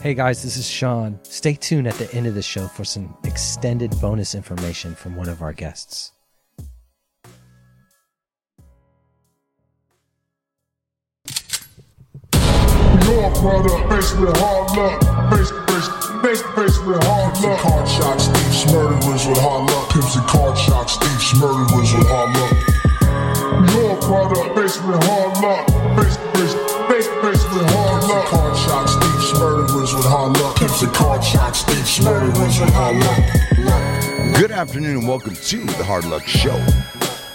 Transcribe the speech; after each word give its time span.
Hey 0.00 0.14
guys, 0.14 0.44
this 0.44 0.56
is 0.56 0.70
Sean. 0.70 1.18
Stay 1.24 1.54
tuned 1.54 1.88
at 1.88 1.94
the 1.94 2.08
end 2.14 2.28
of 2.28 2.36
the 2.36 2.42
show 2.42 2.68
for 2.68 2.84
some 2.84 3.16
extended 3.24 3.90
bonus 4.00 4.36
information 4.36 4.94
from 4.94 5.16
one 5.16 5.28
of 5.28 5.42
our 5.42 5.52
guests. 5.52 6.12
Your 13.10 13.34
faced 13.90 14.20
with 14.20 14.36
hard 14.38 14.70
luck. 14.78 15.02
With 16.86 17.02
hard 17.02 17.34
Pimps 17.34 17.60
card 17.60 17.88
shots, 17.88 18.26
thieves, 18.28 18.72
murderers 18.72 19.26
with 19.26 19.38
hard 19.38 19.68
luck. 19.68 19.90
Pimps 19.90 20.14
and 20.14 20.26
card 20.28 20.56
shots, 20.56 20.96
thieves, 20.98 21.34
murderers 21.40 21.92
with 21.92 22.06
hard 22.06 22.36
luck. 22.38 22.54
Your 23.74 23.98
faced 24.54 24.80
with 24.86 25.02
hard 25.02 25.42
luck. 25.42 25.66
With 25.98 27.70
hard 27.74 28.04
luck. 28.04 28.26
card 28.26 28.56
shots, 28.56 28.94
thieves, 28.94 29.07
luck. 30.08 30.56
Card 30.56 30.70
hard 32.72 32.96
luck. 32.96 34.38
Good 34.38 34.50
afternoon 34.50 34.98
and 34.98 35.08
welcome 35.08 35.34
to 35.34 35.56
the 35.58 35.84
Hard 35.84 36.06
Luck 36.06 36.26
Show. 36.26 36.64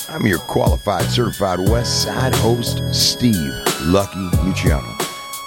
I'm 0.10 0.26
your 0.26 0.40
qualified, 0.40 1.04
certified 1.06 1.60
West 1.70 2.02
Side 2.04 2.34
host, 2.34 2.82
Steve 2.92 3.54
Lucky 3.82 4.28
Luciano. 4.44 4.98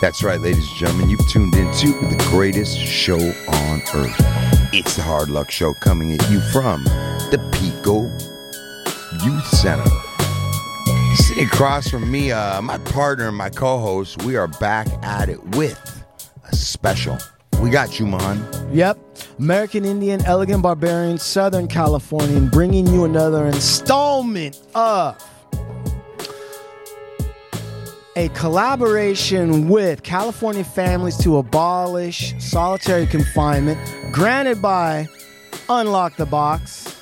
That's 0.00 0.22
right, 0.22 0.40
ladies 0.40 0.68
and 0.68 0.76
gentlemen, 0.76 1.10
you've 1.10 1.28
tuned 1.28 1.56
into 1.56 1.88
the 1.88 2.16
greatest 2.30 2.78
show 2.78 3.18
on 3.18 3.82
earth. 3.94 4.16
It's 4.72 4.94
the 4.94 5.02
Hard 5.02 5.28
Luck 5.28 5.50
Show 5.50 5.74
coming 5.74 6.12
at 6.12 6.30
you 6.30 6.40
from 6.52 6.84
the 6.84 7.40
Pico 7.52 8.02
Youth 9.24 9.46
Center. 9.48 9.84
Sitting 11.16 11.46
across 11.46 11.88
from 11.88 12.08
me, 12.08 12.30
uh, 12.30 12.62
my 12.62 12.78
partner 12.78 13.26
and 13.26 13.36
my 13.36 13.50
co-host, 13.50 14.22
we 14.22 14.36
are 14.36 14.46
back 14.46 14.86
at 15.02 15.28
it 15.28 15.42
with 15.56 15.95
special. 16.52 17.18
We 17.60 17.70
got 17.70 17.98
you, 17.98 18.06
man. 18.06 18.44
Yep. 18.72 18.98
American 19.38 19.84
Indian, 19.84 20.24
Elegant 20.24 20.62
Barbarian, 20.62 21.18
Southern 21.18 21.68
Californian, 21.68 22.48
bringing 22.48 22.86
you 22.86 23.04
another 23.04 23.46
installment 23.46 24.60
of 24.74 25.16
a 28.16 28.28
collaboration 28.30 29.68
with 29.68 30.02
California 30.02 30.64
Families 30.64 31.16
to 31.18 31.36
Abolish 31.36 32.34
Solitary 32.38 33.06
Confinement, 33.06 33.78
granted 34.12 34.62
by 34.62 35.06
Unlock 35.68 36.16
the 36.16 36.24
Box, 36.24 36.98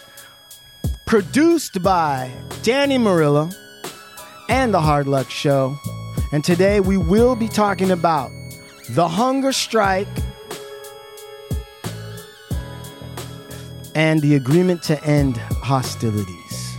produced 1.07 1.83
by 1.83 2.31
Danny 2.63 2.99
Murillo 2.99 3.51
and 4.49 4.75
The 4.75 4.81
Hard 4.81 5.07
Luck 5.07 5.31
Show. 5.31 5.77
And 6.33 6.43
today 6.43 6.81
we 6.81 6.97
will 6.97 7.37
be 7.37 7.49
talking 7.49 7.93
about 7.93 8.31
the 8.91 9.09
hunger 9.09 9.53
strike 9.53 10.09
and 13.95 14.21
the 14.21 14.35
agreement 14.35 14.83
to 14.85 15.03
end 15.05 15.37
hostilities. 15.37 16.77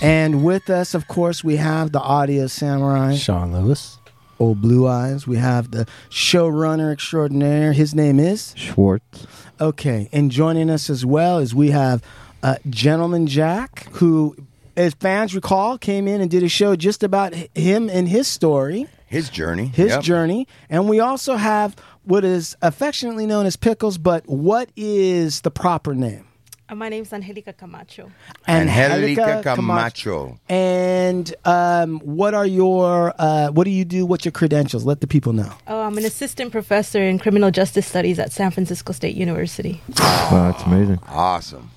And 0.00 0.42
with 0.44 0.68
us, 0.70 0.94
of 0.94 1.06
course, 1.06 1.44
we 1.44 1.56
have 1.56 1.92
the 1.92 2.00
audio 2.00 2.46
samurai, 2.48 3.14
Sean 3.14 3.52
Lewis. 3.52 3.98
old 4.40 4.60
blue 4.60 4.88
eyes. 4.88 5.26
We 5.26 5.36
have 5.36 5.70
the 5.70 5.86
showrunner 6.10 6.92
extraordinaire. 6.92 7.72
His 7.72 7.94
name 7.94 8.18
is 8.18 8.52
Schwartz. 8.56 9.26
okay. 9.60 10.08
And 10.12 10.30
joining 10.30 10.70
us 10.70 10.90
as 10.90 11.06
well 11.06 11.38
is 11.38 11.54
we 11.54 11.70
have 11.70 12.02
uh, 12.42 12.56
Gentleman 12.68 13.28
Jack, 13.28 13.86
who, 13.92 14.34
as 14.76 14.94
fans 14.94 15.36
recall, 15.36 15.78
came 15.78 16.08
in 16.08 16.20
and 16.20 16.28
did 16.28 16.42
a 16.42 16.48
show 16.48 16.74
just 16.74 17.04
about 17.04 17.32
him 17.54 17.88
and 17.88 18.08
his 18.08 18.26
story, 18.26 18.88
His 19.12 19.28
journey. 19.30 19.66
his 19.66 19.90
Yep. 19.90 20.02
journey. 20.02 20.46
And 20.70 20.88
we 20.88 20.98
also 21.00 21.36
have 21.36 21.76
what 22.04 22.24
is 22.24 22.56
affectionately 22.62 23.26
known 23.26 23.46
as 23.46 23.56
Pickles, 23.56 23.98
but 23.98 24.26
what 24.26 24.70
is 24.76 25.42
the 25.42 25.50
proper 25.50 25.94
name? 25.94 26.24
Uh, 26.68 26.74
My 26.74 26.88
name's 26.88 27.12
Angelica 27.12 27.52
Camacho. 27.52 28.10
Angelica 28.48 29.42
Camacho. 29.44 30.38
And 30.48 31.34
um, 31.44 31.98
what 32.00 32.32
are 32.34 32.46
your 32.46 33.12
uh, 33.18 33.48
what 33.50 33.64
do 33.64 33.70
you 33.70 33.84
do? 33.84 34.06
What's 34.06 34.24
your 34.24 34.32
credentials? 34.32 34.84
Let 34.84 35.00
the 35.00 35.06
people 35.06 35.32
know. 35.32 35.52
Oh, 35.66 35.80
I'm 35.82 35.98
an 35.98 36.04
assistant 36.04 36.50
professor 36.52 37.02
in 37.02 37.18
criminal 37.18 37.50
justice 37.50 37.86
studies 37.86 38.18
at 38.18 38.32
San 38.32 38.50
Francisco 38.50 38.92
State 38.92 39.16
University. 39.16 39.80
Wow, 39.98 40.50
that's 40.52 40.62
amazing. 40.64 40.98
Awesome. 41.08 41.70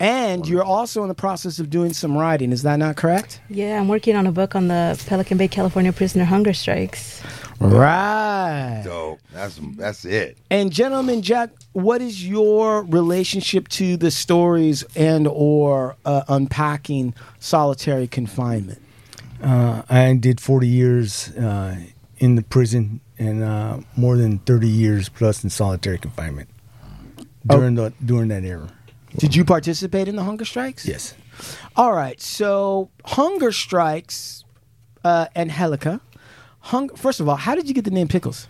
And 0.00 0.48
you're 0.48 0.64
also 0.64 1.02
in 1.02 1.08
the 1.08 1.14
process 1.14 1.58
of 1.58 1.68
doing 1.68 1.92
some 1.92 2.16
writing. 2.16 2.52
Is 2.52 2.62
that 2.62 2.76
not 2.76 2.96
correct? 2.96 3.38
Yeah, 3.50 3.78
I'm 3.78 3.86
working 3.86 4.16
on 4.16 4.26
a 4.26 4.32
book 4.32 4.56
on 4.56 4.68
the 4.68 5.00
Pelican 5.06 5.36
Bay, 5.36 5.46
California 5.46 5.92
prisoner 5.92 6.24
hunger 6.24 6.54
strikes. 6.54 7.22
Right. 7.60 8.80
Dope. 8.82 9.20
That's 9.34 9.60
that's 9.76 10.06
it. 10.06 10.38
And 10.50 10.72
gentlemen, 10.72 11.20
Jack, 11.20 11.50
what 11.72 12.00
is 12.00 12.26
your 12.26 12.84
relationship 12.84 13.68
to 13.68 13.98
the 13.98 14.10
stories 14.10 14.82
and 14.96 15.28
or 15.28 15.96
uh, 16.06 16.22
unpacking 16.28 17.14
solitary 17.38 18.06
confinement? 18.06 18.80
Uh, 19.42 19.82
I 19.90 20.14
did 20.14 20.40
40 20.40 20.66
years 20.66 21.28
uh, 21.36 21.76
in 22.16 22.36
the 22.36 22.42
prison 22.42 23.02
and 23.18 23.42
uh, 23.42 23.80
more 23.96 24.16
than 24.16 24.38
30 24.38 24.66
years 24.66 25.10
plus 25.10 25.44
in 25.44 25.50
solitary 25.50 25.98
confinement 25.98 26.48
during 27.46 27.74
the 27.74 27.92
during 28.02 28.28
that 28.28 28.44
era. 28.44 28.70
Did 29.16 29.34
you 29.34 29.44
participate 29.44 30.08
in 30.08 30.16
the 30.16 30.24
hunger 30.24 30.44
strikes? 30.44 30.86
Yes. 30.86 31.14
All 31.76 31.92
right. 31.92 32.20
So 32.20 32.90
hunger 33.04 33.52
strikes 33.52 34.44
uh, 35.04 35.26
Angelica. 35.34 36.00
Hung- 36.60 36.94
First 36.94 37.20
of 37.20 37.28
all, 37.28 37.36
how 37.36 37.54
did 37.54 37.68
you 37.68 37.74
get 37.74 37.84
the 37.84 37.90
name 37.90 38.08
Pickles? 38.08 38.48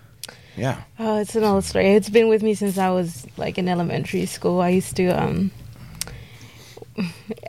Yeah. 0.56 0.82
Oh, 0.98 1.18
it's 1.20 1.36
an 1.36 1.44
old 1.44 1.64
story. 1.64 1.90
It's 1.94 2.10
been 2.10 2.28
with 2.28 2.42
me 2.42 2.54
since 2.54 2.76
I 2.76 2.90
was 2.90 3.26
like 3.36 3.56
in 3.56 3.68
elementary 3.68 4.26
school. 4.26 4.60
I 4.60 4.70
used 4.70 4.96
to 4.96 5.06
um 5.08 5.50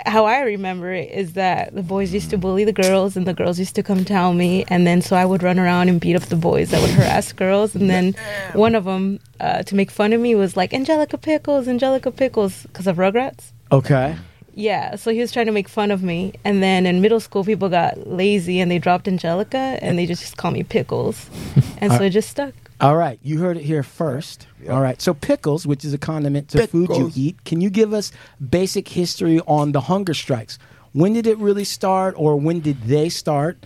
how 0.05 0.25
I 0.25 0.41
remember 0.41 0.91
it 0.91 1.11
is 1.11 1.33
that 1.33 1.73
the 1.75 1.83
boys 1.83 2.13
used 2.13 2.29
to 2.31 2.37
bully 2.37 2.63
the 2.63 2.73
girls 2.73 3.15
and 3.17 3.25
the 3.25 3.33
girls 3.33 3.59
used 3.59 3.75
to 3.75 3.83
come 3.83 4.05
tell 4.05 4.33
me 4.33 4.65
and 4.67 4.85
then 4.85 5.01
so 5.01 5.15
I 5.15 5.25
would 5.25 5.43
run 5.43 5.59
around 5.59 5.89
and 5.89 5.99
beat 5.99 6.15
up 6.15 6.23
the 6.23 6.35
boys 6.35 6.71
that 6.71 6.81
would 6.81 6.91
harass 6.91 7.31
girls 7.33 7.75
and 7.75 7.89
then 7.89 8.13
one 8.53 8.75
of 8.75 8.85
them 8.85 9.19
uh, 9.39 9.63
to 9.63 9.75
make 9.75 9.91
fun 9.91 10.13
of 10.13 10.21
me 10.21 10.35
was 10.35 10.55
like 10.55 10.73
Angelica 10.73 11.17
Pickles, 11.17 11.67
Angelica 11.67 12.11
Pickles 12.11 12.63
because 12.63 12.87
of 12.87 12.97
Rugrats. 12.97 13.51
Okay. 13.71 14.15
Yeah, 14.53 14.95
so 14.95 15.11
he 15.11 15.19
was 15.19 15.31
trying 15.31 15.45
to 15.45 15.51
make 15.53 15.69
fun 15.69 15.91
of 15.91 16.03
me, 16.03 16.33
and 16.43 16.61
then 16.61 16.85
in 16.85 16.99
middle 16.99 17.21
school, 17.21 17.45
people 17.45 17.69
got 17.69 18.05
lazy 18.05 18.59
and 18.59 18.69
they 18.69 18.79
dropped 18.79 19.07
Angelica, 19.07 19.79
and 19.81 19.97
they 19.97 20.05
just, 20.05 20.21
just 20.21 20.35
call 20.35 20.51
me 20.51 20.61
Pickles, 20.63 21.29
and 21.77 21.91
so 21.93 22.03
it 22.03 22.09
just 22.09 22.29
stuck. 22.29 22.53
All 22.81 22.95
right, 22.97 23.19
you 23.21 23.37
heard 23.39 23.57
it 23.57 23.63
here 23.63 23.83
first. 23.83 24.47
All 24.67 24.81
right, 24.81 24.99
so 24.99 25.13
pickles, 25.13 25.67
which 25.67 25.85
is 25.85 25.93
a 25.93 25.99
condiment 25.99 26.49
to 26.49 26.65
food 26.65 26.89
you 26.89 27.11
eat, 27.15 27.45
can 27.45 27.61
you 27.61 27.69
give 27.69 27.93
us 27.93 28.11
basic 28.49 28.87
history 28.87 29.39
on 29.41 29.71
the 29.71 29.81
hunger 29.81 30.15
strikes? 30.15 30.57
When 30.93 31.13
did 31.13 31.27
it 31.27 31.37
really 31.37 31.63
start, 31.63 32.15
or 32.17 32.35
when 32.37 32.59
did 32.59 32.81
they 32.83 33.07
start, 33.09 33.63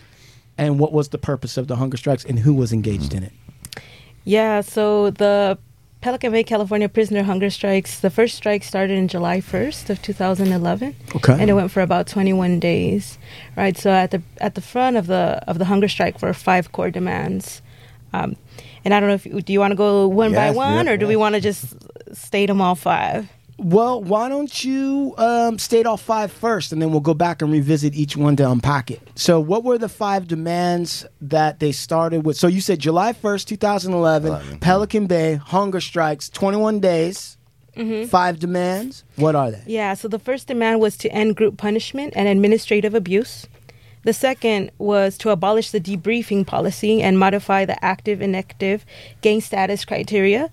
and 0.57 0.79
what 0.79 0.91
was 0.91 1.09
the 1.09 1.17
purpose 1.17 1.55
of 1.55 1.67
the 1.67 1.77
hunger 1.77 1.95
strikes, 1.95 2.25
and 2.25 2.39
who 2.39 2.53
was 2.53 2.73
engaged 2.73 3.13
in 3.13 3.23
it? 3.23 3.31
Yeah, 4.25 4.59
so 4.59 5.11
the 5.11 5.57
Pelican 6.01 6.33
Bay, 6.33 6.43
California 6.43 6.89
prisoner 6.89 7.23
hunger 7.23 7.49
strikes. 7.49 7.99
The 8.01 8.09
first 8.09 8.35
strike 8.35 8.63
started 8.63 8.97
in 8.97 9.07
July 9.07 9.39
1st 9.39 9.89
of 9.89 10.01
2011, 10.01 10.93
Okay. 11.15 11.33
and 11.39 11.49
it 11.49 11.53
went 11.53 11.71
for 11.71 11.81
about 11.81 12.05
21 12.07 12.59
days. 12.59 13.17
Right, 13.55 13.77
so 13.77 13.91
at 13.91 14.11
the 14.11 14.21
at 14.41 14.55
the 14.55 14.61
front 14.61 14.97
of 14.97 15.07
the 15.07 15.41
of 15.47 15.57
the 15.57 15.65
hunger 15.65 15.87
strike 15.87 16.21
were 16.21 16.33
five 16.33 16.71
core 16.73 16.91
demands. 16.91 17.61
Um, 18.13 18.35
and 18.85 18.94
I 18.94 19.00
don't 19.00 19.09
know 19.09 19.16
if 19.16 19.46
do 19.46 19.51
you 19.51 19.59
want 19.59 19.72
to 19.72 19.75
go 19.75 20.07
one 20.07 20.34
by 20.34 20.51
one, 20.51 20.85
yes, 20.85 20.94
or 20.94 20.97
do 20.97 21.07
we 21.07 21.16
want 21.16 21.35
to 21.35 21.41
just 21.41 21.75
state 22.16 22.46
them 22.46 22.62
all 22.62 22.75
five? 22.75 23.29
Well, 23.57 24.03
why 24.03 24.28
don't 24.28 24.63
you 24.66 25.16
um, 25.18 25.57
state 25.57 25.85
all 25.85 25.97
five 25.97 26.31
first, 26.31 26.73
and 26.73 26.81
then 26.81 26.91
we'll 26.91 27.00
go 27.00 27.13
back 27.13 27.41
and 27.41 27.51
revisit 27.51 27.95
each 27.95 28.18
one 28.18 28.35
to 28.35 28.50
unpack 28.50 28.91
it. 28.91 29.01
So, 29.16 29.40
what 29.40 29.63
were 29.63 29.78
the 29.78 29.88
five 29.88 30.28
demands 30.28 31.06
that 31.22 31.59
they 31.59 31.72
started 31.72 32.25
with? 32.25 32.35
So, 32.35 32.47
you 32.47 32.59
said 32.59 32.79
July 32.79 33.13
1st, 33.13 33.45
2011, 33.45 34.59
Pelican 34.59 35.07
Bay, 35.07 35.36
hunger 35.36 35.80
strikes, 35.80 36.30
21 36.30 36.81
days, 36.81 37.38
five 38.09 38.39
demands. 38.39 39.06
What 39.15 39.36
are 39.36 39.51
they? 39.51 39.63
Yeah, 39.68 39.94
so 39.94 40.09
the 40.09 40.19
first 40.19 40.48
demand 40.48 40.81
was 40.81 40.98
to 40.98 41.09
end 41.12 41.38
group 41.38 41.57
punishment 41.57 42.13
and 42.15 42.27
administrative 42.27 42.94
abuse. 42.94 43.48
The 44.06 44.13
second 44.13 44.72
was 44.78 45.18
to 45.18 45.31
abolish 45.31 45.72
the 45.72 45.81
debriefing 45.81 46.46
policy 46.46 47.02
and 47.02 47.18
modify 47.18 47.66
the 47.66 47.84
active 47.84 48.22
inactive 48.22 48.86
gang 49.22 49.42
status 49.42 49.84
criteria. 49.84 50.52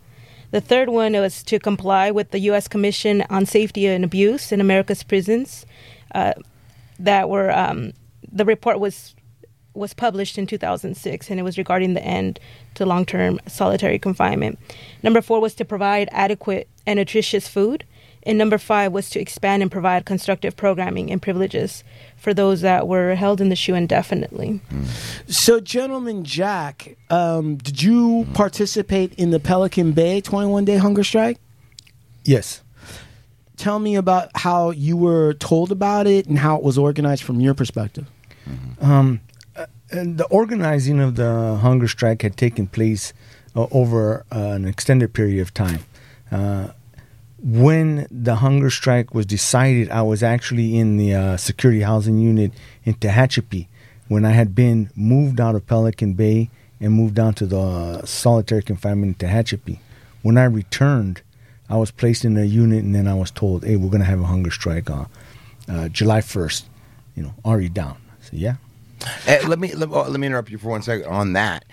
The 0.52 0.62
third 0.62 0.88
one 0.88 1.12
was 1.12 1.42
to 1.44 1.58
comply 1.58 2.10
with 2.10 2.30
the 2.30 2.40
U.S. 2.40 2.66
Commission 2.66 3.22
on 3.28 3.44
Safety 3.44 3.86
and 3.86 4.04
Abuse 4.04 4.52
in 4.52 4.60
America's 4.60 5.02
Prisons. 5.02 5.66
Uh, 6.14 6.32
that 6.98 7.28
were 7.28 7.50
um, 7.50 7.92
the 8.30 8.44
report 8.44 8.80
was 8.80 9.14
was 9.74 9.94
published 9.94 10.38
in 10.38 10.46
2006, 10.46 11.30
and 11.30 11.40
it 11.40 11.42
was 11.42 11.56
regarding 11.56 11.94
the 11.94 12.04
end 12.04 12.38
to 12.74 12.84
long-term 12.84 13.40
solitary 13.46 13.98
confinement. 13.98 14.58
Number 15.02 15.22
four 15.22 15.40
was 15.40 15.54
to 15.54 15.64
provide 15.64 16.08
adequate 16.12 16.68
and 16.86 16.98
nutritious 16.98 17.48
food, 17.48 17.84
And 18.24 18.38
number 18.38 18.58
five 18.58 18.92
was 18.92 19.10
to 19.10 19.20
expand 19.20 19.62
and 19.62 19.70
provide 19.70 20.04
constructive 20.04 20.56
programming 20.56 21.10
and 21.10 21.20
privileges 21.20 21.82
for 22.22 22.32
those 22.32 22.60
that 22.60 22.86
were 22.86 23.16
held 23.16 23.40
in 23.40 23.48
the 23.48 23.56
SHU 23.56 23.74
indefinitely. 23.74 24.60
So, 25.26 25.58
gentleman 25.58 26.22
Jack, 26.22 26.96
um, 27.10 27.56
did 27.56 27.82
you 27.82 28.28
participate 28.32 29.12
in 29.14 29.32
the 29.32 29.40
Pelican 29.40 29.90
Bay 29.90 30.20
21 30.20 30.64
day 30.64 30.76
hunger 30.76 31.02
strike? 31.02 31.38
Yes. 32.22 32.62
Tell 33.56 33.80
me 33.80 33.96
about 33.96 34.30
how 34.36 34.70
you 34.70 34.96
were 34.96 35.34
told 35.34 35.72
about 35.72 36.06
it 36.06 36.26
and 36.26 36.38
how 36.38 36.56
it 36.56 36.62
was 36.62 36.78
organized 36.78 37.24
from 37.24 37.40
your 37.40 37.54
perspective. 37.54 38.08
Um, 38.80 39.20
uh, 39.56 39.66
and 39.90 40.16
the 40.16 40.26
organizing 40.26 41.00
of 41.00 41.16
the 41.16 41.56
hunger 41.56 41.88
strike 41.88 42.22
had 42.22 42.36
taken 42.36 42.68
place 42.68 43.12
uh, 43.56 43.66
over 43.72 44.24
uh, 44.30 44.38
an 44.38 44.64
extended 44.64 45.12
period 45.12 45.42
of 45.42 45.52
time. 45.52 45.80
Uh, 47.42 47.46
when 47.46 48.06
the 48.10 48.36
hunger 48.36 48.70
strike 48.70 49.14
was 49.14 49.26
decided, 49.26 49.90
I 49.90 50.02
was 50.02 50.22
actually 50.22 50.78
in 50.78 50.96
the 50.96 51.14
uh, 51.14 51.36
security 51.36 51.82
housing 51.82 52.18
unit 52.18 52.52
in 52.84 52.94
Tehachapi 52.94 53.66
when 54.08 54.24
I 54.24 54.30
had 54.30 54.54
been 54.54 54.90
moved 54.94 55.40
out 55.40 55.54
of 55.54 55.66
Pelican 55.66 56.14
Bay 56.14 56.50
and 56.80 56.92
moved 56.92 57.14
down 57.14 57.34
to 57.34 57.46
the 57.46 57.60
uh, 57.60 58.04
solitary 58.04 58.62
confinement 58.62 59.22
in 59.22 59.28
Tehachapi. 59.28 59.78
When 60.22 60.38
I 60.38 60.44
returned, 60.44 61.22
I 61.68 61.76
was 61.76 61.90
placed 61.90 62.24
in 62.24 62.36
a 62.36 62.44
unit 62.44 62.84
and 62.84 62.94
then 62.94 63.08
I 63.08 63.14
was 63.14 63.30
told, 63.30 63.64
hey, 63.64 63.76
we're 63.76 63.90
going 63.90 64.00
to 64.00 64.06
have 64.06 64.20
a 64.20 64.26
hunger 64.26 64.50
strike 64.50 64.90
on 64.90 65.08
uh, 65.68 65.88
July 65.88 66.20
1st. 66.20 66.64
You 67.16 67.22
know, 67.24 67.34
are 67.44 67.60
you 67.60 67.68
down? 67.68 67.96
I 68.10 68.24
said, 68.24 68.38
yeah. 68.38 68.56
Eh, 69.26 69.42
let 69.46 69.58
me 69.58 69.74
let, 69.74 69.88
oh, 69.88 70.02
let 70.02 70.20
me 70.20 70.26
interrupt 70.26 70.50
you 70.50 70.58
for 70.58 70.68
one 70.68 70.82
second 70.82 71.06
on 71.06 71.32
that. 71.32 71.64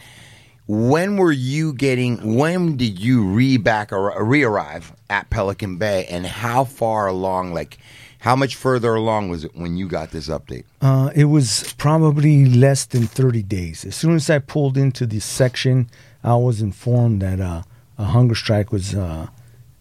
When 0.69 1.17
were 1.17 1.31
you 1.31 1.73
getting? 1.73 2.35
When 2.35 2.77
did 2.77 2.99
you 2.99 3.23
re 3.23 3.57
back 3.57 3.91
or 3.91 4.23
re 4.23 4.43
arrive 4.43 4.93
at 5.09 5.27
Pelican 5.31 5.77
Bay, 5.77 6.05
and 6.05 6.27
how 6.27 6.63
far 6.63 7.07
along? 7.07 7.55
Like, 7.55 7.79
how 8.19 8.35
much 8.35 8.55
further 8.55 8.93
along 8.93 9.29
was 9.29 9.45
it 9.45 9.55
when 9.55 9.77
you 9.77 9.87
got 9.87 10.11
this 10.11 10.29
update? 10.29 10.65
Uh, 10.79 11.09
it 11.15 11.25
was 11.25 11.73
probably 11.79 12.45
less 12.45 12.85
than 12.85 13.07
30 13.07 13.41
days. 13.41 13.83
As 13.83 13.95
soon 13.95 14.13
as 14.13 14.29
I 14.29 14.37
pulled 14.37 14.77
into 14.77 15.07
the 15.07 15.19
section, 15.19 15.89
I 16.23 16.35
was 16.35 16.61
informed 16.61 17.23
that 17.23 17.39
uh, 17.39 17.63
a 17.97 18.03
hunger 18.03 18.35
strike 18.35 18.71
was 18.71 18.93
uh, 18.93 19.25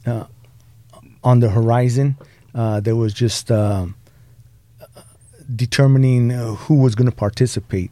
uh, 0.06 0.24
on 1.22 1.40
the 1.40 1.50
horizon. 1.50 2.16
Uh, 2.54 2.80
there 2.80 2.96
was 2.96 3.12
just 3.12 3.52
um, 3.52 3.94
determining 5.54 6.32
uh, 6.32 6.54
who 6.54 6.76
was 6.76 6.94
going 6.94 7.10
to 7.10 7.14
participate. 7.14 7.90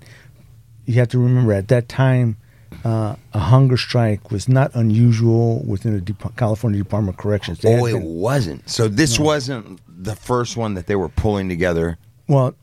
You 0.86 0.94
have 0.94 1.08
to 1.08 1.18
remember 1.18 1.52
at 1.52 1.68
that 1.68 1.90
time, 1.90 2.38
uh, 2.84 3.16
a 3.32 3.38
hunger 3.38 3.76
strike 3.76 4.30
was 4.30 4.48
not 4.48 4.74
unusual 4.74 5.62
within 5.64 5.94
the 5.94 6.00
Dep- 6.00 6.36
California 6.36 6.78
Department 6.82 7.16
of 7.16 7.22
Corrections. 7.22 7.58
They 7.60 7.78
Oh, 7.78 7.86
it 7.86 7.92
been- 7.92 8.04
wasn't. 8.04 8.68
So 8.68 8.88
this 8.88 9.18
wasn't 9.18 9.80
the 9.86 10.14
first 10.16 10.56
one 10.56 10.74
that 10.74 10.86
they 10.86 10.96
were 10.96 11.08
pulling 11.08 11.48
together. 11.48 11.98
Well, 12.28 12.54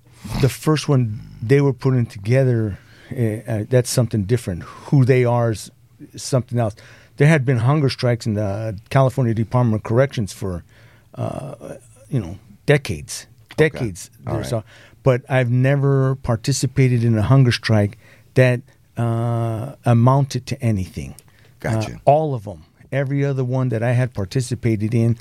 the 0.41 0.50
first 0.50 0.88
one 0.89 1.19
they 1.41 1.61
were 1.61 1.73
putting 1.73 2.05
together, 2.05 2.77
uh, 3.11 3.21
uh, 3.51 3.63
that's 3.69 3.89
something 3.89 4.23
different. 4.23 4.63
Who 4.63 5.03
they 5.05 5.25
are 5.25 5.51
is 5.51 5.71
something 6.15 6.59
else. 6.59 6.75
There 7.17 7.27
had 7.27 7.45
been 7.45 7.57
hunger 7.57 7.89
strikes 7.89 8.25
in 8.25 8.33
the 8.33 8.77
California 8.89 9.33
Department 9.33 9.75
of 9.81 9.83
Corrections 9.83 10.33
for, 10.33 10.63
uh, 11.15 11.75
you 12.09 12.19
know, 12.19 12.38
decades, 12.65 13.27
decades. 13.57 14.09
There, 14.25 14.35
right. 14.35 14.45
So, 14.45 14.63
but 15.03 15.21
I've 15.29 15.51
never 15.51 16.15
participated 16.15 17.03
in 17.03 17.17
a 17.17 17.21
hunger 17.21 17.51
strike 17.51 17.97
that 18.35 18.61
uh, 18.98 19.75
amounted 19.86 20.45
to 20.48 20.62
anything. 20.62 21.16
Gotcha. 21.60 21.94
Uh, 21.94 21.98
all 22.06 22.34
of 22.36 22.44
them, 22.44 22.66
every 22.92 23.24
other 23.25 23.44
one 23.44 23.69
that 23.69 23.81
I 23.84 23.94
had 23.94 24.13
participated 24.13 24.94
in, 24.94 25.18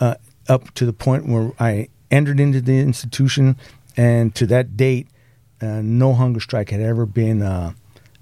uh, 0.00 0.16
up 0.48 0.72
to 0.74 0.84
the 0.86 0.92
point 0.92 1.26
where 1.26 1.52
I 1.58 1.88
entered 2.10 2.40
into 2.40 2.60
the 2.60 2.78
institution, 2.78 3.56
and 3.96 4.34
to 4.34 4.46
that 4.46 4.76
date, 4.76 5.08
uh, 5.60 5.80
no 5.82 6.12
hunger 6.14 6.40
strike 6.40 6.70
had 6.70 6.80
ever 6.80 7.06
been 7.06 7.40
uh, 7.42 7.72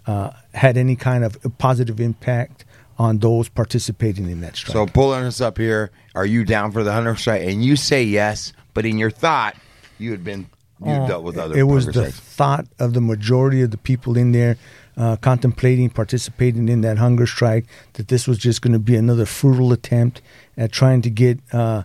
uh, 0.07 0.31
had 0.55 0.77
any 0.77 0.97
kind 0.97 1.25
of 1.25 1.37
positive 1.59 2.01
impact 2.01 2.65
on 2.99 3.19
those 3.19 3.49
participating 3.49 4.29
in 4.31 4.41
that 4.43 4.55
strike. 4.57 4.73
So 4.75 4.87
pulling 4.87 5.25
us 5.25 5.41
up 5.41 5.59
here, 5.59 5.91
are 6.15 6.27
you 6.27 6.45
down 6.45 6.71
for 6.73 6.85
the 6.85 6.93
hunger 6.93 7.17
strike? 7.17 7.43
And 7.43 7.65
you 7.65 7.75
say 7.75 8.05
yes, 8.05 8.53
but 8.75 8.85
in 8.87 8.99
your 8.99 9.11
thought, 9.11 9.57
you 9.99 10.11
had 10.13 10.23
been 10.23 10.41
you 10.85 10.91
Oh, 10.93 11.07
dealt 11.09 11.25
with 11.25 11.39
other. 11.39 11.57
It 11.57 11.63
was 11.63 11.87
the 11.87 11.93
strikes. 11.93 12.19
thought 12.21 12.67
of 12.79 12.93
the 12.93 13.01
majority 13.01 13.63
of 13.63 13.71
the 13.71 13.79
people 13.79 14.17
in 14.17 14.33
there 14.33 14.57
uh, 14.97 15.17
contemplating 15.17 15.91
participating 15.91 16.69
in 16.69 16.83
that 16.83 16.99
hunger 16.99 17.27
strike 17.27 17.67
that 17.95 18.09
this 18.09 18.27
was 18.27 18.39
just 18.39 18.63
going 18.63 18.73
to 18.73 18.79
be 18.79 18.97
another 18.97 19.25
futile 19.25 19.73
attempt 19.73 20.21
at 20.57 20.73
trying 20.73 21.03
to 21.03 21.11
get 21.11 21.39
uh, 21.53 21.83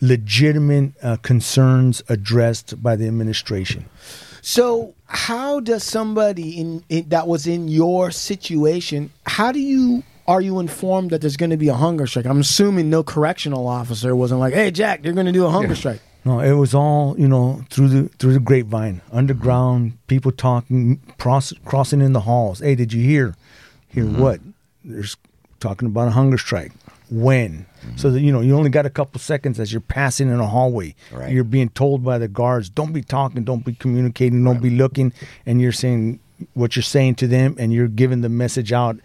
legitimate 0.00 0.92
uh, 1.02 1.16
concerns 1.16 2.02
addressed 2.08 2.82
by 2.82 2.96
the 2.96 3.06
administration. 3.06 3.84
So, 4.40 4.94
how 5.06 5.60
does 5.60 5.82
somebody 5.82 6.60
in, 6.60 6.84
in 6.88 7.08
that 7.08 7.26
was 7.26 7.46
in 7.46 7.68
your 7.68 8.10
situation? 8.10 9.10
How 9.26 9.52
do 9.52 9.60
you 9.60 10.04
are 10.26 10.40
you 10.40 10.60
informed 10.60 11.10
that 11.10 11.22
there's 11.22 11.36
going 11.36 11.50
to 11.50 11.56
be 11.56 11.68
a 11.68 11.74
hunger 11.74 12.06
strike? 12.06 12.26
I'm 12.26 12.40
assuming 12.40 12.90
no 12.90 13.02
correctional 13.02 13.66
officer 13.66 14.14
wasn't 14.14 14.40
like, 14.40 14.54
"Hey, 14.54 14.70
Jack, 14.70 15.04
you're 15.04 15.14
going 15.14 15.26
to 15.26 15.32
do 15.32 15.46
a 15.46 15.50
hunger 15.50 15.74
strike." 15.74 16.00
No, 16.24 16.40
it 16.40 16.52
was 16.52 16.74
all 16.74 17.18
you 17.18 17.28
know 17.28 17.64
through 17.70 17.88
the 17.88 18.08
through 18.18 18.34
the 18.34 18.40
grapevine, 18.40 19.00
underground 19.12 19.98
people 20.08 20.32
talking, 20.32 21.00
cross, 21.18 21.52
crossing 21.64 22.00
in 22.00 22.12
the 22.12 22.20
halls. 22.20 22.60
Hey, 22.60 22.74
did 22.74 22.92
you 22.92 23.02
hear? 23.02 23.34
Hear 23.88 24.04
mm-hmm. 24.04 24.20
what? 24.20 24.40
There's 24.84 25.16
talking 25.60 25.86
about 25.86 26.08
a 26.08 26.12
hunger 26.12 26.38
strike. 26.38 26.72
When? 27.10 27.66
So 27.96 28.08
mm-hmm. 28.08 28.14
that 28.14 28.20
you 28.20 28.32
know, 28.32 28.40
you 28.40 28.54
only 28.56 28.70
got 28.70 28.84
a 28.84 28.90
couple 28.90 29.20
seconds 29.20 29.58
as 29.58 29.72
you're 29.72 29.80
passing 29.80 30.28
in 30.28 30.40
a 30.40 30.46
hallway. 30.46 30.94
Right. 31.10 31.32
You're 31.32 31.44
being 31.44 31.70
told 31.70 32.04
by 32.04 32.18
the 32.18 32.28
guards, 32.28 32.68
"Don't 32.68 32.92
be 32.92 33.02
talking, 33.02 33.44
don't 33.44 33.64
be 33.64 33.74
communicating, 33.74 34.44
don't 34.44 34.60
be 34.60 34.70
looking," 34.70 35.12
and 35.46 35.60
you're 35.60 35.72
saying 35.72 36.20
what 36.54 36.76
you're 36.76 36.82
saying 36.82 37.16
to 37.16 37.26
them, 37.26 37.56
and 37.58 37.72
you're 37.72 37.88
giving 37.88 38.20
the 38.20 38.28
message 38.28 38.72
out 38.72 38.98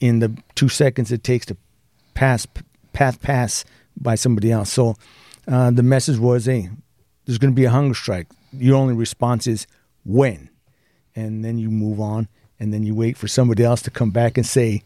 in 0.00 0.20
the 0.20 0.36
two 0.54 0.68
seconds 0.68 1.12
it 1.12 1.22
takes 1.22 1.46
to 1.46 1.56
pass 2.14 2.46
path 2.92 3.20
pass 3.20 3.64
by 4.00 4.14
somebody 4.14 4.50
else. 4.50 4.72
So 4.72 4.96
uh, 5.48 5.70
the 5.70 5.82
message 5.82 6.18
was, 6.18 6.46
hey, 6.46 6.68
there's 7.24 7.38
going 7.38 7.52
to 7.52 7.56
be 7.56 7.64
a 7.64 7.70
hunger 7.70 7.94
strike. 7.94 8.28
Your 8.52 8.76
only 8.76 8.94
response 8.94 9.46
is 9.46 9.66
when, 10.04 10.50
and 11.14 11.44
then 11.44 11.58
you 11.58 11.70
move 11.70 12.00
on, 12.00 12.28
and 12.58 12.72
then 12.72 12.82
you 12.82 12.94
wait 12.94 13.16
for 13.16 13.28
somebody 13.28 13.64
else 13.64 13.82
to 13.82 13.90
come 13.90 14.10
back 14.10 14.36
and 14.36 14.46
say 14.46 14.82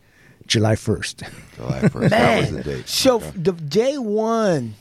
July 0.47 0.77
first. 0.77 1.23
July 1.57 1.81
1st. 1.81 2.09
That 2.11 2.41
was 2.41 2.51
the 2.53 2.63
date. 2.63 2.89
So, 2.89 3.19
the 3.19 3.53
day 3.53 3.99
one 3.99 4.75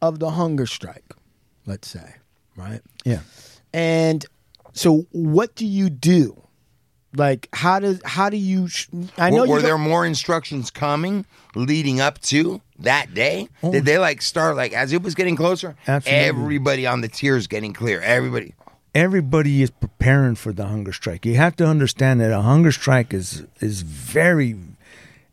of 0.00 0.18
the 0.18 0.30
hunger 0.30 0.66
strike, 0.66 1.14
let's 1.66 1.88
say, 1.88 2.16
right? 2.56 2.80
Yeah. 3.04 3.20
And 3.72 4.24
so, 4.72 5.06
what 5.12 5.54
do 5.54 5.66
you 5.66 5.90
do? 5.90 6.38
Like, 7.14 7.48
how 7.52 7.78
does 7.78 8.00
how 8.04 8.30
do 8.30 8.38
you? 8.38 8.68
I 9.18 9.30
know 9.30 9.42
were, 9.42 9.56
were 9.56 9.62
there 9.62 9.76
more 9.76 10.06
instructions 10.06 10.70
coming 10.70 11.26
leading 11.54 12.00
up 12.00 12.18
to 12.22 12.62
that 12.82 13.14
day? 13.14 13.48
Did 13.62 13.84
they 13.84 13.98
like 13.98 14.22
start 14.22 14.56
like 14.56 14.72
as 14.72 14.92
it 14.92 15.02
was 15.02 15.14
getting 15.14 15.36
closer? 15.36 15.76
Absolutely. 15.86 16.24
Everybody 16.26 16.86
on 16.86 17.00
the 17.00 17.08
tiers 17.08 17.46
getting 17.46 17.72
clear. 17.72 18.00
Everybody. 18.00 18.54
everybody 18.94 19.62
is 19.62 19.70
preparing 19.70 20.34
for 20.34 20.52
the 20.52 20.66
hunger 20.66 20.92
strike. 20.92 21.24
You 21.24 21.36
have 21.36 21.56
to 21.56 21.66
understand 21.66 22.20
that 22.20 22.30
a 22.30 22.42
hunger 22.42 22.72
strike 22.72 23.14
is 23.14 23.44
is 23.60 23.82
very 23.82 24.56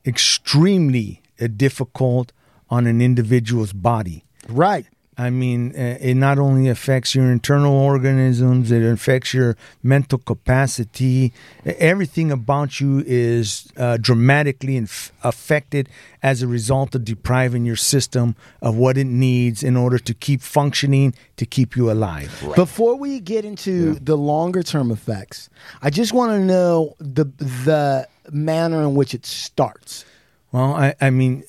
extremely 0.05 1.21
uh, 1.41 1.47
difficult 1.55 2.31
on 2.69 2.87
an 2.87 3.01
individual's 3.01 3.73
body. 3.73 4.23
right? 4.47 4.85
I 5.19 5.29
mean, 5.29 5.73
uh, 5.75 5.97
it 5.99 6.15
not 6.15 6.39
only 6.39 6.69
affects 6.69 7.13
your 7.13 7.29
internal 7.29 7.75
organisms, 7.75 8.71
it 8.71 8.81
affects 8.81 9.33
your 9.33 9.57
mental 9.83 10.17
capacity. 10.17 11.33
Everything 11.65 12.31
about 12.31 12.79
you 12.79 13.03
is 13.05 13.67
uh, 13.75 13.97
dramatically 13.97 14.77
inf- 14.77 15.11
affected 15.21 15.89
as 16.23 16.41
a 16.41 16.47
result 16.47 16.95
of 16.95 17.03
depriving 17.03 17.65
your 17.65 17.75
system 17.75 18.37
of 18.61 18.77
what 18.77 18.97
it 18.97 19.07
needs 19.07 19.61
in 19.61 19.75
order 19.75 19.99
to 19.99 20.13
keep 20.13 20.41
functioning, 20.41 21.13
to 21.35 21.45
keep 21.45 21.75
you 21.75 21.91
alive. 21.91 22.31
Before 22.55 22.95
we 22.95 23.19
get 23.19 23.43
into 23.43 23.95
the 23.95 24.15
longer 24.15 24.63
term 24.63 24.89
effects, 24.89 25.49
I 25.81 25.89
just 25.89 26.13
want 26.13 26.31
to 26.31 26.39
know 26.39 26.95
the 26.99 27.25
the 27.65 28.07
manner 28.31 28.83
in 28.83 28.95
which 28.95 29.13
it 29.13 29.25
starts. 29.25 30.05
Well, 30.51 30.73
I, 30.73 30.95
I 30.99 31.09
mean, 31.11 31.43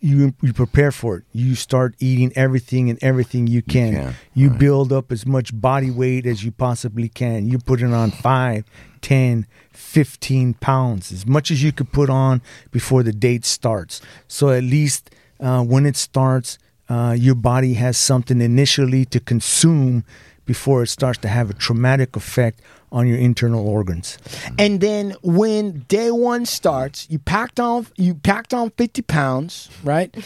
you 0.00 0.34
you 0.42 0.52
prepare 0.52 0.90
for 0.90 1.18
it. 1.18 1.24
You 1.32 1.54
start 1.54 1.94
eating 1.98 2.32
everything 2.34 2.88
and 2.90 2.98
everything 3.02 3.46
you 3.46 3.62
can. 3.62 3.92
can, 3.94 4.14
You 4.34 4.50
build 4.50 4.92
up 4.92 5.12
as 5.12 5.26
much 5.26 5.58
body 5.58 5.90
weight 5.90 6.26
as 6.26 6.42
you 6.42 6.52
possibly 6.52 7.08
can. 7.08 7.46
You 7.46 7.58
put 7.58 7.82
it 7.82 7.92
on 7.92 8.10
five, 8.10 8.64
ten, 9.02 9.46
fifteen 9.72 10.54
pounds, 10.54 11.12
as 11.12 11.26
much 11.26 11.50
as 11.50 11.62
you 11.62 11.72
could 11.72 11.92
put 11.92 12.08
on 12.08 12.40
before 12.70 13.02
the 13.02 13.12
date 13.12 13.44
starts. 13.44 14.00
So 14.26 14.48
at 14.50 14.64
least 14.64 15.10
uh, 15.38 15.62
when 15.62 15.84
it 15.86 15.96
starts, 15.96 16.58
uh, 16.88 17.14
your 17.18 17.34
body 17.34 17.74
has 17.74 17.96
something 17.96 18.40
initially 18.40 19.04
to 19.06 19.20
consume 19.20 20.04
before 20.50 20.82
it 20.82 20.88
starts 20.88 21.16
to 21.16 21.28
have 21.28 21.48
a 21.48 21.54
traumatic 21.54 22.16
effect 22.16 22.60
on 22.90 23.06
your 23.06 23.16
internal 23.16 23.68
organs. 23.68 24.18
And 24.58 24.80
then 24.80 25.14
when 25.22 25.84
day 25.86 26.10
one 26.10 26.44
starts, 26.44 27.06
you 27.08 27.20
packed 27.20 27.60
on 27.60 27.86
you 27.96 28.16
packed 28.16 28.52
on 28.52 28.70
fifty 28.70 29.02
pounds, 29.02 29.70
right? 29.84 30.12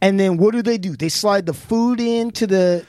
And 0.00 0.20
then 0.20 0.36
what 0.36 0.52
do 0.52 0.62
they 0.62 0.78
do? 0.78 0.94
They 0.94 1.08
slide 1.08 1.46
the 1.46 1.52
food 1.52 1.98
into 1.98 2.46
the. 2.46 2.86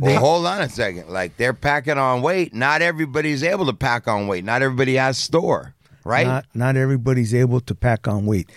Well, 0.00 0.18
hold 0.18 0.44
on 0.44 0.60
a 0.60 0.68
second. 0.68 1.08
Like 1.08 1.36
they're 1.36 1.54
packing 1.54 1.98
on 1.98 2.20
weight. 2.20 2.52
Not 2.52 2.82
everybody's 2.82 3.44
able 3.44 3.66
to 3.66 3.72
pack 3.72 4.08
on 4.08 4.26
weight. 4.26 4.44
Not 4.44 4.60
everybody 4.60 4.96
has 4.96 5.18
store, 5.18 5.72
right? 6.02 6.26
Not 6.26 6.46
not 6.52 6.76
everybody's 6.76 7.32
able 7.32 7.60
to 7.60 7.76
pack 7.76 8.08
on 8.08 8.26
weight. 8.26 8.50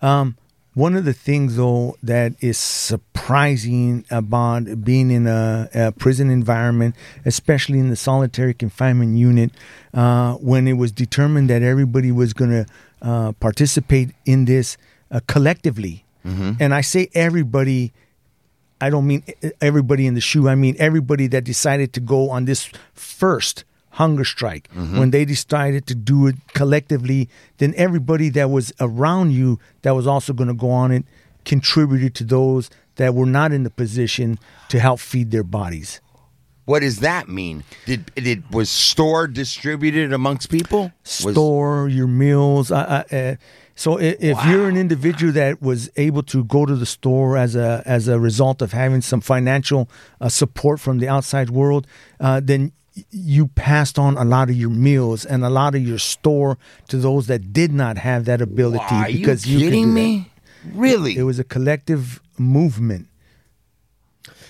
Um, 0.00 0.36
one 0.74 0.94
of 0.94 1.04
the 1.04 1.12
things 1.12 1.56
though 1.56 1.96
that 2.02 2.32
is 2.40 2.58
surprising 2.58 4.04
about 4.10 4.84
being 4.84 5.10
in 5.10 5.26
a, 5.26 5.68
a 5.74 5.92
prison 5.92 6.30
environment, 6.30 6.94
especially 7.24 7.78
in 7.78 7.90
the 7.90 7.96
solitary 7.96 8.54
confinement 8.54 9.16
unit, 9.16 9.50
uh, 9.94 10.34
when 10.34 10.68
it 10.68 10.74
was 10.74 10.92
determined 10.92 11.50
that 11.50 11.62
everybody 11.62 12.12
was 12.12 12.32
going 12.32 12.50
to 12.50 12.66
uh, 13.02 13.32
participate 13.32 14.10
in 14.26 14.44
this 14.44 14.76
uh, 15.10 15.20
collectively, 15.26 16.04
and 16.60 16.74
I 16.74 16.82
say 16.82 17.08
everybody. 17.14 17.92
I 18.82 18.88
don't 18.88 19.06
mean 19.06 19.24
everybody 19.60 20.06
in 20.06 20.14
the 20.14 20.20
SHU. 20.22 20.48
I 20.48 20.54
mean 20.54 20.74
everybody 20.78 21.26
that 21.28 21.44
decided 21.44 21.92
to 21.94 22.00
go 22.00 22.30
on 22.30 22.46
this 22.46 22.70
first 22.94 23.64
hunger 23.90 24.24
strike. 24.24 24.68
When 24.72 25.10
they 25.10 25.24
decided 25.24 25.86
to 25.86 25.94
do 25.94 26.26
it 26.28 26.36
collectively, 26.54 27.28
then 27.58 27.74
everybody 27.76 28.28
that 28.30 28.50
was 28.50 28.72
around 28.80 29.32
you 29.32 29.58
that 29.82 29.92
was 29.94 30.06
also 30.06 30.32
going 30.32 30.48
to 30.48 30.54
go 30.54 30.70
on 30.70 30.92
it 30.92 31.04
contributed 31.44 32.14
to 32.14 32.24
those 32.24 32.70
that 32.96 33.14
were 33.14 33.26
not 33.26 33.52
in 33.52 33.62
the 33.64 33.70
position 33.70 34.38
to 34.68 34.78
help 34.78 35.00
feed 35.00 35.30
their 35.30 35.42
bodies. 35.42 36.00
What 36.66 36.80
does 36.80 37.00
that 37.00 37.28
mean? 37.28 37.64
Did 37.86 38.12
it 38.14 38.42
was 38.52 38.70
store 38.70 39.26
distributed 39.26 40.12
amongst 40.12 40.50
people? 40.50 40.92
Was- 41.02 41.32
store 41.34 41.88
your 41.88 42.06
meals. 42.06 42.70
Uh, 42.70 43.04
uh, 43.10 43.14
uh, 43.16 43.34
so 43.74 43.98
i- 43.98 44.16
if 44.20 44.36
you're 44.46 44.68
an 44.68 44.76
individual 44.76 45.32
that 45.32 45.60
was 45.60 45.90
able 45.96 46.22
to 46.24 46.44
go 46.44 46.66
to 46.66 46.76
the 46.76 46.86
store 46.86 47.36
as 47.36 47.56
a 47.56 47.82
as 47.86 48.06
a 48.06 48.20
result 48.20 48.62
of 48.62 48.72
having 48.72 49.00
some 49.00 49.20
financial 49.20 49.88
uh, 50.20 50.28
support 50.28 50.78
from 50.78 50.98
the 50.98 51.08
outside 51.08 51.50
world, 51.50 51.86
uh, 52.20 52.40
then 52.44 52.70
you 53.10 53.46
passed 53.48 53.98
on 53.98 54.16
a 54.16 54.24
lot 54.24 54.50
of 54.50 54.56
your 54.56 54.70
meals 54.70 55.24
and 55.24 55.44
a 55.44 55.50
lot 55.50 55.74
of 55.74 55.86
your 55.86 55.98
store 55.98 56.58
to 56.88 56.96
those 56.96 57.26
that 57.28 57.52
did 57.52 57.72
not 57.72 57.98
have 57.98 58.24
that 58.24 58.40
ability. 58.40 58.84
Are 58.90 59.08
you 59.08 59.18
because 59.20 59.44
could 59.44 59.58
kidding 59.58 59.84
do 59.84 59.88
that. 59.90 59.94
me? 59.94 60.30
Really? 60.74 61.16
It 61.16 61.22
was 61.22 61.38
a 61.38 61.44
collective 61.44 62.20
movement. 62.38 63.06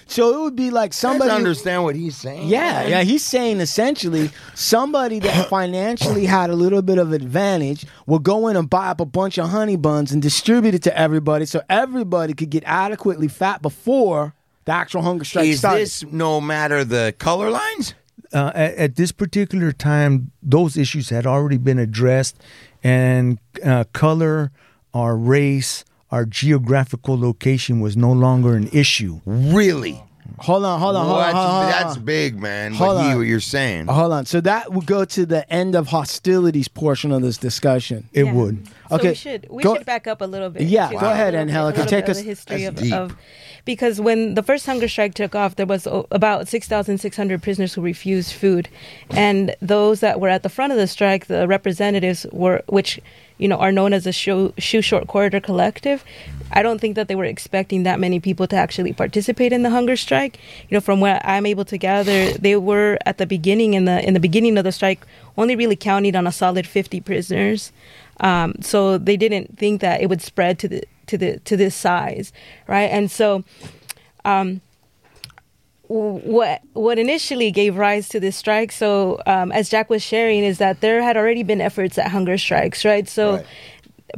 So 0.06 0.34
it 0.40 0.42
would 0.42 0.56
be 0.56 0.70
like 0.70 0.92
Somebody 0.92 1.28
somebody. 1.28 1.36
understand 1.44 1.84
what 1.84 1.94
he's 1.94 2.16
saying? 2.16 2.48
Yeah, 2.48 2.84
yeah. 2.84 3.02
He's 3.02 3.24
saying 3.24 3.60
essentially 3.60 4.30
somebody 4.56 5.20
that 5.20 5.46
financially 5.48 6.26
had 6.26 6.50
a 6.50 6.56
little 6.56 6.82
bit 6.82 6.98
of 6.98 7.12
advantage 7.12 7.86
will 8.06 8.18
go 8.18 8.48
in 8.48 8.56
and 8.56 8.68
buy 8.68 8.88
up 8.88 9.00
a 9.00 9.04
bunch 9.04 9.38
of 9.38 9.50
honey 9.50 9.76
buns 9.76 10.10
and 10.10 10.20
distribute 10.20 10.74
it 10.74 10.82
to 10.82 10.98
everybody 10.98 11.44
so 11.46 11.62
everybody 11.68 12.32
could 12.34 12.50
get 12.50 12.64
adequately 12.66 13.28
fat 13.28 13.62
before 13.62 14.34
the 14.64 14.72
actual 14.72 15.02
hunger 15.02 15.24
strike 15.24 15.46
Is 15.46 15.60
started. 15.60 15.82
this 15.82 16.02
no 16.10 16.40
matter 16.40 16.82
the 16.84 17.14
color 17.18 17.48
lines? 17.50 17.94
Uh, 18.32 18.52
at, 18.54 18.74
at 18.76 18.96
this 18.96 19.12
particular 19.12 19.72
time, 19.72 20.30
those 20.42 20.76
issues 20.76 21.10
had 21.10 21.26
already 21.26 21.58
been 21.58 21.78
addressed, 21.78 22.36
and 22.82 23.38
uh, 23.64 23.84
color, 23.92 24.50
our 24.94 25.16
race, 25.16 25.84
our 26.10 26.24
geographical 26.24 27.18
location 27.18 27.80
was 27.80 27.96
no 27.96 28.12
longer 28.12 28.54
an 28.56 28.68
issue. 28.72 29.20
Really? 29.26 30.02
hold 30.38 30.64
on, 30.64 30.80
hold 30.80 30.96
on, 30.96 31.04
hold 31.04 31.16
What? 31.18 31.34
on. 31.34 31.34
Hold 31.34 31.64
on, 31.64 31.70
That's 31.70 31.96
big, 31.98 32.40
man. 32.40 32.72
Hold 32.72 32.96
what, 32.96 33.04
he, 33.04 33.10
on. 33.10 33.16
what 33.18 33.26
you're 33.26 33.40
saying. 33.40 33.88
Hold 33.88 34.12
on. 34.12 34.24
So 34.26 34.40
that 34.40 34.72
would 34.72 34.86
go 34.86 35.04
to 35.04 35.26
the 35.26 35.50
end 35.52 35.74
of 35.74 35.88
hostilities 35.88 36.66
portion 36.68 37.12
of 37.12 37.20
this 37.20 37.36
discussion. 37.36 38.08
It 38.14 38.24
Yeah. 38.26 38.32
would. 38.32 38.66
So 38.88 38.96
Okay, 38.96 39.08
we 39.10 39.14
should 39.16 39.46
we 39.50 39.62
go- 39.62 39.76
should 39.76 39.84
back 39.86 40.06
up 40.06 40.20
a 40.22 40.24
little 40.24 40.48
bit. 40.48 40.62
Yeah, 40.62 40.88
to 40.88 40.94
go 40.94 41.10
ahead, 41.10 41.34
little 41.34 41.46
bit- 41.46 41.54
Angelica, 41.54 41.84
take 41.86 42.08
us- 42.08 42.18
the 42.18 42.22
history 42.24 42.64
of, 42.64 42.74
deep. 42.76 42.92
of 42.94 43.14
because 43.64 44.00
when 44.00 44.34
the 44.34 44.42
first 44.42 44.66
hunger 44.66 44.88
strike 44.88 45.14
took 45.14 45.34
off, 45.34 45.56
there 45.56 45.66
was 45.66 45.86
about 46.10 46.48
six 46.48 46.68
thousand 46.68 46.98
six 46.98 47.16
hundred 47.16 47.42
prisoners 47.42 47.74
who 47.74 47.80
refused 47.80 48.32
food, 48.32 48.68
and 49.10 49.54
those 49.60 50.00
that 50.00 50.20
were 50.20 50.28
at 50.28 50.42
the 50.42 50.48
front 50.48 50.72
of 50.72 50.78
the 50.78 50.86
strike, 50.86 51.26
the 51.26 51.46
representatives 51.46 52.26
were 52.32 52.62
which 52.66 53.00
you 53.38 53.48
know 53.48 53.56
are 53.56 53.72
known 53.72 53.92
as 53.92 54.04
the 54.04 54.12
SHU, 54.12 54.52
short 54.58 55.06
corridor 55.06 55.40
collective. 55.40 56.04
I 56.52 56.62
don't 56.62 56.80
think 56.80 56.96
that 56.96 57.08
they 57.08 57.14
were 57.14 57.24
expecting 57.24 57.84
that 57.84 58.00
many 58.00 58.18
people 58.18 58.46
to 58.48 58.56
actually 58.56 58.92
participate 58.92 59.52
in 59.52 59.62
the 59.62 59.70
hunger 59.70 59.96
strike. 59.96 60.38
You 60.68 60.76
know, 60.76 60.80
from 60.80 61.00
what 61.00 61.24
I'm 61.24 61.46
able 61.46 61.64
to 61.66 61.78
gather, 61.78 62.32
they 62.32 62.56
were 62.56 62.98
at 63.06 63.18
the 63.18 63.26
beginning 63.26 63.74
in 63.74 63.84
the 63.84 64.06
in 64.06 64.14
the 64.14 64.20
beginning 64.20 64.58
of 64.58 64.64
the 64.64 64.72
strike 64.72 65.00
only 65.36 65.56
really 65.56 65.76
counting 65.76 66.16
on 66.16 66.26
a 66.26 66.32
solid 66.32 66.66
50 66.66 67.00
prisoners. 67.00 67.72
Um, 68.20 68.56
so 68.60 68.98
they 68.98 69.16
didn't 69.16 69.58
think 69.58 69.80
that 69.80 70.02
it 70.02 70.08
would 70.08 70.20
spread 70.20 70.58
to 70.58 70.68
the 70.68 70.84
to 71.10 71.18
the 71.18 71.38
to 71.40 71.56
this 71.56 71.74
size, 71.74 72.32
right? 72.66 72.90
And 72.90 73.10
so 73.10 73.44
um, 74.24 74.60
what 75.90 76.62
what 76.72 76.98
initially 76.98 77.50
gave 77.50 77.76
rise 77.76 78.08
to 78.08 78.20
this 78.20 78.36
strike 78.36 78.70
so 78.70 79.20
um, 79.26 79.50
as 79.50 79.68
jack 79.68 79.90
was 79.90 80.00
sharing 80.02 80.44
is 80.44 80.58
that 80.58 80.80
there 80.80 81.02
had 81.02 81.16
already 81.16 81.42
been 81.42 81.60
efforts 81.60 81.98
at 81.98 82.06
hunger 82.12 82.38
strikes 82.38 82.84
right 82.84 83.08
so 83.08 83.32
Right. 83.32 83.46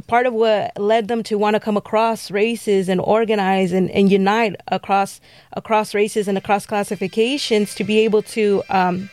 part 0.05 0.27
of 0.27 0.33
what 0.35 0.77
led 0.77 1.07
them 1.07 1.23
to 1.23 1.35
want 1.35 1.55
to 1.55 1.59
come 1.59 1.75
across 1.75 2.29
races 2.29 2.89
and 2.89 3.01
organize 3.01 3.71
and, 3.71 3.89
and 3.89 4.11
unite 4.11 4.55
across 4.67 5.19
across 5.53 5.95
races 5.95 6.27
and 6.27 6.37
across 6.37 6.67
classifications 6.67 7.73
to 7.73 7.83
be 7.83 7.97
able 8.05 8.21
to 8.21 8.61
um, 8.69 9.09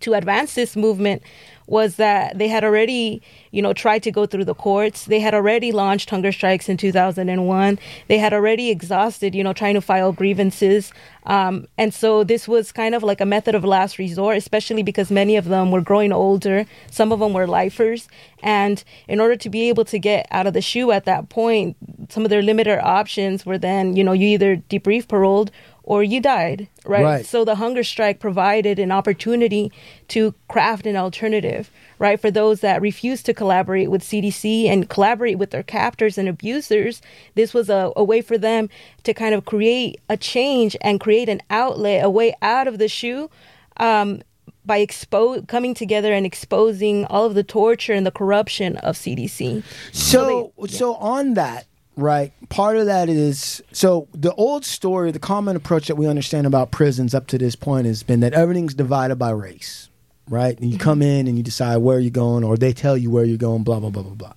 to 0.00 0.14
advance 0.14 0.54
this 0.54 0.74
movement 0.74 1.22
was 1.68 1.96
that 1.96 2.38
they 2.38 2.48
had 2.48 2.64
already, 2.64 3.20
you 3.50 3.60
know, 3.60 3.74
tried 3.74 4.02
to 4.02 4.10
go 4.10 4.24
through 4.24 4.46
the 4.46 4.54
courts. 4.54 5.04
They 5.04 5.20
had 5.20 5.34
already 5.34 5.70
launched 5.70 6.08
hunger 6.08 6.32
strikes 6.32 6.68
in 6.68 6.78
2001. 6.78 7.78
They 8.08 8.18
had 8.18 8.32
already 8.32 8.70
exhausted, 8.70 9.34
you 9.34 9.44
know, 9.44 9.52
trying 9.52 9.74
to 9.74 9.82
file 9.82 10.12
grievances. 10.12 10.92
Um, 11.26 11.68
and 11.76 11.92
so 11.92 12.24
this 12.24 12.48
was 12.48 12.72
kind 12.72 12.94
of 12.94 13.02
like 13.02 13.20
a 13.20 13.26
method 13.26 13.54
of 13.54 13.64
last 13.64 13.98
resort, 13.98 14.38
especially 14.38 14.82
because 14.82 15.10
many 15.10 15.36
of 15.36 15.44
them 15.44 15.70
were 15.70 15.82
growing 15.82 16.10
older. 16.10 16.64
Some 16.90 17.12
of 17.12 17.20
them 17.20 17.34
were 17.34 17.46
lifers. 17.46 18.08
And 18.42 18.82
in 19.06 19.20
order 19.20 19.36
to 19.36 19.50
be 19.50 19.68
able 19.68 19.84
to 19.86 19.98
get 19.98 20.26
out 20.30 20.46
of 20.46 20.54
the 20.54 20.62
SHU 20.62 20.90
at 20.90 21.04
that 21.04 21.28
point, 21.28 21.76
some 22.08 22.24
of 22.24 22.30
their 22.30 22.42
limited 22.42 22.80
options 22.80 23.44
were 23.44 23.58
then, 23.58 23.94
you 23.94 24.02
know, 24.02 24.12
you 24.12 24.28
either 24.28 24.56
debrief 24.56 25.06
paroled 25.06 25.50
or 25.88 26.02
you 26.02 26.20
died, 26.20 26.68
right? 26.84 27.02
Right. 27.02 27.24
So 27.26 27.46
the 27.46 27.54
hunger 27.54 27.82
strike 27.82 28.20
provided 28.20 28.78
an 28.78 28.92
opportunity 28.92 29.72
to 30.08 30.34
craft 30.48 30.84
an 30.86 30.96
alternative, 30.96 31.70
right? 31.98 32.20
For 32.20 32.30
those 32.30 32.60
that 32.60 32.82
refused 32.82 33.24
to 33.24 33.32
collaborate 33.32 33.90
with 33.90 34.02
CDC 34.02 34.66
and 34.66 34.90
collaborate 34.90 35.38
with 35.38 35.50
their 35.50 35.62
captors 35.62 36.18
and 36.18 36.28
abusers, 36.28 37.00
this 37.36 37.54
was 37.54 37.70
a, 37.70 37.90
a 37.96 38.04
way 38.04 38.20
for 38.20 38.36
them 38.36 38.68
to 39.04 39.14
kind 39.14 39.34
of 39.34 39.46
create 39.46 39.98
a 40.10 40.18
change 40.18 40.76
and 40.82 41.00
create 41.00 41.30
an 41.30 41.40
outlet, 41.48 42.04
a 42.04 42.10
way 42.10 42.34
out 42.42 42.68
of 42.68 42.76
the 42.78 42.88
SHU. 42.88 43.30
Um, 43.78 44.20
by 44.66 44.84
expo- 44.84 45.48
coming 45.48 45.72
together 45.72 46.12
and 46.12 46.26
exposing 46.26 47.06
all 47.06 47.24
of 47.24 47.34
the 47.34 47.42
torture 47.42 47.94
and 47.94 48.04
the 48.04 48.10
corruption 48.10 48.76
of 48.78 48.96
CDC. 48.96 49.62
So, 49.92 50.52
they- 50.58 50.66
so 50.76 50.94
on 50.96 51.32
that, 51.34 51.64
right? 51.98 52.32
Part 52.48 52.76
of 52.76 52.86
that 52.86 53.08
is 53.08 53.60
so 53.72 54.08
the 54.14 54.32
old 54.34 54.64
story, 54.64 55.10
the 55.10 55.18
common 55.18 55.56
approach 55.56 55.88
that 55.88 55.96
we 55.96 56.06
understand 56.06 56.46
about 56.46 56.70
prisons 56.70 57.12
up 57.12 57.26
to 57.26 57.38
this 57.38 57.56
point 57.56 57.86
has 57.86 58.04
been 58.04 58.20
that 58.20 58.32
everything's 58.32 58.74
divided 58.74 59.16
by 59.16 59.30
race, 59.30 59.90
right? 60.28 60.56
And 60.56 60.70
you 60.70 60.78
mm-hmm. 60.78 60.84
come 60.84 61.02
in 61.02 61.26
and 61.26 61.36
you 61.36 61.42
decide 61.42 61.78
where 61.78 61.98
you're 61.98 62.10
going, 62.10 62.44
or 62.44 62.56
they 62.56 62.72
tell 62.72 62.96
you 62.96 63.10
where 63.10 63.24
you're 63.24 63.36
going, 63.36 63.64
blah 63.64 63.80
blah 63.80 63.90
blah 63.90 64.04
blah 64.04 64.14
blah. 64.14 64.32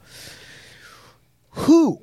Who? 1.52 2.02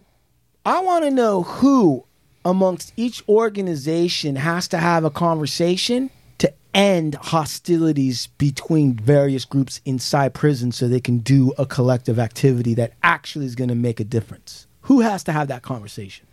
I 0.65 0.81
want 0.81 1.05
to 1.05 1.11
know 1.11 1.43
who 1.43 2.05
amongst 2.45 2.93
each 2.97 3.23
organization 3.29 4.37
has 4.37 4.69
to 4.69 4.79
have 4.79 5.05
a 5.05 5.11
conversation 5.11 6.11
to 6.39 6.53
end 6.73 7.17
hostilities 7.17 8.29
between 8.39 8.95
various 8.95 9.45
groups 9.45 9.81
inside 9.85 10.35
prison 10.35 10.71
so 10.71 10.87
they 10.87 11.01
can 11.01 11.19
do 11.19 11.53
a 11.59 11.67
collective 11.67 12.19
activity 12.21 12.75
that 12.75 12.93
actually 13.03 13.47
is 13.47 13.57
going 13.57 13.69
to 13.69 13.75
make 13.75 13.99
a 13.99 14.05
difference. 14.05 14.68
Who 14.89 15.01
has 15.01 15.23
to 15.25 15.33
have 15.33 15.49
that 15.49 15.61
conversation? 15.61 16.27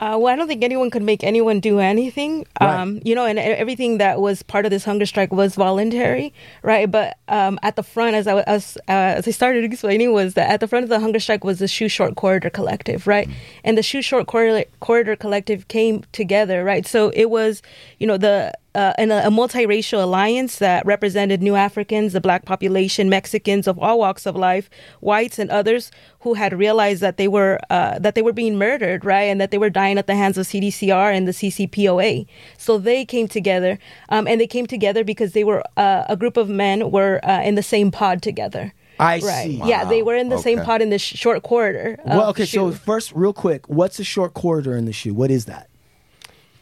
Uh, 0.00 0.16
well, 0.20 0.32
I 0.32 0.36
don't 0.36 0.46
think 0.46 0.62
anyone 0.62 0.88
could 0.88 1.02
make 1.02 1.24
anyone 1.24 1.58
do 1.58 1.80
anything. 1.80 2.46
Right. 2.60 2.80
Um, 2.80 3.00
you 3.04 3.16
know, 3.16 3.26
and 3.26 3.36
everything 3.40 3.98
that 3.98 4.20
was 4.20 4.44
part 4.44 4.64
of 4.64 4.70
this 4.70 4.84
hunger 4.84 5.04
strike 5.04 5.32
was 5.32 5.56
voluntary, 5.56 6.32
right? 6.62 6.88
But 6.88 7.18
um, 7.26 7.58
at 7.64 7.74
the 7.74 7.82
front, 7.82 8.14
as 8.14 8.28
I 8.28 8.42
as, 8.42 8.78
uh, 8.86 9.18
as 9.18 9.26
I 9.26 9.32
started 9.32 9.64
explaining, 9.64 10.12
was 10.12 10.34
that 10.34 10.48
at 10.48 10.60
the 10.60 10.68
front 10.68 10.84
of 10.84 10.90
the 10.90 11.00
hunger 11.00 11.18
strike 11.18 11.42
was 11.42 11.58
the 11.58 11.66
SHU 11.66 11.88
Short 11.88 12.14
Corridor 12.14 12.50
Collective, 12.50 13.08
right? 13.08 13.28
And 13.64 13.76
the 13.76 13.82
SHU 13.82 14.00
Short 14.00 14.28
Corridor, 14.28 14.70
Corridor 14.78 15.16
Collective 15.16 15.66
came 15.66 16.04
together, 16.12 16.62
right? 16.62 16.86
So 16.86 17.08
it 17.08 17.30
was, 17.30 17.60
you 17.98 18.06
know, 18.06 18.16
the 18.16 18.52
uh, 18.74 18.92
in 18.98 19.10
a, 19.10 19.18
a 19.18 19.30
multiracial 19.30 20.02
alliance 20.02 20.58
that 20.58 20.84
represented 20.86 21.42
New 21.42 21.54
Africans, 21.56 22.12
the 22.12 22.20
black 22.20 22.44
population, 22.44 23.08
Mexicans 23.08 23.66
of 23.66 23.78
all 23.78 23.98
walks 23.98 24.26
of 24.26 24.36
life, 24.36 24.68
whites 25.00 25.38
and 25.38 25.50
others 25.50 25.90
who 26.20 26.34
had 26.34 26.52
realized 26.56 27.00
that 27.00 27.16
they 27.16 27.28
were 27.28 27.58
uh, 27.70 27.98
that 27.98 28.14
they 28.14 28.22
were 28.22 28.32
being 28.32 28.56
murdered, 28.58 29.04
right, 29.04 29.22
and 29.22 29.40
that 29.40 29.50
they 29.50 29.58
were 29.58 29.70
dying 29.70 29.98
at 29.98 30.06
the 30.06 30.14
hands 30.14 30.36
of 30.38 30.46
CDCR 30.46 31.12
and 31.16 31.26
the 31.26 31.32
CCPOA. 31.32 32.26
So 32.56 32.78
they 32.78 33.04
came 33.04 33.28
together, 33.28 33.78
um, 34.10 34.26
and 34.26 34.40
they 34.40 34.46
came 34.46 34.66
together 34.66 35.04
because 35.04 35.32
they 35.32 35.44
were 35.44 35.62
uh, 35.76 36.04
a 36.08 36.16
group 36.16 36.36
of 36.36 36.48
men 36.48 36.90
were 36.90 37.20
uh, 37.24 37.42
in 37.42 37.54
the 37.54 37.62
same 37.62 37.90
pod 37.90 38.22
together. 38.22 38.72
I 39.00 39.20
Right. 39.20 39.44
see. 39.44 39.60
Yeah, 39.64 39.84
they 39.84 40.02
were 40.02 40.16
in 40.16 40.28
the 40.28 40.38
same 40.38 40.60
pod 40.60 40.82
in 40.82 40.90
the 40.90 40.98
sh- 40.98 41.14
short 41.16 41.44
corridor. 41.44 41.98
Well, 42.04 42.30
okay. 42.30 42.44
So 42.46 42.72
first, 42.72 43.12
real 43.14 43.32
quick, 43.32 43.68
what's 43.68 44.00
a 44.00 44.04
short 44.04 44.34
corridor 44.34 44.76
in 44.76 44.86
the 44.86 44.92
SHU? 44.92 45.14
What 45.14 45.30
is 45.30 45.44
that? 45.44 45.68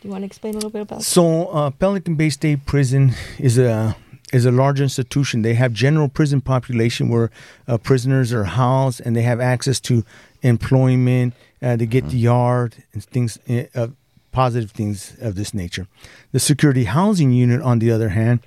Do 0.01 0.09
you 0.09 0.13
want 0.13 0.23
to 0.23 0.27
explain 0.27 0.55
a 0.55 0.57
little 0.57 0.71
bit 0.71 0.83
about? 0.83 1.03
So 1.03 1.47
uh, 1.47 1.71
Pelican 1.71 2.15
Bay 2.17 2.31
State 2.31 2.67
Prison 2.67 3.15
is 3.39 3.59
a 3.59 3.97
is 4.33 4.45
a 4.45 4.51
large 4.51 4.81
institution. 4.81 5.43
They 5.43 5.55
have 5.55 5.73
general 5.73 6.09
prison 6.09 6.41
population 6.41 7.09
where 7.09 7.31
uh, 7.69 7.79
prisoners 7.79 8.33
are 8.33 8.45
housed 8.45 9.01
and 9.05 9.15
they 9.15 9.23
have 9.23 9.41
access 9.41 9.79
to 9.81 10.05
employment. 10.43 11.35
Uh, 11.63 11.77
they 11.77 11.87
get 11.87 12.09
the 12.09 12.19
yard 12.19 12.75
and 12.93 13.05
things 13.05 13.39
uh, 13.49 13.89
positive 14.33 14.71
things 14.73 15.17
of 15.21 15.35
this 15.35 15.55
nature. 15.55 15.87
The 16.33 16.41
security 16.41 16.85
housing 16.85 17.33
unit, 17.33 17.63
on 17.63 17.79
the 17.79 17.91
other 17.91 18.11
hand, 18.11 18.41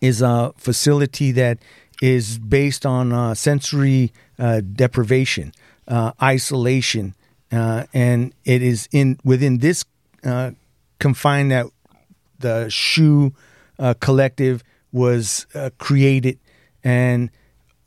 is 0.00 0.22
a 0.22 0.52
facility 0.56 1.32
that 1.32 1.58
is 2.00 2.38
based 2.38 2.86
on 2.86 3.12
uh, 3.12 3.34
sensory 3.34 4.12
uh, 4.38 4.60
deprivation, 4.60 5.52
uh, 5.88 6.12
isolation, 6.22 7.14
uh, 7.50 7.84
and 7.92 8.32
it 8.44 8.62
is 8.62 8.88
in 8.92 9.18
within 9.24 9.58
this 9.58 9.84
uh, 10.24 10.52
confine 10.98 11.48
that 11.48 11.66
the 12.38 12.68
SHU 12.68 13.32
uh, 13.78 13.94
collective 14.00 14.62
was 14.92 15.46
uh, 15.54 15.70
created, 15.78 16.38
and 16.82 17.30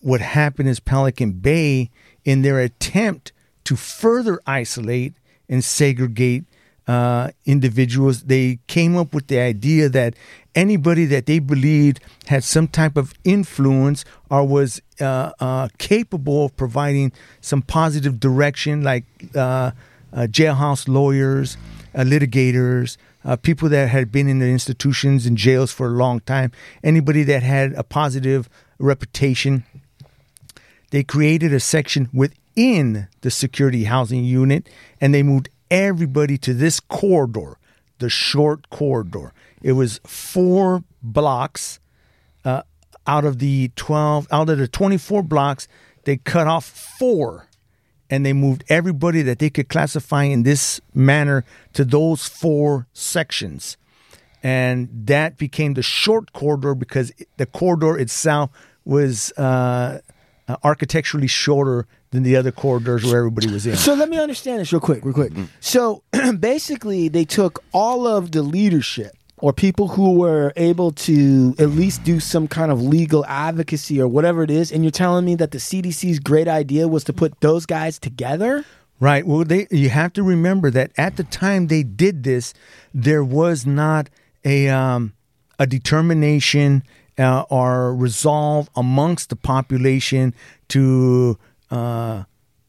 what 0.01 0.21
happened 0.21 0.69
is 0.69 0.79
Pelican 0.79 1.31
Bay, 1.31 1.89
in 2.23 2.41
their 2.41 2.59
attempt 2.59 3.31
to 3.63 3.75
further 3.75 4.39
isolate 4.45 5.13
and 5.49 5.63
segregate 5.63 6.43
uh, 6.87 7.31
individuals, 7.45 8.23
they 8.23 8.59
came 8.67 8.95
up 8.95 9.13
with 9.13 9.27
the 9.27 9.39
idea 9.39 9.89
that 9.89 10.13
anybody 10.55 11.05
that 11.05 11.25
they 11.25 11.39
believed 11.39 11.99
had 12.27 12.43
some 12.43 12.67
type 12.67 12.95
of 12.95 13.13
influence 13.23 14.05
or 14.29 14.45
was 14.45 14.81
uh, 15.01 15.31
uh, 15.39 15.67
capable 15.77 16.45
of 16.45 16.55
providing 16.55 17.11
some 17.41 17.61
positive 17.61 18.19
direction, 18.19 18.83
like 18.83 19.05
jailhouse 20.13 20.87
lawyers, 20.87 21.57
uh, 21.97 22.03
litigators, 22.03 22.95
uh, 23.25 23.35
people 23.35 23.67
that 23.67 23.89
had 23.89 24.11
been 24.11 24.29
in 24.29 24.39
the 24.39 24.45
institutions 24.45 25.25
and 25.25 25.35
jails 25.35 25.73
for 25.73 25.87
a 25.87 25.91
long 25.91 26.21
time, 26.21 26.51
anybody 26.83 27.23
that 27.23 27.43
had 27.43 27.73
a 27.73 27.83
positive 27.83 28.47
reputation 28.79 29.65
they 30.91 31.03
created 31.03 31.53
a 31.53 31.59
section 31.59 32.09
within 32.13 33.07
the 33.21 33.31
security 33.31 33.85
housing 33.85 34.23
unit 34.23 34.69
and 35.01 35.13
they 35.13 35.23
moved 35.23 35.49
everybody 35.69 36.37
to 36.37 36.53
this 36.53 36.79
corridor, 36.79 37.57
the 37.99 38.09
short 38.09 38.69
corridor. 38.69 39.33
It 39.61 39.73
was 39.73 39.99
four 40.05 40.83
blocks 41.03 41.79
uh, 42.45 42.63
out 43.05 43.25
of 43.25 43.39
the 43.39 43.71
12, 43.75 44.27
out 44.31 44.49
of 44.49 44.57
the 44.57 44.67
24 44.67 45.23
blocks, 45.23 45.67
they 46.05 46.17
cut 46.17 46.47
off 46.47 46.65
four 46.65 47.46
and 48.09 48.25
they 48.25 48.33
moved 48.33 48.63
everybody 48.69 49.21
that 49.21 49.39
they 49.39 49.49
could 49.49 49.69
classify 49.69 50.23
in 50.23 50.43
this 50.43 50.79
manner 50.93 51.43
to 51.73 51.83
those 51.83 52.25
four 52.27 52.87
sections. 52.93 53.77
And 54.43 54.89
that 55.07 55.37
became 55.37 55.73
the 55.73 55.81
short 55.81 56.31
corridor 56.33 56.75
because 56.75 57.11
the 57.37 57.45
corridor 57.45 57.97
itself 57.97 58.51
was 58.85 59.33
uh, 59.37 59.99
uh, 60.47 60.55
architecturally 60.63 61.27
shorter 61.27 61.87
than 62.11 62.23
the 62.23 62.35
other 62.37 62.51
corridors 62.51 63.03
where 63.03 63.17
everybody 63.17 63.51
was 63.51 63.67
in. 63.67 63.75
So 63.75 63.93
let 63.93 64.09
me 64.09 64.17
understand 64.17 64.61
this 64.61 64.71
real 64.71 64.79
quick, 64.79 65.03
real 65.03 65.13
quick. 65.13 65.33
So 65.59 66.03
basically, 66.39 67.09
they 67.09 67.25
took 67.25 67.63
all 67.73 68.07
of 68.07 68.31
the 68.31 68.41
leadership 68.41 69.16
or 69.39 69.53
people 69.53 69.89
who 69.89 70.13
were 70.13 70.51
able 70.55 70.91
to 70.91 71.55
at 71.59 71.69
least 71.69 72.03
do 72.03 72.19
some 72.19 72.47
kind 72.47 72.71
of 72.71 72.81
legal 72.81 73.25
advocacy 73.25 74.01
or 74.01 74.07
whatever 74.07 74.43
it 74.43 74.51
is, 74.51 74.71
and 74.71 74.83
you're 74.83 74.91
telling 74.91 75.25
me 75.25 75.35
that 75.35 75.51
the 75.51 75.59
CDC's 75.59 76.19
great 76.19 76.47
idea 76.47 76.87
was 76.87 77.03
to 77.03 77.13
put 77.13 77.39
those 77.41 77.65
guys 77.65 77.99
together? 77.99 78.65
Right. 78.99 79.27
Well, 79.27 79.43
they 79.43 79.67
you 79.69 79.89
have 79.89 80.13
to 80.13 80.23
remember 80.23 80.71
that 80.71 80.91
at 80.97 81.17
the 81.17 81.23
time 81.23 81.67
they 81.67 81.83
did 81.83 82.23
this, 82.23 82.53
there 82.93 83.23
was 83.23 83.65
not 83.65 84.09
a 84.43 84.69
um, 84.69 85.13
a 85.59 85.67
determination 85.67 86.83
uh, 87.17 87.43
or 87.49 87.95
resolve 87.95 88.69
amongst 88.75 89.29
the 89.29 89.35
population 89.35 90.33
to 90.69 91.37
uh, 91.69 92.23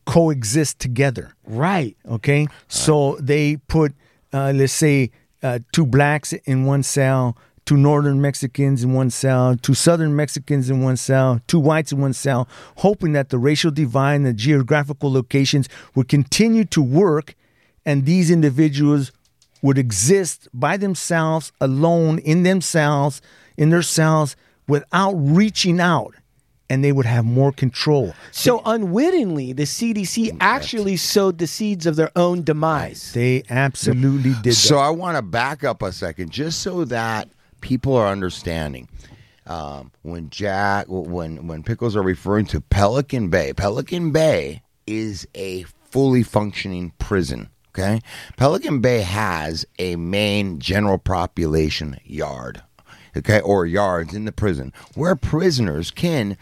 coexist 0.04 0.78
together. 0.78 1.34
Right. 1.46 1.96
Okay, 2.06 2.46
so 2.66 3.16
they 3.20 3.56
put, 3.56 3.94
uh, 4.32 4.52
let's 4.54 4.72
say, 4.72 5.10
uh, 5.42 5.60
two 5.72 5.86
blacks 5.86 6.32
in 6.32 6.64
one 6.64 6.82
cell, 6.82 7.36
two 7.64 7.76
northern 7.76 8.20
Mexicans 8.20 8.82
in 8.82 8.94
one 8.94 9.10
cell, 9.10 9.56
two 9.56 9.74
southern 9.74 10.16
Mexicans 10.16 10.70
in 10.70 10.82
one 10.82 10.96
cell, 10.96 11.40
two 11.46 11.60
whites 11.60 11.92
in 11.92 12.00
one 12.00 12.12
cell, 12.12 12.48
hoping 12.76 13.12
that 13.12 13.28
the 13.28 13.38
racial 13.38 13.70
divide 13.70 14.14
and 14.14 14.26
the 14.26 14.32
geographical 14.32 15.12
locations 15.12 15.68
would 15.94 16.08
continue 16.08 16.64
to 16.64 16.80
work, 16.80 17.34
and 17.84 18.06
these 18.06 18.30
individuals 18.30 19.12
would 19.62 19.78
exist 19.78 20.48
by 20.54 20.76
themselves, 20.76 21.52
alone 21.60 22.18
in 22.20 22.42
themselves, 22.42 23.20
in 23.56 23.70
their 23.70 23.82
cells, 23.82 24.36
without 24.66 25.12
reaching 25.14 25.80
out. 25.80 26.14
And 26.70 26.84
they 26.84 26.92
would 26.92 27.06
have 27.06 27.24
more 27.24 27.50
control. 27.50 28.14
So 28.30 28.60
unwittingly, 28.66 29.54
the 29.54 29.62
CDC 29.62 30.36
actually 30.38 30.96
sowed 30.96 31.38
the 31.38 31.46
seeds 31.46 31.86
of 31.86 31.96
their 31.96 32.10
own 32.14 32.42
demise. 32.42 33.12
They 33.14 33.42
absolutely 33.48 34.34
did 34.42 34.52
that. 34.52 34.52
So 34.52 34.76
I 34.76 34.90
want 34.90 35.16
to 35.16 35.22
back 35.22 35.64
up 35.64 35.82
a 35.82 35.92
second, 35.92 36.30
just 36.30 36.60
so 36.60 36.84
that 36.84 37.30
people 37.62 37.96
are 37.96 38.08
understanding. 38.08 38.88
Um, 39.46 39.92
when 40.02 40.28
Jack, 40.28 40.86
when 40.88 41.46
when 41.46 41.62
Pickles 41.62 41.96
are 41.96 42.02
referring 42.02 42.44
to 42.46 42.60
Pelican 42.60 43.28
Bay, 43.30 43.54
Pelican 43.54 44.12
Bay 44.12 44.62
is 44.86 45.26
a 45.34 45.64
fully 45.90 46.22
functioning 46.22 46.92
prison. 46.98 47.48
Okay, 47.70 48.00
Pelican 48.36 48.80
Bay 48.80 49.00
has 49.00 49.64
a 49.78 49.96
main 49.96 50.58
general 50.58 50.98
population 50.98 51.96
yard. 52.04 52.62
Okay, 53.18 53.40
or 53.40 53.66
yards 53.66 54.14
in 54.14 54.24
the 54.24 54.32
prison 54.32 54.72
where 54.94 55.16
prisoners 55.16 55.90
can 55.90 56.36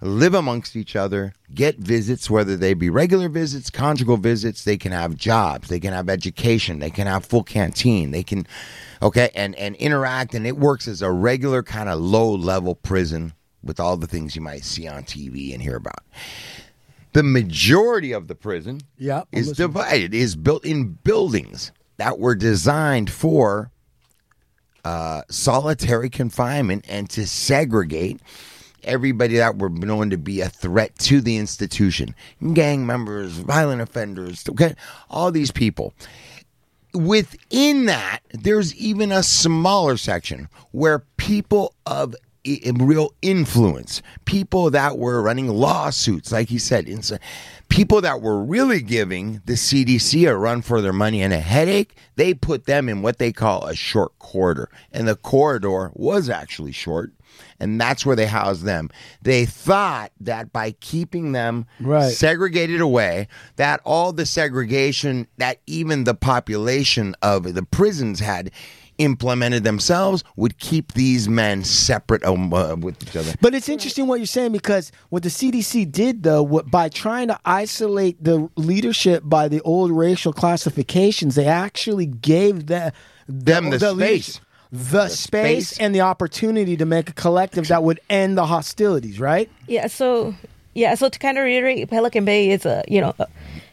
live 0.00 0.32
amongst 0.32 0.76
each 0.76 0.94
other, 0.94 1.34
get 1.52 1.76
visits, 1.78 2.30
whether 2.30 2.56
they 2.56 2.72
be 2.72 2.88
regular 2.88 3.28
visits, 3.28 3.68
conjugal 3.68 4.16
visits. 4.16 4.62
They 4.64 4.76
can 4.76 4.92
have 4.92 5.16
jobs, 5.16 5.68
they 5.68 5.80
can 5.80 5.92
have 5.92 6.08
education, 6.08 6.78
they 6.78 6.90
can 6.90 7.06
have 7.08 7.24
full 7.26 7.42
canteen, 7.42 8.12
they 8.12 8.22
can, 8.22 8.46
okay, 9.02 9.30
and 9.34 9.54
and 9.56 9.74
interact, 9.76 10.34
and 10.34 10.46
it 10.46 10.56
works 10.56 10.86
as 10.86 11.02
a 11.02 11.10
regular 11.10 11.62
kind 11.62 11.88
of 11.88 11.98
low 12.00 12.30
level 12.32 12.74
prison 12.76 13.32
with 13.62 13.80
all 13.80 13.96
the 13.96 14.06
things 14.06 14.36
you 14.36 14.40
might 14.42 14.64
see 14.64 14.86
on 14.86 15.02
TV 15.02 15.52
and 15.52 15.60
hear 15.60 15.74
about. 15.76 16.04
The 17.12 17.24
majority 17.24 18.12
of 18.12 18.28
the 18.28 18.36
prison 18.36 18.80
Yeah, 18.98 19.22
is 19.32 19.48
listening. 19.48 19.66
divided, 19.68 20.14
is 20.14 20.36
built 20.36 20.64
in 20.64 20.92
buildings 21.02 21.72
that 21.96 22.20
were 22.20 22.36
designed 22.36 23.10
for 23.10 23.72
uh, 24.88 25.20
solitary 25.28 26.08
confinement 26.08 26.82
and 26.88 27.10
to 27.10 27.26
segregate 27.26 28.22
everybody 28.82 29.36
that 29.36 29.58
were 29.58 29.68
known 29.68 30.08
to 30.08 30.16
be 30.16 30.40
a 30.40 30.48
threat 30.48 30.96
to 30.98 31.20
the 31.20 31.36
institution. 31.36 32.14
Gang 32.54 32.86
members 32.86 33.32
violent 33.32 33.82
offenders 33.82 34.48
okay? 34.48 34.74
All 35.10 35.30
these 35.30 35.50
people. 35.50 35.92
Within 36.94 37.84
that 37.84 38.20
there's 38.32 38.74
even 38.76 39.12
a 39.12 39.22
smaller 39.22 39.98
section 39.98 40.48
where 40.70 41.00
people 41.18 41.74
of 41.84 42.16
real 42.78 43.14
influence. 43.22 44.02
People 44.24 44.70
that 44.70 44.98
were 44.98 45.22
running 45.22 45.48
lawsuits 45.48 46.32
like 46.32 46.48
he 46.48 46.58
said 46.58 46.88
people 47.68 48.00
that 48.00 48.22
were 48.22 48.42
really 48.42 48.80
giving 48.80 49.42
the 49.44 49.52
cdc 49.52 50.26
a 50.28 50.34
run 50.34 50.62
for 50.62 50.80
their 50.80 50.92
money 50.92 51.22
and 51.22 51.32
a 51.34 51.38
headache 51.40 51.94
they 52.16 52.32
put 52.32 52.64
them 52.64 52.88
in 52.88 53.02
what 53.02 53.18
they 53.18 53.30
call 53.32 53.66
a 53.66 53.74
short 53.74 54.18
corridor. 54.18 54.70
And 54.92 55.06
the 55.06 55.16
corridor 55.16 55.90
was 55.94 56.28
actually 56.30 56.72
short 56.72 57.12
and 57.60 57.80
that's 57.80 58.04
where 58.06 58.16
they 58.16 58.26
housed 58.26 58.64
them. 58.64 58.90
They 59.22 59.44
thought 59.46 60.12
that 60.20 60.52
by 60.52 60.72
keeping 60.72 61.32
them 61.32 61.66
Right. 61.80 62.10
segregated 62.12 62.80
away 62.80 63.28
that 63.56 63.80
all 63.84 64.12
the 64.12 64.26
segregation 64.26 65.26
that 65.36 65.58
even 65.66 66.04
the 66.04 66.14
population 66.14 67.14
of 67.22 67.54
the 67.54 67.62
prisons 67.62 68.20
had 68.20 68.50
implemented 68.98 69.64
themselves 69.64 70.24
would 70.36 70.58
keep 70.58 70.92
these 70.92 71.28
men 71.28 71.64
separate 71.64 72.24
um, 72.24 72.52
uh, 72.52 72.74
with 72.76 73.00
each 73.02 73.16
other 73.16 73.32
But 73.40 73.54
it's 73.54 73.68
interesting 73.68 74.06
what 74.06 74.18
you're 74.18 74.26
saying 74.26 74.52
because 74.52 74.92
what 75.08 75.22
the 75.22 75.28
CDC 75.28 75.90
did, 75.90 76.22
though, 76.24 76.42
what, 76.42 76.70
by 76.70 76.88
trying 76.88 77.28
to 77.28 77.38
isolate 77.44 78.22
the 78.22 78.48
leadership 78.56 79.22
by 79.24 79.48
the 79.48 79.60
old 79.62 79.90
racial 79.92 80.32
classifications, 80.32 81.34
they 81.36 81.46
actually 81.46 82.06
gave 82.06 82.66
the, 82.66 82.92
Them 83.28 83.70
the 83.70 83.78
space. 83.78 83.94
leadership- 83.94 84.42
the, 84.70 85.08
space, 85.08 85.68
space. 85.68 85.78
and 85.78 85.94
the 85.94 86.02
opportunity 86.02 86.76
to 86.76 86.84
make 86.84 87.08
a 87.08 87.14
collective 87.14 87.68
that 87.68 87.82
would 87.82 88.00
end 88.10 88.36
the 88.36 88.44
hostilities. 88.44 89.18
Right? 89.18 89.48
Yeah, 89.66 89.86
so 89.86 90.34
yeah, 90.74 90.94
so 90.94 91.08
to 91.08 91.18
kind 91.18 91.38
of 91.38 91.44
reiterate, 91.44 91.88
Pelican 91.88 92.26
Bay 92.26 92.50
is 92.50 92.66
a 92.66 92.84
you 92.86 93.00
know, 93.00 93.14
a, 93.18 93.26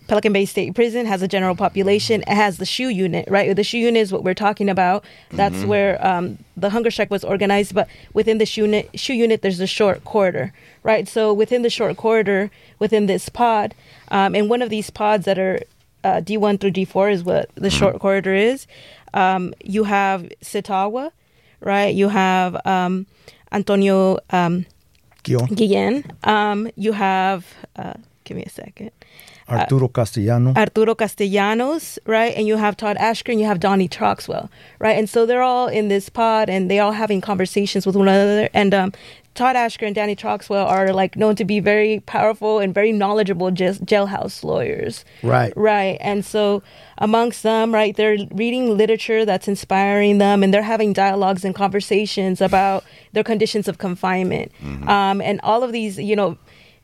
Pelican 0.07 0.33
Bay 0.33 0.45
State 0.45 0.75
Prison 0.75 1.05
has 1.05 1.21
a 1.21 1.27
general 1.27 1.55
population. 1.55 2.21
It 2.21 2.29
has 2.29 2.57
the 2.57 2.65
SHU 2.65 2.89
unit, 2.89 3.27
right? 3.29 3.55
The 3.55 3.63
SHU 3.63 3.79
unit 3.79 4.01
is 4.01 4.11
what 4.11 4.23
we're 4.23 4.33
talking 4.35 4.69
about. 4.69 5.03
That's 5.31 5.63
where 5.63 6.05
um, 6.05 6.37
the 6.55 6.69
hunger 6.69 6.91
strike 6.91 7.09
was 7.09 7.23
organized. 7.23 7.73
But 7.73 7.87
within 8.13 8.37
the 8.37 8.45
SHU 8.45 8.63
unit, 8.63 8.89
SHU 8.93 9.13
unit, 9.13 9.41
there's 9.41 9.59
a 9.59 9.67
short 9.67 10.03
corridor, 10.03 10.53
right? 10.83 11.07
So 11.07 11.33
within 11.33 11.63
the 11.63 11.69
short 11.69 11.97
corridor, 11.97 12.51
within 12.77 13.07
this 13.07 13.29
pod, 13.29 13.73
um, 14.09 14.35
and 14.35 14.49
one 14.49 14.61
of 14.61 14.69
these 14.69 14.89
pods 14.89 15.25
that 15.25 15.39
are 15.39 15.59
uh, 16.03 16.21
D1 16.21 16.59
through 16.59 16.71
D4 16.71 17.11
is 17.11 17.23
what 17.23 17.49
the 17.55 17.69
short 17.71 17.99
corridor 17.99 18.35
is. 18.35 18.67
Um, 19.13 19.53
you 19.63 19.85
have 19.85 20.29
Sitawa, 20.41 21.11
right? 21.61 21.93
You 21.95 22.09
have 22.09 22.63
um, 22.65 23.07
Antonio 23.51 24.19
um, 24.29 24.65
Guillen. 25.55 26.05
Um, 26.23 26.69
you 26.75 26.91
have, 26.91 27.45
uh, 27.75 27.93
give 28.23 28.37
me 28.37 28.43
a 28.43 28.49
second. 28.49 28.91
Arturo 29.49 29.87
Castellano. 29.87 30.53
Arturo 30.55 30.95
Castellanos, 30.95 31.99
right? 32.05 32.33
And 32.35 32.47
you 32.47 32.57
have 32.57 32.75
Todd 32.75 32.97
Ashker 32.97 33.31
and 33.31 33.39
you 33.39 33.45
have 33.45 33.59
Donnie 33.59 33.87
Troxell, 33.89 34.49
right? 34.79 34.97
And 34.97 35.09
so 35.09 35.25
they're 35.25 35.43
all 35.43 35.67
in 35.67 35.87
this 35.87 36.09
pod 36.09 36.49
and 36.49 36.69
they 36.69 36.79
all 36.79 36.93
having 36.93 37.21
conversations 37.21 37.85
with 37.85 37.95
one 37.95 38.07
another. 38.07 38.49
And 38.53 38.73
um, 38.73 38.93
Todd 39.35 39.57
Ashker 39.57 39.85
and 39.85 39.93
Danny 39.93 40.15
Troxell 40.15 40.65
are 40.65 40.93
like 40.93 41.17
known 41.17 41.35
to 41.35 41.45
be 41.45 41.59
very 41.59 41.99
powerful 41.99 42.59
and 42.59 42.73
very 42.73 42.91
knowledgeable 42.93 43.51
jailhouse 43.51 44.43
lawyers. 44.43 45.03
Right. 45.21 45.53
Right. 45.57 45.97
And 45.99 46.25
so 46.25 46.63
amongst 46.97 47.43
them, 47.43 47.73
right, 47.73 47.95
they're 47.95 48.17
reading 48.31 48.75
literature 48.77 49.25
that's 49.25 49.47
inspiring 49.49 50.19
them 50.19 50.41
and 50.41 50.53
they're 50.53 50.63
having 50.63 50.93
dialogues 50.93 51.43
and 51.43 51.53
conversations 51.53 52.39
about 52.39 52.85
their 53.11 53.23
conditions 53.23 53.67
of 53.67 53.77
confinement. 53.77 54.53
Um, 54.87 55.21
and 55.21 55.41
all 55.43 55.63
of 55.63 55.73
these, 55.73 55.99
you 55.99 56.15
know, 56.15 56.37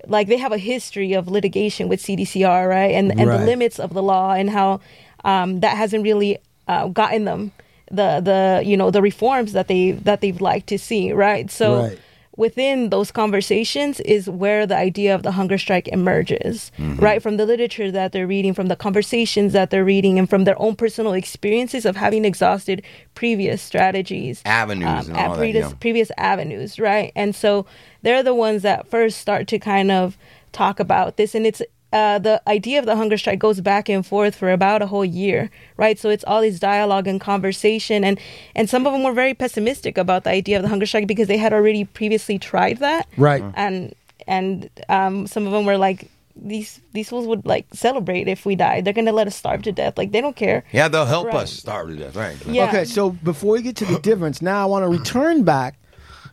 like 0.08 0.28
they 0.28 0.38
have 0.38 0.52
a 0.52 0.58
history 0.58 1.14
of 1.14 1.28
litigation 1.28 1.88
with 1.90 2.02
CDCR, 2.02 2.68
right? 2.70 2.92
And 2.94 3.12
and 3.12 3.30
Right. 3.30 3.40
the 3.40 3.46
limits 3.46 3.80
of 3.80 3.94
the 3.94 4.04
law 4.04 4.34
and 4.34 4.50
how 4.50 4.80
um, 5.24 5.60
that 5.60 5.78
hasn't 5.78 6.04
really 6.04 6.38
uh, 6.68 6.88
gotten 6.88 7.26
them 7.26 7.52
the 7.90 8.22
the 8.24 8.64
you 8.66 8.78
know 8.78 8.90
the 8.92 9.02
reforms 9.02 9.54
that 9.54 9.68
they 9.68 9.92
that 9.92 10.22
they've 10.22 10.42
liked 10.42 10.68
to 10.68 10.78
see, 10.80 11.12
right? 11.12 11.52
So 11.52 11.82
Right. 11.84 12.00
Within 12.38 12.90
those 12.90 13.12
conversations 13.12 14.00
is 14.02 14.30
where 14.30 14.66
the 14.66 14.78
idea 14.78 15.14
of 15.14 15.24
the 15.24 15.32
hunger 15.32 15.58
strike 15.58 15.88
emerges, 15.90 16.72
mm-hmm. 16.78 16.98
right? 16.98 17.22
From 17.22 17.38
the 17.38 17.46
literature 17.46 17.92
that 17.92 18.12
they're 18.12 18.28
reading, 18.28 18.54
from 18.54 18.68
the 18.68 18.76
conversations 18.76 19.54
that 19.54 19.70
they're 19.70 19.86
reading, 19.86 20.18
and 20.18 20.30
from 20.30 20.46
their 20.46 20.60
own 20.62 20.76
personal 20.76 21.14
experiences 21.14 21.86
of 21.86 21.96
having 21.96 22.26
exhausted 22.26 22.84
previous 23.16 23.62
strategies 23.62 24.42
Avenues 24.46 24.88
um, 24.88 25.10
and 25.10 25.18
at 25.18 25.30
all 25.30 25.38
that, 25.38 25.54
yeah. 25.54 25.72
previous 25.80 26.12
avenues, 26.18 26.80
right? 26.80 27.12
And 27.16 27.36
so 27.36 27.66
they're 28.02 28.24
the 28.24 28.36
ones 28.36 28.62
that 28.62 28.88
first 28.88 29.18
start 29.18 29.48
to 29.48 29.60
kind 29.60 29.92
of 29.92 30.18
talk 30.52 30.80
about 30.80 31.18
this, 31.18 31.36
and 31.36 31.46
it's 31.46 31.62
uh, 31.94 32.20
the 32.20 32.42
idea 32.48 32.80
of 32.80 32.86
the 32.86 32.96
hunger 32.96 33.18
strike 33.18 33.40
goes 33.40 33.60
back 33.62 33.90
and 33.90 34.06
forth 34.06 34.36
for 34.36 34.52
about 34.52 34.82
a 34.82 34.88
whole 34.88 35.04
year, 35.06 35.50
right? 35.78 36.00
So 36.00 36.10
it's 36.10 36.24
all 36.26 36.42
this 36.42 36.60
dialogue 36.60 37.08
and 37.08 37.20
conversation, 37.20 38.04
and 38.04 38.20
and 38.56 38.70
some 38.70 38.88
of 38.88 38.94
them 38.94 39.04
were 39.04 39.14
very 39.14 39.34
pessimistic 39.34 39.98
about 39.98 40.24
the 40.24 40.30
idea 40.32 40.58
of 40.58 40.64
the 40.64 40.70
hunger 40.70 40.86
strike 40.86 41.08
because 41.08 41.28
they 41.28 41.38
had 41.38 41.52
already 41.54 41.84
previously 41.86 42.38
tried 42.40 42.78
that, 42.78 43.08
Right. 43.18 43.44
And 43.56 43.94
and 44.28 44.70
um, 44.90 45.28
some 45.28 45.46
of 45.48 45.52
them 45.54 45.66
were 45.66 45.78
like. 45.78 46.10
These 46.44 46.80
these 46.94 47.10
fools 47.10 47.28
would 47.28 47.46
like 47.46 47.66
celebrate 47.74 48.30
if 48.30 48.46
we 48.46 48.56
die. 48.56 48.80
They're 48.82 48.94
gonna 48.94 49.12
let 49.12 49.28
us 49.28 49.36
starve 49.36 49.64
to 49.64 49.72
death. 49.74 49.98
Like 49.98 50.12
they 50.14 50.22
don't 50.22 50.36
care. 50.36 50.64
Yeah, 50.72 50.88
they'll 50.88 51.06
help 51.06 51.28
Right. 51.28 51.44
us 51.44 51.52
starve 51.52 51.90
to 51.90 51.96
death. 51.96 52.16
Right. 52.16 52.38
Yeah. 52.48 52.70
Okay, 52.70 52.86
so 52.86 53.10
before 53.12 53.52
we 53.52 53.62
get 53.62 53.76
to 53.76 53.86
the 53.86 54.00
difference, 54.00 54.42
now 54.42 54.64
I 54.64 54.66
want 54.66 54.84
to 54.84 54.88
return 54.88 55.44
back. 55.44 55.78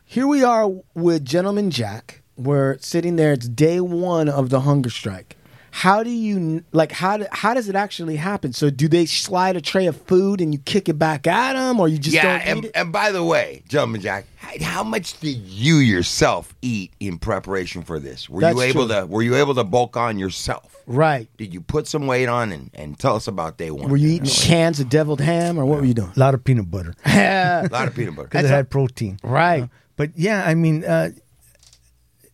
Here 0.05 0.25
we 0.25 0.41
are 0.41 0.71
with 0.95 1.25
Gentleman 1.25 1.69
Jack. 1.69 2.21
We're 2.37 2.77
sitting 2.79 3.17
there. 3.17 3.33
It's 3.33 3.49
day 3.49 3.81
one 3.81 4.29
of 4.29 4.49
the 4.49 4.61
hunger 4.61 4.89
strike. 4.89 5.35
How 5.71 6.03
do 6.03 6.09
you 6.09 6.63
like? 6.71 6.91
How 6.91 7.17
do, 7.17 7.25
how 7.31 7.53
does 7.53 7.69
it 7.69 7.75
actually 7.75 8.15
happen? 8.15 8.53
So 8.53 8.69
do 8.69 8.87
they 8.87 9.05
slide 9.05 9.55
a 9.55 9.61
tray 9.61 9.85
of 9.87 9.95
food 10.03 10.41
and 10.41 10.53
you 10.53 10.59
kick 10.59 10.89
it 10.89 10.97
back 10.99 11.27
at 11.27 11.53
them, 11.53 11.79
or 11.79 11.87
you 11.87 11.97
just 11.97 12.15
yeah, 12.15 12.23
don't 12.39 12.47
and, 12.47 12.57
eat 12.59 12.65
it? 12.65 12.71
and 12.75 12.91
by 12.91 13.11
the 13.11 13.23
way, 13.23 13.63
Gentleman 13.67 14.01
Jack, 14.01 14.25
how, 14.37 14.51
how 14.61 14.83
much 14.83 15.19
did 15.19 15.37
you 15.37 15.75
yourself 15.77 16.53
eat 16.61 16.93
in 16.99 17.17
preparation 17.19 17.83
for 17.83 17.99
this? 17.99 18.29
Were 18.29 18.41
That's 18.41 18.55
you 18.55 18.61
able 18.63 18.87
true. 18.87 19.01
to 19.01 19.05
Were 19.05 19.21
you 19.21 19.35
able 19.35 19.55
to 19.55 19.63
bulk 19.63 19.95
on 19.97 20.17
yourself? 20.19 20.75
Right. 20.87 21.27
Did 21.37 21.53
you 21.53 21.61
put 21.61 21.85
some 21.87 22.07
weight 22.07 22.27
on 22.27 22.51
and, 22.51 22.71
and 22.73 22.97
tell 22.97 23.15
us 23.15 23.27
about 23.27 23.57
day 23.57 23.69
one? 23.69 23.89
Were 23.89 23.97
you 23.97 24.09
eating 24.09 24.25
cans 24.25 24.79
of 24.79 24.89
deviled 24.89 25.21
ham, 25.21 25.59
or 25.59 25.65
what 25.65 25.79
were 25.79 25.85
you 25.85 25.93
doing? 25.93 26.11
A 26.15 26.19
lot 26.19 26.33
of 26.33 26.43
peanut 26.43 26.71
butter 26.71 26.95
Yeah, 27.05 27.67
a 27.67 27.69
lot 27.69 27.87
of 27.87 27.95
peanut 27.95 28.15
butter? 28.15 28.27
because 28.27 28.45
it 28.45 28.49
had 28.49 28.69
protein. 28.71 29.19
Right. 29.23 29.63
Uh, 29.63 29.67
but 29.97 30.11
yeah, 30.17 30.43
I 30.47 30.55
mean, 30.55 30.83
uh, 30.83 31.09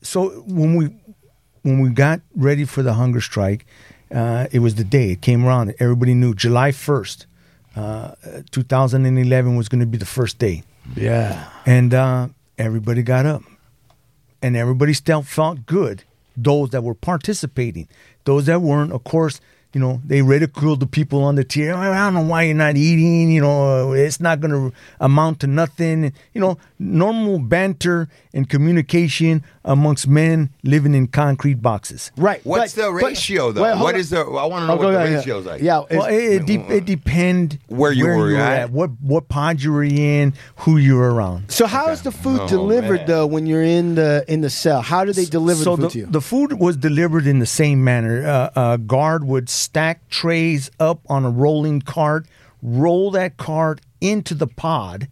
so 0.02 0.30
when 0.48 0.76
we 0.76 0.86
when 1.66 1.80
we 1.80 1.90
got 1.90 2.22
ready 2.36 2.64
for 2.66 2.84
the 2.84 2.94
hunger 2.94 3.20
strike, 3.22 3.66
uh, 4.14 4.46
it 4.52 4.60
was 4.60 4.76
the 4.76 4.84
day 4.84 5.12
it 5.12 5.22
came 5.22 5.44
around. 5.46 5.74
Everybody 5.80 6.14
knew 6.14 6.34
July 6.36 6.72
first, 6.72 7.26
uh, 7.76 8.12
2011 8.52 9.56
was 9.56 9.68
going 9.68 9.80
to 9.80 9.86
be 9.88 9.98
the 9.98 10.06
first 10.06 10.38
day, 10.38 10.64
Yeah. 10.96 11.50
and 11.66 11.92
uh, 11.94 12.28
everybody 12.58 13.02
got 13.02 13.26
up, 13.26 13.42
and 14.44 14.56
everybody 14.56 14.94
still 14.94 15.24
felt 15.24 15.66
good. 15.66 16.04
Those 16.38 16.70
that 16.70 16.84
were 16.84 16.94
participating, 16.94 17.88
those 18.26 18.46
that 18.46 18.62
weren't, 18.62 18.92
of 18.92 19.04
course. 19.04 19.42
You 19.76 19.82
know, 19.82 20.00
they 20.06 20.22
ridiculed 20.22 20.80
the 20.80 20.88
people 20.88 21.22
on 21.22 21.36
the 21.36 21.44
tier. 21.44 21.74
I 21.76 21.94
don't 22.06 22.14
know 22.14 22.22
why 22.22 22.44
you're 22.44 22.56
not 22.56 22.78
eating. 22.78 23.30
You 23.30 23.42
know, 23.42 23.92
it's 23.92 24.22
not 24.22 24.40
going 24.40 24.52
to 24.72 24.78
amount 25.02 25.42
to 25.42 25.48
nothing. 25.48 26.14
You 26.34 26.40
know, 26.40 26.58
normal 26.80 27.40
banter 27.40 28.08
and 28.34 28.50
communication 28.50 29.44
amongst 29.66 30.08
men 30.08 30.50
living 30.64 30.96
in 30.96 31.08
concrete 31.08 31.56
boxes. 31.62 32.10
Right. 32.16 32.40
What's 32.46 32.74
but- 32.74 32.82
the 32.86 32.88
but- 32.94 33.04
ratio 33.04 33.52
though? 33.52 33.64
wait, 33.64 33.72
hold 33.72 33.84
what 33.84 33.96
on. 33.96 34.00
is 34.00 34.10
the? 34.12 34.20
I 34.22 34.46
want 34.46 34.64
to 34.64 34.68
know 34.68 34.74
Oh, 34.74 34.78
what 34.78 34.92
the 34.92 34.98
ahead, 34.98 35.10
yeah. 35.12 35.18
ratio 35.18 35.40
is 35.40 35.46
like. 35.46 35.62
Yeah. 35.62 35.84
Well, 35.92 36.06
it, 36.06 36.14
it, 36.42 36.46
de- 36.46 36.76
it 36.78 36.86
depend 36.86 37.60
Where 37.68 37.92
you 37.92 38.06
were 38.08 38.34
at. 38.38 38.70
what 38.72 38.92
what 39.02 39.28
pod 39.28 39.62
you 39.62 39.74
were 39.74 39.84
in, 39.84 40.34
who 40.64 40.78
you're 40.78 41.12
around. 41.14 41.52
so 41.52 41.68
how 41.68 41.90
is 41.90 42.02
the 42.04 42.12
food 42.14 42.40
Oh, 42.42 42.48
delivered 42.48 43.00
man. 43.00 43.08
though 43.08 43.26
when 43.28 43.46
you're 43.46 43.62
in 43.64 43.96
the 43.96 44.24
in 44.30 44.40
the 44.40 44.50
cell? 44.50 44.82
How 44.82 45.04
do 45.04 45.12
they 45.12 45.26
deliver 45.26 45.62
so 45.64 45.76
the 45.76 45.82
food 45.82 45.86
the, 45.86 45.90
to 45.94 46.00
you? 46.00 46.06
the 46.06 46.22
food 46.22 46.54
was 46.54 46.78
delivered 46.78 47.28
in 47.28 47.40
the 47.40 47.46
same 47.46 47.84
manner. 47.84 48.26
Uh, 48.26 48.74
a 48.74 48.78
guard 48.78 49.26
would 49.26 49.50
stack 49.66 50.08
trays 50.10 50.70
up 50.80 51.00
on 51.10 51.26
a 51.26 51.30
rolling 51.30 51.82
cart, 51.82 52.28
roll 52.62 53.12
that 53.12 53.38
cart 53.38 53.82
into 54.00 54.34
the 54.36 54.48
pod, 54.48 55.08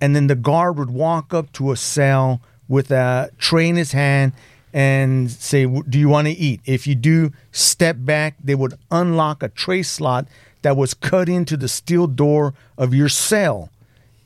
and 0.00 0.14
then 0.14 0.26
the 0.26 0.34
guard 0.34 0.78
would 0.78 0.90
walk 0.90 1.32
up 1.32 1.50
to 1.52 1.72
a 1.72 1.76
cell 1.76 2.40
with 2.68 2.90
a 2.90 3.30
tray 3.38 3.68
in 3.68 3.76
his 3.76 3.92
hand 3.92 4.32
and 4.72 5.30
say, 5.30 5.64
"Do 5.64 5.98
you 5.98 6.08
want 6.08 6.26
to 6.26 6.32
eat?" 6.32 6.60
If 6.66 6.86
you 6.86 6.94
do, 6.94 7.32
step 7.52 7.96
back. 7.98 8.34
They 8.44 8.54
would 8.54 8.74
unlock 8.90 9.42
a 9.42 9.48
tray 9.48 9.82
slot 9.82 10.28
that 10.60 10.76
was 10.76 10.92
cut 10.92 11.28
into 11.28 11.56
the 11.56 11.68
steel 11.68 12.06
door 12.06 12.52
of 12.76 12.92
your 12.92 13.08
cell, 13.08 13.70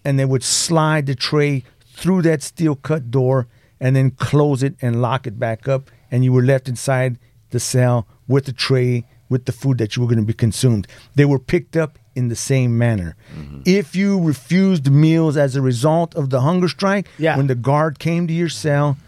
and 0.05 0.19
they 0.19 0.25
would 0.25 0.43
slide 0.43 1.07
the 1.07 1.15
tray 1.15 1.63
through 1.95 2.23
that 2.23 2.43
steel 2.43 2.75
cut 2.75 3.11
door 3.11 3.47
and 3.81 3.95
then 3.95 4.11
close 4.11 4.63
it 4.63 4.75
and 4.83 5.01
lock 5.01 5.27
it 5.27 5.39
back 5.39 5.69
up, 5.69 5.91
and 6.11 6.25
you 6.25 6.33
were 6.33 6.43
left 6.43 6.69
inside 6.69 7.19
the 7.51 7.61
cell 7.61 8.07
with 8.27 8.47
the 8.47 8.53
tray 8.53 9.05
with 9.31 9.47
the 9.47 9.53
food 9.53 9.79
that 9.79 9.97
you 9.97 10.03
were 10.03 10.09
going 10.09 10.19
to 10.21 10.27
be 10.27 10.35
consumed. 10.35 10.87
They 11.15 11.25
were 11.25 11.39
picked 11.39 11.77
up 11.77 11.99
in 12.15 12.29
the 12.29 12.37
same 12.37 12.77
manner. 12.77 13.17
Mm-hmm. 13.35 13.63
If 13.65 13.97
you 13.97 14.21
refused 14.21 14.91
meals 14.91 15.37
as 15.39 15.57
a 15.57 15.63
result 15.63 16.15
of 16.15 16.29
the 16.29 16.43
hunger 16.43 16.69
strike, 16.69 17.07
Yeah. 17.17 17.37
when 17.39 17.47
the 17.47 17.55
guard 17.55 17.99
came 17.99 18.27
to 18.27 18.33
your 18.35 18.49
cell, 18.51 18.99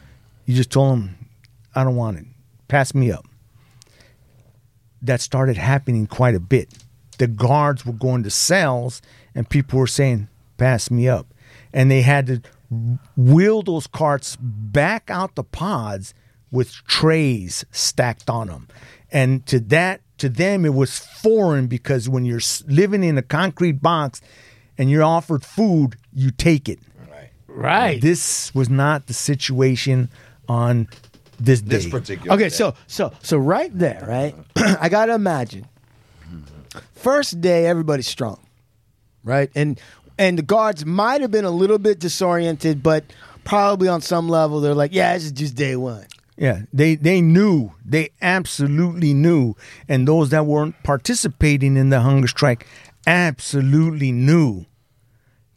you 0.47 0.55
just 0.55 0.71
told 0.71 0.99
him, 0.99 1.17
"I 1.75 1.85
don't 1.85 1.97
want 1.97 2.19
it. 2.19 2.27
Pass 2.69 2.95
me 2.95 3.13
up." 3.13 3.27
That 5.03 5.21
started 5.21 5.57
happening 5.57 6.07
quite 6.07 6.35
a 6.35 6.41
bit. 6.41 6.69
The 7.19 7.27
guards 7.27 7.85
were 7.85 7.93
going 7.93 8.23
to 8.23 8.31
cells, 8.31 9.03
and 9.35 9.49
people 9.49 9.79
were 9.79 9.87
saying, 9.89 10.29
"Pass 10.57 10.91
me 10.91 11.09
up," 11.09 11.27
and 11.73 11.91
they 11.91 12.03
had 12.03 12.27
to 12.29 12.41
wheel 13.17 13.63
those 13.63 13.87
carts 13.87 14.37
back 14.41 15.11
out 15.11 15.35
the 15.35 15.45
pods 15.45 16.15
with 16.51 16.73
trays 16.87 17.65
stacked 17.71 18.31
on 18.31 18.47
them. 18.47 18.69
And 19.11 19.45
to 19.47 19.61
that, 19.61 20.01
to 20.23 20.29
them, 20.29 20.65
it 20.65 20.73
was 20.73 20.99
foreign 20.99 21.67
because 21.67 22.09
when 22.09 22.25
you're 22.25 22.41
living 22.69 23.03
in 23.03 23.19
a 23.19 23.23
concrete 23.23 23.83
box 23.83 24.21
and 24.79 24.89
you're 24.89 25.03
offered 25.03 25.45
food, 25.45 25.97
you 26.13 26.31
take 26.31 26.69
it. 26.69 26.79
right. 27.49 28.01
This 28.01 28.55
was 28.55 28.71
not 28.71 29.09
the 29.09 29.15
situation 29.15 30.09
on 30.49 30.87
this 31.41 31.61
day. 31.61 31.77
This 31.77 31.89
particular. 31.89 32.35
Okay, 32.35 32.45
day. 32.45 32.49
so 32.51 32.75
so 32.87 33.13
so 33.21 33.37
right 33.37 33.77
there, 33.77 34.05
right? 34.09 34.35
I 34.81 34.89
gotta 34.89 35.15
imagine. 35.15 35.67
First 36.95 37.41
day, 37.41 37.67
everybody's 37.67 38.07
strong, 38.07 38.39
right? 39.25 39.51
And 39.57 39.81
and 40.19 40.39
the 40.39 40.43
guards 40.43 40.87
might 40.87 41.21
have 41.21 41.33
been 41.33 41.45
a 41.45 41.51
little 41.51 41.79
bit 41.79 41.99
disoriented, 41.99 42.81
but 42.81 43.05
probably 43.43 43.89
on 43.89 44.01
some 44.01 44.29
level 44.29 44.61
they're 44.61 44.73
like, 44.73 44.95
yeah, 44.95 45.15
this 45.15 45.25
is 45.25 45.33
just 45.33 45.57
day 45.57 45.75
one. 45.75 46.07
Yeah, 46.37 46.63
they 46.73 46.95
they 46.95 47.21
knew, 47.21 47.73
they 47.85 48.11
absolutely 48.21 49.13
knew, 49.15 49.55
and 49.89 50.09
those 50.09 50.31
that 50.31 50.47
weren't 50.47 50.83
participating 50.83 51.77
in 51.77 51.91
the 51.91 52.01
hunger 52.01 52.27
strike 52.29 52.67
absolutely 53.07 54.13
knew 54.13 54.67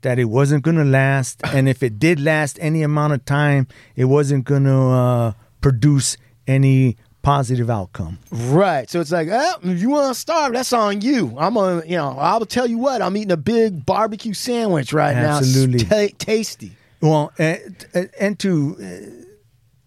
that 0.01 0.19
it 0.19 0.25
wasn't 0.25 0.63
going 0.63 0.77
to 0.77 0.83
last, 0.83 1.41
and 1.53 1.67
if 1.69 1.81
it 1.81 1.97
did 1.97 2.19
last 2.19 2.59
any 2.61 2.83
amount 2.83 3.13
of 3.13 3.25
time, 3.25 3.67
it 3.95 4.05
wasn't 4.05 4.45
going 4.45 4.65
to 4.65 4.75
uh, 4.75 5.33
produce 5.61 6.17
any 6.47 6.97
positive 7.23 7.71
outcome. 7.71 8.19
Right. 8.29 8.87
So 8.87 8.99
it's 8.99 9.11
like, 9.11 9.29
oh, 9.31 9.55
if 9.63 9.81
you 9.81 9.89
want 9.89 10.13
to 10.13 10.19
starve, 10.19 10.53
that's 10.53 10.71
on 10.73 11.01
you. 11.01 11.35
I'm 11.39 11.55
gonna, 11.55 11.83
you 11.85 11.97
know, 11.97 12.15
I'll 12.19 12.45
tell 12.45 12.67
you 12.67 12.77
what. 12.77 13.01
I'm 13.01 13.17
eating 13.17 13.31
a 13.31 13.37
big 13.37 13.83
barbecue 13.83 14.33
sandwich 14.33 14.93
right 14.93 15.15
Absolutely. 15.15 15.85
now. 15.85 15.97
It's 15.97 16.11
ta- 16.11 16.17
tasty. 16.19 16.73
Well, 17.01 17.33
and, 17.39 18.11
and 18.19 18.39
to 18.39 18.77
uh, 18.79 19.24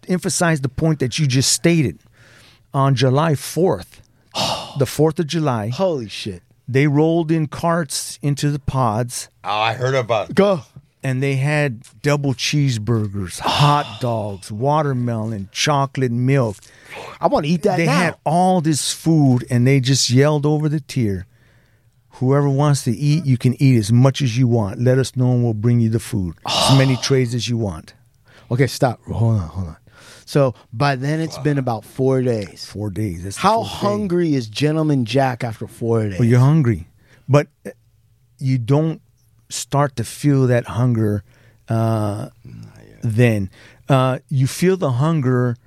emphasize 0.09 0.61
the 0.61 0.69
point 0.69 0.99
that 0.99 1.19
you 1.19 1.27
just 1.27 1.51
stated, 1.51 1.99
on 2.73 2.95
July 2.95 3.33
4th, 3.33 4.01
the 4.77 4.85
4th 4.85 5.19
of 5.19 5.27
July, 5.27 5.69
Holy 5.69 6.07
shit. 6.09 6.43
they 6.67 6.87
rolled 6.87 7.31
in 7.31 7.47
carts 7.47 8.19
into 8.21 8.51
the 8.51 8.59
pods 8.59 9.29
Oh, 9.43 9.49
I 9.49 9.73
heard 9.73 9.95
about 9.95 10.35
Go. 10.35 10.61
and 11.03 11.23
they 11.23 11.35
had 11.37 11.81
double 12.01 12.33
cheeseburgers, 12.33 13.39
hot 13.39 13.99
dogs, 14.01 14.51
watermelon, 14.51 15.49
chocolate 15.51 16.11
milk. 16.11 16.57
I 17.19 17.27
want 17.27 17.45
to 17.45 17.51
eat 17.51 17.63
that 17.63 17.77
they 17.77 17.85
now. 17.87 17.97
had 17.97 18.15
all 18.25 18.61
this 18.61 18.93
food 18.93 19.45
and 19.49 19.65
they 19.65 19.79
just 19.79 20.09
yelled 20.09 20.45
over 20.45 20.69
the 20.69 20.79
tier 20.79 21.25
whoever 22.13 22.49
wants 22.49 22.83
to 22.83 22.91
eat 22.91 23.25
you 23.25 23.37
can 23.37 23.53
eat 23.61 23.77
as 23.77 23.91
much 23.93 24.21
as 24.21 24.37
you 24.37 24.47
want 24.47 24.79
let 24.79 24.97
us 24.97 25.15
know 25.15 25.31
and 25.31 25.43
we'll 25.43 25.53
bring 25.53 25.79
you 25.79 25.89
the 25.89 25.99
food 25.99 26.35
as 26.45 26.77
many 26.77 26.95
trays 26.97 27.33
as 27.33 27.47
you 27.47 27.57
want 27.57 27.93
okay, 28.51 28.67
stop. 28.67 28.99
Hold 29.05 29.35
on, 29.39 29.47
hold 29.47 29.67
on. 29.69 29.77
So 30.29 30.53
by 30.71 30.95
then 30.95 31.21
it's 31.21 31.39
been 31.39 31.57
about 31.57 31.83
four 31.83 32.21
days. 32.21 32.63
four 32.63 32.91
days. 32.91 33.23
That's 33.23 33.37
How 33.37 33.63
hungry 33.63 34.35
is 34.35 34.47
Gentleman 34.47 35.05
Jack 35.05 35.43
after 35.43 35.65
four 35.65 36.03
days? 36.03 36.19
well 36.19 36.27
you're 36.27 36.39
hungry 36.39 36.85
but 37.27 37.47
uh, 37.65 37.71
you 38.37 38.59
don't 38.59 39.01
start 39.49 39.95
to 39.95 40.03
feel 40.03 40.45
that 40.45 40.65
hunger 40.65 41.23
uh, 41.67 42.29
then. 43.01 43.49
Uh, 43.87 44.19
you 44.29 44.45
feel 44.45 44.77
the 44.77 44.91
hunger 44.93 45.57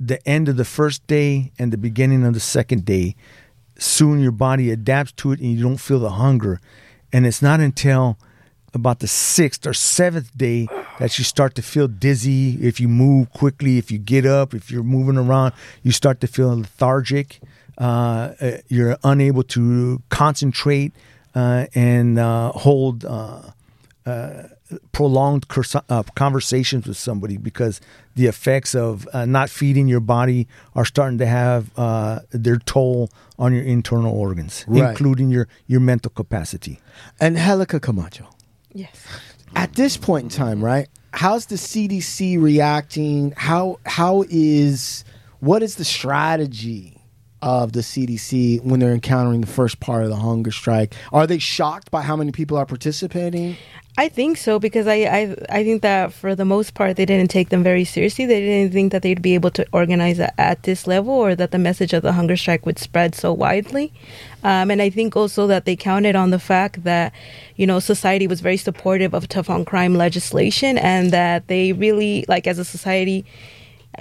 the 0.00 0.26
end 0.26 0.48
of 0.48 0.56
the 0.56 0.64
first 0.64 1.06
day 1.06 1.52
and 1.58 1.70
the 1.70 1.76
beginning 1.76 2.24
of 2.24 2.32
the 2.32 2.40
second 2.40 2.86
day. 2.86 3.14
Soon 3.78 4.20
your 4.20 4.32
body 4.32 4.70
adapts 4.70 5.12
to 5.12 5.32
it 5.32 5.40
and 5.40 5.52
you 5.52 5.62
don't 5.62 5.76
feel 5.76 5.98
the 5.98 6.12
hunger. 6.12 6.60
And 7.12 7.26
it's 7.26 7.42
not 7.42 7.60
until 7.60 8.16
about 8.74 8.98
the 9.00 9.06
sixth 9.08 9.66
or 9.66 9.74
seventh 9.74 10.30
day 10.36 10.66
that 10.98 11.18
you 11.18 11.24
start 11.24 11.54
to 11.54 11.62
feel 11.62 11.88
dizzy 11.88 12.58
if 12.66 12.80
you 12.80 12.88
move 12.88 13.30
quickly 13.32 13.78
if 13.78 13.90
you 13.90 13.98
get 13.98 14.24
up 14.26 14.54
if 14.54 14.70
you're 14.70 14.82
moving 14.82 15.16
around 15.16 15.52
you 15.82 15.92
start 15.92 16.20
to 16.20 16.26
feel 16.26 16.48
lethargic 16.56 17.40
uh, 17.78 18.32
uh, 18.40 18.56
you're 18.68 18.96
unable 19.04 19.42
to 19.42 20.00
concentrate 20.08 20.92
uh, 21.34 21.66
and 21.74 22.18
uh, 22.18 22.52
hold 22.52 23.04
uh, 23.04 23.42
prolonged 24.92 25.44
uh, 25.88 26.02
conversations 26.14 26.86
with 26.86 26.96
somebody 26.96 27.36
because 27.36 27.80
the 28.14 28.26
effects 28.26 28.74
of 28.74 29.06
uh, 29.12 29.24
not 29.26 29.50
feeding 29.50 29.86
your 29.88 30.00
body 30.00 30.46
are 30.74 30.84
starting 30.84 31.18
to 31.18 31.26
have 31.26 31.70
uh, 31.78 32.20
their 32.30 32.56
toll 32.56 33.10
on 33.38 33.52
your 33.52 33.62
internal 33.62 34.12
organs, 34.14 34.64
Right. 34.66 34.90
including 34.90 35.28
your, 35.30 35.46
your 35.66 35.80
mental 35.80 36.10
capacity. 36.10 36.80
Angelica 37.20 37.80
Camacho. 37.80 38.28
Yes. 38.74 39.06
At 39.54 39.74
this 39.74 39.96
point 39.96 40.24
in 40.24 40.30
time, 40.30 40.64
right? 40.64 40.88
How's 41.12 41.46
the 41.46 41.56
CDC 41.56 42.40
reacting? 42.40 43.32
How 43.36 43.78
how 43.84 44.24
is 44.30 45.04
what 45.40 45.62
is 45.62 45.74
the 45.74 45.84
strategy 45.84 47.01
of 47.42 47.72
the 47.72 47.80
CDC 47.80 48.62
when 48.62 48.80
they're 48.80 48.94
encountering 48.94 49.40
the 49.40 49.46
first 49.46 49.80
part 49.80 50.04
of 50.04 50.10
the 50.10 50.16
hunger 50.16 50.52
strike? 50.52 50.94
Are 51.12 51.26
they 51.26 51.38
shocked 51.38 51.90
by 51.90 52.02
how 52.02 52.16
many 52.16 52.32
people 52.32 52.56
are 52.56 52.66
participating? 52.66 53.56
I 53.98 54.08
think 54.08 54.38
so 54.38 54.58
because 54.58 54.86
I, 54.86 54.94
I 54.94 55.36
I 55.50 55.64
think 55.64 55.82
that 55.82 56.14
for 56.14 56.34
the 56.34 56.46
most 56.46 56.72
part 56.72 56.96
they 56.96 57.04
didn't 57.04 57.30
take 57.30 57.50
them 57.50 57.62
very 57.62 57.84
seriously. 57.84 58.24
They 58.24 58.40
didn't 58.40 58.72
think 58.72 58.90
that 58.92 59.02
they'd 59.02 59.20
be 59.20 59.34
able 59.34 59.50
to 59.50 59.66
organize 59.70 60.18
it 60.18 60.30
at 60.38 60.62
this 60.62 60.86
level 60.86 61.12
or 61.12 61.34
that 61.34 61.50
the 61.50 61.58
message 61.58 61.92
of 61.92 62.02
the 62.02 62.12
hunger 62.12 62.38
strike 62.38 62.64
would 62.64 62.78
spread 62.78 63.14
so 63.14 63.34
widely. 63.34 63.92
Um, 64.44 64.70
and 64.70 64.80
I 64.80 64.88
think 64.88 65.14
also 65.14 65.46
that 65.48 65.66
they 65.66 65.76
counted 65.76 66.16
on 66.16 66.30
the 66.30 66.38
fact 66.38 66.84
that 66.84 67.12
you 67.56 67.66
know 67.66 67.80
society 67.80 68.26
was 68.26 68.40
very 68.40 68.56
supportive 68.56 69.12
of 69.12 69.28
tough 69.28 69.50
on 69.50 69.66
crime 69.66 69.94
legislation 69.94 70.78
and 70.78 71.10
that 71.10 71.48
they 71.48 71.74
really 71.74 72.24
like 72.28 72.46
as 72.46 72.58
a 72.58 72.64
society 72.64 73.26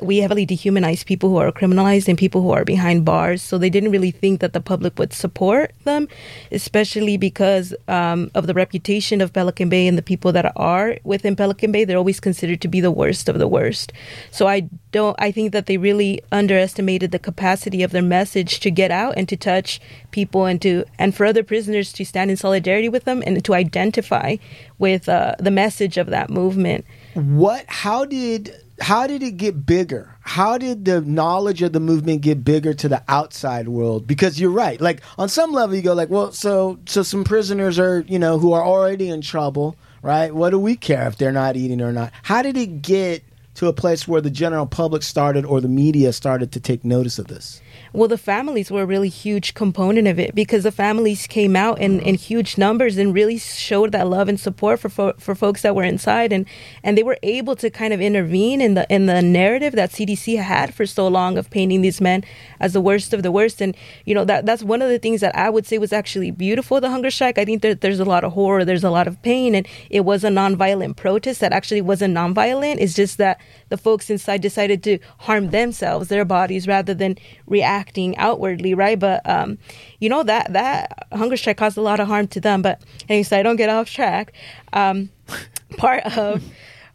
we 0.01 0.17
heavily 0.17 0.47
dehumanize 0.47 1.05
people 1.05 1.29
who 1.29 1.37
are 1.37 1.51
criminalized 1.51 2.07
and 2.07 2.17
people 2.17 2.41
who 2.41 2.51
are 2.51 2.63
behind 2.63 3.03
bars. 3.03 3.41
So 3.41 3.57
they 3.57 3.69
didn't 3.69 3.91
really 3.91 4.11
think 4.11 4.39
that 4.39 4.53
the 4.53 4.61
public 4.61 4.97
would 4.97 5.11
support 5.11 5.73
them, 5.83 6.07
especially 6.51 7.17
because 7.17 7.73
um, 7.87 8.31
of 8.33 8.47
the 8.47 8.53
reputation 8.53 9.19
of 9.19 9.33
Pelican 9.33 9.67
Bay 9.67 9.87
and 9.87 9.97
the 9.97 10.01
people 10.01 10.31
that 10.31 10.51
are 10.55 10.97
within 11.03 11.35
Pelican 11.35 11.71
Bay. 11.71 11.83
They're 11.83 11.97
always 11.97 12.21
considered 12.21 12.61
to 12.61 12.67
be 12.69 12.79
the 12.79 12.91
worst 12.91 13.27
of 13.27 13.37
the 13.37 13.47
worst. 13.47 13.91
So 14.31 14.47
I 14.47 14.69
don't. 14.91 15.15
I 15.19 15.31
think 15.31 15.51
that 15.51 15.65
they 15.65 15.77
really 15.77 16.21
underestimated 16.31 17.11
the 17.11 17.19
capacity 17.19 17.83
of 17.83 17.91
their 17.91 18.01
message 18.01 18.61
to 18.61 18.71
get 18.71 18.91
out 18.91 19.15
and 19.17 19.27
to 19.27 19.35
touch 19.35 19.81
people 20.11 20.45
and 20.45 20.61
to 20.61 20.85
and 20.97 21.13
for 21.13 21.25
other 21.25 21.43
prisoners 21.43 21.91
to 21.93 22.05
stand 22.05 22.31
in 22.31 22.37
solidarity 22.37 22.87
with 22.87 23.03
them 23.03 23.21
and 23.25 23.43
to 23.43 23.53
identify 23.53 24.37
with 24.79 25.09
uh, 25.09 25.35
the 25.37 25.51
message 25.51 25.97
of 25.97 26.07
that 26.07 26.29
movement. 26.29 26.85
What 27.13 27.65
how 27.67 28.05
did 28.05 28.55
how 28.81 29.07
did 29.07 29.21
it 29.21 29.37
get 29.37 29.65
bigger? 29.65 30.15
How 30.21 30.57
did 30.57 30.85
the 30.85 31.01
knowledge 31.01 31.61
of 31.61 31.71
the 31.71 31.79
movement 31.79 32.21
get 32.21 32.43
bigger 32.43 32.73
to 32.73 32.89
the 32.89 33.03
outside 33.07 33.67
world? 33.67 34.07
Because 34.07 34.39
you're 34.39 34.51
right. 34.51 34.81
Like 34.81 35.01
on 35.17 35.29
some 35.29 35.51
level 35.51 35.75
you 35.75 35.81
go 35.81 35.93
like, 35.93 36.09
well, 36.09 36.31
so 36.31 36.79
so 36.85 37.03
some 37.03 37.23
prisoners 37.23 37.79
are, 37.79 38.01
you 38.07 38.19
know, 38.19 38.39
who 38.39 38.53
are 38.53 38.63
already 38.63 39.09
in 39.09 39.21
trouble, 39.21 39.75
right? 40.01 40.33
What 40.33 40.49
do 40.49 40.59
we 40.59 40.75
care 40.75 41.07
if 41.07 41.17
they're 41.17 41.31
not 41.31 41.55
eating 41.55 41.81
or 41.81 41.91
not? 41.91 42.11
How 42.23 42.41
did 42.41 42.57
it 42.57 42.81
get 42.81 43.23
to 43.55 43.67
a 43.67 43.73
place 43.73 44.07
where 44.07 44.21
the 44.21 44.31
general 44.31 44.65
public 44.65 45.03
started 45.03 45.45
or 45.45 45.61
the 45.61 45.67
media 45.67 46.11
started 46.11 46.51
to 46.53 46.59
take 46.59 46.83
notice 46.83 47.19
of 47.19 47.27
this? 47.27 47.61
Well, 47.93 48.07
the 48.07 48.17
families 48.17 48.71
were 48.71 48.83
a 48.83 48.85
really 48.85 49.09
huge 49.09 49.53
component 49.53 50.07
of 50.07 50.17
it 50.17 50.33
because 50.33 50.63
the 50.63 50.71
families 50.71 51.27
came 51.27 51.57
out 51.57 51.81
in, 51.81 51.99
in 51.99 52.15
huge 52.15 52.57
numbers 52.57 52.97
and 52.97 53.13
really 53.13 53.37
showed 53.37 53.91
that 53.91 54.07
love 54.07 54.29
and 54.29 54.39
support 54.39 54.79
for 54.79 54.87
fo- 54.87 55.13
for 55.17 55.35
folks 55.35 55.61
that 55.63 55.75
were 55.75 55.83
inside, 55.83 56.31
and 56.31 56.45
and 56.83 56.97
they 56.97 57.03
were 57.03 57.17
able 57.21 57.53
to 57.57 57.69
kind 57.69 57.93
of 57.93 57.99
intervene 57.99 58.61
in 58.61 58.75
the 58.75 58.87
in 58.89 59.07
the 59.07 59.21
narrative 59.21 59.73
that 59.73 59.89
CDC 59.89 60.41
had 60.41 60.73
for 60.73 60.85
so 60.85 61.05
long 61.09 61.37
of 61.37 61.49
painting 61.49 61.81
these 61.81 61.99
men 61.99 62.23
as 62.61 62.71
the 62.71 62.79
worst 62.79 63.13
of 63.13 63.23
the 63.23 63.31
worst, 63.31 63.61
and 63.61 63.75
you 64.05 64.15
know 64.15 64.23
that 64.23 64.45
that's 64.45 64.63
one 64.63 64.81
of 64.81 64.87
the 64.87 64.99
things 64.99 65.19
that 65.19 65.35
I 65.35 65.49
would 65.49 65.65
say 65.65 65.77
was 65.77 65.91
actually 65.91 66.31
beautiful. 66.31 66.79
The 66.79 66.89
hunger 66.89 67.11
strike. 67.11 67.37
I 67.37 67.43
think 67.43 67.61
that 67.61 67.81
there's 67.81 67.99
a 67.99 68.05
lot 68.05 68.23
of 68.23 68.31
horror, 68.31 68.63
there's 68.63 68.85
a 68.85 68.89
lot 68.89 69.07
of 69.07 69.21
pain, 69.21 69.53
and 69.53 69.67
it 69.89 70.05
was 70.05 70.23
a 70.23 70.29
nonviolent 70.29 70.95
protest 70.95 71.41
that 71.41 71.51
actually 71.51 71.81
wasn't 71.81 72.15
nonviolent. 72.15 72.77
It's 72.79 72.93
just 72.93 73.17
that 73.17 73.41
the 73.71 73.77
folks 73.77 74.09
inside 74.09 74.41
decided 74.41 74.83
to 74.83 74.99
harm 75.17 75.49
themselves, 75.49 76.09
their 76.09 76.25
bodies, 76.25 76.67
rather 76.67 76.93
than 76.93 77.17
reacting 77.47 78.15
outwardly, 78.17 78.75
right? 78.75 78.99
But 78.99 79.27
um, 79.27 79.57
you 79.99 80.09
know 80.09 80.21
that 80.23 80.53
that 80.53 81.07
hunger 81.11 81.37
strike 81.37 81.57
caused 81.57 81.77
a 81.77 81.81
lot 81.81 81.99
of 81.99 82.07
harm 82.07 82.27
to 82.27 82.39
them. 82.39 82.61
But 82.61 82.81
anyway, 83.09 83.23
so 83.23 83.37
I 83.39 83.41
don't 83.41 83.55
get 83.55 83.69
off 83.69 83.89
track. 83.89 84.33
Um, 84.73 85.09
part 85.77 86.05
of 86.17 86.43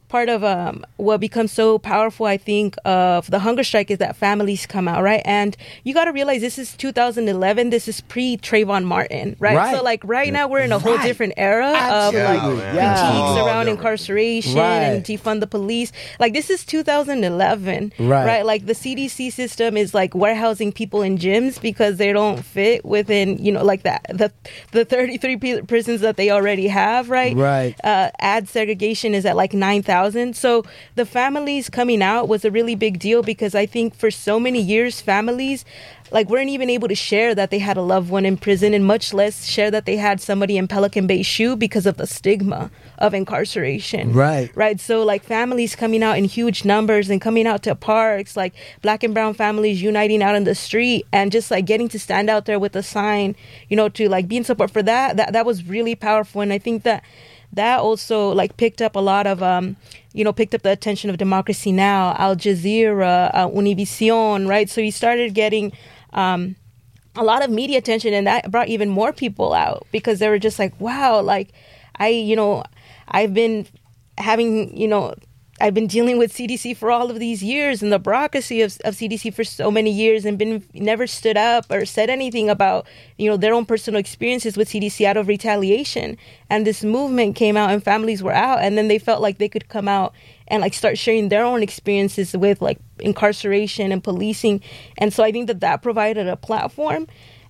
part 0.09 0.29
of 0.29 0.45
um, 0.45 0.85
what 0.97 1.19
becomes 1.21 1.53
so 1.53 1.79
powerful, 1.79 2.27
I 2.27 2.37
think, 2.37 2.77
of 2.85 3.31
the 3.31 3.41
hunger 3.41 3.65
strike 3.65 3.91
is 3.91 3.99
that 3.99 4.17
families 4.17 4.65
come 4.67 4.87
out, 4.89 5.03
right? 5.03 5.23
And 5.25 5.57
you 5.85 5.95
got 5.95 6.05
to 6.05 6.13
realize 6.13 6.41
this 6.41 6.59
is 6.59 6.77
2011. 6.77 7.71
This 7.71 7.89
is 7.89 8.01
pre 8.03 8.37
Trayvon 8.37 8.85
Martin, 8.85 9.37
right? 9.41 9.57
Right. 9.57 9.75
So 9.77 9.83
like 9.83 10.03
right 10.05 10.33
now 10.33 10.47
we're 10.49 10.61
in 10.61 10.73
a 10.73 10.79
whole 10.79 10.97
Right. 10.97 11.07
different 11.07 11.35
era 11.37 11.73
Absolutely. 11.75 12.21
of 12.21 12.35
like 12.37 12.43
Yeah, 12.43 12.55
man. 12.65 12.75
Yeah. 12.77 12.95
critiques 12.95 13.41
Oh, 13.41 13.47
around 13.47 13.69
incarceration 13.69 14.55
Right. 14.59 14.79
and 14.83 15.05
defund 15.05 15.41
the 15.41 15.47
police. 15.47 15.91
Like 16.21 16.33
this 16.33 16.51
is 16.51 16.65
2011, 16.65 17.93
Right. 17.99 18.43
Like 18.43 18.67
the 18.67 18.75
CDC 18.75 19.31
system 19.33 19.77
is 19.77 19.93
like 19.95 20.15
warehousing 20.15 20.73
people 20.73 21.03
in 21.03 21.19
gyms 21.19 21.61
because 21.61 21.97
they 21.97 22.13
don't 22.13 22.45
fit 22.45 22.85
within, 22.85 23.39
you 23.39 23.51
know, 23.53 23.65
like 23.65 23.83
that 23.83 24.07
the 24.13 24.31
the 24.73 24.85
33 24.85 25.37
p- 25.37 25.63
prisons 25.63 26.01
that 26.03 26.17
they 26.17 26.31
already 26.31 26.69
have, 26.69 27.11
right? 27.11 27.35
Right. 27.37 27.75
Uh, 27.85 28.11
ad 28.21 28.49
segregation 28.49 29.15
is 29.15 29.27
at 29.27 29.35
like 29.37 29.53
9,000. 29.53 29.96
So 30.33 30.65
the 30.95 31.07
families 31.07 31.71
coming 31.71 32.03
out 32.03 32.29
was 32.29 32.45
a 32.45 32.51
really 32.51 32.75
big 32.75 32.99
deal 32.99 33.23
because 33.23 33.55
I 33.55 33.67
think 33.67 33.95
for 33.95 34.11
so 34.11 34.39
many 34.39 34.61
years, 34.61 35.01
families 35.01 35.65
like 36.13 36.29
weren't 36.29 36.51
even 36.51 36.71
able 36.71 36.89
to 36.89 36.95
share 36.95 37.35
that 37.35 37.51
they 37.51 37.59
had 37.59 37.77
a 37.77 37.83
loved 37.83 38.11
one 38.11 38.25
in 38.25 38.37
prison 38.37 38.75
and 38.75 38.85
much 38.85 39.13
less 39.13 39.45
share 39.45 39.71
that 39.71 39.87
they 39.87 39.97
had 39.97 40.21
somebody 40.21 40.57
in 40.57 40.69
Pelican 40.69 41.07
Bay 41.07 41.23
SHU 41.23 41.57
because 41.57 41.87
of 41.87 41.97
the 41.97 42.07
stigma 42.07 42.71
of 42.99 43.15
incarceration. 43.15 44.13
Right. 44.13 44.51
Right. 44.55 44.81
So 44.81 45.03
like 45.03 45.25
families 45.25 45.75
coming 45.75 46.03
out 46.03 46.17
in 46.17 46.25
huge 46.25 46.65
numbers 46.65 47.11
and 47.11 47.21
coming 47.21 47.47
out 47.47 47.63
to 47.65 47.75
parks, 47.75 48.37
like 48.37 48.55
black 48.83 49.03
and 49.03 49.15
brown 49.15 49.35
families 49.35 49.83
uniting 49.83 50.23
out 50.23 50.35
on 50.35 50.45
the 50.45 50.55
street 50.55 51.07
and 51.13 51.33
just 51.33 51.51
like 51.51 51.67
getting 51.67 51.89
to 51.89 51.99
stand 51.99 52.31
out 52.31 52.45
there 52.45 52.59
with 52.59 52.77
a 52.77 52.83
sign, 52.83 53.35
you 53.69 53.77
know, 53.77 53.89
to 53.91 54.09
like 54.09 54.29
be 54.29 54.37
in 54.37 54.45
support 54.45 54.71
for 54.71 54.83
that. 54.83 55.17
That 55.17 55.33
that 55.33 55.47
was 55.47 55.65
really 55.65 55.95
powerful. 55.95 56.41
And 56.41 56.53
I 56.53 56.59
think 56.59 56.85
that 56.85 57.03
that 57.53 57.81
also 57.81 58.31
like 58.31 58.57
picked 58.57 58.83
up 58.83 58.97
a 58.97 59.01
lot 59.01 59.27
of 59.27 59.43
um 59.43 59.77
you 60.13 60.25
know 60.25 60.33
picked 60.33 60.55
up 60.55 60.63
the 60.63 60.71
attention 60.71 61.11
of 61.11 61.17
democracy 61.19 61.73
now! 61.73 62.15
Al 62.19 62.37
jazeera 62.37 63.31
uh, 63.35 63.49
univision 63.49 64.49
right? 64.49 64.69
So 64.69 64.81
you 64.81 64.93
started 64.93 65.35
getting 65.35 65.73
um 66.13 66.57
a 67.17 67.25
lot 67.25 67.43
of 67.43 67.51
media 67.51 67.79
attention 67.79 68.13
and 68.13 68.27
that 68.27 68.51
brought 68.51 68.69
even 68.69 68.89
more 68.89 69.13
people 69.13 69.55
out 69.55 69.87
because 69.91 70.19
they 70.19 70.29
were 70.29 70.39
just 70.39 70.59
like 70.59 70.79
wow 70.79 71.21
like 71.21 71.49
i 71.97 72.09
you 72.09 72.37
know 72.37 72.63
i've 73.09 73.33
been 73.33 73.67
having 74.19 74.77
you 74.77 74.87
know 74.87 75.15
I've 75.59 75.73
been 75.73 75.87
dealing 75.87 76.19
with 76.19 76.35
CDC 76.35 76.77
for 76.77 76.91
all 76.91 77.11
of 77.11 77.19
these 77.19 77.43
years 77.43 77.83
and 77.83 77.91
the 77.91 77.99
bureaucracy 77.99 78.61
of, 78.61 78.77
of 78.85 78.95
CDC 78.95 79.33
for 79.33 79.43
so 79.43 79.71
many 79.71 79.91
years 79.91 80.27
and 80.27 80.37
been 80.37 80.63
never 80.75 81.07
stood 81.07 81.39
up 81.39 81.71
or 81.71 81.87
said 81.87 82.11
anything 82.11 82.51
about 82.51 82.87
you 83.17 83.31
know 83.31 83.39
their 83.39 83.55
own 83.55 83.65
personal 83.65 83.99
experiences 83.99 84.59
with 84.59 84.69
CDC 84.69 85.07
out 85.07 85.17
of 85.17 85.29
retaliation. 85.29 86.19
And 86.51 86.67
this 86.67 86.85
movement 86.85 87.37
came 87.37 87.57
out 87.57 87.71
and 87.71 87.83
families 87.83 88.23
were 88.23 88.35
out 88.35 88.59
and 88.61 88.77
then 88.77 88.89
they 88.89 88.99
felt 88.99 89.23
like 89.23 89.39
they 89.39 89.49
could 89.49 89.69
come 89.71 89.89
out 89.89 90.13
and 90.49 90.61
like 90.61 90.75
start 90.75 90.99
sharing 90.99 91.31
their 91.31 91.45
own 91.45 91.63
experiences 91.63 92.37
with 92.37 92.61
like 92.61 92.79
incarceration 92.99 93.93
and 93.93 94.05
policing. 94.05 94.61
And 94.99 95.13
so 95.13 95.25
I 95.25 95.33
think 95.33 95.47
that 95.47 95.61
that 95.61 95.83
provided 95.83 96.29
a 96.29 96.37
platform 96.37 97.07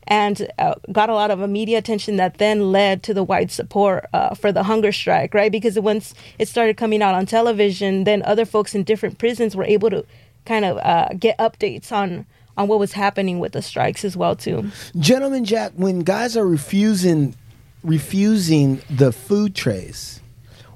and 0.06 0.48
uh, 0.58 0.74
got 0.92 1.10
a 1.10 1.14
lot 1.14 1.30
of 1.30 1.38
media 1.50 1.78
attention 1.78 2.16
that 2.16 2.38
then 2.38 2.72
led 2.72 3.02
to 3.04 3.14
the 3.14 3.24
wide 3.24 3.50
support 3.50 4.06
uh, 4.12 4.34
for 4.34 4.52
the 4.52 4.62
hunger 4.62 4.92
strike, 4.92 5.34
right? 5.34 5.50
Because 5.50 5.78
once 5.78 6.14
it 6.38 6.48
started 6.48 6.76
coming 6.76 7.02
out 7.02 7.14
on 7.14 7.26
television, 7.26 8.04
then 8.04 8.22
other 8.22 8.44
folks 8.44 8.74
in 8.74 8.84
different 8.84 9.18
prisons 9.18 9.56
were 9.56 9.64
able 9.64 9.90
to 9.90 10.04
kind 10.44 10.64
of 10.64 10.78
uh, 10.78 11.08
get 11.18 11.36
updates 11.38 11.92
on 11.92 12.26
on 12.58 12.68
what 12.68 12.78
was 12.78 12.92
happening 12.92 13.38
with 13.38 13.52
the 13.52 13.60
strikes 13.60 14.04
as 14.04 14.16
well 14.16 14.34
too. 14.34 14.70
Gentlemen 14.98 15.44
Jack, 15.44 15.72
when 15.74 16.00
guys 16.00 16.36
are 16.36 16.46
refusing 16.46 17.34
refusing 17.82 18.80
the 18.88 19.12
food 19.12 19.54
trays, 19.54 20.20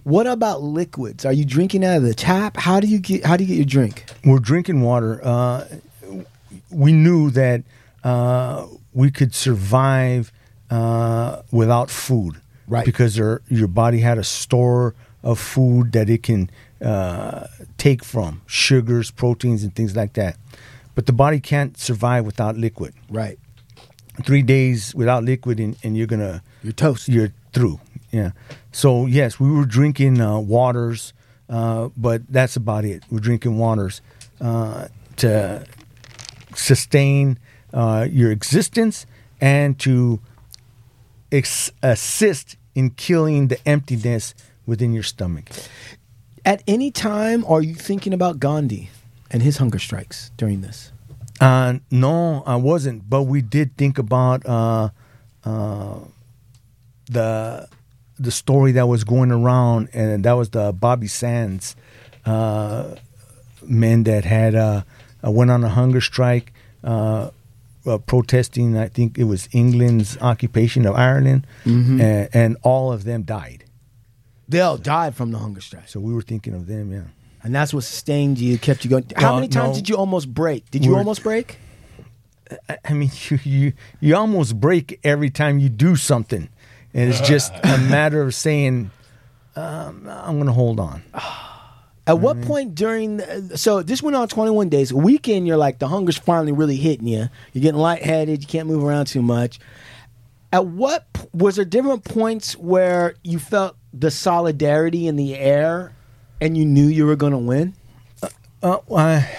what 0.04 0.26
about 0.26 0.62
liquids? 0.62 1.24
Are 1.24 1.32
you 1.32 1.44
drinking 1.44 1.84
out 1.84 1.96
of 1.96 2.02
the 2.02 2.14
tap? 2.14 2.56
How 2.56 2.80
do 2.80 2.86
you 2.86 2.98
get 2.98 3.24
how 3.24 3.36
do 3.36 3.44
you 3.44 3.48
get 3.48 3.56
your 3.56 3.66
drink? 3.66 4.04
We're 4.24 4.38
drinking 4.40 4.82
water. 4.82 5.20
Uh, 5.22 5.66
we 6.70 6.92
knew 6.92 7.30
that 7.30 7.62
uh, 8.04 8.66
we 8.92 9.10
could 9.10 9.34
survive 9.34 10.32
uh, 10.70 11.42
without 11.50 11.90
food, 11.90 12.40
Right. 12.66 12.86
Because 12.86 13.18
our, 13.18 13.42
your 13.48 13.66
body 13.66 13.98
had 13.98 14.16
a 14.18 14.22
store 14.22 14.94
of 15.24 15.40
food 15.40 15.90
that 15.92 16.08
it 16.08 16.22
can 16.22 16.48
uh, 16.80 17.48
take 17.78 18.04
from 18.04 18.42
sugars, 18.46 19.10
proteins, 19.10 19.64
and 19.64 19.74
things 19.74 19.96
like 19.96 20.12
that. 20.12 20.36
But 20.94 21.06
the 21.06 21.12
body 21.12 21.40
can't 21.40 21.76
survive 21.76 22.24
without 22.24 22.56
liquid. 22.56 22.94
Right. 23.08 23.38
Three 24.24 24.42
days 24.42 24.94
without 24.94 25.24
liquid, 25.24 25.58
and, 25.58 25.76
and 25.82 25.96
you're 25.96 26.06
gonna 26.06 26.42
You're 26.62 26.72
toast. 26.72 27.08
you're 27.08 27.32
through. 27.52 27.80
Yeah. 28.12 28.30
So 28.70 29.06
yes, 29.06 29.40
we 29.40 29.50
were 29.50 29.64
drinking 29.66 30.20
uh, 30.20 30.38
waters, 30.38 31.12
uh, 31.48 31.88
but 31.96 32.22
that's 32.28 32.54
about 32.54 32.84
it. 32.84 33.02
We're 33.10 33.18
drinking 33.18 33.58
waters 33.58 34.00
uh, 34.40 34.86
to 35.16 35.66
sustain 36.54 37.38
uh, 37.72 38.06
your 38.10 38.30
existence 38.30 39.06
and 39.40 39.78
to 39.80 40.20
ex- 41.32 41.72
assist 41.82 42.56
in 42.74 42.90
killing 42.90 43.48
the 43.48 43.58
emptiness 43.68 44.34
within 44.66 44.92
your 44.92 45.02
stomach. 45.02 45.50
At 46.44 46.62
any 46.66 46.90
time 46.90 47.44
are 47.46 47.62
you 47.62 47.74
thinking 47.74 48.12
about 48.12 48.40
Gandhi 48.40 48.90
and 49.30 49.42
his 49.42 49.58
hunger 49.58 49.78
strikes 49.78 50.30
during 50.36 50.60
this? 50.60 50.92
Uh, 51.40 51.78
no, 51.90 52.42
I 52.46 52.56
wasn't, 52.56 53.08
but 53.08 53.22
we 53.22 53.40
did 53.40 53.76
think 53.76 53.98
about 53.98 54.44
uh, 54.46 54.90
uh, 55.44 55.98
the 57.10 57.68
the 58.18 58.30
story 58.30 58.72
that 58.72 58.86
was 58.86 59.04
going 59.04 59.32
around, 59.32 59.88
and 59.94 60.22
that 60.24 60.32
was 60.32 60.50
the 60.50 60.72
Bobby 60.72 61.06
Sands 61.06 61.74
uh, 62.26 62.96
men 63.62 64.04
that 64.04 64.26
had 64.26 64.54
uh, 64.54 64.82
went 65.22 65.50
on 65.50 65.64
a 65.64 65.70
hunger 65.70 66.02
strike, 66.02 66.52
uh, 67.86 67.94
uh, 67.94 67.98
protesting. 67.98 68.76
I 68.76 68.88
think 68.88 69.18
it 69.18 69.24
was 69.24 69.48
England's 69.52 70.16
occupation 70.20 70.86
of 70.86 70.94
Ireland, 70.94 71.46
and, 71.64 72.28
and 72.32 72.56
all 72.62 72.92
of 72.92 73.04
them 73.04 73.22
died. 73.22 73.64
They 74.48 74.60
all 74.60 74.76
died 74.78 75.14
from 75.14 75.30
the 75.30 75.38
hunger 75.38 75.60
strike. 75.60 75.88
So 75.88 76.00
we 76.00 76.12
were 76.12 76.22
thinking 76.22 76.54
of 76.54 76.66
them, 76.66 76.92
yeah. 76.92 77.02
And 77.42 77.54
that's 77.54 77.72
what 77.72 77.84
sustained 77.84 78.38
you, 78.38 78.58
kept 78.58 78.84
you 78.84 78.90
going. 78.90 79.04
How 79.16 79.30
Well, 79.30 79.34
many 79.36 79.48
times 79.48 79.68
no. 79.70 79.74
did 79.76 79.88
you 79.88 79.96
almost 79.96 80.32
break? 80.34 80.70
Did 80.70 80.84
you 80.84 80.96
almost 80.96 81.22
break? 81.22 81.58
I- 82.68 82.78
I 82.84 82.92
mean, 82.94 83.10
you, 83.30 83.38
you 83.44 83.72
you 84.00 84.16
almost 84.16 84.58
break 84.60 84.98
every 85.04 85.30
time 85.30 85.58
you 85.60 85.68
do 85.68 85.94
something, 85.96 86.48
and 86.92 87.08
it's 87.10 87.20
just 87.20 87.52
a 87.62 87.78
matter 87.90 88.22
of 88.22 88.34
saying, 88.34 88.90
um, 89.56 90.06
"I'm 90.08 90.34
going 90.34 90.46
to 90.46 90.52
hold 90.52 90.80
on." 90.80 91.02
At 92.10 92.18
what 92.18 92.42
point 92.42 92.74
during 92.74 93.18
the, 93.18 93.56
so 93.56 93.82
this 93.82 94.02
went 94.02 94.16
on 94.16 94.26
21 94.26 94.68
days. 94.68 94.92
Weekend, 94.92 95.46
you're 95.46 95.56
like 95.56 95.78
the 95.78 95.86
hunger's 95.86 96.18
finally 96.18 96.50
really 96.50 96.74
hitting 96.74 97.06
you. 97.06 97.28
You're 97.52 97.62
getting 97.62 97.80
lightheaded. 97.80 98.42
You 98.42 98.48
can't 98.48 98.66
move 98.66 98.82
around 98.82 99.06
too 99.06 99.22
much. 99.22 99.60
At 100.52 100.66
what 100.66 101.06
was 101.32 101.54
there 101.54 101.64
different 101.64 102.02
points 102.02 102.56
where 102.56 103.14
you 103.22 103.38
felt 103.38 103.76
the 103.92 104.10
solidarity 104.10 105.06
in 105.06 105.14
the 105.14 105.36
air, 105.36 105.94
and 106.40 106.58
you 106.58 106.64
knew 106.64 106.88
you 106.88 107.06
were 107.06 107.14
going 107.14 107.32
to 107.32 107.38
win? 107.38 107.74
Uh, 108.60 108.78
I, 108.92 109.30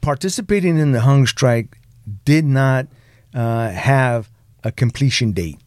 participating 0.00 0.78
in 0.78 0.92
the 0.92 1.02
hunger 1.02 1.26
strike 1.26 1.78
did 2.24 2.46
not 2.46 2.86
uh, 3.34 3.68
have 3.68 4.30
a 4.64 4.72
completion 4.72 5.32
date. 5.32 5.58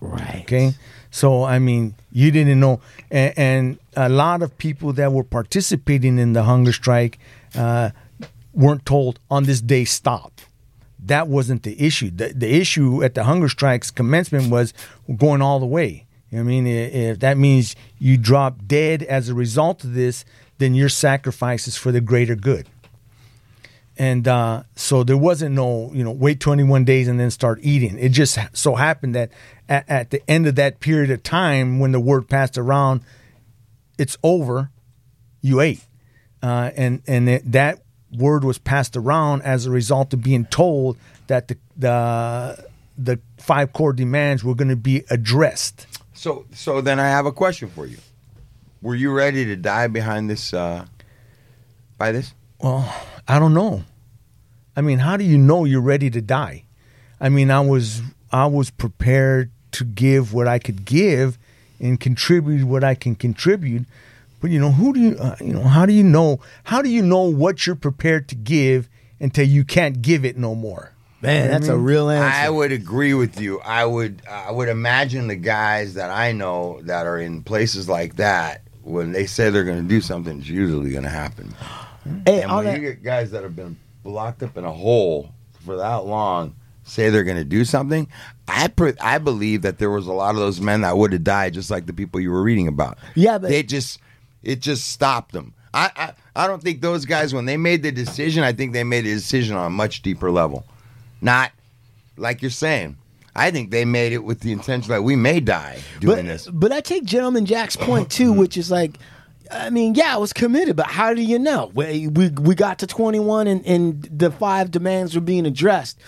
Right. 0.00 0.42
Okay. 0.42 0.74
So, 1.10 1.44
I 1.44 1.58
mean, 1.58 1.94
you 2.12 2.30
didn't 2.30 2.60
know. 2.60 2.80
And, 3.10 3.32
and 3.36 3.78
a 3.96 4.08
lot 4.08 4.42
of 4.42 4.56
people 4.58 4.92
that 4.94 5.12
were 5.12 5.24
participating 5.24 6.18
in 6.18 6.32
the 6.32 6.44
hunger 6.44 6.72
strike 6.72 7.18
uh, 7.54 7.90
weren't 8.52 8.84
told 8.84 9.18
on 9.30 9.44
this 9.44 9.60
day 9.60 9.84
stop. 9.84 10.40
That 11.04 11.28
wasn't 11.28 11.62
the 11.62 11.80
issue. 11.80 12.10
The, 12.10 12.32
the 12.34 12.52
issue 12.52 13.02
at 13.02 13.14
the 13.14 13.24
hunger 13.24 13.48
strike's 13.48 13.90
commencement 13.90 14.50
was 14.50 14.74
going 15.16 15.40
all 15.40 15.60
the 15.60 15.66
way. 15.66 16.06
I 16.32 16.42
mean, 16.42 16.66
if 16.66 17.20
that 17.20 17.38
means 17.38 17.74
you 17.98 18.18
drop 18.18 18.66
dead 18.66 19.02
as 19.04 19.28
a 19.28 19.34
result 19.34 19.84
of 19.84 19.94
this, 19.94 20.24
then 20.58 20.74
your 20.74 20.90
sacrifice 20.90 21.66
is 21.66 21.76
for 21.76 21.90
the 21.90 22.02
greater 22.02 22.34
good. 22.34 22.68
And 23.98 24.28
uh, 24.28 24.62
so 24.76 25.02
there 25.02 25.16
wasn't 25.16 25.56
no, 25.56 25.90
you 25.92 26.04
know, 26.04 26.12
wait 26.12 26.38
21 26.38 26.84
days 26.84 27.08
and 27.08 27.18
then 27.18 27.32
start 27.32 27.58
eating. 27.62 27.98
It 27.98 28.10
just 28.10 28.38
so 28.52 28.76
happened 28.76 29.16
that 29.16 29.30
at, 29.68 29.90
at 29.90 30.10
the 30.10 30.22
end 30.30 30.46
of 30.46 30.54
that 30.54 30.78
period 30.78 31.10
of 31.10 31.24
time, 31.24 31.80
when 31.80 31.90
the 31.90 31.98
word 31.98 32.28
passed 32.28 32.56
around, 32.56 33.02
it's 33.98 34.16
over, 34.22 34.70
you 35.42 35.60
ate. 35.60 35.80
Uh, 36.40 36.70
and 36.76 37.02
and 37.08 37.28
it, 37.28 37.50
that 37.50 37.82
word 38.16 38.44
was 38.44 38.58
passed 38.58 38.96
around 38.96 39.42
as 39.42 39.66
a 39.66 39.70
result 39.70 40.14
of 40.14 40.22
being 40.22 40.44
told 40.46 40.96
that 41.26 41.48
the 41.48 41.58
the, 41.76 42.64
the 42.96 43.20
five 43.38 43.72
core 43.72 43.92
demands 43.92 44.44
were 44.44 44.54
going 44.54 44.68
to 44.68 44.76
be 44.76 45.02
addressed. 45.10 45.88
So, 46.14 46.46
so 46.52 46.80
then 46.80 47.00
I 47.00 47.08
have 47.08 47.26
a 47.26 47.32
question 47.32 47.68
for 47.68 47.86
you. 47.86 47.98
Were 48.80 48.94
you 48.94 49.12
ready 49.12 49.44
to 49.46 49.56
die 49.56 49.88
behind 49.88 50.30
this? 50.30 50.54
Uh, 50.54 50.86
by 51.96 52.12
this? 52.12 52.32
Well, 52.60 52.92
I 53.28 53.38
don't 53.38 53.52
know. 53.52 53.84
I 54.74 54.80
mean, 54.80 55.00
how 55.00 55.16
do 55.16 55.24
you 55.24 55.36
know 55.36 55.64
you're 55.64 55.82
ready 55.82 56.08
to 56.10 56.20
die? 56.22 56.64
I 57.20 57.28
mean, 57.28 57.50
I 57.50 57.60
was 57.60 58.00
I 58.32 58.46
was 58.46 58.70
prepared 58.70 59.50
to 59.72 59.84
give 59.84 60.32
what 60.32 60.48
I 60.48 60.58
could 60.58 60.84
give 60.84 61.38
and 61.78 62.00
contribute 62.00 62.64
what 62.64 62.82
I 62.82 62.94
can 62.94 63.14
contribute. 63.14 63.84
But 64.40 64.50
you 64.50 64.58
know, 64.58 64.70
who 64.70 64.94
do 64.94 65.00
you 65.00 65.16
uh, 65.18 65.36
you 65.40 65.52
know, 65.52 65.62
how 65.64 65.84
do 65.84 65.92
you 65.92 66.04
know 66.04 66.40
how 66.64 66.80
do 66.80 66.88
you 66.88 67.02
know 67.02 67.22
what 67.22 67.66
you're 67.66 67.76
prepared 67.76 68.28
to 68.28 68.34
give 68.34 68.88
until 69.20 69.46
you 69.46 69.64
can't 69.64 70.00
give 70.00 70.24
it 70.24 70.38
no 70.38 70.54
more? 70.54 70.92
Man, 71.20 71.50
that's 71.50 71.66
a 71.66 71.76
real 71.76 72.08
answer. 72.08 72.28
I 72.28 72.48
would 72.48 72.70
agree 72.70 73.12
with 73.12 73.40
you. 73.40 73.60
I 73.60 73.84
would 73.84 74.22
I 74.30 74.52
would 74.52 74.68
imagine 74.68 75.26
the 75.26 75.36
guys 75.36 75.94
that 75.94 76.10
I 76.10 76.32
know 76.32 76.80
that 76.82 77.06
are 77.06 77.18
in 77.18 77.42
places 77.42 77.88
like 77.88 78.16
that 78.16 78.62
when 78.84 79.12
they 79.12 79.26
say 79.26 79.50
they're 79.50 79.64
going 79.64 79.82
to 79.82 79.88
do 79.88 80.00
something, 80.00 80.38
it's 80.38 80.48
usually 80.48 80.92
going 80.92 81.02
to 81.02 81.10
happen. 81.10 81.54
Hey, 82.26 82.42
And 82.42 82.54
when 82.54 82.64
that- 82.64 82.80
you 82.80 82.88
get 82.88 83.02
guys 83.02 83.30
that 83.32 83.42
have 83.42 83.56
been 83.56 83.76
locked 84.04 84.42
up 84.42 84.56
in 84.56 84.64
a 84.64 84.72
hole 84.72 85.30
for 85.64 85.76
that 85.76 86.06
long 86.06 86.54
say 86.84 87.10
they're 87.10 87.24
going 87.24 87.36
to 87.36 87.44
do 87.44 87.64
something, 87.64 88.08
I 88.46 88.68
pre- 88.68 88.94
I 89.00 89.18
believe 89.18 89.62
that 89.62 89.78
there 89.78 89.90
was 89.90 90.06
a 90.06 90.12
lot 90.12 90.30
of 90.30 90.40
those 90.40 90.60
men 90.60 90.80
that 90.80 90.96
would 90.96 91.12
have 91.12 91.24
died 91.24 91.52
just 91.54 91.70
like 91.70 91.86
the 91.86 91.92
people 91.92 92.18
you 92.20 92.30
were 92.30 92.42
reading 92.42 92.66
about. 92.68 92.98
Yeah, 93.14 93.38
but- 93.38 93.50
they 93.50 93.62
just 93.62 94.00
it 94.42 94.60
just 94.60 94.90
stopped 94.90 95.32
them. 95.32 95.52
I, 95.74 95.90
I 95.96 96.44
I 96.44 96.46
don't 96.46 96.62
think 96.62 96.80
those 96.80 97.04
guys 97.04 97.34
when 97.34 97.44
they 97.44 97.56
made 97.56 97.82
the 97.82 97.92
decision, 97.92 98.42
I 98.42 98.52
think 98.52 98.72
they 98.72 98.84
made 98.84 99.06
a 99.06 99.14
decision 99.14 99.56
on 99.56 99.66
a 99.66 99.70
much 99.70 100.02
deeper 100.02 100.30
level. 100.30 100.64
Not 101.20 101.52
like 102.16 102.40
you're 102.42 102.50
saying. 102.50 102.96
I 103.36 103.50
think 103.50 103.70
they 103.70 103.84
made 103.84 104.12
it 104.12 104.24
with 104.24 104.40
the 104.40 104.50
intention 104.50 104.90
that 104.90 105.04
we 105.04 105.14
may 105.14 105.38
die 105.40 105.78
doing 106.00 106.16
but, 106.16 106.24
this. 106.26 106.48
But 106.48 106.72
I 106.72 106.80
take 106.80 107.04
Gentleman 107.04 107.46
Jack's 107.46 107.76
point 107.76 108.10
too, 108.10 108.32
which 108.32 108.56
is 108.56 108.70
like, 108.70 108.98
I 109.50 109.70
mean, 109.70 109.94
yeah, 109.94 110.14
I 110.14 110.18
was 110.18 110.32
committed, 110.32 110.76
but 110.76 110.86
how 110.86 111.14
do 111.14 111.22
you 111.22 111.38
know? 111.38 111.70
We 111.74 112.08
we, 112.08 112.28
we 112.30 112.54
got 112.54 112.78
to 112.80 112.86
21 112.86 113.46
and, 113.46 113.66
and 113.66 114.02
the 114.04 114.30
five 114.30 114.70
demands 114.70 115.14
were 115.14 115.20
being 115.20 115.46
addressed. 115.46 115.98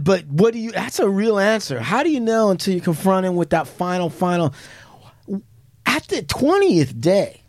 But 0.00 0.26
what 0.26 0.52
do 0.52 0.58
you? 0.58 0.72
That's 0.72 0.98
a 0.98 1.08
real 1.08 1.38
answer. 1.38 1.80
How 1.80 2.02
do 2.02 2.10
you 2.10 2.20
know 2.20 2.50
until 2.50 2.74
you 2.74 2.80
confront 2.80 3.26
him 3.26 3.36
with 3.36 3.50
that 3.50 3.66
final, 3.66 4.10
final? 4.10 4.54
At 5.86 6.06
the 6.08 6.22
20th 6.22 7.00
day, 7.00 7.42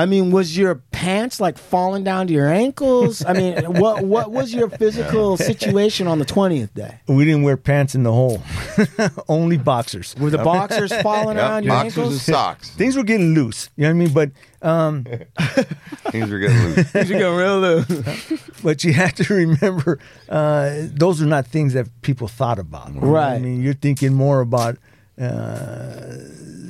I 0.00 0.06
mean, 0.06 0.30
was 0.30 0.56
your 0.56 0.76
pants 0.92 1.40
like 1.40 1.58
falling 1.58 2.04
down 2.04 2.26
to 2.28 2.32
your 2.32 2.48
ankles? 2.48 3.24
I 3.24 3.32
mean, 3.34 3.54
what 3.80 4.02
what 4.04 4.30
was 4.30 4.54
your 4.54 4.68
physical 4.70 5.36
situation 5.36 6.06
on 6.06 6.18
the 6.18 6.24
twentieth 6.24 6.72
day? 6.74 7.00
We 7.06 7.24
didn't 7.24 7.42
wear 7.42 7.56
pants 7.56 7.94
in 7.94 8.02
the 8.02 8.12
hole, 8.12 8.42
only 9.28 9.58
boxers. 9.58 10.14
Were 10.18 10.30
the 10.30 10.38
boxers 10.38 10.92
falling 11.02 11.36
Yep, 11.36 11.46
around 11.46 11.64
your 11.64 11.74
boxers 11.74 11.96
and 11.96 12.04
ankles? 12.06 12.22
socks. 12.22 12.70
Things 12.70 12.96
were 12.96 13.04
getting 13.04 13.34
loose. 13.34 13.68
You 13.76 13.82
know 13.84 13.88
what 13.90 13.94
I 13.94 13.98
mean? 13.98 14.12
But 14.14 14.30
um, 14.62 15.04
Things 16.10 16.30
were 16.30 16.38
getting 16.38 16.56
loose. 16.58 16.94
You 16.94 17.18
go 17.18 17.36
real 17.36 17.60
loose. 17.60 18.42
but 18.62 18.84
you 18.84 18.92
have 18.92 19.14
to 19.14 19.34
remember 19.34 19.98
uh, 20.28 20.82
those 20.92 21.20
are 21.22 21.26
not 21.26 21.46
things 21.46 21.74
that 21.74 21.88
people 22.02 22.28
thought 22.28 22.58
about. 22.58 22.94
You 22.94 23.00
know 23.00 23.16
I 23.16 23.38
mean, 23.38 23.62
you're 23.62 23.74
thinking 23.74 24.14
more 24.14 24.40
about 24.40 24.78
uh, 25.20 26.16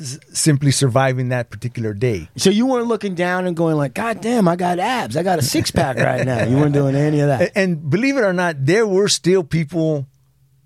s- 0.01 0.19
simply 0.33 0.71
surviving 0.71 1.29
that 1.29 1.51
particular 1.51 1.95
day. 1.95 2.29
So 2.37 2.51
you 2.51 2.67
weren't 2.67 2.87
looking 2.89 3.15
down 3.15 3.47
and 3.47 3.57
going 3.57 3.77
like, 3.77 3.95
"God 3.95 4.21
damn, 4.21 4.49
I 4.49 4.57
got 4.57 4.79
abs. 4.79 5.17
I 5.17 5.23
got 5.23 5.39
a 5.39 5.43
six 5.43 5.71
pack 5.71 5.97
right 5.97 6.25
now." 6.27 6.45
You 6.45 6.57
weren't 6.57 6.73
doing 6.75 6.95
any 6.97 7.21
of 7.21 7.29
that. 7.29 7.53
And 7.55 7.89
believe 7.89 8.17
it 8.17 8.23
or 8.23 8.33
not, 8.33 8.65
there 8.67 8.87
were 8.87 9.09
still 9.09 9.43
people 9.45 10.07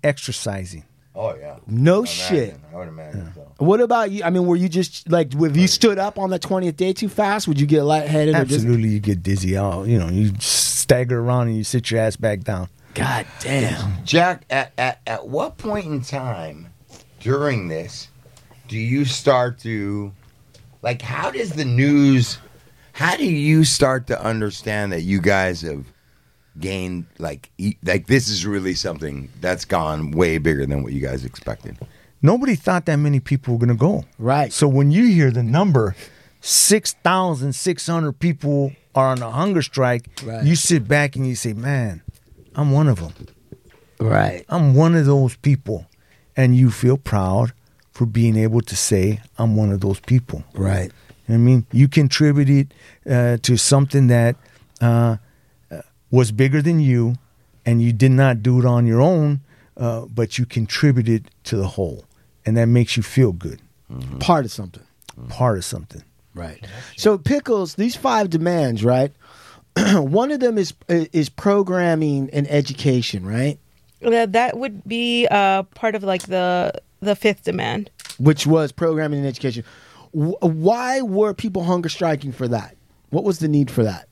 exercising. 0.03 0.83
Oh 1.17 1.33
yeah. 1.35 1.57
No 1.65 2.03
shit. 2.03 2.57
I 2.73 2.75
would 2.75 2.89
imagine 2.89 3.31
so. 3.33 3.51
What 3.57 3.79
about 3.79 4.11
you? 4.11 4.23
I 4.23 4.29
mean, 4.31 4.45
were 4.45 4.57
you 4.57 4.67
just 4.67 5.09
like, 5.09 5.33
if 5.33 5.55
you 5.55 5.67
stood 5.67 5.97
up 5.97 6.19
on 6.19 6.29
the 6.29 6.39
twentieth 6.39 6.75
day 6.75 6.91
too 6.91 7.07
fast, 7.07 7.47
would 7.47 7.59
you 7.59 7.65
get 7.65 7.83
lightheaded? 7.83 8.35
Or 8.35 8.43
just, 8.43 8.55
Absolutely, 8.65 8.89
you 8.89 8.99
get 8.99 9.23
dizzy. 9.23 9.57
Oh, 9.57 9.83
you 9.83 9.97
know, 9.97 10.09
you 10.09 10.33
stagger 10.39 11.19
around 11.19 11.47
and 11.47 11.57
you 11.57 11.63
sit 11.63 11.89
your 11.89 12.01
ass 12.01 12.17
back 12.17 12.41
down. 12.41 12.67
God 12.95 13.25
damn. 13.39 14.03
Jack, 14.05 14.43
at, 14.49 14.73
at, 14.77 15.01
at 15.07 15.27
what 15.27 15.57
point 15.57 15.85
in 15.85 16.01
time 16.01 16.67
during 17.29 17.67
this 17.69 18.07
do 18.67 18.77
you 18.77 19.03
start 19.03 19.57
to, 19.59 20.11
like, 20.83 21.01
how 21.01 21.31
does 21.31 21.51
the 21.53 21.65
news, 21.65 22.37
how 22.93 23.15
do 23.17 23.25
you 23.25 23.63
start 23.63 24.05
to 24.07 24.23
understand 24.23 24.91
that 24.91 25.01
you 25.01 25.19
guys 25.19 25.61
have 25.61 25.85
gained, 26.59 27.05
like, 27.19 27.49
e- 27.57 27.77
like 27.83 28.05
this 28.07 28.29
is 28.29 28.45
really 28.45 28.73
something 28.75 29.27
that's 29.41 29.65
gone 29.65 30.11
way 30.11 30.37
bigger 30.37 30.65
than 30.67 30.83
what 30.83 30.93
you 30.93 31.01
guys 31.01 31.25
expected? 31.25 31.77
Nobody 32.21 32.55
thought 32.55 32.85
that 32.85 32.97
many 32.97 33.19
people 33.19 33.53
were 33.55 33.59
going 33.59 33.69
to 33.69 33.79
go. 33.79 34.03
Right. 34.19 34.53
So 34.53 34.67
when 34.67 34.91
you 34.91 35.05
hear 35.07 35.29
the 35.31 35.43
number, 35.43 35.95
6,600 36.41 38.13
people 38.19 38.71
are 38.93 39.07
on 39.09 39.21
a 39.21 39.29
hunger 39.31 39.61
strike, 39.63 40.09
Right. 40.23 40.43
you 40.43 40.55
sit 40.55 40.87
back 40.87 41.15
and 41.15 41.27
you 41.27 41.35
say, 41.35 41.53
man, 41.53 42.01
I'm 42.55 42.71
one 42.71 42.87
of 42.87 42.99
them. 42.99 43.13
Right. 43.99 44.45
I'm 44.49 44.75
one 44.75 44.95
of 44.95 45.05
those 45.05 45.35
people. 45.37 45.85
And 46.37 46.55
you 46.55 46.69
feel 46.71 46.97
proud 46.97 47.53
for 47.91 48.05
being 48.05 48.35
able 48.35 48.61
to 48.61 48.75
say, 48.75 49.21
I'm 49.37 49.55
one 49.55 49.71
of 49.71 49.79
those 49.81 49.99
people. 50.01 50.43
Right. 50.53 50.91
I 51.29 51.37
mean, 51.37 51.65
you 51.71 51.87
contributed 51.87 52.73
uh, 53.09 53.37
to 53.41 53.57
something 53.57 54.07
that 54.07 54.35
uh, 54.81 55.17
uh, 55.71 55.81
was 56.11 56.31
bigger 56.31 56.61
than 56.61 56.79
you, 56.79 57.15
and 57.65 57.81
you 57.81 57.93
did 57.93 58.11
not 58.11 58.43
do 58.43 58.59
it 58.59 58.65
on 58.65 58.85
your 58.85 59.01
own, 59.01 59.39
uh, 59.77 60.01
but 60.05 60.37
you 60.37 60.45
contributed 60.45 61.31
to 61.45 61.55
the 61.57 61.67
whole. 61.67 62.05
And 62.45 62.55
that 62.57 62.65
makes 62.67 62.95
you 62.95 63.01
feel 63.01 63.31
good, 63.31 63.59
Part 64.19 64.45
of 64.45 64.51
something. 64.51 64.83
part 65.29 65.57
of 65.57 65.65
something. 65.65 66.03
Right. 66.35 66.63
So 66.97 67.17
pickles, 67.17 67.75
these 67.75 67.95
five 67.95 68.29
demands, 68.29 68.83
right? 68.83 69.11
One 69.93 70.31
of 70.31 70.41
them 70.41 70.57
is 70.57 70.73
is 70.89 71.29
programming 71.29 72.29
and 72.31 72.45
education, 72.51 73.25
right? 73.25 73.57
That 74.01 74.33
that 74.33 74.57
would 74.57 74.83
be 74.87 75.27
uh, 75.31 75.63
part 75.63 75.95
of 75.95 76.03
like 76.03 76.23
the 76.23 76.73
the 76.99 77.15
fifth 77.15 77.43
demand. 77.43 77.89
Which 78.17 78.45
was 78.47 78.71
programming 78.71 79.19
and 79.19 79.27
education. 79.27 79.63
Wh- 80.11 80.41
Why 80.41 81.01
were 81.01 81.33
people 81.33 81.63
hunger 81.63 81.89
striking 81.89 82.31
for 82.31 82.47
that? 82.47 82.75
What 83.09 83.23
was 83.23 83.39
the 83.39 83.47
need 83.47 83.71
for 83.71 83.83
that? 83.83 84.07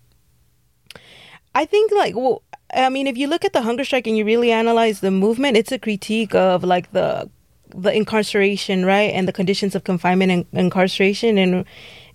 I 1.55 1.65
think 1.65 1.91
like 1.91 2.15
well, 2.15 2.41
I 2.73 2.89
mean, 2.89 3.07
if 3.07 3.17
you 3.17 3.27
look 3.27 3.45
at 3.45 3.53
the 3.53 3.61
hunger 3.61 3.83
strike 3.83 4.07
and 4.07 4.17
you 4.17 4.25
really 4.25 4.51
analyze 4.51 5.01
the 5.01 5.11
movement, 5.11 5.57
it's 5.57 5.71
a 5.71 5.79
critique 5.79 6.33
of 6.33 6.63
like 6.63 6.91
the 6.91 7.29
the 7.75 7.91
incarceration, 7.91 8.85
right, 8.85 9.11
and 9.13 9.27
the 9.27 9.33
conditions 9.33 9.75
of 9.75 9.83
confinement 9.83 10.31
and 10.31 10.45
incarceration, 10.53 11.37
and 11.37 11.65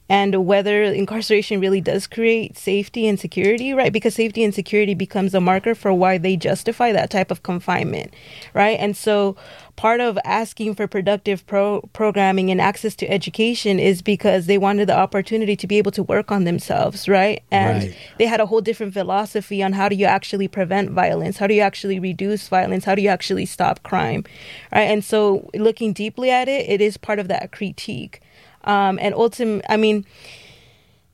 and 0.08 0.46
whether 0.46 0.82
incarceration 0.84 1.60
really 1.60 1.80
does 1.80 2.06
create 2.06 2.56
safety 2.56 3.06
and 3.06 3.20
security, 3.20 3.74
right? 3.74 3.92
Because 3.92 4.14
safety 4.14 4.42
and 4.42 4.54
security 4.54 4.94
becomes 4.94 5.34
a 5.34 5.40
marker 5.40 5.74
for 5.74 5.92
why 5.92 6.16
they 6.18 6.36
justify 6.36 6.92
that 6.92 7.10
type 7.10 7.30
of 7.30 7.42
confinement, 7.42 8.14
right? 8.54 8.78
And 8.80 8.96
so 8.96 9.36
part 9.76 10.00
of 10.00 10.18
asking 10.24 10.74
for 10.74 10.86
productive 10.88 11.46
pro- 11.46 11.82
programming 11.92 12.50
and 12.50 12.60
access 12.60 12.96
to 12.96 13.08
education 13.10 13.78
is 13.78 14.02
because 14.02 14.46
they 14.46 14.58
wanted 14.58 14.88
the 14.88 14.96
opportunity 14.96 15.54
to 15.56 15.66
be 15.66 15.78
able 15.78 15.92
to 15.92 16.02
work 16.02 16.32
on 16.32 16.44
themselves, 16.44 17.08
right? 17.08 17.42
And 17.50 17.82
Right. 17.82 17.94
they 18.18 18.26
had 18.26 18.40
a 18.40 18.46
whole 18.46 18.60
different 18.60 18.94
philosophy 18.94 19.62
on 19.62 19.74
how 19.74 19.88
do 19.88 19.94
you 19.96 20.06
actually 20.06 20.48
prevent 20.48 20.90
violence 20.90 21.36
how 21.38 21.46
do 21.46 21.54
you 21.54 21.60
actually 21.60 21.98
reduce 22.00 22.48
violence 22.48 22.84
how 22.84 22.94
do 22.94 23.02
you 23.02 23.08
actually 23.08 23.44
stop 23.46 23.82
crime 23.82 24.24
right 24.72 24.82
and 24.82 25.04
so 25.04 25.48
looking 25.54 25.92
deeply 25.92 26.30
at 26.30 26.48
it 26.48 26.68
it 26.68 26.80
is 26.80 26.96
part 26.96 27.18
of 27.18 27.28
that 27.28 27.52
critique 27.52 28.20
um, 28.68 28.98
and 29.02 29.14
ultimately 29.14 29.62
i 29.68 29.76
mean 29.76 30.04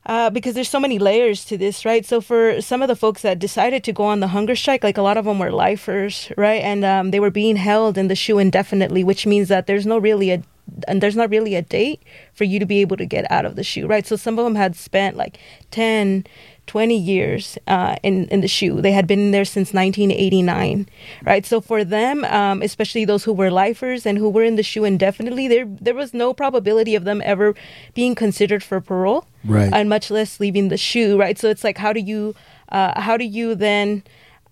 uh, 0.07 0.29
because 0.31 0.55
there's 0.55 0.69
so 0.69 0.81
many 0.81 0.99
layers 0.99 1.45
to 1.47 1.57
this, 1.57 1.85
right? 1.85 2.05
So 2.05 2.21
for 2.21 2.61
some 2.61 2.83
of 2.83 2.89
the 2.89 2.97
folks 2.97 3.23
that 3.23 3.39
decided 3.39 3.83
to 3.85 3.93
go 3.93 4.05
on 4.05 4.21
the 4.21 4.29
hunger 4.29 4.55
strike, 4.55 4.85
like 4.85 4.99
a 4.99 5.03
lot 5.03 5.17
of 5.17 5.25
them 5.25 5.39
were 5.39 5.51
lifers, 5.51 6.31
right? 6.37 6.63
And 6.63 6.85
um, 6.85 7.11
they 7.11 7.21
were 7.21 7.31
being 7.31 7.57
held 7.57 7.97
in 7.97 8.09
the 8.09 8.15
SHU 8.15 8.39
indefinitely, 8.39 9.03
which 9.03 9.27
means 9.27 9.49
that 9.49 9.67
there's 9.67 9.87
no 9.87 9.99
really 9.99 10.31
a 10.31 10.43
and 10.89 11.03
there's 11.03 11.17
not 11.17 11.31
really 11.31 11.55
a 11.55 11.63
date 11.63 12.03
for 12.33 12.45
you 12.45 12.59
to 12.59 12.67
be 12.67 12.81
able 12.81 12.97
to 12.97 13.05
get 13.07 13.31
out 13.31 13.45
of 13.45 13.55
the 13.55 13.63
SHU, 13.63 13.87
right? 13.87 14.07
So 14.07 14.17
some 14.17 14.39
of 14.39 14.45
them 14.45 14.55
had 14.55 14.75
spent 14.77 15.17
like 15.17 15.39
10, 15.71 16.25
20 16.67 16.97
years 16.97 17.59
uh, 17.67 17.97
in 18.03 18.27
in 18.29 18.41
the 18.41 18.49
SHU. 18.49 18.81
They 18.81 18.93
had 18.93 19.07
been 19.07 19.31
there 19.31 19.45
since 19.45 19.73
1989, 19.75 20.89
right? 21.25 21.45
So 21.45 21.61
for 21.61 21.85
them, 21.85 22.25
um, 22.25 22.63
especially 22.63 23.05
those 23.05 23.25
who 23.25 23.33
were 23.33 23.51
lifers 23.51 24.07
and 24.07 24.19
who 24.19 24.31
were 24.31 24.43
in 24.43 24.57
the 24.57 24.63
SHU 24.63 24.85
indefinitely, 24.85 25.49
there 25.49 25.67
there 25.67 25.95
was 25.95 26.15
no 26.15 26.33
probability 26.33 26.95
of 26.95 27.05
them 27.05 27.21
ever 27.25 27.55
being 27.95 28.15
considered 28.15 28.63
for 28.63 28.81
parole, 28.81 29.27
Right. 29.45 29.73
And 29.73 29.89
much 29.89 30.11
less 30.11 30.41
leaving 30.41 30.69
the 30.69 30.77
SHU, 30.77 31.19
right? 31.19 31.39
So 31.39 31.51
it's 31.51 31.65
like, 31.65 31.77
how 31.79 31.93
do 31.93 32.01
you, 32.01 32.35
uh, 32.71 32.99
how 33.01 33.17
do 33.17 33.25
you 33.25 33.55
then 33.55 34.03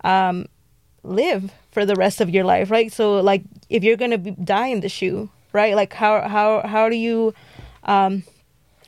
um, 0.04 0.46
live 1.02 1.52
for 1.70 1.86
the 1.86 1.96
rest 1.96 2.20
of 2.20 2.28
your 2.28 2.44
life, 2.44 2.70
right? 2.70 2.92
So 2.92 3.20
like, 3.20 3.42
if 3.70 3.82
you're 3.82 3.96
gonna 3.96 4.18
be, 4.18 4.32
die 4.32 4.66
in 4.68 4.80
the 4.80 4.88
SHU, 4.88 5.30
right? 5.52 5.74
Like, 5.74 5.94
how 5.94 6.28
how 6.28 6.66
how 6.66 6.88
do 6.88 6.96
you 6.96 7.34
um, 7.84 8.22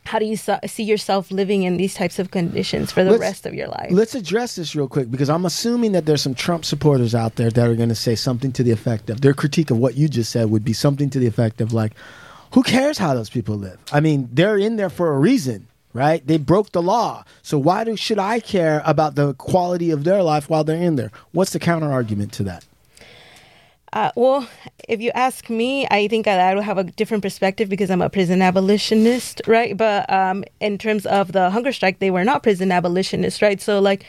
how 0.06 0.18
do 0.18 0.26
you 0.26 0.36
so- 0.36 0.58
see 0.66 0.82
yourself 0.82 1.30
living 1.30 1.62
in 1.62 1.76
these 1.76 1.94
types 1.94 2.18
of 2.18 2.30
conditions 2.30 2.92
for 2.92 3.02
the 3.04 3.10
Let's- 3.12 3.20
rest 3.20 3.46
of 3.46 3.54
your 3.54 3.68
life? 3.68 3.88
Let's 3.90 4.14
address 4.14 4.56
this 4.56 4.74
real 4.76 4.88
quick 4.88 5.10
because 5.10 5.30
I'm 5.30 5.46
assuming 5.46 5.92
that 5.92 6.04
there's 6.06 6.22
some 6.22 6.34
Trump 6.34 6.64
supporters 6.64 7.14
out 7.14 7.36
there 7.36 7.50
that 7.50 7.68
are 7.68 7.74
going 7.74 7.88
to 7.88 7.94
say 7.94 8.14
something 8.14 8.52
to 8.52 8.62
the 8.62 8.70
effect 8.70 9.08
of 9.10 9.20
their 9.22 9.34
critique 9.34 9.70
of 9.70 9.78
what 9.78 9.96
you 9.96 10.08
just 10.08 10.30
said 10.30 10.50
would 10.50 10.64
be 10.64 10.72
something 10.74 11.08
to 11.10 11.18
the 11.18 11.26
effect 11.26 11.60
of 11.60 11.72
like, 11.72 11.92
who 12.52 12.62
cares 12.62 12.98
how 12.98 13.14
those 13.14 13.30
people 13.30 13.56
live? 13.56 13.78
I 13.92 14.00
mean, 14.00 14.28
they're 14.32 14.58
in 14.58 14.76
there 14.76 14.90
for 14.90 15.12
a 15.14 15.18
reason, 15.18 15.66
right? 15.92 16.24
They 16.26 16.36
broke 16.36 16.72
the 16.72 16.82
law, 16.82 17.24
so 17.42 17.58
why 17.58 17.84
do 17.84 17.96
should 17.96 18.18
I 18.18 18.40
care 18.40 18.82
about 18.84 19.14
the 19.16 19.34
quality 19.34 19.90
of 19.90 20.04
their 20.04 20.22
life 20.22 20.48
while 20.50 20.64
they're 20.64 20.76
in 20.80 20.96
there? 20.96 21.10
What's 21.32 21.52
the 21.52 21.58
counter 21.58 21.90
argument 21.90 22.32
to 22.34 22.42
that? 22.44 22.64
Uh, 23.94 24.10
well, 24.16 24.48
if 24.88 25.00
you 25.00 25.12
ask 25.14 25.48
me, 25.48 25.86
I 25.88 26.08
think 26.08 26.26
I, 26.26 26.50
I 26.50 26.54
would 26.56 26.64
have 26.64 26.78
a 26.78 26.82
different 26.84 27.22
perspective 27.22 27.68
because 27.68 27.90
I'm 27.90 28.02
a 28.02 28.10
prison 28.10 28.42
abolitionist, 28.42 29.40
right? 29.46 29.76
But 29.76 30.12
um, 30.12 30.42
in 30.58 30.78
terms 30.78 31.06
of 31.06 31.30
the 31.30 31.48
hunger 31.50 31.70
strike, 31.70 32.00
they 32.00 32.10
were 32.10 32.24
not 32.24 32.42
prison 32.42 32.72
abolitionists, 32.72 33.40
right? 33.40 33.60
So, 33.60 33.78
like, 33.78 34.04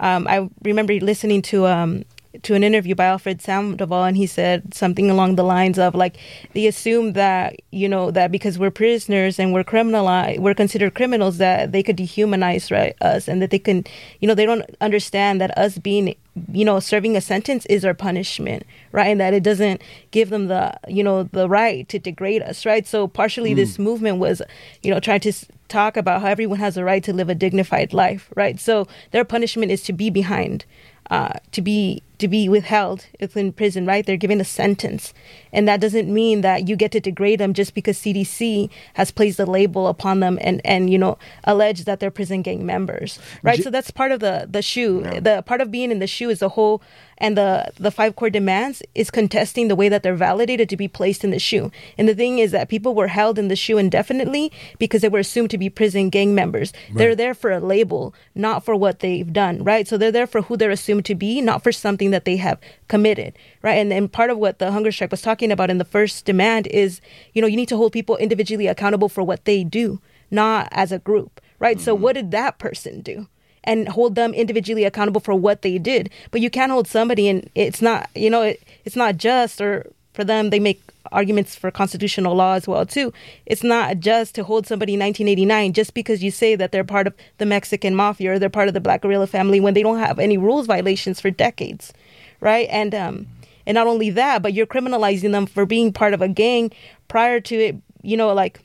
um, 0.00 0.26
I 0.26 0.48
remember 0.62 0.94
listening 0.94 1.42
to 1.42 1.66
um, 1.66 2.06
to 2.42 2.54
an 2.54 2.64
interview 2.64 2.94
by 2.94 3.06
Alfred 3.06 3.42
Sandoval, 3.42 4.04
and 4.04 4.16
he 4.16 4.26
said 4.26 4.74
something 4.74 5.10
along 5.10 5.36
the 5.36 5.42
lines 5.42 5.78
of 5.78 5.94
like 5.94 6.16
they 6.52 6.66
assume 6.66 7.12
that 7.12 7.56
you 7.70 7.88
know 7.88 8.10
that 8.10 8.32
because 8.32 8.58
we're 8.58 8.70
prisoners 8.70 9.38
and 9.38 9.52
we're 9.52 9.64
criminalized, 9.64 10.38
we're 10.38 10.54
considered 10.54 10.94
criminals, 10.94 11.38
that 11.38 11.72
they 11.72 11.82
could 11.82 11.96
dehumanize 11.96 12.70
right 12.70 12.96
us, 13.00 13.28
and 13.28 13.42
that 13.42 13.50
they 13.50 13.58
can, 13.58 13.84
you 14.20 14.28
know, 14.28 14.34
they 14.34 14.46
don't 14.46 14.64
understand 14.80 15.40
that 15.40 15.56
us 15.56 15.78
being 15.78 16.14
you 16.52 16.64
know 16.64 16.78
serving 16.80 17.16
a 17.16 17.20
sentence 17.20 17.64
is 17.66 17.84
our 17.84 17.94
punishment 17.94 18.64
right 18.92 19.06
and 19.06 19.20
that 19.20 19.32
it 19.32 19.42
doesn't 19.42 19.80
give 20.10 20.28
them 20.28 20.48
the 20.48 20.78
you 20.86 21.02
know 21.02 21.22
the 21.22 21.48
right 21.48 21.88
to 21.88 21.98
degrade 21.98 22.42
us 22.42 22.66
right? 22.66 22.86
So 22.86 23.08
partially 23.08 23.54
this 23.54 23.78
movement 23.78 24.18
was 24.18 24.42
you 24.82 24.90
know 24.90 25.00
trying 25.00 25.20
to 25.20 25.32
talk 25.68 25.96
about 25.96 26.20
how 26.20 26.28
everyone 26.28 26.58
has 26.58 26.76
a 26.76 26.84
right 26.84 27.02
to 27.04 27.12
live 27.12 27.28
a 27.28 27.34
dignified 27.34 27.92
life 27.94 28.30
right? 28.36 28.60
So 28.60 28.86
their 29.12 29.24
punishment 29.24 29.72
is 29.72 29.82
to 29.84 29.92
be 29.92 30.10
behind 30.10 30.64
uh, 31.10 31.34
to 31.52 31.62
be 31.62 32.02
to 32.18 32.28
be 32.28 32.48
withheld 32.48 33.06
in 33.18 33.52
prison, 33.52 33.86
right? 33.86 34.04
They're 34.06 34.16
given 34.16 34.40
a 34.40 34.44
sentence, 34.44 35.12
and 35.52 35.68
that 35.68 35.80
doesn't 35.80 36.12
mean 36.12 36.40
that 36.40 36.68
you 36.68 36.76
get 36.76 36.92
to 36.92 37.00
degrade 37.00 37.40
them 37.40 37.52
just 37.52 37.74
because 37.74 37.98
CDC 37.98 38.70
has 38.94 39.10
placed 39.10 39.38
a 39.38 39.46
label 39.46 39.86
upon 39.86 40.20
them 40.20 40.38
and 40.40 40.60
and 40.64 40.90
you 40.90 40.98
know 40.98 41.18
alleged 41.44 41.86
that 41.86 42.00
they're 42.00 42.10
prison 42.10 42.42
gang 42.42 42.64
members, 42.64 43.18
right? 43.42 43.62
so 43.62 43.70
that's 43.70 43.90
part 43.90 44.12
of 44.12 44.20
the 44.20 44.46
the 44.48 44.62
SHU. 44.62 45.02
The 45.20 45.42
part 45.46 45.60
of 45.60 45.70
being 45.70 45.90
in 45.90 45.98
the 45.98 46.06
SHU 46.06 46.30
is 46.30 46.38
the 46.40 46.50
whole 46.50 46.82
and 47.18 47.36
the 47.36 47.70
the 47.78 47.90
five 47.90 48.16
core 48.16 48.30
demands 48.30 48.82
is 48.94 49.10
contesting 49.10 49.68
the 49.68 49.76
way 49.76 49.88
that 49.88 50.02
they're 50.02 50.14
validated 50.14 50.68
to 50.68 50.76
be 50.76 50.88
placed 50.88 51.24
in 51.24 51.30
the 51.30 51.38
SHU. 51.38 51.70
And 51.96 52.08
the 52.08 52.14
thing 52.14 52.38
is 52.38 52.52
that 52.52 52.68
people 52.68 52.94
were 52.94 53.08
held 53.08 53.38
in 53.38 53.48
the 53.48 53.56
SHU 53.56 53.78
indefinitely 53.78 54.52
because 54.78 55.02
they 55.02 55.08
were 55.08 55.18
assumed 55.18 55.50
to 55.50 55.58
be 55.58 55.70
prison 55.70 56.10
gang 56.10 56.34
members. 56.34 56.72
They're 56.92 57.14
there 57.14 57.34
for 57.34 57.50
a 57.50 57.60
label, 57.60 58.14
not 58.34 58.64
for 58.64 58.76
what 58.76 59.00
they've 59.00 59.32
done, 59.32 59.64
right? 59.64 59.86
So 59.88 59.96
they're 59.96 60.12
there 60.12 60.26
for 60.26 60.42
who 60.42 60.56
they're 60.56 60.70
assumed 60.70 61.04
to 61.06 61.14
be, 61.14 61.40
not 61.40 61.62
for 61.62 61.72
something 61.72 62.10
that 62.10 62.24
they 62.24 62.36
have 62.36 62.58
committed, 62.88 63.38
right? 63.62 63.74
And 63.74 63.92
and 63.92 64.12
part 64.12 64.30
of 64.30 64.38
what 64.38 64.58
the 64.58 64.72
hunger 64.72 64.92
strike 64.92 65.10
was 65.10 65.22
talking 65.22 65.50
about 65.50 65.70
in 65.70 65.78
the 65.78 65.84
first 65.84 66.24
demand 66.24 66.66
is, 66.68 67.00
you 67.32 67.40
know, 67.40 67.48
you 67.48 67.56
need 67.56 67.68
to 67.68 67.76
hold 67.76 67.92
people 67.92 68.16
individually 68.16 68.66
accountable 68.66 69.08
for 69.08 69.22
what 69.22 69.44
they 69.44 69.64
do, 69.64 70.00
not 70.30 70.68
as 70.70 70.92
a 70.92 70.98
group, 70.98 71.40
right? 71.58 71.80
So 71.80 71.94
mm-hmm. 71.94 72.02
what 72.02 72.12
did 72.14 72.30
that 72.32 72.58
person 72.58 73.00
do? 73.00 73.28
And 73.66 73.88
hold 73.88 74.14
them 74.14 74.32
individually 74.32 74.84
accountable 74.84 75.20
for 75.20 75.34
what 75.34 75.62
they 75.62 75.78
did. 75.78 76.10
But 76.30 76.40
you 76.40 76.50
can't 76.50 76.72
hold 76.72 76.86
somebody 76.86 77.28
and 77.28 77.50
it's 77.54 77.82
not, 77.82 78.08
you 78.14 78.30
know, 78.30 78.42
it, 78.42 78.62
it's 78.84 78.96
not 78.96 79.16
just 79.16 79.60
or 79.60 79.90
for 80.14 80.24
them 80.24 80.50
they 80.50 80.60
make 80.60 80.80
arguments 81.12 81.54
for 81.54 81.70
constitutional 81.70 82.34
law 82.34 82.54
as 82.54 82.66
well 82.66 82.86
too. 82.86 83.12
It's 83.44 83.62
not 83.62 83.98
just 83.98 84.34
to 84.36 84.44
hold 84.44 84.66
somebody 84.66 84.94
in 84.94 85.00
1989 85.00 85.72
just 85.72 85.94
because 85.94 86.22
you 86.22 86.30
say 86.30 86.54
that 86.56 86.72
they're 86.72 86.84
part 86.84 87.06
of 87.06 87.14
the 87.38 87.46
Mexican 87.46 87.94
mafia 87.94 88.32
or 88.32 88.38
they're 88.38 88.48
part 88.48 88.68
of 88.68 88.74
the 88.74 88.80
Black 88.80 89.02
Guerrilla 89.02 89.26
family 89.26 89.60
when 89.60 89.74
they 89.74 89.82
don't 89.82 89.98
have 89.98 90.18
any 90.18 90.38
rules 90.38 90.66
violations 90.66 91.20
for 91.20 91.30
decades, 91.30 91.92
right? 92.40 92.68
And 92.70 92.94
um 92.94 93.26
and 93.66 93.74
not 93.74 93.88
only 93.88 94.10
that, 94.10 94.42
but 94.42 94.54
you're 94.54 94.66
criminalizing 94.66 95.32
them 95.32 95.46
for 95.46 95.66
being 95.66 95.92
part 95.92 96.14
of 96.14 96.22
a 96.22 96.28
gang 96.28 96.70
prior 97.08 97.40
to 97.40 97.56
it, 97.56 97.76
you 98.02 98.16
know, 98.16 98.32
like 98.32 98.60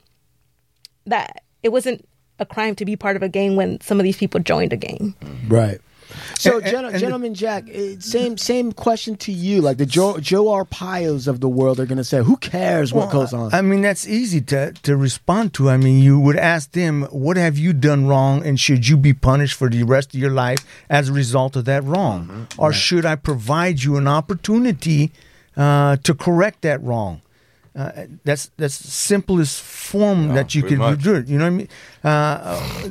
that 1.05 1.43
it 1.63 1.69
wasn't 1.69 2.07
a 2.41 2.45
crime 2.45 2.75
to 2.75 2.83
be 2.85 2.95
part 2.97 3.15
of 3.15 3.23
a 3.23 3.29
gang 3.29 3.55
when 3.55 3.79
some 3.81 3.99
of 3.99 4.03
these 4.03 4.17
people 4.17 4.39
joined 4.41 4.73
a 4.73 4.77
gang. 4.77 5.13
Right. 5.47 5.79
So, 6.37 6.57
And- 6.57 6.65
gen- 6.65 6.75
and- 6.75 6.85
and 6.87 6.95
the- 6.95 6.99
gentleman 6.99 7.33
Jack, 7.35 7.63
eh, 7.71 7.95
same 7.99 8.37
same 8.37 8.73
question 8.73 9.15
to 9.17 9.31
you. 9.31 9.61
Like 9.61 9.77
the 9.77 9.85
Joe 9.85 10.17
Joe 10.19 10.45
Arpaios 10.47 11.25
of 11.25 11.39
the 11.39 11.47
world 11.47 11.79
are 11.79 11.85
going 11.85 11.99
to 11.99 12.03
say, 12.03 12.21
"Who 12.21 12.35
cares 12.35 12.91
what 12.91 13.11
goes 13.11 13.31
on?" 13.31 13.53
I 13.53 13.61
mean, 13.61 13.81
that's 13.81 14.05
easy 14.05 14.41
to, 14.51 14.73
to 14.83 14.97
respond 14.97 15.53
to. 15.53 15.69
I 15.69 15.77
mean, 15.77 15.99
you 15.99 16.19
would 16.19 16.35
ask 16.35 16.73
them, 16.73 17.03
what 17.11 17.37
have 17.37 17.57
you 17.57 17.71
done 17.71 18.07
wrong 18.07 18.45
and 18.45 18.59
should 18.59 18.89
you 18.89 18.97
be 18.97 19.13
punished 19.13 19.53
for 19.53 19.69
the 19.69 19.83
rest 19.83 20.13
of 20.13 20.19
your 20.19 20.31
life 20.31 20.65
as 20.89 21.07
a 21.07 21.13
result 21.13 21.55
of 21.55 21.63
that 21.65 21.81
wrong? 21.85 22.47
Or 22.57 22.73
should 22.73 23.05
I 23.05 23.15
provide 23.15 23.83
you 23.83 23.95
an 23.95 24.07
opportunity 24.07 25.11
uh, 25.55 25.95
to 26.03 26.13
correct 26.13 26.61
that 26.63 26.83
wrong? 26.83 27.21
Uh, 27.75 28.05
that's 28.25 28.51
that's 28.57 28.79
the 28.79 28.91
simplest 28.91 29.61
form 29.61 30.29
that 30.29 30.53
you 30.53 30.63
could 30.63 30.77
much. 30.77 31.01
do 31.01 31.15
it. 31.15 31.27
You 31.27 31.37
know 31.37 31.45
what 31.45 31.53
I 31.53 31.57
mean? 31.57 31.69
Uh, 32.03 32.89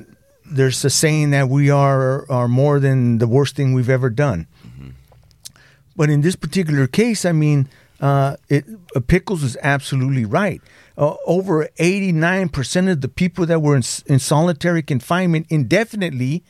there's 0.51 0.85
a 0.85 0.91
saying 0.91 1.31
that 1.31 1.49
we 1.49 1.71
are 1.71 2.31
are 2.31 2.49
more 2.49 2.81
than 2.81 3.19
the 3.19 3.29
worst 3.29 3.57
thing 3.57 3.75
we've 3.75 3.91
ever 3.91 4.11
done. 4.11 4.47
But 5.97 6.09
in 6.09 6.23
this 6.23 6.35
particular 6.35 6.87
case, 6.87 7.27
I 7.27 7.33
mean, 7.33 7.69
uh, 8.01 8.37
it, 8.49 8.65
uh, 8.97 9.01
Pickles 9.01 9.43
is 9.43 9.59
absolutely 9.63 10.25
right. 10.25 10.63
Uh, 10.97 11.17
over 11.27 11.69
89% 11.79 12.91
of 12.91 13.03
the 13.03 13.09
people 13.09 13.45
that 13.45 13.61
were 13.61 13.77
in, 13.77 13.83
in 14.07 14.19
solitary 14.19 14.83
confinement 14.83 15.47
indefinitely 15.51 16.43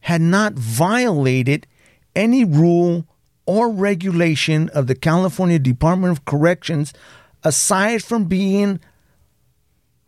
had 0.00 0.20
not 0.20 0.54
violated 0.54 1.68
any 2.16 2.44
rule 2.44 3.06
or 3.46 3.70
regulation 3.70 4.68
of 4.70 4.88
the 4.88 4.94
California 4.94 5.60
Department 5.60 6.10
of 6.10 6.24
Corrections 6.24 6.92
aside 7.44 8.02
from 8.04 8.24
being 8.24 8.80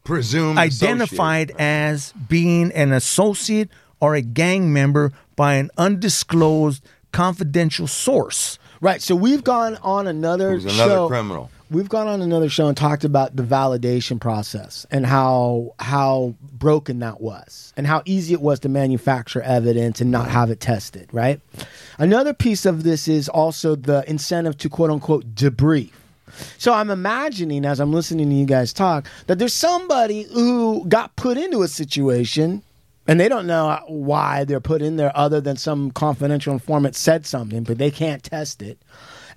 Presumed 0.05 0.59
identified 0.59 1.51
associate. 1.51 1.61
as 1.61 2.13
being 2.29 2.73
an 2.73 2.93
associate 2.93 3.71
or 4.01 4.15
a 4.17 4.21
gang 4.23 4.73
member 4.73 5.13
by 5.37 5.55
an 5.55 5.71
undisclosed 5.79 6.83
confidential 7.13 7.87
source. 7.87 8.59
right. 8.81 9.01
So 9.01 9.15
we've 9.15 9.45
gone 9.45 9.77
on 9.83 10.07
another 10.09 10.53
Who's 10.53 10.65
another 10.65 10.95
show. 10.95 11.09
criminal. 11.09 11.51
We've 11.71 11.89
gone 11.89 12.07
on 12.09 12.21
another 12.21 12.49
show 12.51 12.67
and 12.67 12.77
talked 12.77 13.05
about 13.05 13.35
the 13.37 13.43
validation 13.45 14.21
process 14.21 14.85
and 14.91 15.07
how 15.07 15.75
how 15.79 16.35
broken 16.53 16.99
that 16.99 17.21
was 17.21 17.73
and 17.77 17.87
how 17.87 18.03
easy 18.05 18.35
it 18.35 18.43
was 18.43 18.59
to 18.61 18.69
manufacture 18.69 19.41
evidence 19.41 20.01
and 20.01 20.11
not 20.11 20.29
have 20.29 20.51
it 20.51 20.59
tested, 20.61 21.09
right? 21.13 21.41
Another 21.97 22.35
piece 22.35 22.67
of 22.67 22.83
this 22.83 23.07
is 23.09 23.29
also 23.29 23.75
the 23.77 24.05
incentive 24.11 24.59
to 24.59 24.69
quote 24.69 24.91
unquote 24.91 25.35
debrief. 25.35 25.91
So 26.59 26.73
I'm 26.73 26.91
imagining 26.91 27.65
as 27.65 27.81
I'm 27.81 27.93
listening 27.93 28.31
to 28.31 28.35
you 28.35 28.47
guys 28.47 28.73
talk 28.73 29.07
that 29.27 29.39
there's 29.39 29.55
somebody 29.55 30.25
who 30.25 30.85
got 30.89 31.15
put 31.17 31.37
into 31.37 31.63
a 31.63 31.69
situation 31.69 32.63
and 33.07 33.19
they 33.19 33.29
don't 33.29 33.47
know 33.47 33.81
why 33.89 34.45
they're 34.45 34.61
put 34.61 34.81
in 34.83 34.97
there 34.97 35.17
other 35.17 35.41
than 35.41 35.57
some 35.57 35.91
confidential 35.91 36.53
informant 36.53 36.95
said 36.95 37.27
something, 37.27 37.65
but 37.65 37.79
they 37.79 37.91
can't 37.91 38.23
test 38.23 38.63
it. 38.63 38.79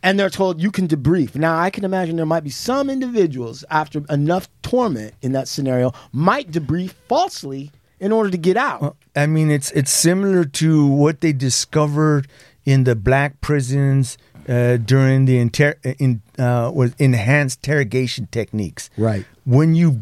And 0.03 0.19
they're 0.19 0.29
told 0.29 0.61
you 0.61 0.69
can 0.69 0.87
debrief. 0.87 1.35
Now, 1.35 1.57
I 1.57 1.71
can 1.71 1.83
imagine 1.83 2.15
there 2.15 2.27
might 2.27 2.43
be 2.43 2.51
some 2.51 2.91
individuals 2.91 3.65
after 3.71 4.03
enough 4.09 4.47
torment 4.61 5.15
in 5.21 5.31
that 5.31 5.47
scenario 5.47 5.93
might 6.11 6.51
debrief 6.51 6.91
falsely 7.07 7.71
in 7.99 8.11
order 8.11 8.29
to 8.29 8.37
get 8.37 8.55
out. 8.55 8.97
I 9.15 9.25
mean, 9.25 9.49
it's 9.49 9.71
it's 9.71 9.91
similar 9.91 10.45
to 10.45 10.85
what 10.85 11.21
they 11.21 11.33
discovered 11.33 12.27
in 12.65 12.83
the 12.83 12.95
black 12.95 13.41
prisons 13.41 14.17
uh, 14.47 14.77
during 14.77 15.25
the 15.25 15.37
inter- 15.37 15.79
in 15.83 16.21
uh, 16.37 16.71
with 16.73 16.99
enhanced 16.99 17.59
interrogation 17.59 18.27
techniques. 18.31 18.89
Right. 18.97 19.25
When 19.45 19.75
you 19.75 20.01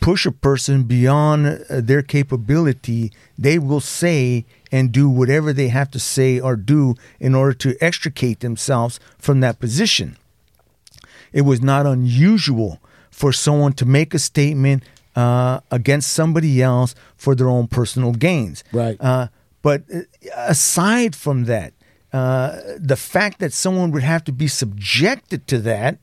push 0.00 0.26
a 0.26 0.32
person 0.32 0.84
beyond 0.84 1.46
uh, 1.46 1.80
their 1.80 2.02
capability, 2.02 3.12
they 3.38 3.58
will 3.58 3.80
say 3.80 4.44
and 4.72 4.90
do 4.92 5.08
whatever 5.08 5.52
they 5.52 5.68
have 5.68 5.90
to 5.92 5.98
say 5.98 6.40
or 6.40 6.56
do 6.56 6.94
in 7.20 7.34
order 7.34 7.52
to 7.54 7.76
extricate 7.80 8.40
themselves 8.40 8.98
from 9.18 9.40
that 9.40 9.60
position. 9.60 10.16
It 11.32 11.42
was 11.42 11.62
not 11.62 11.86
unusual 11.86 12.80
for 13.10 13.32
someone 13.32 13.72
to 13.74 13.84
make 13.84 14.14
a 14.14 14.18
statement 14.18 14.82
uh, 15.14 15.60
against 15.70 16.12
somebody 16.12 16.62
else 16.62 16.94
for 17.16 17.34
their 17.34 17.48
own 17.48 17.66
personal 17.68 18.12
gains. 18.12 18.64
Right. 18.72 18.96
Uh, 19.00 19.28
but 19.62 19.82
uh, 19.92 20.00
aside 20.34 21.16
from 21.16 21.44
that, 21.44 21.72
the 22.78 22.96
fact 22.96 23.38
that 23.40 23.52
someone 23.52 23.90
would 23.90 24.02
have 24.02 24.24
to 24.24 24.32
be 24.32 24.48
subjected 24.48 25.46
to 25.48 25.58
that 25.58 25.98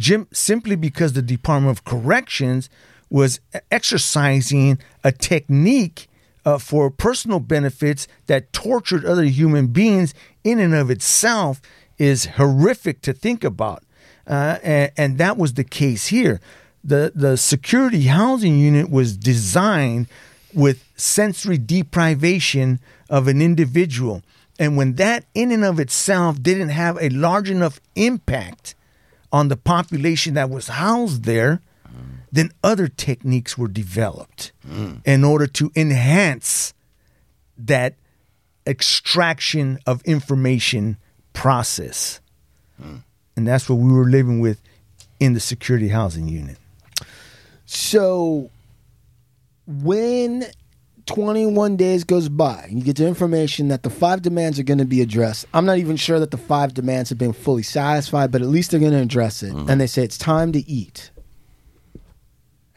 Jim, 0.00 0.26
simply 0.32 0.76
because 0.76 1.12
the 1.12 1.22
Department 1.22 1.76
of 1.76 1.84
Corrections 1.84 2.70
was 3.10 3.38
exercising 3.70 4.78
a 5.04 5.12
technique 5.12 6.08
uh, 6.46 6.56
for 6.56 6.90
personal 6.90 7.38
benefits 7.38 8.08
that 8.26 8.50
tortured 8.50 9.04
other 9.04 9.24
human 9.24 9.66
beings 9.66 10.14
in 10.42 10.58
and 10.58 10.74
of 10.74 10.90
itself 10.90 11.60
is 11.98 12.24
horrific 12.24 13.02
to 13.02 13.12
think 13.12 13.44
about. 13.44 13.84
Uh, 14.26 14.58
and, 14.62 14.92
and 14.96 15.18
that 15.18 15.36
was 15.36 15.54
the 15.54 15.64
case 15.64 16.06
here. 16.06 16.40
The, 16.82 17.12
the 17.14 17.36
security 17.36 18.04
housing 18.04 18.58
unit 18.58 18.88
was 18.88 19.18
designed 19.18 20.06
with 20.54 20.82
sensory 20.96 21.58
deprivation 21.58 22.80
of 23.10 23.28
an 23.28 23.42
individual. 23.42 24.22
And 24.60 24.76
when 24.76 24.94
that, 24.94 25.24
in 25.34 25.50
and 25.50 25.64
of 25.64 25.80
itself, 25.80 26.40
didn't 26.40 26.68
have 26.68 26.98
a 27.00 27.08
large 27.08 27.50
enough 27.50 27.80
impact 27.96 28.76
on 29.32 29.48
the 29.48 29.56
population 29.56 30.34
that 30.34 30.50
was 30.50 30.68
housed 30.68 31.24
there, 31.24 31.62
then 32.30 32.52
other 32.62 32.86
techniques 32.86 33.58
were 33.58 33.68
developed 33.68 34.52
mm. 34.68 35.00
in 35.04 35.24
order 35.24 35.46
to 35.46 35.72
enhance 35.74 36.74
that 37.58 37.94
extraction 38.66 39.78
of 39.86 40.02
information 40.02 40.96
process. 41.32 42.20
Mm. 42.80 43.02
And 43.36 43.48
that's 43.48 43.68
what 43.68 43.76
we 43.76 43.92
were 43.92 44.08
living 44.08 44.40
with 44.40 44.60
in 45.18 45.32
the 45.32 45.40
security 45.40 45.88
housing 45.88 46.28
unit. 46.28 46.58
So 47.66 48.50
when 49.66 50.44
21 51.06 51.76
days 51.76 52.04
goes 52.04 52.28
by 52.28 52.66
and 52.68 52.78
you 52.78 52.84
get 52.84 52.96
the 52.96 53.06
information 53.06 53.68
that 53.68 53.82
the 53.82 53.90
five 53.90 54.22
demands 54.22 54.58
are 54.58 54.62
going 54.62 54.78
to 54.78 54.84
be 54.84 55.00
addressed, 55.00 55.46
I'm 55.54 55.66
not 55.66 55.78
even 55.78 55.96
sure 55.96 56.18
that 56.20 56.30
the 56.30 56.36
five 56.38 56.74
demands 56.74 57.10
have 57.10 57.18
been 57.18 57.32
fully 57.32 57.62
satisfied, 57.62 58.30
but 58.30 58.42
at 58.42 58.48
least 58.48 58.70
they're 58.70 58.80
going 58.80 58.92
to 58.92 59.00
address 59.00 59.42
it. 59.42 59.52
And 59.52 59.80
they 59.80 59.86
say 59.86 60.02
it's 60.04 60.18
time 60.18 60.52
to 60.52 60.68
eat. 60.68 61.10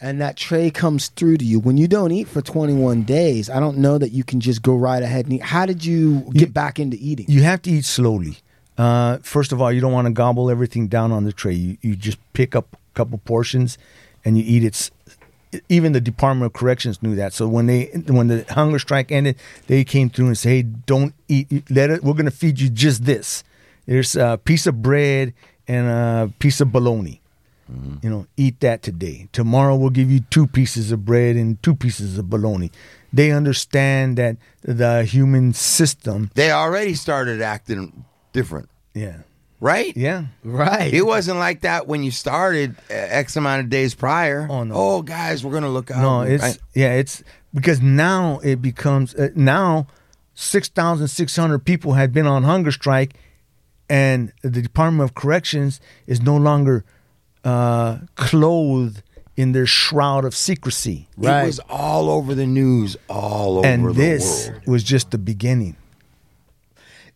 And 0.01 0.19
that 0.19 0.36
tray 0.36 0.69
comes 0.69 1.07
through 1.07 1.38
to 1.38 1.45
you. 1.45 1.59
When 1.59 1.78
you 1.78 1.88
don't 1.88 2.11
eat 2.11 2.28
for 2.28 2.41
21 2.41 3.03
days, 3.03 3.49
I 3.49 3.61
don't 3.61 3.78
know 3.78 3.97
that 3.97 4.09
you 4.11 4.26
can 4.26 4.41
just 4.41 4.61
go 4.61 4.76
right 4.76 5.01
ahead 5.01 5.26
and 5.26 5.36
eat. 5.36 5.41
How 5.43 5.65
did 5.65 5.86
you 5.86 6.30
get 6.34 6.53
back 6.53 6.78
into 6.78 6.97
eating? 6.99 7.26
You 7.30 7.43
have 7.43 7.61
to 7.61 7.71
eat 7.71 7.86
slowly. 7.86 8.38
Uh, 8.78 9.19
first 9.19 9.53
of 9.53 9.61
all, 9.61 9.71
you 9.71 9.80
don't 9.80 9.93
want 9.93 10.07
to 10.07 10.13
gobble 10.13 10.49
everything 10.49 10.88
down 10.88 11.11
on 11.13 11.24
the 11.24 11.32
tray. 11.32 11.53
You, 11.53 11.78
you 11.82 11.95
just 11.95 12.17
pick 12.34 12.53
up 12.53 12.74
a 12.74 12.78
couple 12.95 13.17
portions 13.19 13.78
and 14.26 14.38
you 14.38 14.43
eat 14.45 14.63
it. 14.63 14.89
Even 15.70 15.91
the 15.93 16.01
Department 16.01 16.47
of 16.47 16.54
Corrections 16.54 17.01
knew 17.04 17.16
that. 17.16 17.34
So 17.34 17.47
when 17.47 17.66
they 17.68 17.86
when 18.08 18.28
the 18.28 18.45
hunger 18.49 18.80
strike 18.80 19.12
ended, 19.12 19.36
they 19.68 19.84
came 19.84 20.10
through 20.10 20.28
and 20.28 20.38
said, 20.38 20.49
"Hey, 20.49 20.62
don't 20.64 21.14
eat. 21.28 21.70
Let 21.70 21.89
it. 21.89 22.04
We're 22.04 22.14
going 22.14 22.26
to 22.26 22.32
feed 22.32 22.60
you 22.60 22.70
just 22.70 23.06
this. 23.06 23.43
There's 23.86 24.16
a 24.16 24.39
piece 24.43 24.66
of 24.68 24.82
bread 24.82 25.34
and 25.68 25.88
a 25.88 26.34
piece 26.39 26.62
of 26.62 26.72
bologna." 26.72 27.22
Mm-hmm. 27.72 27.95
You 28.04 28.10
know, 28.10 28.28
eat 28.36 28.60
that 28.60 28.82
today. 28.84 29.30
Tomorrow 29.32 29.76
we'll 29.76 29.89
give 29.89 30.12
you 30.12 30.20
two 30.30 30.47
pieces 30.47 30.91
of 30.91 31.06
bread 31.06 31.36
and 31.38 31.62
two 31.64 31.76
pieces 31.76 32.18
of 32.18 32.30
bologna. 32.30 32.72
They 33.14 33.32
understand 33.32 34.18
that 34.18 34.38
the 34.64 35.04
human 35.04 35.54
system. 35.54 36.30
They 36.34 36.51
already 36.51 36.93
started 36.95 37.41
acting 37.41 38.04
different, 38.34 38.70
Yeah. 38.93 39.20
Right? 39.64 39.95
Yeah. 39.95 40.26
Right. 40.43 40.93
It 40.93 41.05
wasn't 41.05 41.39
like 41.39 41.61
that 41.61 41.88
when 41.88 42.03
you 42.03 42.11
started 42.11 42.76
uh, 42.89 42.93
X 42.93 43.36
amount 43.38 43.61
of 43.61 43.70
days 43.70 43.95
prior. 43.95 44.45
Oh, 44.49 44.64
no. 44.64 44.74
Oh, 44.76 45.01
guys, 45.01 45.43
we're 45.43 45.53
gonna 45.53 45.70
look 45.70 45.89
out. 45.89 46.01
No, 46.01 46.22
it's 46.22 46.43
Right? 46.43 46.57
yeah, 46.76 46.93
it's 46.95 47.24
because 47.53 47.82
now 47.82 48.39
it 48.43 48.61
becomes 48.61 49.16
uh, 49.16 49.30
now 49.36 49.88
six 50.36 50.68
thousand 50.68 51.07
six 51.07 51.36
hundred 51.36 51.59
people 51.66 51.93
had 51.93 52.11
been 52.11 52.28
on 52.28 52.43
hunger 52.43 52.72
strike, 52.72 53.14
and 53.89 54.34
the 54.41 54.61
Department 54.61 55.09
of 55.09 55.16
Corrections 55.16 55.80
is 56.07 56.22
no 56.22 56.36
longer 56.36 56.84
uh, 57.45 57.99
clothed 58.16 59.01
in 59.36 59.51
their 59.53 59.66
shroud 59.66 60.26
of 60.26 60.36
secrecy. 60.36 61.07
Right. 61.18 61.43
It 61.43 61.45
was 61.47 61.59
all 61.70 62.09
over 62.09 62.36
the 62.36 62.45
news, 62.45 62.97
all 63.09 63.59
over 63.59 63.68
and 63.68 63.86
the 63.86 63.93
this 63.93 64.51
was 64.68 64.84
just 64.84 65.11
the 65.11 65.18
beginning. 65.18 65.76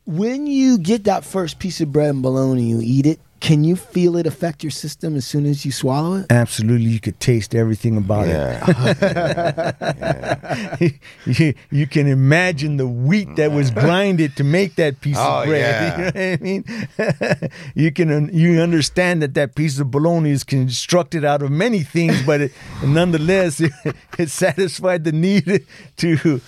When 0.08 0.47
you 0.47 0.78
get 0.80 1.03
that 1.03 1.24
first 1.26 1.60
piece 1.60 1.80
of 1.82 1.91
bread 1.91 2.10
and 2.10 2.24
bologna, 2.24 2.64
you 2.64 2.80
eat 2.82 3.05
it. 3.05 3.20
Can 3.39 3.64
you 3.64 3.76
feel 3.76 4.18
it 4.18 4.26
affect 4.26 4.64
your 4.64 4.72
system 4.72 5.16
as 5.16 5.24
soon 5.28 5.45
as 5.45 5.64
you 5.64 5.72
swallow 5.72 6.16
it? 6.16 6.26
Absolutely, 6.32 6.88
you 6.89 6.99
could 6.99 7.20
taste 7.20 7.53
everything 7.53 7.95
about 7.95 8.28
Yeah. 8.28 8.66
it. 10.80 10.93
you, 11.26 11.53
you 11.70 11.86
can 11.86 12.08
imagine 12.08 12.78
the 12.78 12.88
wheat 12.88 13.36
that 13.36 13.51
was 13.51 13.70
grinded 13.70 14.36
to 14.38 14.43
make 14.43 14.74
that 14.78 15.01
piece 15.01 15.18
Oh, 15.20 15.41
of 15.41 15.45
bread. 15.45 15.62
yeah. 15.62 15.84
You 15.91 15.99
know 15.99 16.05
what 16.05 16.18
I 16.18 17.38
mean? 17.43 17.51
you 17.76 17.91
can 17.91 18.34
you 18.34 18.60
understand 18.60 19.22
that 19.22 19.36
that 19.36 19.53
piece 19.53 19.78
of 19.78 19.91
bologna 19.91 20.32
is 20.32 20.43
constructed 20.43 21.24
out 21.24 21.43
of 21.43 21.51
many 21.51 21.82
things, 21.82 22.20
but 22.24 22.41
it, 22.41 22.51
nonetheless, 22.84 23.62
it, 23.62 23.72
it 24.18 24.32
satisfied 24.32 25.03
the 25.03 25.12
need 25.12 25.64
to 25.97 26.41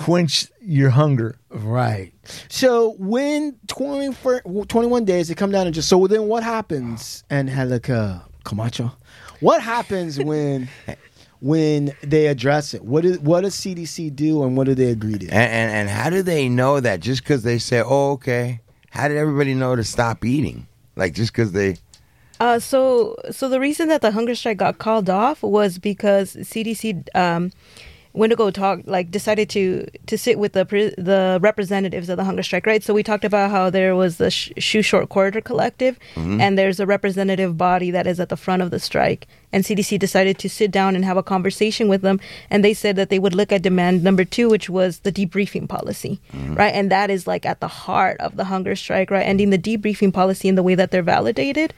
quench 0.00 0.46
your 0.60 0.90
hunger. 0.90 1.38
Right. 1.50 2.12
So 2.48 2.94
when 2.98 3.56
20, 3.66 4.14
21 4.66 5.04
days 5.04 5.28
they 5.28 5.34
come 5.34 5.50
down 5.50 5.66
and 5.66 5.74
just 5.74 5.88
so 5.88 6.06
then 6.06 6.26
what 6.26 6.42
happens 6.42 7.24
Angelica 7.30 8.24
Camacho? 8.44 8.92
What 9.40 9.62
happens 9.62 10.18
when 10.24 10.68
when 11.40 11.92
they 12.02 12.26
address 12.26 12.74
it? 12.74 12.84
What 12.84 13.04
is 13.04 13.18
what 13.20 13.42
does 13.42 13.54
CDC 13.54 14.14
do 14.14 14.42
and 14.42 14.56
what 14.56 14.64
do 14.64 14.74
they 14.74 14.90
agree 14.90 15.18
to? 15.18 15.26
And, 15.26 15.52
and 15.52 15.70
and 15.70 15.88
how 15.90 16.10
do 16.10 16.22
they 16.22 16.48
know 16.48 16.80
that? 16.80 17.00
Just 17.00 17.22
because 17.22 17.42
they 17.42 17.58
say, 17.58 17.82
"Oh, 17.84 18.12
okay." 18.12 18.60
How 18.90 19.06
did 19.06 19.16
everybody 19.16 19.54
know 19.54 19.76
to 19.76 19.84
stop 19.84 20.24
eating? 20.24 20.66
Like 20.96 21.14
just 21.14 21.32
because 21.32 21.52
they. 21.52 21.76
Uh, 22.40 22.58
so, 22.58 23.16
so 23.30 23.48
the 23.48 23.60
reason 23.60 23.88
that 23.88 24.00
the 24.00 24.10
hunger 24.10 24.34
strike 24.34 24.56
got 24.56 24.78
called 24.78 25.10
off 25.10 25.42
was 25.42 25.78
because 25.78 26.34
CDC 26.36 27.06
um, 27.14 27.52
went 28.12 28.30
to 28.30 28.36
go 28.36 28.50
talk, 28.50 28.80
like 28.86 29.10
decided 29.10 29.48
to 29.50 29.86
to 30.06 30.18
sit 30.18 30.38
with 30.38 30.52
the 30.52 30.64
pre- 30.66 30.94
the 30.98 31.38
representatives 31.40 32.08
of 32.08 32.16
the 32.16 32.24
hunger 32.24 32.42
strike, 32.42 32.66
right? 32.66 32.82
So 32.82 32.92
we 32.92 33.02
talked 33.02 33.24
about 33.24 33.50
how 33.50 33.70
there 33.70 33.94
was 33.94 34.16
the 34.16 34.30
Sh- 34.30 34.50
SHU 34.58 34.82
Short 34.82 35.08
Corridor 35.08 35.40
Collective, 35.40 35.98
and 36.40 36.58
there's 36.58 36.80
a 36.80 36.86
representative 36.86 37.56
body 37.56 37.90
that 37.92 38.06
is 38.06 38.18
at 38.18 38.28
the 38.28 38.36
front 38.36 38.62
of 38.62 38.70
the 38.72 38.80
strike, 38.80 39.28
and 39.52 39.64
CDC 39.64 39.98
decided 39.98 40.38
to 40.38 40.48
sit 40.48 40.70
down 40.72 40.96
and 40.96 41.04
have 41.04 41.16
a 41.16 41.22
conversation 41.22 41.86
with 41.86 42.02
them, 42.02 42.18
and 42.50 42.64
they 42.64 42.74
said 42.74 42.96
that 42.96 43.10
they 43.10 43.18
would 43.20 43.34
look 43.34 43.52
at 43.52 43.62
demand 43.62 44.02
number 44.02 44.24
two, 44.24 44.48
which 44.48 44.68
was 44.68 45.00
the 45.00 45.12
debriefing 45.12 45.68
policy, 45.68 46.20
right? 46.56 46.74
And 46.74 46.90
that 46.90 47.10
is 47.10 47.26
like 47.28 47.46
at 47.46 47.60
the 47.60 47.68
heart 47.68 48.16
of 48.20 48.36
the 48.36 48.44
hunger 48.44 48.74
strike, 48.74 49.10
right? 49.12 49.26
Ending 49.26 49.50
the 49.50 49.58
debriefing 49.58 50.12
policy 50.12 50.48
in 50.48 50.56
the 50.56 50.62
way 50.64 50.74
that 50.74 50.90
they're 50.90 51.02
validated, 51.02 51.72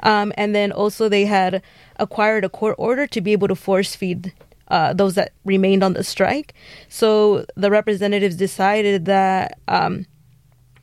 um, 0.00 0.32
and 0.38 0.54
then 0.54 0.72
also 0.72 1.08
they 1.10 1.26
had 1.26 1.62
acquired 1.98 2.42
a 2.44 2.48
court 2.48 2.74
order 2.78 3.06
to 3.06 3.20
be 3.20 3.32
able 3.32 3.48
to 3.48 3.54
force 3.54 3.94
feed 3.94 4.32
uh, 4.74 4.92
those 4.92 5.14
that 5.14 5.32
remained 5.44 5.84
on 5.84 5.92
the 5.92 6.02
strike. 6.02 6.52
So 6.88 7.46
the 7.54 7.70
representatives 7.70 8.34
decided 8.34 9.04
that, 9.04 9.60
um, 9.68 10.04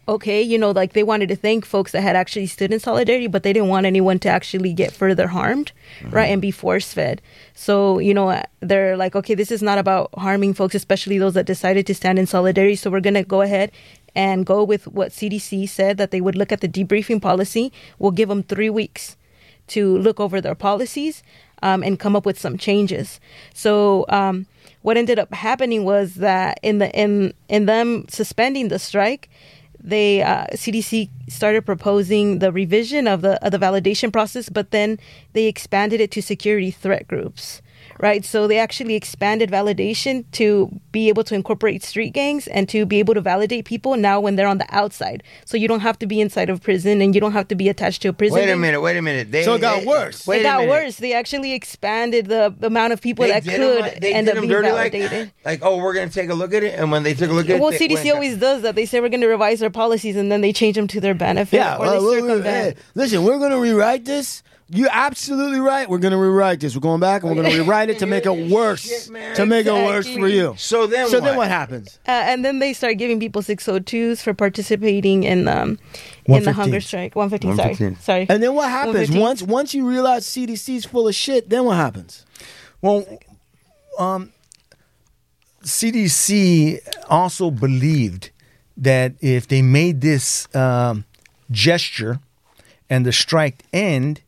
okay, 0.08 0.42
you 0.42 0.58
know, 0.58 0.72
like 0.72 0.94
they 0.94 1.04
wanted 1.04 1.28
to 1.28 1.36
thank 1.36 1.66
folks 1.66 1.92
that 1.92 2.00
had 2.00 2.16
actually 2.16 2.48
stood 2.48 2.72
in 2.72 2.80
solidarity, 2.80 3.28
but 3.28 3.44
they 3.44 3.52
didn't 3.52 3.68
want 3.68 3.86
anyone 3.86 4.18
to 4.20 4.30
actually 4.30 4.72
get 4.72 4.94
further 4.94 5.28
harmed, 5.28 5.74
right, 6.10 6.32
and 6.32 6.42
be 6.42 6.52
force 6.52 6.94
fed. 6.94 7.22
So, 7.54 8.00
you 8.00 8.14
know, 8.14 8.42
they're 8.62 8.96
like, 8.96 9.14
okay, 9.14 9.36
this 9.36 9.52
is 9.52 9.62
not 9.62 9.78
about 9.78 10.10
harming 10.18 10.54
folks, 10.54 10.74
especially 10.74 11.18
those 11.18 11.34
that 11.34 11.46
decided 11.46 11.86
to 11.88 11.94
stand 11.94 12.18
in 12.18 12.28
solidarity. 12.28 12.78
So 12.78 12.90
we're 12.90 13.02
going 13.02 13.16
to 13.16 13.26
go 13.26 13.42
ahead 13.42 13.74
and 14.16 14.46
go 14.46 14.64
with 14.64 14.88
what 14.88 15.12
CDC 15.12 15.68
said 15.68 15.98
that 15.98 16.12
they 16.12 16.22
would 16.22 16.38
look 16.38 16.54
at 16.54 16.62
the 16.62 16.70
debriefing 16.70 17.22
policy. 17.22 17.74
We'll 18.00 18.12
give 18.12 18.30
them 18.30 18.44
three 18.44 18.70
weeks 18.70 19.18
to 19.68 19.98
look 19.98 20.22
over 20.22 20.40
their 20.40 20.56
policies 20.56 21.24
um, 21.62 21.84
and 21.84 22.00
come 22.00 22.16
up 22.16 22.26
with 22.26 22.40
some 22.40 22.58
changes. 22.58 23.20
So 23.54 24.06
um, 24.10 24.46
what 24.82 24.98
ended 24.98 25.20
up 25.20 25.34
happening 25.34 25.84
was 25.84 26.16
that 26.16 26.60
in 26.64 26.80
the 26.80 26.92
in 26.92 27.34
in 27.50 27.66
them 27.66 28.06
suspending 28.10 28.70
the 28.70 28.80
strike, 28.80 29.30
they 29.80 30.22
uh, 30.22 30.48
CDC 30.54 31.10
started 31.28 31.66
proposing 31.66 32.40
the 32.40 32.52
revision 32.52 33.08
of 33.08 33.22
the 33.22 33.44
of 33.46 33.52
the 33.52 33.60
validation 33.60 34.12
process, 34.12 34.50
but 34.50 34.72
then 34.72 35.00
they 35.34 35.46
expanded 35.46 36.02
it 36.02 36.12
to 36.12 36.22
security 36.22 36.72
threat 36.72 37.08
groups. 37.08 37.62
Right, 38.02 38.26
so 38.26 38.48
they 38.48 38.58
actually 38.58 38.96
expanded 38.96 39.52
validation 39.52 40.26
to 40.32 40.72
be 40.92 41.08
able 41.08 41.24
to 41.26 41.36
incorporate 41.36 41.84
street 41.84 42.14
gangs 42.14 42.48
and 42.48 42.68
to 42.70 42.84
be 42.86 42.98
able 42.98 43.14
to 43.14 43.22
validate 43.22 43.66
people 43.66 43.96
now 43.96 44.20
when 44.20 44.36
they're 44.38 44.48
on 44.48 44.58
the 44.58 44.66
outside. 44.70 45.22
So 45.46 45.56
you 45.56 45.68
don't 45.68 45.82
have 45.82 46.00
to 46.00 46.08
be 46.08 46.20
inside 46.20 46.50
of 46.50 46.64
prison 46.64 47.00
and 47.00 47.14
you 47.14 47.22
don't 47.22 47.34
have 47.34 47.48
to 47.50 47.56
be 47.56 47.70
attached 47.70 48.02
to 48.02 48.08
a 48.10 48.14
prison. 48.14 48.40
Wait 48.40 48.50
a 48.50 48.58
minute. 48.58 48.82
Wait 48.82 48.98
a 48.98 49.04
minute. 49.04 49.32
They, 49.32 49.44
So 49.44 49.54
it 49.54 49.62
got 49.62 49.82
they- 49.82 49.86
worse. 49.86 50.26
Wait 50.26 50.40
it 50.40 50.44
got 50.44 50.62
minute. 50.62 50.72
worse. 50.72 50.96
They 50.98 51.14
actually 51.14 51.54
expanded 51.54 52.26
the 52.26 52.52
the 52.60 52.68
amount 52.68 52.94
of 52.94 53.02
people 53.02 53.24
They 53.26 53.32
that 53.40 53.44
could 53.46 53.82
like- 53.82 54.00
they 54.02 54.14
end 54.16 54.28
up 54.30 54.36
being 54.36 54.50
dirty 54.50 54.72
like 54.72 54.94
validated. 54.94 55.32
Like, 55.46 55.60
oh, 55.62 55.78
we're 55.78 55.94
gonna 55.94 56.10
take 56.10 56.32
a 56.32 56.34
look 56.34 56.56
at 56.56 56.64
it, 56.64 56.80
and 56.80 56.92
when 56.92 57.04
they 57.04 57.14
took 57.14 57.30
a 57.30 57.34
look 57.34 57.50
at 57.50 57.60
well, 57.60 57.70
it, 57.70 57.80
well, 57.80 57.80
CDC 57.80 58.06
went- 58.06 58.16
always 58.16 58.38
does 58.38 58.64
that. 58.64 58.74
They 58.74 58.88
say 58.88 59.00
we're 59.00 59.10
going 59.10 59.22
to 59.22 59.28
revise 59.28 59.60
their 59.60 59.70
policies 59.70 60.16
and 60.16 60.32
then 60.32 60.42
they 60.42 60.52
change 60.54 60.76
them 60.76 60.88
to 60.88 61.00
their 61.00 61.14
benefit 61.14 61.58
Yeah, 61.58 61.76
or 61.76 61.82
well, 61.82 62.02
well, 62.04 62.14
circumvent. 62.14 62.78
hey, 62.78 62.84
listen, 62.96 63.24
we're 63.24 63.38
going 63.38 63.52
to 63.52 63.60
rewrite 63.60 64.06
this. 64.06 64.42
You're 64.74 64.90
absolutely 64.90 65.60
right. 65.60 65.90
We're 65.90 65.98
going 65.98 66.14
to 66.14 66.18
rewrite 66.18 66.62
this. 66.62 66.76
We're 66.76 66.82
going 66.82 67.02
back 67.02 67.24
and 67.24 67.30
we're 67.30 67.42
going 67.42 67.52
to 67.56 67.62
rewrite 67.62 67.90
it 67.90 68.00
to 68.00 68.06
make 68.06 68.26
it 68.26 68.50
worse. 68.50 69.08
To 69.36 69.46
make 69.46 69.66
it 69.66 69.74
worse 69.74 70.08
for 70.08 70.30
you. 70.30 70.56
So 70.58 70.88
then 70.88 71.10
so 71.10 71.18
what? 71.18 71.26
then 71.26 71.36
what 71.38 71.50
happens? 71.50 72.00
Uh, 72.08 72.12
and 72.12 72.46
then 72.46 72.60
they 72.60 72.72
start 72.72 72.98
giving 72.98 73.20
people 73.20 73.42
602s 73.42 74.22
for 74.22 74.34
participating 74.34 75.24
in 75.24 75.48
um 75.50 75.78
in 76.26 76.44
the 76.44 76.54
hunger 76.54 76.80
strike. 76.80 77.16
115, 77.16 77.58
sorry. 77.58 77.70
115. 77.70 78.02
Sorry. 78.02 78.26
And 78.30 78.42
then 78.42 78.54
what 78.54 78.70
happens 78.70 79.12
once 79.12 79.42
once 79.44 79.74
you 79.74 79.86
realize 79.86 80.26
CDC's 80.26 80.86
full 80.86 81.08
of 81.08 81.16
shit? 81.16 81.50
Then 81.50 81.66
what 81.66 81.76
happens? 81.76 82.26
Well, 82.82 83.06
um, 84.00 84.32
CDC 85.64 86.80
also 87.10 87.52
believed 87.52 88.32
that 88.78 89.14
if 89.20 89.48
they 89.48 89.62
made 89.62 90.02
this 90.02 90.54
um, 90.56 91.06
gesture 91.52 92.20
and 92.90 93.06
the 93.06 93.12
strike 93.12 93.64
end, 93.74 94.22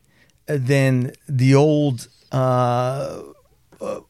then 0.46 1.12
the 1.28 1.54
old 1.54 2.08
uh, 2.32 3.22
uh, 3.80 4.00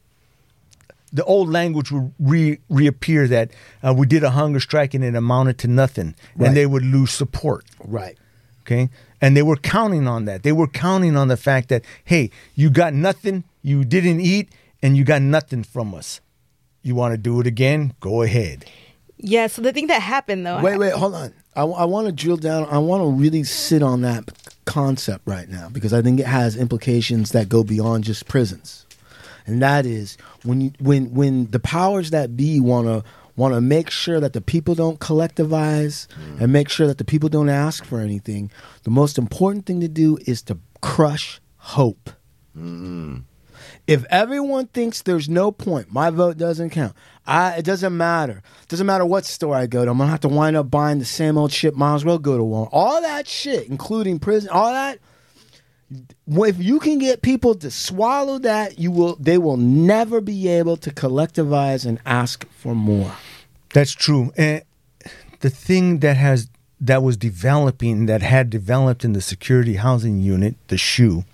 the 1.12 1.24
old 1.24 1.48
language 1.48 1.92
would 1.92 2.12
re- 2.18 2.58
reappear 2.68 3.28
that 3.28 3.50
uh, 3.86 3.94
we 3.96 4.06
did 4.06 4.24
a 4.24 4.30
hunger 4.30 4.58
strike 4.60 4.94
and 4.94 5.04
it 5.04 5.14
amounted 5.14 5.58
to 5.58 5.68
nothing, 5.68 6.14
Right. 6.36 6.48
and 6.48 6.56
they 6.56 6.66
would 6.66 6.84
lose 6.84 7.12
support. 7.12 7.64
Right. 7.84 8.18
Okay. 8.62 8.88
And 9.20 9.36
they 9.36 9.42
were 9.42 9.56
counting 9.56 10.08
on 10.08 10.24
that. 10.24 10.42
They 10.42 10.52
were 10.52 10.66
counting 10.66 11.16
on 11.16 11.28
the 11.28 11.36
fact 11.36 11.68
that, 11.68 11.84
hey, 12.04 12.30
you 12.54 12.68
got 12.68 12.94
nothing, 12.94 13.44
you 13.62 13.84
didn't 13.84 14.20
eat, 14.20 14.48
and 14.82 14.96
you 14.96 15.04
got 15.04 15.22
nothing 15.22 15.62
from 15.62 15.94
us. 15.94 16.20
You 16.82 16.94
want 16.94 17.12
to 17.12 17.18
do 17.18 17.40
it 17.40 17.46
again? 17.46 17.94
Go 18.00 18.22
ahead. 18.22 18.64
yeah, 19.16 19.46
so 19.46 19.62
the 19.62 19.72
thing 19.72 19.86
that 19.86 20.02
happened 20.02 20.44
though. 20.46 20.60
Wait, 20.60 20.78
wait, 20.78 20.92
hold 20.94 21.14
on. 21.14 21.32
I, 21.54 21.62
I, 21.62 21.84
want 21.84 22.06
to 22.08 22.12
drill 22.12 22.36
down. 22.36 22.66
I 22.68 22.78
want 22.78 23.02
to 23.02 23.08
really 23.08 23.44
sit 23.44 23.82
on 23.82 24.00
that 24.02 24.24
concept 24.64 25.26
right 25.26 25.48
now 25.48 25.68
because 25.68 25.92
I 25.92 26.02
think 26.02 26.20
it 26.20 26.26
has 26.26 26.56
implications 26.56 27.32
that 27.32 27.48
go 27.48 27.64
beyond 27.64 28.04
just 28.04 28.26
prisons. 28.26 28.86
And 29.46 29.60
that 29.62 29.84
is 29.84 30.16
when 30.42 30.60
you, 30.60 30.72
when 30.80 31.12
when 31.12 31.50
the 31.50 31.60
powers 31.60 32.10
that 32.10 32.36
be 32.36 32.60
want 32.60 32.86
to 32.86 33.04
want 33.36 33.54
to 33.54 33.60
make 33.60 33.90
sure 33.90 34.20
that 34.20 34.32
the 34.32 34.40
people 34.40 34.74
don't 34.74 35.00
collectivize 35.00 36.06
mm. 36.08 36.40
and 36.40 36.52
make 36.52 36.68
sure 36.68 36.86
that 36.86 36.98
the 36.98 37.04
people 37.04 37.28
don't 37.28 37.48
ask 37.48 37.84
for 37.84 38.00
anything. 38.00 38.50
The 38.84 38.90
most 38.90 39.18
important 39.18 39.66
thing 39.66 39.80
to 39.80 39.88
do 39.88 40.18
is 40.26 40.40
to 40.42 40.58
crush 40.80 41.40
hope. 41.56 42.10
Mm-hmm. 42.56 43.18
If 43.86 44.04
everyone 44.08 44.66
thinks 44.68 45.02
there's 45.02 45.28
no 45.28 45.52
point, 45.52 45.92
my 45.92 46.08
vote 46.10 46.38
doesn't 46.38 46.70
count. 46.70 46.94
I, 47.26 47.56
it 47.56 47.64
doesn't 47.64 47.94
matter. 47.96 48.42
It 48.62 48.68
doesn't 48.68 48.86
matter 48.86 49.04
what 49.04 49.24
store 49.24 49.54
I 49.54 49.66
go 49.66 49.84
to. 49.84 49.90
I'm 49.90 49.98
gonna 49.98 50.10
have 50.10 50.20
to 50.20 50.28
wind 50.28 50.56
up 50.56 50.70
buying 50.70 50.98
the 50.98 51.04
same 51.04 51.36
old 51.36 51.52
shit. 51.52 51.76
Might 51.76 51.96
as 51.96 52.04
well 52.04 52.18
go 52.18 52.36
to 52.36 52.44
one. 52.44 52.68
All 52.72 53.02
that 53.02 53.26
shit, 53.28 53.68
including 53.68 54.18
prison, 54.18 54.50
all 54.50 54.72
that. 54.72 54.98
If 56.26 56.62
you 56.62 56.80
can 56.80 56.98
get 56.98 57.22
people 57.22 57.54
to 57.56 57.70
swallow 57.70 58.38
that, 58.38 58.78
you 58.78 58.90
will. 58.90 59.16
They 59.16 59.36
will 59.38 59.58
never 59.58 60.20
be 60.20 60.48
able 60.48 60.76
to 60.78 60.90
collectivize 60.90 61.84
and 61.84 62.00
ask 62.06 62.48
for 62.50 62.74
more. 62.74 63.14
That's 63.74 63.92
true. 63.92 64.32
And 64.36 64.62
the 65.40 65.50
thing 65.50 65.98
that 65.98 66.16
has 66.16 66.48
that 66.80 67.02
was 67.02 67.16
developing 67.16 68.06
that 68.06 68.22
had 68.22 68.50
developed 68.50 69.04
in 69.04 69.12
the 69.12 69.20
security 69.20 69.74
housing 69.74 70.20
unit, 70.20 70.56
the 70.68 70.76
SHU, 70.78 71.24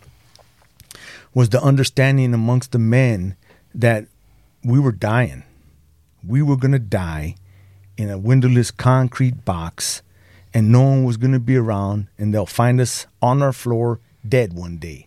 was 1.35 1.51
the 1.51 1.63
understanding 1.63 2.35
amongst 2.35 2.73
the 2.73 2.79
men 2.79 3.37
that 3.75 4.07
we 4.65 4.79
were 4.79 4.93
dying. 4.93 5.45
We 6.27 6.43
were 6.43 6.57
going 6.57 6.73
to 6.73 6.79
die 6.79 7.37
in 7.97 8.11
a 8.11 8.19
windowless 8.19 8.71
concrete 8.71 9.45
box, 9.45 10.03
and 10.53 10.73
no 10.73 10.83
one 10.83 11.05
was 11.05 11.17
going 11.17 11.33
to 11.33 11.41
be 11.41 11.57
around, 11.57 12.09
and 12.19 12.35
they'll 12.35 12.47
find 12.47 12.81
us 12.81 13.07
on 13.23 13.43
our 13.43 13.53
floor 13.53 14.01
dead 14.29 14.53
one 14.53 14.79
day. 14.79 15.07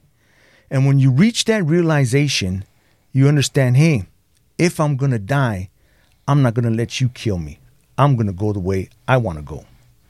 And 0.69 0.85
when 0.87 0.99
you 0.99 1.11
reach 1.11 1.45
that 1.45 1.63
realization, 1.65 2.65
you 3.11 3.27
understand 3.27 3.77
hey, 3.77 4.05
if 4.57 4.79
I'm 4.79 4.97
going 4.97 5.11
to 5.11 5.19
die, 5.19 5.69
I'm 6.27 6.41
not 6.41 6.53
going 6.53 6.65
to 6.65 6.75
let 6.75 7.01
you 7.01 7.09
kill 7.09 7.37
me. 7.37 7.59
I'm 7.97 8.15
going 8.15 8.27
to 8.27 8.33
go 8.33 8.53
the 8.53 8.59
way 8.59 8.89
I 9.07 9.17
want 9.17 9.37
to 9.37 9.43
go. 9.43 9.65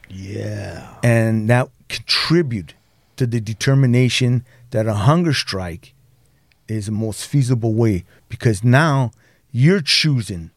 Yeah. 0.09 0.95
And 1.03 1.49
that 1.49 1.69
contribute 1.89 2.75
to 3.17 3.25
the 3.25 3.41
determination 3.41 4.45
that 4.71 4.87
a 4.87 4.93
hunger 4.93 5.33
strike 5.33 5.92
is 6.67 6.85
the 6.87 6.91
most 6.91 7.25
feasible 7.27 7.73
way 7.73 8.03
because 8.29 8.63
now 8.63 9.11
you're 9.51 9.81
choosing 9.81 10.51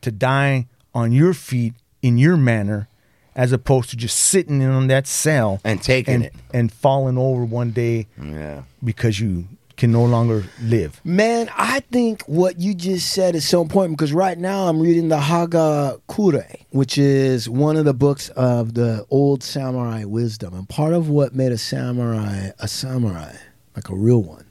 to 0.00 0.10
die 0.10 0.66
on 0.94 1.12
your 1.12 1.34
feet 1.34 1.74
in 2.02 2.18
your 2.18 2.36
manner 2.36 2.88
as 3.34 3.52
opposed 3.52 3.90
to 3.90 3.96
just 3.96 4.18
sitting 4.18 4.60
in 4.62 4.70
on 4.70 4.86
that 4.88 5.06
cell 5.06 5.60
And 5.64 5.82
taking 5.82 6.14
and, 6.14 6.24
it. 6.24 6.34
and 6.52 6.72
falling 6.72 7.18
over 7.18 7.44
one 7.44 7.70
day 7.72 8.06
Yeah. 8.20 8.62
because 8.82 9.20
you 9.20 9.46
can 9.76 9.92
no 9.92 10.04
longer 10.04 10.44
live. 10.60 11.00
Man, 11.04 11.48
I 11.56 11.78
think 11.92 12.22
what 12.24 12.58
you 12.58 12.74
just 12.74 13.12
said 13.12 13.36
is 13.36 13.48
so 13.48 13.62
important 13.62 13.96
because 13.96 14.12
right 14.12 14.36
now 14.36 14.66
I'm 14.68 14.80
reading 14.80 15.08
the 15.08 15.18
Hagakure, 15.20 16.52
which 16.70 16.98
is 16.98 17.48
one 17.48 17.76
of 17.76 17.84
the 17.84 17.94
books 17.94 18.28
of 18.30 18.74
the 18.74 19.06
old 19.08 19.44
samurai 19.44 20.02
wisdom. 20.04 20.54
And 20.54 20.68
part 20.68 20.94
of 20.94 21.08
what 21.08 21.32
made 21.34 21.52
a 21.52 21.58
samurai 21.58 22.50
a 22.58 22.66
samurai, 22.66 23.36
like 23.76 23.88
a 23.88 23.94
real 23.94 24.20
one, 24.22 24.46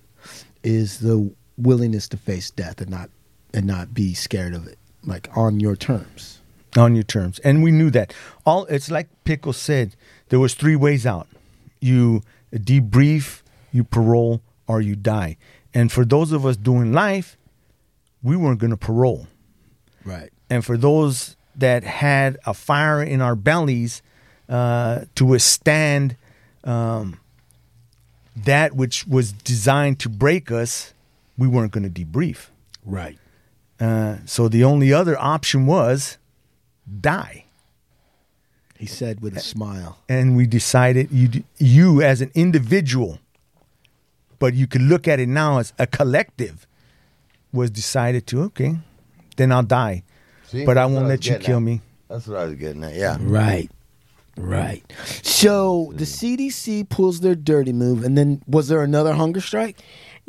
is 0.63 0.99
the 0.99 1.31
willingness 1.57 2.07
to 2.09 2.17
face 2.17 2.51
death 2.51 2.81
and 2.81 2.89
not 2.89 3.09
and 3.53 3.65
not 3.65 3.93
be 3.93 4.13
scared 4.13 4.53
of 4.53 4.67
it, 4.67 4.77
like 5.03 5.29
on 5.35 5.59
your 5.59 5.75
terms. 5.75 6.39
on 6.75 6.93
your 6.95 7.03
terms. 7.03 7.39
And 7.39 7.63
we 7.63 7.71
knew 7.71 7.89
that. 7.91 8.13
All 8.45 8.65
it's 8.65 8.91
like 8.91 9.07
pickle 9.23 9.53
said 9.53 9.95
there 10.29 10.39
was 10.39 10.53
three 10.53 10.75
ways 10.75 11.05
out. 11.05 11.27
You 11.79 12.21
debrief 12.53 13.41
you 13.71 13.83
parole 13.83 14.41
or 14.67 14.81
you 14.81 14.95
die. 14.95 15.37
And 15.73 15.91
for 15.91 16.05
those 16.05 16.31
of 16.31 16.45
us 16.45 16.57
doing 16.57 16.91
life 16.93 17.37
we 18.23 18.35
weren't 18.35 18.59
going 18.59 18.71
to 18.71 18.77
parole. 18.77 19.27
Right. 20.03 20.31
and 20.49 20.63
for 20.63 20.77
those 20.77 21.35
that 21.55 21.83
had 21.83 22.37
a 22.45 22.53
fire 22.53 23.03
in 23.03 23.21
our 23.21 23.35
bellies 23.35 24.01
uh, 24.47 25.01
to 25.15 25.25
withstand 25.25 26.15
um, 26.63 27.19
that 28.45 28.73
which 28.75 29.05
was 29.07 29.31
designed 29.31 29.99
to 29.99 30.09
break 30.09 30.51
us 30.51 30.93
we 31.37 31.47
weren't 31.47 31.71
going 31.71 31.91
to 31.91 32.05
debrief 32.05 32.47
Right. 32.85 33.17
uh, 33.79 34.17
so 34.25 34.47
the 34.47 34.63
only 34.63 34.93
other 34.93 35.17
option 35.19 35.65
was 35.65 36.17
die 37.01 37.45
He 38.77 38.85
said 38.85 39.21
with 39.21 39.35
a 39.35 39.39
smile. 39.39 39.97
and 40.07 40.35
we 40.37 40.45
decided 40.47 41.09
you 41.11 41.43
you 41.57 42.01
as 42.01 42.21
an 42.21 42.31
individual 42.35 43.19
but 44.39 44.53
you 44.53 44.67
could 44.67 44.81
look 44.83 45.07
at 45.07 45.19
it 45.19 45.27
now 45.27 45.57
as 45.59 45.73
a 45.79 45.87
collective 45.87 46.67
was 47.51 47.69
decided 47.71 48.27
to 48.27 48.41
okay 48.43 48.77
then 49.37 49.51
I'll 49.51 49.63
die 49.63 50.03
See? 50.49 50.65
but 50.65 50.77
I 50.77 50.85
won't 50.85 51.05
was 51.05 51.09
let 51.09 51.25
you 51.25 51.37
kill 51.37 51.57
at. 51.57 51.63
me 51.63 51.81
That's 52.09 52.27
what 52.27 52.37
I 52.37 52.45
was 52.45 52.55
getting 52.55 52.83
at. 52.85 52.93
Yeah. 52.95 53.17
Right. 53.19 53.69
Right. 54.37 54.83
So 55.23 55.91
the 55.95 56.05
CDC 56.05 56.89
pulls 56.89 57.21
their 57.21 57.35
dirty 57.35 57.73
move, 57.73 58.03
and 58.03 58.17
then 58.17 58.41
was 58.47 58.67
there 58.67 58.83
another 58.83 59.13
hunger 59.13 59.41
strike? 59.41 59.77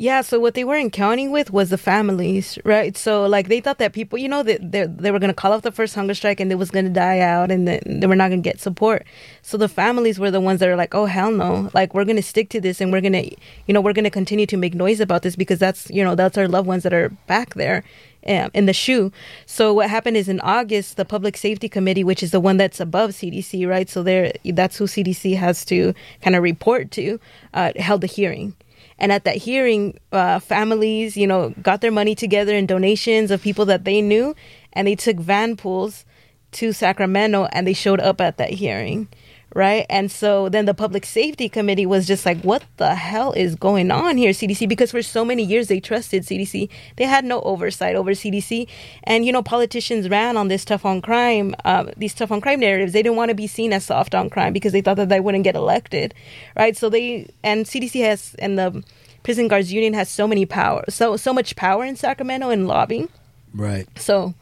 Yeah, 0.01 0.21
so 0.21 0.39
what 0.39 0.53
they 0.53 0.63
weren't 0.63 0.93
counting 0.93 1.29
with 1.29 1.51
was 1.51 1.71
the 1.71 1.77
families, 1.77 2.57
right? 2.63 2.95
So 2.95 3.25
like 3.25 3.49
they 3.49 3.59
thought 3.59 3.79
that 3.79 3.91
people, 3.91 4.17
you 4.17 4.29
know, 4.29 4.43
that 4.43 4.71
they, 4.71 4.85
they 4.85 5.11
were 5.11 5.19
going 5.19 5.29
to 5.29 5.33
call 5.33 5.51
off 5.51 5.63
the 5.63 5.73
first 5.73 5.93
hunger 5.93 6.13
strike 6.13 6.39
and 6.39 6.49
it 6.49 6.55
was 6.55 6.71
going 6.71 6.85
to 6.85 6.91
die 6.91 7.19
out 7.19 7.51
and 7.51 7.67
then 7.67 7.81
they 7.85 8.07
were 8.07 8.15
not 8.15 8.29
going 8.29 8.41
to 8.41 8.49
get 8.49 8.61
support. 8.61 9.05
So 9.41 9.57
the 9.57 9.67
families 9.67 10.17
were 10.17 10.31
the 10.31 10.39
ones 10.39 10.61
that 10.61 10.69
are 10.69 10.77
like, 10.77 10.95
oh 10.95 11.03
hell 11.03 11.33
no, 11.33 11.69
like 11.73 11.93
we're 11.93 12.05
going 12.05 12.15
to 12.15 12.23
stick 12.23 12.49
to 12.51 12.61
this 12.61 12.79
and 12.79 12.93
we're 12.93 13.01
going 13.01 13.11
to, 13.11 13.29
you 13.67 13.73
know, 13.73 13.81
we're 13.81 13.91
going 13.91 14.05
to 14.05 14.09
continue 14.09 14.45
to 14.45 14.55
make 14.55 14.73
noise 14.73 15.01
about 15.01 15.23
this 15.23 15.35
because 15.35 15.59
that's, 15.59 15.89
you 15.89 16.01
know, 16.01 16.15
that's 16.15 16.37
our 16.37 16.47
loved 16.47 16.65
ones 16.69 16.83
that 16.83 16.93
are 16.93 17.09
back 17.27 17.55
there 17.55 17.83
um, 18.27 18.51
in 18.53 18.65
the 18.65 18.73
SHU. 18.73 19.11
So 19.45 19.73
what 19.73 19.89
happened 19.89 20.17
is 20.17 20.27
in 20.27 20.39
August, 20.41 20.97
the 20.97 21.05
Public 21.05 21.37
Safety 21.37 21.69
Committee, 21.69 22.03
which 22.03 22.23
is 22.23 22.31
the 22.31 22.39
one 22.39 22.57
that's 22.57 22.79
above 22.79 23.11
CDC, 23.11 23.67
right? 23.67 23.89
So 23.89 24.03
there, 24.03 24.33
that's 24.45 24.77
who 24.77 24.85
CDC 24.85 25.37
has 25.37 25.63
to 25.65 25.93
kind 26.21 26.35
of 26.35 26.43
report 26.43 26.91
to, 26.91 27.19
uh, 27.53 27.71
held 27.77 28.03
a 28.03 28.07
hearing. 28.07 28.55
And 28.97 29.11
at 29.11 29.23
that 29.23 29.37
hearing, 29.37 29.97
uh, 30.11 30.39
families, 30.39 31.15
you 31.15 31.25
know, 31.25 31.53
got 31.61 31.81
their 31.81 31.91
money 31.91 32.15
together 32.15 32.53
and 32.53 32.67
donations 32.67 33.31
of 33.31 33.41
people 33.41 33.65
that 33.65 33.85
they 33.85 34.01
knew, 34.01 34.35
and 34.73 34.87
they 34.87 34.95
took 34.95 35.17
van 35.17 35.55
pools 35.55 36.05
to 36.51 36.73
Sacramento 36.73 37.47
and 37.51 37.65
they 37.65 37.73
showed 37.73 37.99
up 37.99 38.19
at 38.19 38.37
that 38.37 38.49
hearing, 38.49 39.07
right? 39.55 39.85
And 39.89 40.11
so 40.11 40.49
then 40.49 40.65
the 40.65 40.73
Public 40.73 41.05
Safety 41.05 41.49
Committee 41.49 41.85
was 41.85 42.05
just 42.05 42.25
like, 42.25 42.41
what 42.41 42.63
the 42.77 42.95
hell 42.95 43.31
is 43.33 43.55
going 43.55 43.91
on 43.91 44.17
here, 44.17 44.31
CDC? 44.31 44.67
Because 44.69 44.91
for 44.91 45.01
so 45.01 45.25
many 45.25 45.43
years 45.43 45.67
they 45.67 45.79
trusted 45.79 46.23
CDC. 46.23 46.69
They 46.97 47.05
had 47.05 47.25
no 47.25 47.41
oversight 47.41 47.95
over 47.95 48.11
CDC. 48.11 48.67
And, 49.03 49.25
you 49.25 49.31
know, 49.31 49.41
politicians 49.41 50.09
ran 50.09 50.37
on 50.37 50.47
this 50.47 50.65
tough 50.65 50.85
on 50.85 51.01
crime, 51.01 51.55
uh, 51.65 51.85
these 51.97 52.13
tough 52.13 52.31
on 52.31 52.41
crime 52.41 52.59
narratives. 52.59 52.93
They 52.93 53.01
didn't 53.01 53.17
want 53.17 53.29
to 53.29 53.35
be 53.35 53.47
seen 53.47 53.73
as 53.73 53.85
soft 53.85 54.13
on 54.13 54.29
crime 54.29 54.53
because 54.53 54.71
they 54.71 54.81
thought 54.81 54.97
that 54.97 55.09
they 55.09 55.19
wouldn't 55.19 55.43
get 55.43 55.55
elected, 55.55 56.13
right? 56.55 56.77
So 56.77 56.89
they, 56.89 57.29
and 57.43 57.65
CDC 57.65 58.03
has, 58.03 58.35
and 58.39 58.57
the 58.57 58.83
Prison 59.23 59.47
Guards 59.47 59.73
Union 59.73 59.93
has 59.93 60.09
so 60.09 60.27
many 60.27 60.45
power, 60.45 60.83
so, 60.89 61.17
so 61.17 61.33
much 61.33 61.55
power 61.55 61.83
in 61.83 61.95
Sacramento 61.95 62.49
in 62.49 62.67
lobbying. 62.67 63.09
Right. 63.53 63.87
So, 63.99 64.35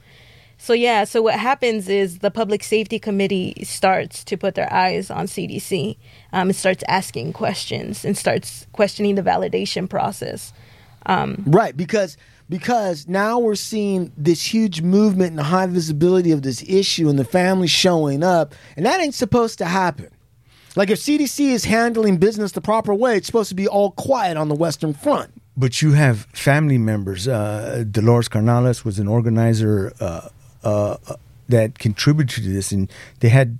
so 0.57 0.73
yeah. 0.73 1.03
So 1.03 1.21
what 1.21 1.35
happens 1.35 1.89
is 1.89 2.19
the 2.19 2.31
public 2.31 2.63
safety 2.63 2.99
committee 2.99 3.55
starts 3.63 4.23
to 4.25 4.37
put 4.37 4.55
their 4.55 4.71
eyes 4.73 5.09
on 5.11 5.27
CDC. 5.27 5.97
Um, 6.33 6.49
and 6.49 6.55
starts 6.55 6.83
asking 6.87 7.33
questions 7.33 8.05
and 8.05 8.17
starts 8.17 8.67
questioning 8.73 9.15
the 9.15 9.23
validation 9.23 9.89
process. 9.89 10.53
Right, 11.47 11.75
because 11.75 12.17
because 12.49 13.07
now 13.07 13.39
we're 13.39 13.55
seeing 13.55 14.11
this 14.17 14.43
huge 14.43 14.81
movement 14.81 15.31
and 15.31 15.39
the 15.39 15.43
high 15.43 15.67
visibility 15.67 16.31
of 16.31 16.41
this 16.43 16.63
issue 16.67 17.09
and 17.09 17.17
the 17.17 17.25
family 17.25 17.67
showing 17.67 18.23
up, 18.23 18.55
and 18.75 18.85
that 18.85 18.99
ain't 19.01 19.15
supposed 19.15 19.57
to 19.59 19.65
happen. 19.65 20.09
Like 20.75 20.89
if 20.89 20.99
CDC 20.99 21.51
is 21.51 21.65
handling 21.65 22.17
business 22.17 22.51
the 22.51 22.61
proper 22.61 22.93
way, 22.93 23.17
it's 23.17 23.27
supposed 23.27 23.49
to 23.49 23.55
be 23.55 23.67
all 23.67 23.91
quiet 23.91 24.37
on 24.37 24.47
the 24.49 24.55
Western 24.55 24.93
Front. 24.93 25.31
but 25.57 25.81
you 25.81 25.93
have 25.93 26.27
family 26.33 26.77
members 26.77 27.27
uh, 27.27 27.83
Dolores 27.89 28.27
Canales 28.27 28.85
was 28.85 28.99
an 28.99 29.07
organizer 29.07 29.91
uh, 29.99 30.29
uh, 30.67 30.97
uh, 31.07 31.15
that 31.47 31.79
contributed 31.79 32.43
to 32.43 32.51
this. 32.51 32.73
And 32.73 32.91
they 33.21 33.29
had 33.29 33.57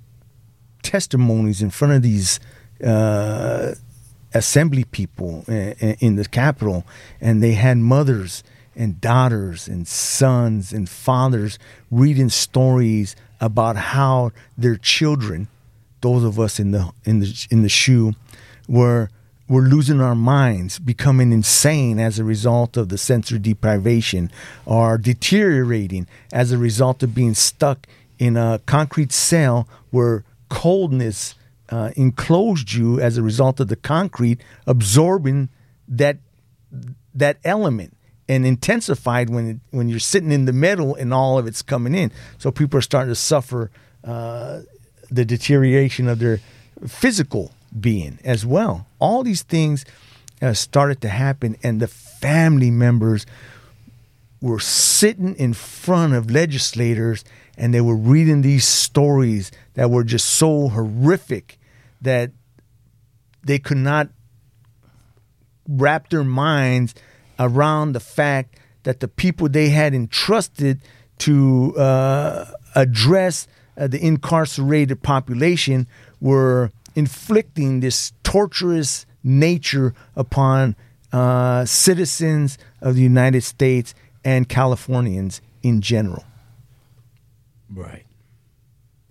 testimonies 0.82 1.62
in 1.62 1.70
front 1.70 1.94
of 1.94 2.02
these 2.02 2.38
uh, 2.84 3.74
assembly 4.34 4.84
people 4.84 5.42
in, 5.48 6.16
the 6.16 6.26
Capitol, 6.26 6.84
and 7.18 7.42
they 7.42 7.52
had 7.52 7.78
mothers 7.78 8.44
and 8.76 9.00
daughters 9.00 9.68
and 9.68 9.88
sons 9.88 10.70
and 10.70 10.86
fathers 10.86 11.58
reading 11.90 12.28
stories 12.28 13.16
about 13.40 13.76
how 13.76 14.30
their 14.58 14.76
children, 14.76 15.48
those 16.02 16.24
of 16.24 16.38
us 16.38 16.60
in 16.60 16.72
the 16.72 16.92
in 17.06 17.20
the 17.20 17.46
in 17.50 17.62
the 17.62 17.70
SHU, 17.70 18.12
were 18.68 19.08
were 19.48 19.62
losing 19.62 20.00
our 20.00 20.14
minds, 20.14 20.78
becoming 20.78 21.32
insane 21.32 21.98
as 21.98 22.18
a 22.18 22.24
result 22.24 22.76
of 22.76 22.90
the 22.90 22.98
sensory 22.98 23.38
deprivation, 23.38 24.30
or 24.66 24.98
deteriorating 24.98 26.06
as 26.32 26.52
a 26.52 26.58
result 26.58 27.02
of 27.02 27.14
being 27.14 27.34
stuck 27.34 27.86
in 28.18 28.36
a 28.36 28.60
concrete 28.66 29.12
cell 29.12 29.66
where 29.90 30.24
coldness 30.48 31.34
uh, 31.70 31.90
enclosed 31.96 32.72
you 32.72 33.00
as 33.00 33.18
a 33.18 33.22
result 33.22 33.60
of 33.60 33.68
the 33.68 33.76
concrete 33.76 34.40
absorbing 34.66 35.48
that 35.86 36.16
that 37.14 37.38
element 37.44 37.96
and 38.28 38.46
intensified 38.46 39.30
when 39.30 39.48
it, 39.48 39.56
when 39.70 39.88
you're 39.88 39.98
sitting 39.98 40.30
in 40.30 40.44
the 40.44 40.52
middle 40.52 40.94
and 40.94 41.12
all 41.12 41.38
of 41.38 41.46
it's 41.46 41.62
coming 41.62 41.94
in. 41.94 42.12
So 42.38 42.50
people 42.50 42.78
are 42.78 42.82
starting 42.82 43.10
to 43.10 43.14
suffer 43.14 43.70
uh, 44.04 44.60
the 45.10 45.24
deterioration 45.24 46.08
of 46.08 46.18
their 46.18 46.40
physical 46.86 47.52
being 47.78 48.18
as 48.24 48.44
well. 48.44 48.86
All 48.98 49.22
these 49.22 49.42
things 49.42 49.84
uh, 50.40 50.52
started 50.54 51.00
to 51.02 51.08
happen, 51.08 51.56
and 51.62 51.80
the 51.80 51.88
family 51.88 52.70
members 52.70 53.26
were 54.40 54.60
sitting 54.60 55.34
in 55.36 55.52
front 55.52 56.14
of 56.14 56.30
legislators 56.30 57.24
and 57.56 57.74
they 57.74 57.80
were 57.80 57.96
reading 57.96 58.42
these 58.42 58.64
stories 58.64 59.50
that 59.74 59.90
were 59.90 60.04
just 60.04 60.26
so 60.26 60.68
horrific 60.68 61.58
that 62.00 62.30
they 63.42 63.58
could 63.58 63.78
not 63.78 64.08
wrap 65.68 66.08
their 66.10 66.22
minds 66.22 66.94
around 67.38 67.92
the 67.92 68.00
fact 68.00 68.58
that 68.84 69.00
the 69.00 69.08
people 69.08 69.48
they 69.48 69.70
had 69.70 69.92
entrusted 69.92 70.80
to 71.18 71.76
uh, 71.76 72.46
address 72.76 73.48
uh, 73.76 73.88
the 73.88 74.04
incarcerated 74.04 75.02
population 75.02 75.86
were 76.20 76.70
inflicting 76.98 77.80
this 77.80 78.12
torturous 78.24 79.06
nature 79.22 79.94
upon 80.16 80.74
uh, 81.12 81.64
citizens 81.64 82.58
of 82.80 82.94
the 82.96 83.02
United 83.02 83.42
States 83.42 83.94
and 84.24 84.48
Californians 84.48 85.40
in 85.62 85.80
general, 85.80 86.24
Right. 87.70 88.04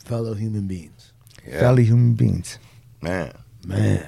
Fellow 0.03 0.33
human 0.33 0.67
beings. 0.67 1.13
Yeah. 1.45 1.59
fellow 1.59 1.77
human 1.81 2.13
beings. 2.13 2.59
Man. 3.01 3.31
Man. 3.65 4.07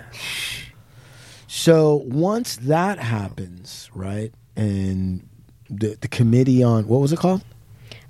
So 1.47 2.03
once 2.05 2.55
that 2.57 2.99
happens, 2.99 3.89
right, 3.93 4.31
and 4.55 5.27
the 5.69 5.97
the 6.01 6.07
committee 6.07 6.63
on 6.63 6.87
what 6.87 6.99
was 7.01 7.11
it 7.11 7.19
called? 7.19 7.43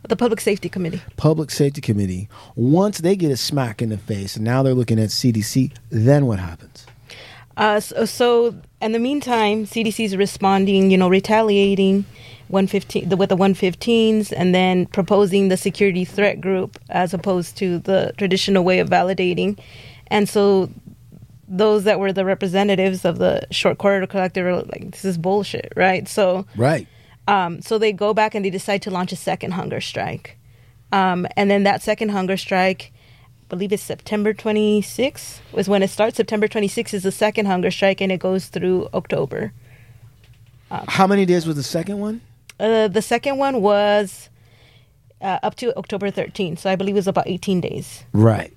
The 0.09 0.15
Public 0.15 0.41
Safety 0.41 0.69
Committee. 0.69 1.01
Public 1.17 1.51
Safety 1.51 1.81
Committee. 1.81 2.29
Once 2.55 2.97
they 2.97 3.15
get 3.15 3.29
a 3.29 3.37
smack 3.37 3.79
in 3.79 3.89
the 3.89 3.97
face, 3.97 4.35
and 4.35 4.43
now 4.43 4.63
they're 4.63 4.73
looking 4.73 4.99
at 4.99 5.09
CDC, 5.09 5.71
then 5.91 6.25
what 6.25 6.39
happens? 6.39 6.87
Uh, 7.55 7.79
so, 7.79 8.05
so 8.05 8.55
in 8.81 8.91
the 8.91 8.99
meantime, 8.99 9.65
CDC 9.65 10.05
is 10.05 10.17
responding, 10.17 10.89
you 10.89 10.97
know, 10.97 11.09
retaliating 11.09 12.05
115 12.47 13.09
the, 13.09 13.17
with 13.17 13.29
the 13.29 13.37
115s 13.37 14.33
and 14.35 14.55
then 14.55 14.87
proposing 14.87 15.49
the 15.49 15.57
security 15.57 16.05
threat 16.05 16.41
group 16.41 16.79
as 16.89 17.13
opposed 17.13 17.55
to 17.57 17.77
the 17.79 18.11
traditional 18.17 18.63
way 18.63 18.79
of 18.79 18.89
validating. 18.89 19.59
And 20.07 20.27
so 20.27 20.71
those 21.47 21.83
that 21.83 21.99
were 21.99 22.11
the 22.11 22.25
representatives 22.25 23.05
of 23.05 23.19
the 23.19 23.45
short 23.51 23.77
corridor 23.77 24.07
collective 24.07 24.45
are 24.45 24.63
like, 24.63 24.89
this 24.91 25.05
is 25.05 25.19
bullshit, 25.19 25.71
right? 25.75 26.07
So 26.07 26.47
Right. 26.55 26.87
Um, 27.29 27.61
so 27.61 27.77
they 27.77 27.91
go 27.91 28.13
back 28.13 28.33
and 28.35 28.43
they 28.43 28.49
decide 28.49 28.81
to 28.83 28.91
launch 28.91 29.11
a 29.11 29.15
second 29.15 29.51
hunger 29.51 29.79
strike. 29.79 30.37
Um, 30.91 31.27
and 31.35 31.49
then 31.51 31.63
that 31.63 31.83
second 31.83 32.09
hunger 32.09 32.37
strike, 32.37 32.91
I 33.43 33.45
believe 33.49 33.71
it's 33.71 33.83
September 33.83 34.33
26th, 34.33 35.39
was 35.51 35.69
when 35.69 35.83
it 35.83 35.89
starts. 35.89 36.17
September 36.17 36.47
26th 36.47 36.93
is 36.93 37.03
the 37.03 37.11
second 37.11 37.45
hunger 37.45 37.69
strike 37.69 38.01
and 38.01 38.11
it 38.11 38.19
goes 38.19 38.47
through 38.47 38.89
October. 38.93 39.53
How 40.71 41.07
many 41.07 41.25
days 41.25 41.45
was 41.45 41.55
the 41.55 41.63
second 41.63 41.99
one? 41.99 42.21
Uh, 42.59 42.87
the 42.87 43.01
second 43.01 43.37
one 43.37 43.61
was 43.61 44.29
uh, 45.21 45.39
up 45.43 45.55
to 45.55 45.75
October 45.77 46.11
13th. 46.11 46.59
So 46.59 46.69
I 46.69 46.75
believe 46.75 46.95
it 46.95 46.99
was 46.99 47.07
about 47.07 47.27
18 47.27 47.61
days. 47.61 48.03
Right. 48.13 48.53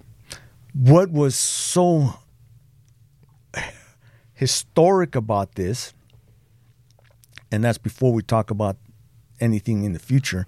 What 0.74 1.10
was 1.10 1.36
so 1.36 2.14
historic 4.34 5.14
about 5.14 5.54
this, 5.54 5.92
and 7.52 7.62
that's 7.62 7.78
before 7.78 8.12
we 8.12 8.22
talk 8.22 8.50
about 8.50 8.76
anything 9.40 9.84
in 9.84 9.92
the 9.92 9.98
future, 9.98 10.46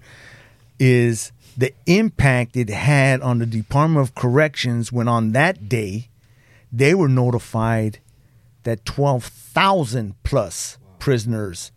is 0.79 1.31
the 1.55 1.71
impact 1.85 2.57
it 2.57 2.69
had 2.69 3.21
on 3.21 3.39
the 3.39 3.45
Department 3.45 4.01
of 4.01 4.15
Corrections 4.15 4.91
when 4.91 5.07
on 5.07 5.31
that 5.31 5.69
day 5.69 6.09
they 6.71 6.93
were 6.93 7.07
notified 7.07 7.99
that 8.63 8.83
12,000 8.83 10.15
plus 10.23 10.77
prisoners 10.99 11.71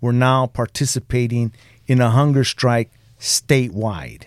were 0.00 0.12
now 0.12 0.46
participating 0.46 1.52
in 1.86 2.00
a 2.00 2.10
hunger 2.10 2.44
strike 2.44 2.92
statewide. 3.18 4.24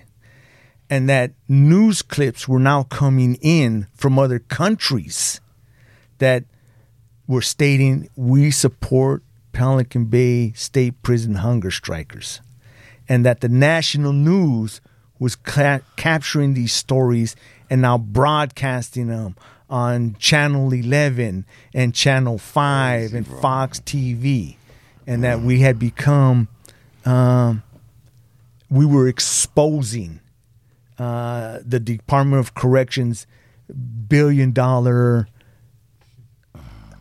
And 0.89 1.07
that 1.09 1.33
news 1.47 2.01
clips 2.01 2.47
were 2.47 2.59
now 2.59 2.83
coming 2.83 3.35
in 3.41 3.87
from 3.93 4.17
other 4.17 4.39
countries 4.39 5.39
that 6.17 6.45
were 7.27 7.41
stating, 7.41 8.09
We 8.15 8.51
support 8.51 9.21
Pelican 9.57 10.05
Bay 10.05 10.51
State 10.53 11.01
Prison 11.01 11.33
hunger 11.35 11.71
strikers. 11.71 12.41
And 13.09 13.25
that 13.25 13.41
the 13.41 13.49
national 13.49 14.13
news 14.13 14.81
was 15.17 15.35
ca- 15.35 15.79
capturing 15.95 16.53
these 16.53 16.71
stories 16.71 17.35
and 17.67 17.81
now 17.81 17.97
broadcasting 17.97 19.07
them 19.07 19.35
on 19.67 20.15
Channel 20.19 20.71
11 20.71 21.43
and 21.73 21.95
Channel 21.95 22.37
5 22.37 23.15
and 23.15 23.25
Fox 23.25 23.79
TV. 23.79 24.57
And 25.07 25.23
that 25.23 25.41
we 25.41 25.61
had 25.61 25.79
become, 25.79 26.49
um, 27.03 27.63
we 28.69 28.85
were 28.85 29.07
exposing 29.07 30.19
uh, 30.99 31.61
the 31.65 31.79
Department 31.79 32.41
of 32.41 32.53
Corrections 32.53 33.25
billion 34.07 34.51
dollar 34.51 35.27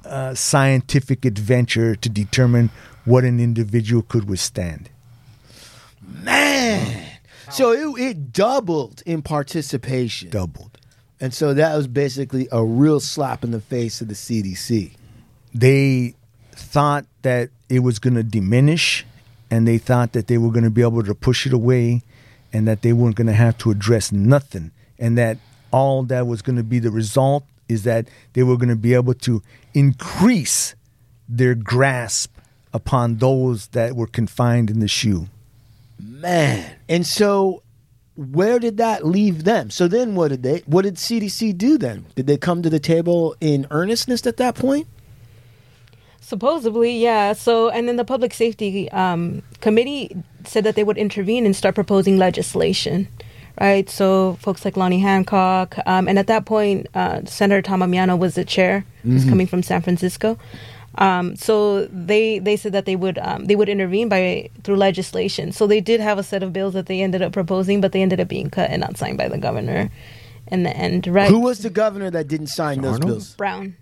uh, 0.08 0.34
scientific 0.34 1.24
adventure 1.24 1.96
to 1.96 2.08
determine 2.08 2.70
what 3.04 3.24
an 3.24 3.40
individual 3.40 4.02
could 4.02 4.28
withstand. 4.28 4.90
Man. 6.02 7.04
So 7.50 7.96
it, 7.96 8.00
it 8.00 8.32
doubled 8.32 9.02
in 9.06 9.22
participation. 9.22 10.30
Doubled. 10.30 10.78
And 11.20 11.32
so 11.32 11.54
that 11.54 11.74
was 11.76 11.86
basically 11.86 12.48
a 12.52 12.64
real 12.64 13.00
slap 13.00 13.44
in 13.44 13.50
the 13.50 13.60
face 13.60 14.00
of 14.00 14.08
the 14.08 14.14
CDC. 14.14 14.92
They 15.54 16.14
thought 16.52 17.06
that 17.22 17.50
it 17.68 17.80
was 17.80 17.98
going 17.98 18.14
to 18.14 18.22
diminish 18.22 19.06
and 19.50 19.66
they 19.66 19.78
thought 19.78 20.12
that 20.12 20.26
they 20.26 20.38
were 20.38 20.50
going 20.50 20.64
to 20.64 20.70
be 20.70 20.82
able 20.82 21.02
to 21.02 21.14
push 21.14 21.46
it 21.46 21.52
away 21.52 22.02
and 22.52 22.66
that 22.66 22.82
they 22.82 22.92
weren't 22.92 23.16
going 23.16 23.26
to 23.26 23.32
have 23.32 23.56
to 23.58 23.70
address 23.70 24.12
nothing 24.12 24.72
and 24.98 25.16
that 25.16 25.38
all 25.70 26.02
that 26.04 26.26
was 26.26 26.42
going 26.42 26.56
to 26.56 26.62
be 26.62 26.78
the 26.78 26.90
result 26.90 27.44
is 27.68 27.84
that 27.84 28.08
they 28.32 28.42
were 28.42 28.56
going 28.56 28.68
to 28.68 28.76
be 28.76 28.94
able 28.94 29.14
to 29.14 29.42
increase 29.74 30.74
their 31.28 31.54
grasp 31.54 32.36
upon 32.72 33.16
those 33.16 33.68
that 33.68 33.96
were 33.96 34.06
confined 34.06 34.70
in 34.70 34.80
the 34.80 34.88
SHU. 34.88 35.28
Man. 35.98 36.76
And 36.88 37.06
so 37.06 37.62
where 38.16 38.58
did 38.58 38.76
that 38.78 39.04
leave 39.04 39.44
them? 39.44 39.70
So 39.70 39.88
then 39.88 40.14
what 40.14 40.28
did 40.28 40.42
they 40.42 40.62
what 40.66 40.82
did 40.82 40.96
CDC 40.96 41.56
do 41.56 41.78
then? 41.78 42.06
Did 42.14 42.26
they 42.26 42.36
come 42.36 42.62
to 42.62 42.70
the 42.70 42.80
table 42.80 43.36
in 43.40 43.66
earnestness 43.70 44.26
at 44.26 44.36
that 44.38 44.54
point? 44.54 44.86
Supposedly, 46.26 46.98
yeah. 46.98 47.34
So, 47.34 47.68
and 47.68 47.86
then 47.86 47.94
the 47.94 48.04
Public 48.04 48.34
Safety 48.34 48.90
um, 48.90 49.44
Committee 49.60 50.10
said 50.44 50.64
that 50.64 50.74
they 50.74 50.82
would 50.82 50.98
intervene 50.98 51.46
and 51.46 51.54
start 51.54 51.76
proposing 51.76 52.18
legislation, 52.18 53.06
right? 53.60 53.88
So, 53.88 54.36
folks 54.40 54.64
like 54.64 54.74
Loni 54.74 55.00
Hancock, 55.00 55.76
um, 55.86 56.08
and 56.08 56.18
at 56.18 56.26
that 56.26 56.44
point, 56.44 56.86
uh, 56.94 57.24
Senator 57.24 57.62
Tom 57.62 57.80
Ammiano 57.80 58.18
was 58.18 58.34
the 58.34 58.44
chair, 58.44 58.84
who's 59.02 59.24
coming 59.24 59.46
from 59.46 59.62
San 59.62 59.82
Francisco. 59.82 60.38
Um, 60.98 61.36
so 61.36 61.84
they 61.86 62.38
they 62.38 62.56
said 62.56 62.72
that 62.72 62.86
they 62.86 62.96
would 62.96 63.18
um, 63.18 63.44
they 63.44 63.56
would 63.56 63.68
intervene 63.68 64.08
by 64.08 64.50
through 64.64 64.76
legislation. 64.76 65.52
So 65.52 65.66
they 65.66 65.80
did 65.80 66.00
have 66.00 66.18
a 66.18 66.22
set 66.22 66.42
of 66.42 66.52
bills 66.52 66.72
that 66.74 66.86
they 66.86 67.02
ended 67.02 67.22
up 67.22 67.32
proposing, 67.32 67.80
but 67.80 67.92
they 67.92 68.02
ended 68.02 68.20
up 68.20 68.28
being 68.28 68.50
cut 68.50 68.70
and 68.70 68.80
not 68.80 68.96
signed 68.96 69.18
by 69.18 69.28
the 69.28 69.38
governor 69.38 69.90
in 70.48 70.62
the 70.62 70.74
end, 70.74 71.06
right? 71.06 71.28
Who 71.28 71.40
was 71.40 71.58
the 71.58 71.70
governor 71.70 72.10
that 72.10 72.28
didn't 72.28 72.46
sign 72.48 72.80
those 72.80 72.94
Arnold? 72.94 73.10
bills? 73.10 73.34
Brown? 73.34 73.76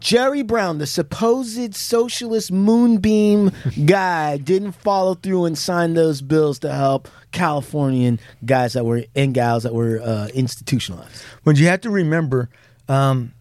Jerry 0.00 0.42
Brown, 0.42 0.78
the 0.78 0.86
supposed 0.86 1.74
socialist 1.74 2.52
moonbeam 2.52 3.52
guy, 3.84 4.36
didn't 4.36 4.72
follow 4.72 5.14
through 5.14 5.46
and 5.46 5.58
sign 5.58 5.94
those 5.94 6.22
bills 6.22 6.58
to 6.60 6.72
help 6.72 7.08
Californian 7.32 8.20
guys 8.44 8.74
that 8.74 8.84
were 8.84 9.04
and 9.14 9.34
gals 9.34 9.64
that 9.64 9.74
were 9.74 10.00
uh, 10.00 10.28
institutionalized. 10.34 11.22
But 11.44 11.56
you 11.56 11.66
have 11.66 11.80
to 11.82 11.90
remember, 11.90 12.48
um, 12.88 13.32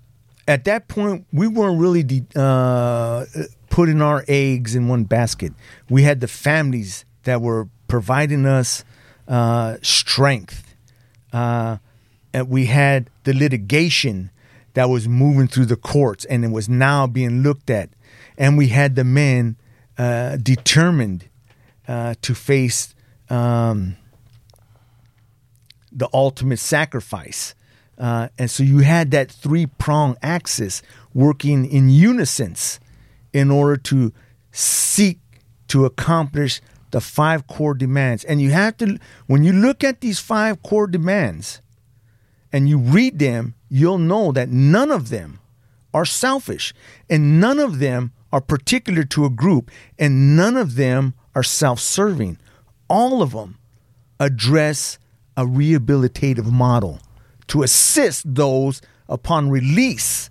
at 0.48 0.66
that 0.66 0.88
point, 0.88 1.26
we 1.32 1.48
weren't 1.48 1.80
really 1.80 2.04
de- 2.04 2.26
uh, 2.40 3.26
putting 3.70 4.02
our 4.02 4.26
eggs 4.28 4.76
in 4.76 4.88
one 4.88 5.04
basket. 5.04 5.54
We 5.90 6.04
had 6.04 6.20
the 6.22 6.28
families 6.28 7.06
that 7.24 7.42
were 7.42 7.70
providing 7.88 8.46
us 8.46 8.84
uh, 9.28 9.78
strength, 9.82 10.76
uh, 11.34 11.78
and 12.34 12.50
we 12.50 12.66
had 12.66 13.10
the 13.24 13.34
litigation 13.34 14.32
that 14.78 14.90
was 14.90 15.08
moving 15.08 15.48
through 15.48 15.66
the 15.66 15.76
courts, 15.76 16.24
and 16.26 16.46
it 16.46 16.52
was 16.52 16.70
now 16.70 17.08
being 17.08 17.42
looked 17.42 17.72
at, 17.72 17.90
and 18.38 18.58
we 18.58 18.68
had 18.68 18.96
the 18.96 19.04
men 19.04 19.58
uh, 19.98 20.38
determined 20.38 21.26
uh, 21.88 22.14
to 22.22 22.36
face. 22.36 22.94
Um, 23.30 23.98
the 25.98 26.08
ultimate 26.14 26.60
sacrifice. 26.60 27.56
Uh, 27.98 28.30
and 28.38 28.52
so 28.52 28.62
you 28.62 28.80
had 28.80 29.10
that 29.12 29.32
three 29.32 29.66
prong 29.66 30.16
axis 30.22 30.84
working 31.14 31.66
in 31.66 31.90
unison 31.90 32.56
in 33.34 33.50
order 33.50 33.76
to 33.76 34.14
seek 34.52 35.20
to 35.68 35.86
accomplish 35.86 36.62
the 36.92 37.02
five 37.02 37.48
core 37.48 37.74
demands. 37.74 38.24
And 38.24 38.40
you 38.40 38.52
have 38.52 38.78
to, 38.78 39.00
when 39.26 39.44
you 39.44 39.52
look 39.52 39.84
at 39.84 40.02
these 40.02 40.20
five 40.20 40.62
core 40.62 40.88
demands 40.88 41.62
and 42.52 42.70
you 42.70 42.78
read 42.78 43.20
them, 43.20 43.56
you'll 43.70 43.98
know 43.98 44.32
that 44.32 44.50
none 44.50 44.92
of 44.92 45.10
them 45.10 45.40
are 45.94 46.06
selfish 46.06 46.74
and 47.10 47.40
none 47.40 47.60
of 47.60 47.80
them 47.80 48.12
are 48.32 48.42
particular 48.42 49.04
to 49.04 49.26
a 49.26 49.30
group 49.30 49.72
and 49.98 50.36
none 50.36 50.58
of 50.58 50.76
them 50.76 51.14
are 51.36 51.44
self 51.44 51.80
serving. 51.80 52.38
All 52.90 53.22
of 53.22 53.32
them 53.32 53.58
address 54.20 54.98
a 55.36 55.44
rehabilitative 55.46 56.52
model 56.52 57.00
to 57.48 57.64
assist 57.64 58.36
those 58.36 58.82
upon 59.08 59.50
release 59.50 60.30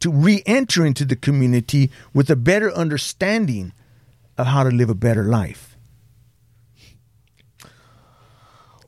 to 0.00 0.10
re 0.10 0.42
enter 0.46 0.84
into 0.84 1.04
the 1.04 1.16
community 1.16 1.90
with 2.14 2.30
a 2.30 2.36
better 2.36 2.72
understanding 2.72 3.72
of 4.38 4.46
how 4.46 4.62
to 4.62 4.70
live 4.70 4.90
a 4.90 4.94
better 4.94 5.24
life. 5.24 5.75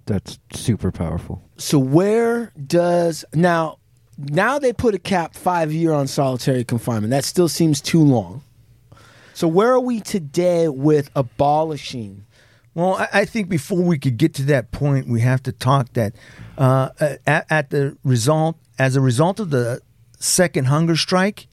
That's 0.08 0.38
super 0.54 0.90
powerful. 0.90 1.42
So 1.58 1.78
where 1.78 2.50
does 2.66 3.26
now 3.34 3.78
now 4.16 4.58
they 4.58 4.72
put 4.72 4.94
a 4.94 4.98
cap 4.98 5.34
five 5.34 5.70
year 5.70 5.92
on 5.92 6.06
solitary 6.06 6.64
confinement. 6.64 7.10
That 7.10 7.24
still 7.24 7.48
seems 7.48 7.82
too 7.82 8.02
long. 8.02 8.42
So 9.34 9.46
where 9.46 9.70
are 9.70 9.80
we 9.80 10.00
today 10.00 10.68
with 10.68 11.10
abolishing? 11.14 12.24
Well, 12.74 12.94
I, 12.94 13.08
I 13.12 13.24
think 13.26 13.50
before 13.50 13.82
we 13.82 13.98
could 13.98 14.16
get 14.16 14.32
to 14.34 14.42
that 14.44 14.72
point, 14.72 15.08
we 15.08 15.20
have 15.20 15.42
to 15.42 15.52
talk 15.52 15.92
that 15.92 16.14
uh, 16.56 16.88
at, 17.26 17.46
at 17.50 17.70
the 17.70 17.98
result, 18.02 18.56
as 18.78 18.96
a 18.96 19.02
result 19.02 19.38
of 19.38 19.50
the 19.50 19.82
second 20.18 20.68
hunger 20.68 20.96
strike, 20.96 21.48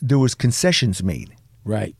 there 0.00 0.18
was 0.18 0.36
concessions 0.36 1.02
made. 1.02 1.34
Right. 1.64 1.96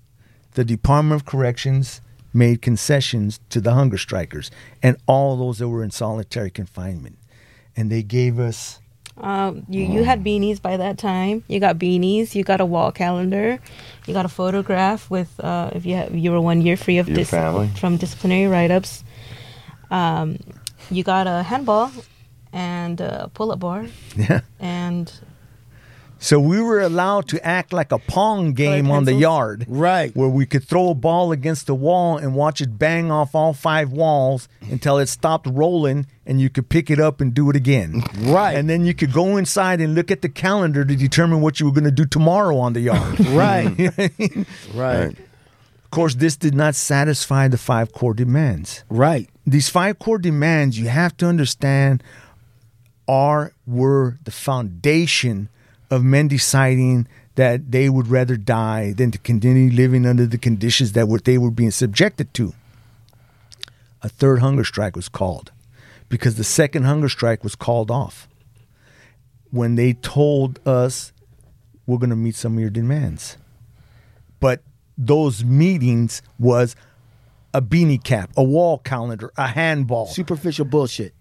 The 0.52 0.64
Department 0.64 1.20
of 1.20 1.26
Corrections 1.26 2.00
made 2.32 2.60
concessions 2.62 3.40
to 3.50 3.60
the 3.60 3.72
hunger 3.72 3.98
strikers 3.98 4.50
and 4.82 4.96
all 5.06 5.36
those 5.36 5.58
that 5.58 5.68
were 5.68 5.82
in 5.82 5.90
solitary 5.90 6.50
confinement, 6.50 7.18
and 7.76 7.90
they 7.90 8.02
gave 8.02 8.38
us 8.38 8.80
Um, 9.20 9.64
you 9.68 9.82
you 9.82 10.04
had 10.04 10.22
beanies 10.22 10.60
by 10.62 10.76
that 10.76 10.96
time. 10.98 11.42
You 11.48 11.58
got 11.60 11.76
beanies. 11.78 12.34
You 12.36 12.44
got 12.44 12.60
a 12.60 12.64
wall 12.66 12.92
calendar. 12.92 13.58
You 14.06 14.14
got 14.14 14.24
a 14.24 14.28
photograph 14.28 15.10
with 15.10 15.30
uh, 15.42 15.70
if 15.74 15.84
you 15.84 15.96
have, 15.96 16.14
you 16.14 16.30
were 16.30 16.40
one 16.40 16.60
year 16.62 16.76
free 16.76 16.98
of 16.98 17.08
Your 17.08 17.24
family. 17.24 17.68
from 17.80 17.96
disciplinary 17.96 18.46
write 18.46 18.70
ups. 18.70 19.02
Um, 19.90 20.38
you 20.90 21.02
got 21.02 21.26
a 21.26 21.42
handball 21.42 21.90
and 22.52 23.00
a 23.00 23.28
pull 23.34 23.50
up 23.52 23.58
bar 23.58 23.86
yeah. 24.16 24.40
and 24.60 25.12
So 26.20 26.40
we 26.40 26.60
were 26.60 26.80
allowed 26.80 27.28
to 27.28 27.46
act 27.46 27.72
like 27.72 27.92
a 27.92 27.98
pong 27.98 28.52
game 28.52 28.90
on 28.90 29.04
the 29.04 29.14
yard. 29.14 29.64
Right. 29.68 30.14
Where 30.16 30.28
we 30.28 30.46
could 30.46 30.64
throw 30.64 30.90
a 30.90 30.94
ball 30.94 31.30
against 31.30 31.66
the 31.66 31.74
wall 31.74 32.16
and 32.16 32.34
watch 32.34 32.60
it 32.60 32.78
bang 32.78 33.10
off 33.10 33.34
all 33.34 33.52
five 33.52 33.92
walls 33.92 34.48
until 34.62 34.98
it 34.98 35.08
stopped 35.08 35.46
rolling 35.46 36.06
and 36.26 36.40
you 36.40 36.50
could 36.50 36.68
pick 36.68 36.90
it 36.90 36.98
up 36.98 37.20
and 37.20 37.32
do 37.32 37.48
it 37.50 37.56
again. 37.56 38.02
Right. 38.18 38.56
And 38.56 38.68
then 38.68 38.84
you 38.84 38.94
could 38.94 39.12
go 39.12 39.36
inside 39.36 39.80
and 39.80 39.94
look 39.94 40.10
at 40.10 40.22
the 40.22 40.28
calendar 40.28 40.84
to 40.84 40.96
determine 40.96 41.40
what 41.40 41.60
you 41.60 41.66
were 41.66 41.72
going 41.72 41.84
to 41.84 41.90
do 41.90 42.04
tomorrow 42.04 42.58
on 42.58 42.72
the 42.72 42.80
yard. 42.80 43.20
Right. 43.28 43.78
of 43.98 44.76
right. 44.76 45.16
Of 45.84 45.90
course, 45.90 46.16
this 46.16 46.36
did 46.36 46.54
not 46.54 46.74
satisfy 46.74 47.48
the 47.48 47.56
five 47.56 47.92
core 47.92 48.12
demands. 48.12 48.84
Right. 48.90 49.30
These 49.46 49.68
five 49.68 49.98
core 49.98 50.18
demands, 50.18 50.78
you 50.78 50.88
have 50.88 51.16
to 51.18 51.26
understand, 51.26 52.02
are 53.06 53.52
were 53.66 54.18
the 54.24 54.30
foundation 54.30 55.48
of 55.90 56.04
men 56.04 56.28
deciding 56.28 57.06
that 57.34 57.70
they 57.70 57.88
would 57.88 58.08
rather 58.08 58.36
die 58.36 58.92
than 58.92 59.10
to 59.10 59.18
continue 59.18 59.70
living 59.70 60.06
under 60.06 60.26
the 60.26 60.38
conditions 60.38 60.92
that 60.92 61.08
were, 61.08 61.18
they 61.18 61.38
were 61.38 61.50
being 61.50 61.70
subjected 61.70 62.32
to. 62.34 62.52
A 64.02 64.08
third 64.08 64.40
hunger 64.40 64.64
strike 64.64 64.96
was 64.96 65.08
called 65.08 65.52
because 66.08 66.36
the 66.36 66.44
second 66.44 66.84
hunger 66.84 67.08
strike 67.08 67.44
was 67.44 67.54
called 67.54 67.90
off 67.90 68.28
when 69.50 69.76
they 69.76 69.92
told 69.94 70.60
us 70.66 71.12
we're 71.86 71.98
going 71.98 72.10
to 72.10 72.16
meet 72.16 72.34
some 72.34 72.54
of 72.54 72.60
your 72.60 72.70
demands. 72.70 73.38
But 74.40 74.62
those 74.96 75.44
meetings 75.44 76.22
was 76.38 76.76
a 77.54 77.62
beanie 77.62 78.02
cap, 78.02 78.30
a 78.36 78.42
wall 78.42 78.78
calendar, 78.78 79.32
a 79.36 79.46
handball 79.46 80.06
Superficial 80.06 80.64
bullshit. 80.64 81.14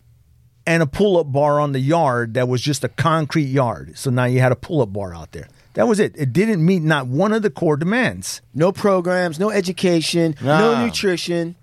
And 0.68 0.84
a 0.84 0.86
pull-up 0.86 1.32
bar 1.32 1.60
on 1.60 1.72
the 1.72 1.80
yard 1.80 2.36
that 2.36 2.48
was 2.48 2.62
just 2.62 2.84
a 2.84 2.90
concrete 2.90 3.46
yard. 3.46 3.98
So 3.98 4.12
now 4.12 4.26
you 4.26 4.40
had 4.42 4.52
a 4.52 4.56
pull-up 4.56 4.94
bar 4.94 5.16
out 5.16 5.32
there. 5.32 5.48
That 5.74 5.88
was 5.88 6.00
it. 6.00 6.14
It 6.18 6.34
didn't 6.34 6.64
meet 6.66 6.82
not 6.84 7.08
one 7.08 7.32
of 7.34 7.42
the 7.42 7.50
core 7.50 7.78
demands. 7.78 8.42
No 8.54 8.72
programs, 8.72 9.40
no 9.40 9.50
education, 9.50 10.36
no 10.42 10.74
Nah. 10.74 10.86
nutrition, 10.86 11.56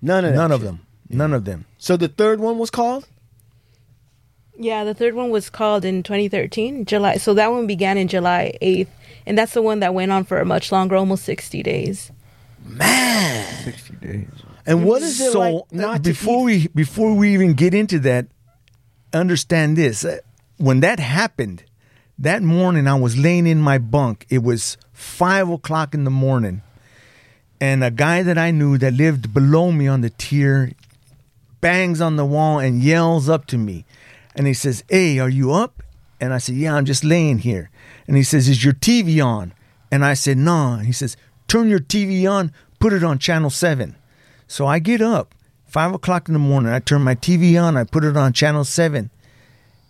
none 0.00 0.24
of 0.24 0.32
that. 0.32 0.36
None 0.36 0.52
of 0.52 0.60
shit. 0.60 0.66
them. 0.66 0.80
None 1.10 1.32
of 1.34 1.44
them. 1.44 1.66
So 1.78 1.96
the 1.96 2.08
third 2.08 2.40
one 2.40 2.58
was 2.58 2.70
called? 2.70 3.06
yeah, 4.56 4.84
the 4.84 4.92
third 4.94 5.14
one 5.14 5.30
was 5.30 5.48
called 5.48 5.84
in 5.86 6.02
2013 6.02 6.84
July. 6.84 7.16
So 7.16 7.32
that 7.34 7.50
one 7.50 7.66
began 7.66 7.96
in 7.96 8.08
July 8.08 8.56
8th, 8.60 8.88
and 9.26 9.36
that's 9.38 9.54
the 9.54 9.62
one 9.62 9.80
that 9.80 9.94
went 9.94 10.12
on 10.12 10.24
for 10.24 10.38
a 10.38 10.44
much 10.44 10.70
longer, 10.70 10.96
almost 10.96 11.24
60 11.24 11.62
days. 11.62 12.10
Man, 12.62 13.46
60 13.64 13.94
days. 13.96 14.28
And 14.66 14.84
what 14.84 15.02
is 15.02 15.20
it 15.20 15.32
so 15.32 15.40
like 15.40 15.72
not 15.72 16.02
before 16.02 16.44
we 16.44 16.68
before 16.68 17.14
we 17.14 17.32
even 17.34 17.54
get 17.54 17.74
into 17.74 17.98
that, 18.00 18.26
understand 19.12 19.76
this: 19.76 20.04
uh, 20.04 20.18
when 20.58 20.80
that 20.80 21.00
happened, 21.00 21.64
that 22.18 22.42
morning 22.42 22.86
I 22.86 22.94
was 22.94 23.16
laying 23.16 23.46
in 23.46 23.60
my 23.60 23.78
bunk. 23.78 24.26
It 24.28 24.42
was 24.42 24.76
five 24.92 25.48
o'clock 25.48 25.94
in 25.94 26.04
the 26.04 26.10
morning, 26.10 26.62
and 27.60 27.82
a 27.82 27.90
guy 27.90 28.22
that 28.22 28.38
I 28.38 28.50
knew 28.50 28.76
that 28.78 28.94
lived 28.94 29.32
below 29.32 29.72
me 29.72 29.88
on 29.88 30.02
the 30.02 30.10
tier 30.10 30.72
bangs 31.60 32.00
on 32.00 32.16
the 32.16 32.24
wall 32.24 32.58
and 32.58 32.82
yells 32.82 33.28
up 33.28 33.46
to 33.46 33.58
me, 33.58 33.84
and 34.34 34.46
he 34.46 34.54
says, 34.54 34.84
"Hey, 34.88 35.18
are 35.18 35.28
you 35.28 35.52
up?" 35.52 35.82
And 36.20 36.34
I 36.34 36.38
said, 36.38 36.56
"Yeah, 36.56 36.74
I'm 36.74 36.84
just 36.84 37.04
laying 37.04 37.38
here." 37.38 37.70
And 38.06 38.16
he 38.16 38.22
says, 38.22 38.48
"Is 38.48 38.62
your 38.62 38.74
TV 38.74 39.20
on?" 39.24 39.54
And 39.90 40.04
I 40.04 40.14
said, 40.14 40.36
"No." 40.36 40.74
And 40.74 40.86
he 40.86 40.92
says, 40.92 41.16
"Turn 41.48 41.68
your 41.68 41.80
TV 41.80 42.26
on. 42.30 42.52
Put 42.78 42.92
it 42.94 43.04
on 43.04 43.18
channel 43.18 43.50
7. 43.50 43.94
So 44.50 44.66
I 44.66 44.80
get 44.80 45.00
up, 45.00 45.32
five 45.68 45.94
o'clock 45.94 46.26
in 46.26 46.32
the 46.32 46.40
morning. 46.40 46.72
I 46.72 46.80
turn 46.80 47.02
my 47.02 47.14
TV 47.14 47.62
on. 47.62 47.76
I 47.76 47.84
put 47.84 48.02
it 48.02 48.16
on 48.16 48.32
channel 48.32 48.64
seven, 48.64 49.10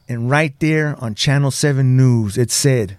and 0.06 0.28
right 0.28 0.52
there 0.60 1.02
on 1.02 1.14
channel 1.14 1.50
seven 1.50 1.96
news, 1.96 2.36
it 2.36 2.50
said, 2.50 2.98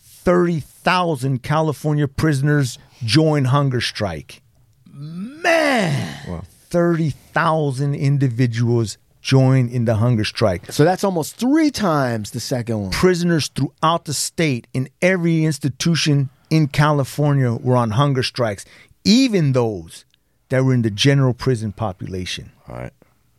thirty 0.00 0.60
thousand 0.60 1.42
California 1.42 2.06
prisoners 2.06 2.78
join 3.02 3.46
hunger 3.46 3.80
strike. 3.80 4.40
Man, 4.86 6.44
thirty 6.70 7.10
thousand 7.10 7.96
individuals 7.96 8.98
join 9.20 9.68
in 9.68 9.84
the 9.84 9.96
hunger 9.96 10.22
strike. 10.22 10.70
So 10.70 10.84
that's 10.84 11.02
almost 11.02 11.34
three 11.34 11.72
times 11.72 12.30
the 12.30 12.38
second 12.38 12.80
one. 12.82 12.90
Prisoners 12.92 13.48
throughout 13.48 14.04
the 14.04 14.14
state 14.14 14.68
in 14.72 14.88
every 15.02 15.44
institution 15.44 16.30
in 16.50 16.68
California 16.68 17.52
were 17.52 17.76
on 17.76 17.90
hunger 17.90 18.22
strikes, 18.22 18.64
even 19.04 19.54
those 19.54 20.04
that 20.48 20.64
were 20.64 20.74
in 20.74 20.82
the 20.82 20.90
general 20.90 21.34
prison 21.34 21.72
population. 21.72 22.52
All 22.68 22.76
right. 22.76 22.92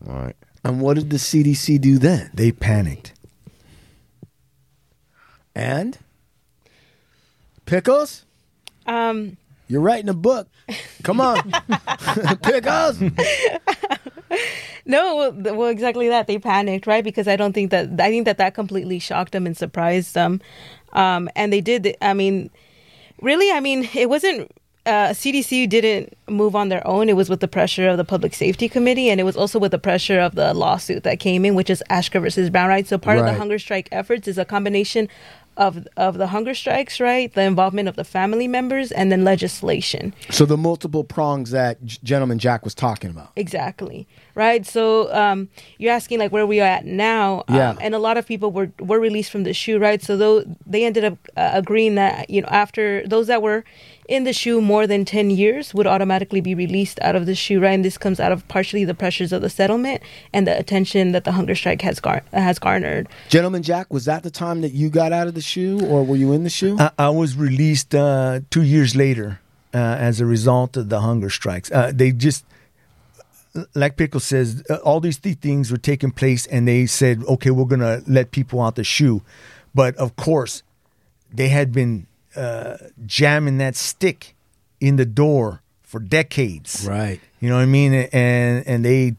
All 0.07 0.15
right. 0.15 0.35
And 0.63 0.81
what 0.81 0.95
did 0.95 1.09
the 1.09 1.17
CDC 1.17 1.79
do 1.81 1.97
then? 1.97 2.29
They 2.33 2.51
panicked. 2.51 3.13
And 5.55 5.97
Pickles, 7.65 8.25
Um, 8.85 9.37
you're 9.67 9.81
writing 9.81 10.09
a 10.09 10.13
book. 10.13 10.47
Come 11.03 11.21
on. 11.21 11.51
Pickles. 12.41 13.01
No, 14.85 15.15
well, 15.15 15.55
well, 15.55 15.67
exactly 15.69 16.07
that. 16.09 16.25
They 16.27 16.39
panicked, 16.39 16.87
right? 16.87 17.03
Because 17.03 17.27
I 17.27 17.35
don't 17.35 17.53
think 17.53 17.69
that 17.71 17.99
I 17.99 18.09
think 18.09 18.25
that 18.25 18.37
that 18.39 18.55
completely 18.55 18.97
shocked 18.97 19.33
them 19.33 19.45
and 19.45 19.55
surprised 19.55 20.15
them, 20.15 20.41
um, 20.93 21.29
and 21.35 21.53
they 21.53 21.61
did. 21.61 21.95
I 22.01 22.13
mean, 22.15 22.49
really, 23.21 23.51
I 23.51 23.59
mean, 23.59 23.87
it 23.93 24.09
wasn't. 24.09 24.51
Uh, 24.89 25.13
CDC 25.13 25.69
didn't 25.69 26.17
move 26.27 26.55
on 26.55 26.69
their 26.69 26.85
own. 26.87 27.09
It 27.09 27.15
was 27.15 27.29
with 27.29 27.41
the 27.41 27.47
pressure 27.47 27.87
of 27.87 27.97
the 27.97 28.03
Public 28.05 28.33
Safety 28.33 28.67
Committee, 28.67 29.09
and 29.11 29.19
it 29.19 29.23
was 29.23 29.37
also 29.37 29.59
with 29.59 29.71
the 29.71 29.77
pressure 29.79 30.19
of 30.19 30.33
the 30.35 30.53
lawsuit 30.53 31.03
that 31.03 31.19
came 31.19 31.45
in, 31.45 31.53
which 31.53 31.69
is 31.69 31.83
Ashker 31.89 32.19
versus 32.21 32.49
Brown, 32.49 32.69
right? 32.69 32.87
So 32.87 32.97
part 32.97 33.19
of 33.19 33.25
the 33.25 33.33
hunger 33.37 33.59
strike 33.59 33.87
efforts 33.91 34.27
is 34.27 34.37
a 34.39 34.45
combination 34.45 35.07
of 35.57 35.85
of 35.97 36.17
the 36.17 36.27
hunger 36.27 36.53
strikes, 36.55 36.99
right? 37.01 37.33
The 37.33 37.41
involvement 37.43 37.89
of 37.89 37.95
the 37.97 38.05
family 38.05 38.47
members, 38.47 38.91
and 38.93 39.11
then 39.11 39.23
legislation. 39.25 40.13
so 40.29 40.45
the 40.45 40.55
multiple 40.57 41.03
prongs 41.03 41.51
that 41.51 41.83
G- 41.83 41.99
gentleman 42.01 42.39
Jack 42.39 42.63
was 42.63 42.73
talking 42.73 43.09
about. 43.09 43.29
Exactly. 43.35 44.07
Right. 44.35 44.65
So 44.65 45.13
um, 45.13 45.49
you're 45.77 45.91
asking 45.91 46.19
like 46.19 46.31
where 46.31 46.47
we 46.47 46.61
are 46.61 46.71
at 46.77 46.85
now. 46.85 47.43
Um, 47.49 47.55
Yeah. 47.55 47.75
And 47.81 47.93
a 47.93 47.99
lot 47.99 48.15
of 48.17 48.25
people 48.25 48.51
were 48.51 48.71
were 48.79 48.99
released 49.01 49.31
from 49.31 49.43
the 49.43 49.53
SHU, 49.53 49.79
right? 49.79 50.01
So 50.01 50.15
though 50.15 50.43
they 50.65 50.85
ended 50.85 51.03
up 51.03 51.17
uh, 51.35 51.49
agreeing 51.61 51.95
that 51.95 52.29
you 52.29 52.41
know 52.41 52.47
after 52.63 53.05
those 53.05 53.27
that 53.27 53.41
were 53.41 53.63
in 54.09 54.23
the 54.23 54.33
SHU 54.33 54.59
more 54.59 54.87
than 54.87 55.05
ten 55.05 55.29
years 55.29 55.73
would 55.73 55.87
automatically 55.87 56.41
be 56.41 56.55
released 56.55 56.99
out 57.01 57.15
of 57.15 57.25
the 57.25 57.35
SHU, 57.35 57.59
right? 57.59 57.71
And 57.71 57.85
this 57.85 57.97
comes 57.97 58.19
out 58.19 58.31
of 58.31 58.45
partially 58.47 58.83
the 58.83 58.95
pressures 58.95 59.31
of 59.31 59.41
the 59.41 59.49
settlement 59.49 60.01
and 60.33 60.47
the 60.47 60.57
attention 60.57 61.11
that 61.11 61.23
the 61.23 61.31
hunger 61.33 61.55
strike 61.55 61.81
has 61.83 61.99
gar- 61.99 62.23
has 62.33 62.59
garnered. 62.59 63.07
Gentleman 63.29 63.63
Jack, 63.63 63.93
was 63.93 64.05
that 64.05 64.23
the 64.23 64.31
time 64.31 64.61
that 64.61 64.73
you 64.73 64.89
got 64.89 65.13
out 65.13 65.27
of 65.27 65.35
the 65.35 65.41
SHU 65.41 65.79
or 65.85 66.03
were 66.03 66.15
you 66.15 66.33
in 66.33 66.43
the 66.43 66.49
SHU? 66.49 66.77
I, 66.79 66.91
I 66.97 67.09
was 67.09 67.35
released 67.37 67.93
uh, 67.93 68.41
two 68.49 68.63
years 68.63 68.95
later 68.95 69.39
uh, 69.73 69.77
as 69.77 70.19
a 70.19 70.25
result 70.25 70.75
of 70.75 70.89
the 70.89 71.01
hunger 71.01 71.29
strikes. 71.29 71.71
Uh, 71.71 71.91
they 71.93 72.11
just, 72.11 72.43
like 73.75 73.95
Pickle 73.95 74.19
says, 74.19 74.63
uh, 74.69 74.75
all 74.77 74.99
these 74.99 75.19
th- 75.19 75.37
things 75.37 75.71
were 75.71 75.77
taking 75.77 76.11
place, 76.11 76.47
and 76.47 76.67
they 76.67 76.87
said, 76.87 77.23
"Okay, 77.25 77.51
we're 77.51 77.65
gonna 77.65 78.01
let 78.07 78.31
people 78.31 78.61
out 78.61 78.75
the 78.75 78.83
SHU," 78.83 79.21
but 79.75 79.95
of 79.97 80.15
course, 80.15 80.63
they 81.31 81.49
had 81.49 81.71
been 81.71 82.07
uh, 82.35 82.77
jamming 83.05 83.57
that 83.57 83.75
stick 83.75 84.35
in 84.79 84.95
the 84.95 85.05
door 85.05 85.61
for 85.81 85.99
decades. 85.99 86.85
right. 86.87 87.19
You 87.39 87.49
know 87.49 87.55
what 87.55 87.63
I 87.63 87.67
mean? 87.67 87.93
And 87.93 88.67
and 88.67 88.85
they 88.85 89.15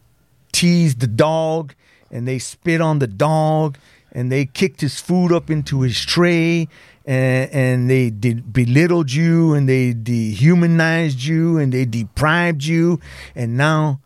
teased 0.52 1.00
the 1.00 1.06
dog 1.06 1.74
and 2.10 2.26
they 2.26 2.38
spit 2.38 2.80
on 2.80 2.98
the 2.98 3.06
dog 3.06 3.78
and 4.12 4.30
they 4.30 4.44
kicked 4.44 4.80
his 4.80 5.00
food 5.00 5.32
up 5.32 5.50
into 5.50 5.82
his 5.82 6.00
tray 6.04 6.68
and 7.06 7.50
and 7.50 7.90
they 7.90 8.10
did 8.10 8.52
belittled 8.52 9.10
you 9.10 9.54
and 9.54 9.68
they 9.68 9.92
dehumanized 9.92 11.22
you 11.22 11.58
and 11.58 11.72
they 11.72 11.84
deprived 11.84 12.64
you 12.64 13.00
and 13.34 13.56
now 13.56 14.00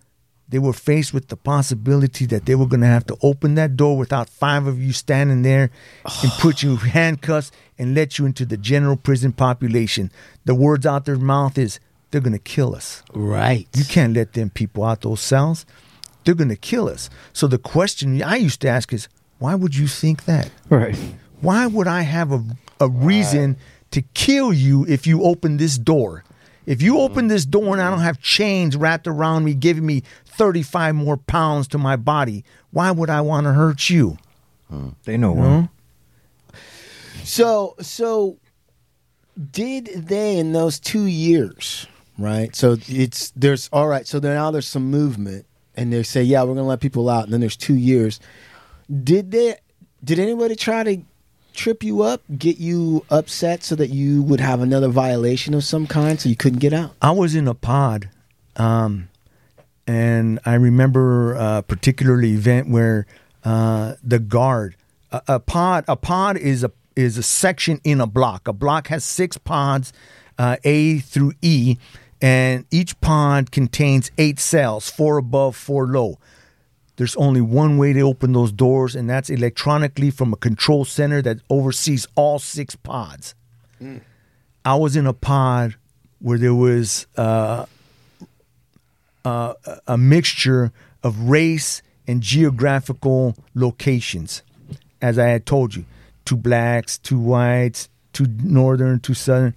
they 0.48 0.58
were 0.58 0.72
faced 0.72 1.12
with 1.12 1.28
the 1.28 1.36
possibility 1.36 2.26
that 2.26 2.46
they 2.46 2.54
were 2.54 2.66
going 2.66 2.82
to 2.82 2.86
have 2.86 3.06
to 3.06 3.16
open 3.22 3.56
that 3.56 3.76
door 3.76 3.96
without 3.96 4.28
five 4.28 4.66
of 4.66 4.80
you 4.80 4.92
standing 4.92 5.42
there 5.42 5.70
and 6.22 6.30
put 6.38 6.62
you 6.62 6.76
handcuffs 6.76 7.50
and 7.78 7.94
let 7.94 8.18
you 8.18 8.26
into 8.26 8.44
the 8.44 8.56
general 8.56 8.96
prison 8.96 9.32
population. 9.32 10.10
The 10.44 10.54
words 10.54 10.86
out 10.86 11.04
their 11.04 11.16
mouth 11.16 11.58
is, 11.58 11.80
they're 12.10 12.20
going 12.20 12.32
to 12.32 12.38
kill 12.38 12.76
us. 12.76 13.02
Right. 13.12 13.66
You 13.74 13.84
can't 13.84 14.14
let 14.14 14.34
them 14.34 14.50
people 14.50 14.84
out 14.84 15.00
those 15.00 15.20
cells. 15.20 15.66
They're 16.24 16.36
going 16.36 16.48
to 16.50 16.56
kill 16.56 16.88
us. 16.88 17.10
So 17.32 17.48
the 17.48 17.58
question 17.58 18.22
I 18.22 18.36
used 18.36 18.60
to 18.60 18.68
ask 18.68 18.92
is, 18.92 19.08
why 19.38 19.56
would 19.56 19.74
you 19.74 19.88
think 19.88 20.24
that? 20.26 20.50
Right. 20.70 20.96
Why 21.40 21.66
would 21.66 21.88
I 21.88 22.02
have 22.02 22.30
a, 22.32 22.44
a 22.78 22.88
reason 22.88 23.56
to 23.90 24.02
kill 24.14 24.52
you 24.52 24.86
if 24.86 25.06
you 25.06 25.24
open 25.24 25.56
this 25.56 25.76
door? 25.76 26.24
If 26.66 26.80
you 26.80 27.00
open 27.00 27.22
mm-hmm. 27.24 27.28
this 27.28 27.44
door 27.44 27.72
and 27.72 27.82
I 27.82 27.90
don't 27.90 27.98
have 27.98 28.20
chains 28.20 28.76
wrapped 28.76 29.06
around 29.06 29.44
me, 29.44 29.54
giving 29.54 29.84
me 29.84 30.02
35 30.24 30.94
more 30.94 31.16
pounds 31.16 31.68
to 31.68 31.78
my 31.78 31.96
body, 31.96 32.44
why 32.70 32.90
would 32.90 33.10
I 33.10 33.20
want 33.20 33.44
to 33.44 33.52
hurt 33.52 33.90
you? 33.90 34.16
Hmm. 34.70 34.90
They 35.04 35.16
know 35.16 35.32
one. 35.32 35.68
So 37.24 37.74
so 37.80 38.38
did 39.50 39.86
they 39.86 40.38
in 40.38 40.52
those 40.52 40.78
two 40.78 41.06
years, 41.06 41.86
right? 42.18 42.54
So 42.54 42.76
it's 42.86 43.32
there's 43.34 43.68
all 43.72 43.88
right, 43.88 44.06
so 44.06 44.18
now 44.18 44.50
there's 44.50 44.66
some 44.66 44.90
movement 44.90 45.46
and 45.74 45.92
they 45.92 46.02
say, 46.02 46.22
Yeah, 46.22 46.42
we're 46.42 46.54
gonna 46.54 46.66
let 46.66 46.80
people 46.80 47.08
out, 47.08 47.24
and 47.24 47.32
then 47.32 47.40
there's 47.40 47.56
two 47.56 47.74
years. 47.74 48.20
Did 49.02 49.30
they 49.30 49.56
did 50.02 50.18
anybody 50.18 50.54
try 50.54 50.82
to 50.82 51.02
trip 51.54 51.82
you 51.82 52.02
up, 52.02 52.22
get 52.36 52.58
you 52.58 53.04
upset 53.10 53.62
so 53.62 53.74
that 53.76 53.88
you 53.88 54.22
would 54.22 54.40
have 54.40 54.60
another 54.60 54.88
violation 54.88 55.54
of 55.54 55.64
some 55.64 55.86
kind 55.86 56.20
so 56.20 56.28
you 56.28 56.36
couldn't 56.36 56.58
get 56.58 56.72
out? 56.72 56.94
I 57.00 57.12
was 57.12 57.34
in 57.34 57.48
a 57.48 57.54
pod, 57.54 58.10
um, 58.56 59.08
and 59.86 60.38
I 60.44 60.54
remember 60.54 61.34
a 61.34 61.62
particular 61.62 62.20
event 62.20 62.68
where 62.68 63.06
uh, 63.44 63.94
the 64.02 64.18
guard, 64.18 64.76
a, 65.10 65.22
a 65.28 65.40
pod, 65.40 65.84
a 65.88 65.96
pod 65.96 66.36
is 66.36 66.62
a 66.62 66.70
is 66.96 67.18
a 67.18 67.22
section 67.22 67.80
in 67.84 68.00
a 68.00 68.06
block. 68.06 68.48
A 68.48 68.52
block 68.52 68.88
has 68.88 69.04
six 69.04 69.36
pods, 69.38 69.92
uh, 70.38 70.56
A 70.64 70.98
through 70.98 71.32
E, 71.42 71.76
and 72.20 72.64
each 72.70 73.00
pod 73.00 73.50
contains 73.50 74.10
eight 74.18 74.38
cells, 74.38 74.90
four 74.90 75.18
above, 75.18 75.56
four 75.56 75.86
low. 75.86 76.18
There's 76.96 77.16
only 77.16 77.40
one 77.40 77.76
way 77.76 77.92
to 77.92 78.00
open 78.02 78.32
those 78.32 78.52
doors, 78.52 78.94
and 78.94 79.10
that's 79.10 79.28
electronically 79.28 80.10
from 80.10 80.32
a 80.32 80.36
control 80.36 80.84
center 80.84 81.20
that 81.22 81.38
oversees 81.50 82.06
all 82.14 82.38
six 82.38 82.76
pods. 82.76 83.34
I 84.64 84.76
was 84.76 84.96
in 84.96 85.06
a 85.06 85.12
pod 85.12 85.74
where 86.20 86.38
there 86.38 86.54
was 86.54 87.06
uh, 87.16 87.66
uh, 89.24 89.54
a 89.86 89.98
mixture 89.98 90.72
of 91.02 91.28
race 91.28 91.82
and 92.06 92.22
geographical 92.22 93.34
locations, 93.54 94.42
as 95.02 95.18
I 95.18 95.26
had 95.28 95.44
told 95.46 95.74
you 95.74 95.84
two 96.24 96.36
blacks, 96.36 96.98
two 96.98 97.18
whites, 97.18 97.88
two 98.12 98.26
northern, 98.42 99.00
two 99.00 99.14
southern. 99.14 99.54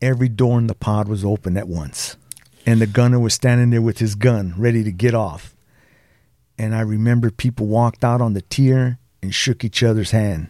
Every 0.00 0.28
door 0.28 0.58
in 0.58 0.66
the 0.66 0.74
pod 0.74 1.08
was 1.08 1.24
open 1.24 1.56
at 1.56 1.68
once. 1.68 2.16
And 2.66 2.80
the 2.80 2.86
gunner 2.86 3.18
was 3.18 3.34
standing 3.34 3.70
there 3.70 3.82
with 3.82 3.98
his 3.98 4.14
gun, 4.14 4.54
ready 4.56 4.84
to 4.84 4.92
get 4.92 5.14
off. 5.14 5.54
And 6.58 6.74
I 6.74 6.80
remember 6.80 7.30
people 7.30 7.66
walked 7.66 8.04
out 8.04 8.20
on 8.20 8.34
the 8.34 8.42
tier 8.42 8.98
and 9.22 9.34
shook 9.34 9.64
each 9.64 9.82
other's 9.82 10.10
hand. 10.12 10.48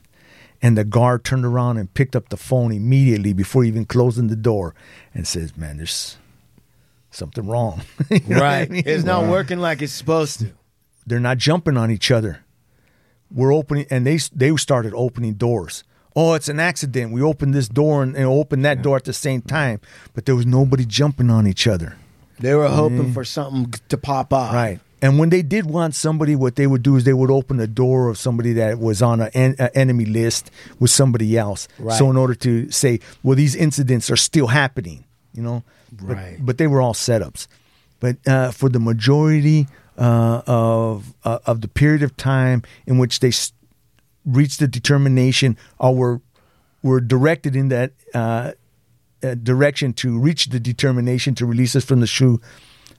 And 0.60 0.76
the 0.78 0.84
guard 0.84 1.24
turned 1.24 1.44
around 1.44 1.78
and 1.78 1.92
picked 1.92 2.14
up 2.14 2.28
the 2.28 2.36
phone 2.36 2.70
immediately 2.72 3.32
before 3.32 3.64
even 3.64 3.84
closing 3.84 4.28
the 4.28 4.36
door 4.36 4.74
and 5.14 5.26
says, 5.26 5.56
Man, 5.56 5.78
there's 5.78 6.18
something 7.10 7.46
wrong. 7.46 7.82
You 8.10 8.18
know 8.20 8.36
what 8.36 8.42
I 8.42 8.58
Right. 8.60 8.70
mean? 8.70 8.82
It's 8.86 9.04
not 9.04 9.26
working 9.26 9.58
like 9.58 9.82
it's 9.82 9.92
supposed 9.92 10.40
to. 10.40 10.52
they're 11.06 11.18
not 11.20 11.38
jumping 11.38 11.76
on 11.76 11.90
each 11.90 12.10
other. 12.10 12.41
We're 13.34 13.52
opening, 13.54 13.86
and 13.90 14.06
they 14.06 14.18
they 14.34 14.54
started 14.56 14.92
opening 14.94 15.34
doors. 15.34 15.84
Oh, 16.14 16.34
it's 16.34 16.48
an 16.48 16.60
accident. 16.60 17.12
We 17.12 17.22
opened 17.22 17.54
this 17.54 17.68
door 17.68 18.02
and, 18.02 18.14
and 18.14 18.26
opened 18.26 18.64
that 18.66 18.82
door 18.82 18.96
at 18.96 19.04
the 19.04 19.14
same 19.14 19.40
time, 19.40 19.80
but 20.14 20.26
there 20.26 20.36
was 20.36 20.44
nobody 20.44 20.84
jumping 20.84 21.30
on 21.30 21.46
each 21.46 21.66
other. 21.66 21.96
They 22.38 22.54
were 22.54 22.68
hoping 22.68 23.12
for 23.14 23.24
something 23.24 23.72
to 23.88 23.96
pop 23.96 24.32
up. 24.32 24.52
Right. 24.52 24.80
And 25.00 25.18
when 25.18 25.30
they 25.30 25.42
did 25.42 25.66
want 25.66 25.94
somebody, 25.94 26.36
what 26.36 26.54
they 26.56 26.66
would 26.66 26.82
do 26.82 26.96
is 26.96 27.04
they 27.04 27.12
would 27.14 27.30
open 27.30 27.56
the 27.56 27.66
door 27.66 28.08
of 28.08 28.18
somebody 28.18 28.52
that 28.54 28.78
was 28.78 29.00
on 29.02 29.20
an 29.20 29.56
enemy 29.74 30.04
list 30.04 30.50
with 30.78 30.90
somebody 30.90 31.36
else. 31.38 31.66
Right. 31.78 31.96
So 31.98 32.10
in 32.10 32.16
order 32.16 32.34
to 32.36 32.70
say, 32.70 33.00
well, 33.22 33.34
these 33.36 33.56
incidents 33.56 34.10
are 34.10 34.16
still 34.16 34.48
happening, 34.48 35.04
you 35.32 35.42
know. 35.42 35.62
But- 35.90 36.16
Right. 36.16 36.36
But, 36.38 36.58
they 36.58 36.66
were 36.66 36.80
all 36.80 36.94
setups. 36.94 37.48
But 38.00 38.16
uh, 38.26 38.50
for 38.52 38.68
the 38.68 38.78
majority 38.78 39.66
uh, 39.98 40.42
of 40.46 41.14
uh, 41.24 41.38
of 41.46 41.60
the 41.60 41.68
period 41.68 42.02
of 42.02 42.16
time 42.16 42.62
in 42.86 42.98
which 42.98 43.20
they 43.20 43.28
s- 43.28 43.52
reached 44.24 44.58
the 44.60 44.68
determination 44.68 45.56
or 45.78 45.94
were 45.94 46.20
were 46.82 47.00
directed 47.00 47.54
in 47.54 47.68
that 47.68 47.92
uh, 48.14 48.52
uh, 49.22 49.34
direction 49.34 49.92
to 49.92 50.18
reach 50.18 50.46
the 50.46 50.58
determination 50.58 51.34
to 51.34 51.46
release 51.46 51.76
us 51.76 51.84
from 51.84 52.00
the 52.00 52.06
SHU, 52.06 52.40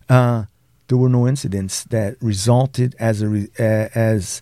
uh, 0.09 0.45
there 0.87 0.97
were 0.97 1.09
no 1.09 1.27
incidents 1.27 1.83
that 1.85 2.15
resulted 2.21 2.95
as 2.99 3.21
a 3.21 3.27
re- 3.27 3.49
as 3.57 4.41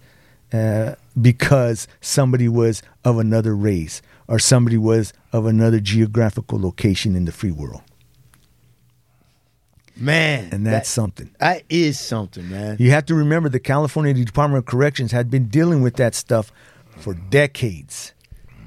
because 1.19 1.87
somebody 2.01 2.47
was 2.47 2.83
of 3.05 3.17
another 3.17 3.55
race 3.55 4.01
or 4.27 4.37
somebody 4.37 4.77
was 4.77 5.13
of 5.33 5.45
another 5.45 5.79
geographical 5.79 6.59
location 6.59 7.15
in 7.15 7.25
the 7.25 7.31
free 7.31 7.51
world, 7.51 7.81
Man. 10.01 10.49
and 10.51 10.65
that's 10.65 10.89
something. 10.89 11.29
that 11.39 11.63
is 11.69 11.99
something, 11.99 12.49
man. 12.49 12.77
You 12.79 12.91
have 12.91 13.05
to 13.05 13.15
remember 13.15 13.49
the 13.49 13.59
California 13.59 14.13
Department 14.13 14.59
of 14.59 14.65
Corrections 14.65 15.11
had 15.11 15.29
been 15.29 15.47
dealing 15.47 15.81
with 15.81 15.95
that 15.97 16.15
stuff 16.15 16.51
for 16.97 17.13
decades. 17.13 18.13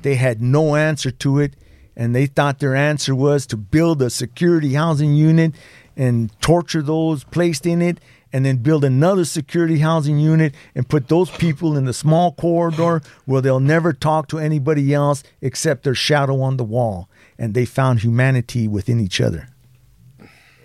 They 0.03 0.15
had 0.15 0.41
no 0.41 0.77
answer 0.77 1.11
to 1.11 1.41
it, 1.41 1.55
and 1.97 2.15
they 2.15 2.27
thought 2.27 2.59
their 2.59 2.77
answer 2.77 3.15
was 3.15 3.47
to 3.49 3.57
build 3.57 4.01
a 4.03 4.11
security 4.11 4.75
housing 4.75 5.15
unit 5.15 5.55
and 5.97 6.31
torture 6.41 6.83
those 6.83 7.25
placed 7.25 7.67
in 7.67 7.81
it, 7.81 8.01
and 8.33 8.45
then 8.45 8.57
build 8.57 8.85
another 8.85 9.25
security 9.25 9.79
housing 9.79 10.19
unit 10.19 10.53
and 10.75 10.89
put 10.89 11.07
those 11.07 11.31
people 11.31 11.77
in 11.77 11.85
the 11.85 11.93
small 11.93 12.33
corridor 12.33 13.01
where 13.27 13.41
they'll 13.41 13.61
never 13.61 13.93
talk 13.93 14.27
to 14.27 14.41
anybody 14.41 14.93
else 14.93 15.23
except 15.41 15.85
their 15.85 15.95
shadow 15.95 16.41
on 16.41 16.57
the 16.57 16.65
wall. 16.65 17.09
And 17.39 17.55
they 17.55 17.65
found 17.65 18.01
humanity 18.01 18.67
within 18.67 18.99
each 18.99 19.21
other. 19.21 19.49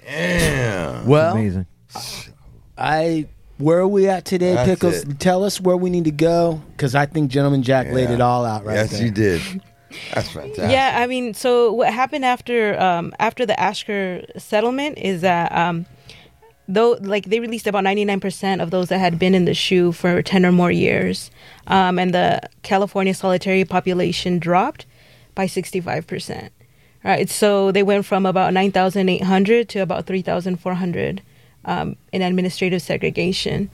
Well, 0.09 1.33
Amazing. 1.33 1.65
I 2.77 3.27
where 3.57 3.79
are 3.79 3.87
we 3.87 4.07
at 4.07 4.23
today, 4.25 4.53
That's 4.55 4.69
Pickles? 4.69 4.95
it. 5.03 5.19
Tell 5.19 5.43
us 5.43 5.59
where 5.59 5.75
we 5.75 5.89
need 5.89 6.05
to 6.05 6.11
go 6.11 6.61
because 6.71 6.95
I 6.95 7.05
think 7.05 7.29
Gentleman 7.29 7.61
Jack 7.61 7.91
laid 7.91 8.09
it 8.09 8.21
all 8.21 8.45
out 8.45 8.63
right 8.63 8.75
there. 8.75 8.83
yes, 8.83 8.91
there. 8.91 9.05
you 9.05 9.11
did. 9.11 9.41
That's 10.13 10.29
fantastic. 10.29 10.71
Yeah, 10.71 10.95
I 10.97 11.07
mean, 11.07 11.33
so 11.33 11.73
what 11.73 11.91
happened 11.93 12.23
after 12.23 12.79
um, 12.79 13.13
after 13.19 13.45
the 13.45 13.53
Ashker 13.53 14.25
settlement 14.39 14.97
is 14.97 15.21
that 15.21 15.51
um, 15.51 15.85
though, 16.67 16.91
like 17.01 17.25
they 17.25 17.39
released 17.39 17.67
about 17.67 17.83
ninety 17.83 18.05
nine 18.05 18.19
percent 18.19 18.61
of 18.61 18.71
those 18.71 18.89
that 18.89 18.99
had 18.99 19.19
been 19.19 19.35
in 19.35 19.45
the 19.45 19.53
SHU 19.53 19.91
for 19.91 20.21
ten 20.21 20.45
or 20.45 20.51
more 20.51 20.71
years, 20.71 21.29
um, 21.67 21.99
and 21.99 22.13
the 22.13 22.39
California 22.61 23.13
solitary 23.13 23.65
population 23.65 24.39
dropped 24.39 24.85
by 25.35 25.47
sixty 25.47 25.81
five 25.81 26.07
percent. 26.07 26.53
Right, 27.01 27.29
so 27.29 27.71
they 27.71 27.81
went 27.81 28.05
from 28.05 28.25
about 28.25 28.53
nine 28.53 28.73
thousand 28.73 29.07
eight 29.07 29.23
hundred 29.23 29.69
to 29.69 29.79
about 29.79 30.05
three 30.05 30.21
thousand 30.21 30.57
four 30.57 30.73
hundred 30.73 31.21
um, 31.63 31.95
in 32.11 32.21
administrative 32.21 32.81
segregation. 32.81 33.69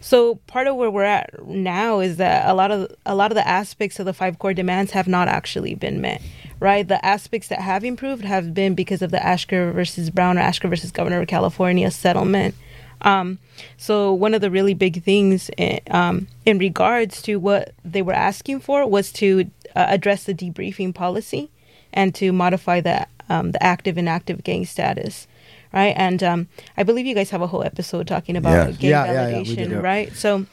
So 0.00 0.36
part 0.46 0.66
of 0.66 0.76
where 0.76 0.90
we're 0.90 1.04
at 1.04 1.46
now 1.46 2.00
is 2.00 2.16
that 2.16 2.48
a 2.48 2.54
lot 2.54 2.70
of 2.70 2.90
a 3.04 3.14
lot 3.14 3.30
of 3.30 3.34
the 3.34 3.46
aspects 3.46 3.98
of 3.98 4.06
the 4.06 4.14
five 4.14 4.38
core 4.38 4.54
demands 4.54 4.92
have 4.92 5.06
not 5.06 5.28
actually 5.28 5.74
been 5.74 6.00
met. 6.00 6.22
Right, 6.58 6.86
the 6.86 7.04
aspects 7.04 7.48
that 7.48 7.60
have 7.60 7.84
improved 7.84 8.24
have 8.24 8.54
been 8.54 8.74
because 8.74 9.02
of 9.02 9.10
the 9.10 9.18
Ashker 9.18 9.72
versus 9.74 10.10
Brown 10.10 10.38
or 10.38 10.42
Ashker 10.42 10.68
versus 10.68 10.90
Governor 10.90 11.20
of 11.20 11.28
California 11.28 11.90
settlement. 11.90 12.54
Um, 13.02 13.38
so 13.76 14.12
one 14.12 14.34
of 14.34 14.42
the 14.42 14.50
really 14.50 14.74
big 14.74 15.02
things 15.02 15.50
in, 15.56 15.80
um, 15.90 16.28
in 16.44 16.58
regards 16.58 17.22
to 17.22 17.36
what 17.36 17.72
they 17.82 18.02
were 18.02 18.12
asking 18.12 18.60
for 18.60 18.86
was 18.86 19.10
to 19.12 19.50
uh, 19.74 19.86
address 19.88 20.24
the 20.24 20.34
debriefing 20.34 20.94
policy 20.94 21.50
and 21.92 22.14
to 22.16 22.32
modify 22.32 22.80
the 22.80 23.06
um, 23.28 23.52
the 23.52 23.62
active 23.62 23.96
and 23.96 24.08
active 24.08 24.42
gang 24.42 24.64
status, 24.66 25.28
right? 25.72 25.94
And 25.96 26.22
um, 26.22 26.48
I 26.76 26.82
believe 26.82 27.06
you 27.06 27.14
guys 27.14 27.30
have 27.30 27.42
a 27.42 27.46
whole 27.46 27.62
episode 27.62 28.08
talking 28.08 28.36
about 28.36 28.52
Yeah. 28.52 28.72
gang 28.72 28.90
Yeah, 28.90 29.04
yeah, 29.04 29.12
yeah, 29.12 29.38
we 29.38 29.44
validation, 29.44 29.56
did, 29.56 29.70
yeah. 29.70 29.76
right? 29.78 30.12
So 30.16 30.46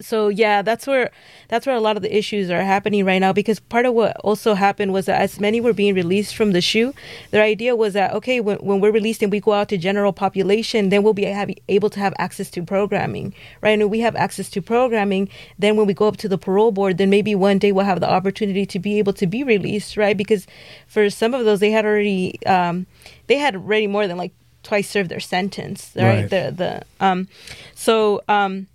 so 0.00 0.28
yeah 0.28 0.62
that's 0.62 0.86
where 0.86 1.10
that's 1.48 1.66
where 1.66 1.74
a 1.74 1.80
lot 1.80 1.96
of 1.96 2.02
the 2.02 2.16
issues 2.16 2.50
are 2.50 2.62
happening 2.62 3.04
right 3.04 3.18
now 3.18 3.32
because 3.32 3.58
part 3.58 3.84
of 3.84 3.94
what 3.94 4.16
also 4.18 4.54
happened 4.54 4.92
was 4.92 5.06
that 5.06 5.20
as 5.20 5.40
many 5.40 5.60
were 5.60 5.72
being 5.72 5.94
released 5.94 6.36
from 6.36 6.52
the 6.52 6.60
SHU 6.60 6.94
their 7.30 7.42
idea 7.42 7.74
was 7.74 7.94
that 7.94 8.12
okay 8.12 8.40
when, 8.40 8.58
when 8.58 8.80
we're 8.80 8.92
released 8.92 9.22
and 9.22 9.32
we 9.32 9.40
go 9.40 9.52
out 9.52 9.68
to 9.68 9.76
general 9.76 10.12
population 10.12 10.88
then 10.88 11.02
we'll 11.02 11.14
be 11.14 11.24
have, 11.24 11.50
able 11.68 11.90
to 11.90 12.00
have 12.00 12.14
access 12.18 12.50
to 12.50 12.62
programming 12.62 13.34
right 13.60 13.70
and 13.70 13.82
when 13.82 13.90
we 13.90 14.00
have 14.00 14.14
access 14.16 14.48
to 14.50 14.62
programming 14.62 15.28
then 15.58 15.76
when 15.76 15.86
we 15.86 15.94
go 15.94 16.06
up 16.06 16.16
to 16.16 16.28
the 16.28 16.38
parole 16.38 16.70
board 16.70 16.98
then 16.98 17.10
maybe 17.10 17.34
one 17.34 17.58
day 17.58 17.72
we'll 17.72 17.84
have 17.84 18.00
the 18.00 18.10
opportunity 18.10 18.64
to 18.64 18.78
be 18.78 18.98
able 18.98 19.12
to 19.12 19.26
be 19.26 19.42
released 19.42 19.96
right 19.96 20.16
because 20.16 20.46
for 20.86 21.10
some 21.10 21.34
of 21.34 21.44
those 21.44 21.60
they 21.60 21.70
had 21.70 21.84
already 21.84 22.38
um, 22.46 22.86
they 23.26 23.36
had 23.36 23.56
already 23.56 23.86
more 23.86 24.06
than 24.06 24.16
like 24.16 24.32
twice 24.62 24.88
served 24.88 25.08
their 25.08 25.20
sentence, 25.20 25.92
right? 25.96 26.02
Right. 26.04 26.30
The 26.30 26.52
the 26.54 27.04
um, 27.04 27.28
so 27.74 28.22
um, 28.28 28.66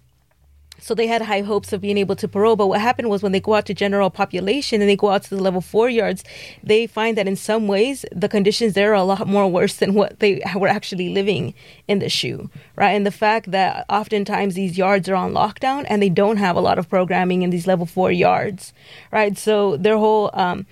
so 0.83 0.93
they 0.93 1.07
had 1.07 1.21
high 1.21 1.41
hopes 1.41 1.71
of 1.71 1.79
being 1.79 1.97
able 1.97 2.15
to 2.17 2.27
parole. 2.27 2.57
But 2.57 2.67
what 2.67 2.81
happened 2.81 3.09
was 3.09 3.23
when 3.23 3.31
they 3.31 3.39
go 3.39 3.53
out 3.53 3.65
to 3.67 3.73
general 3.73 4.09
population 4.09 4.81
and 4.81 4.89
they 4.89 4.97
go 4.97 5.09
out 5.09 5.23
to 5.23 5.29
the 5.29 5.41
level 5.41 5.61
four 5.61 5.89
yards, 5.89 6.23
they 6.61 6.87
find 6.87 7.17
that 7.17 7.27
in 7.27 7.37
some 7.37 7.67
ways 7.67 8.05
the 8.11 8.27
conditions 8.27 8.73
there 8.73 8.91
are 8.91 8.95
a 8.95 9.03
lot 9.03 9.25
more 9.25 9.47
worse 9.49 9.75
than 9.77 9.93
what 9.93 10.19
they 10.19 10.41
were 10.55 10.67
actually 10.67 11.09
living 11.09 11.53
in 11.87 11.99
the 11.99 12.09
SHU, 12.09 12.49
right? 12.75 12.91
And 12.91 13.05
the 13.05 13.11
fact 13.11 13.51
that 13.51 13.85
oftentimes 13.89 14.55
these 14.55 14.77
yards 14.77 15.07
are 15.07 15.15
on 15.15 15.33
lockdown 15.33 15.85
and 15.87 16.01
they 16.01 16.09
don't 16.09 16.37
have 16.37 16.57
a 16.57 16.61
lot 16.61 16.77
of 16.77 16.89
programming 16.89 17.43
in 17.43 17.49
these 17.49 17.65
level 17.65 17.85
four 17.85 18.11
yards, 18.11 18.73
right? 19.11 19.37
So 19.37 19.77
their 19.77 19.97
whole 19.97 20.31
um, 20.33 20.65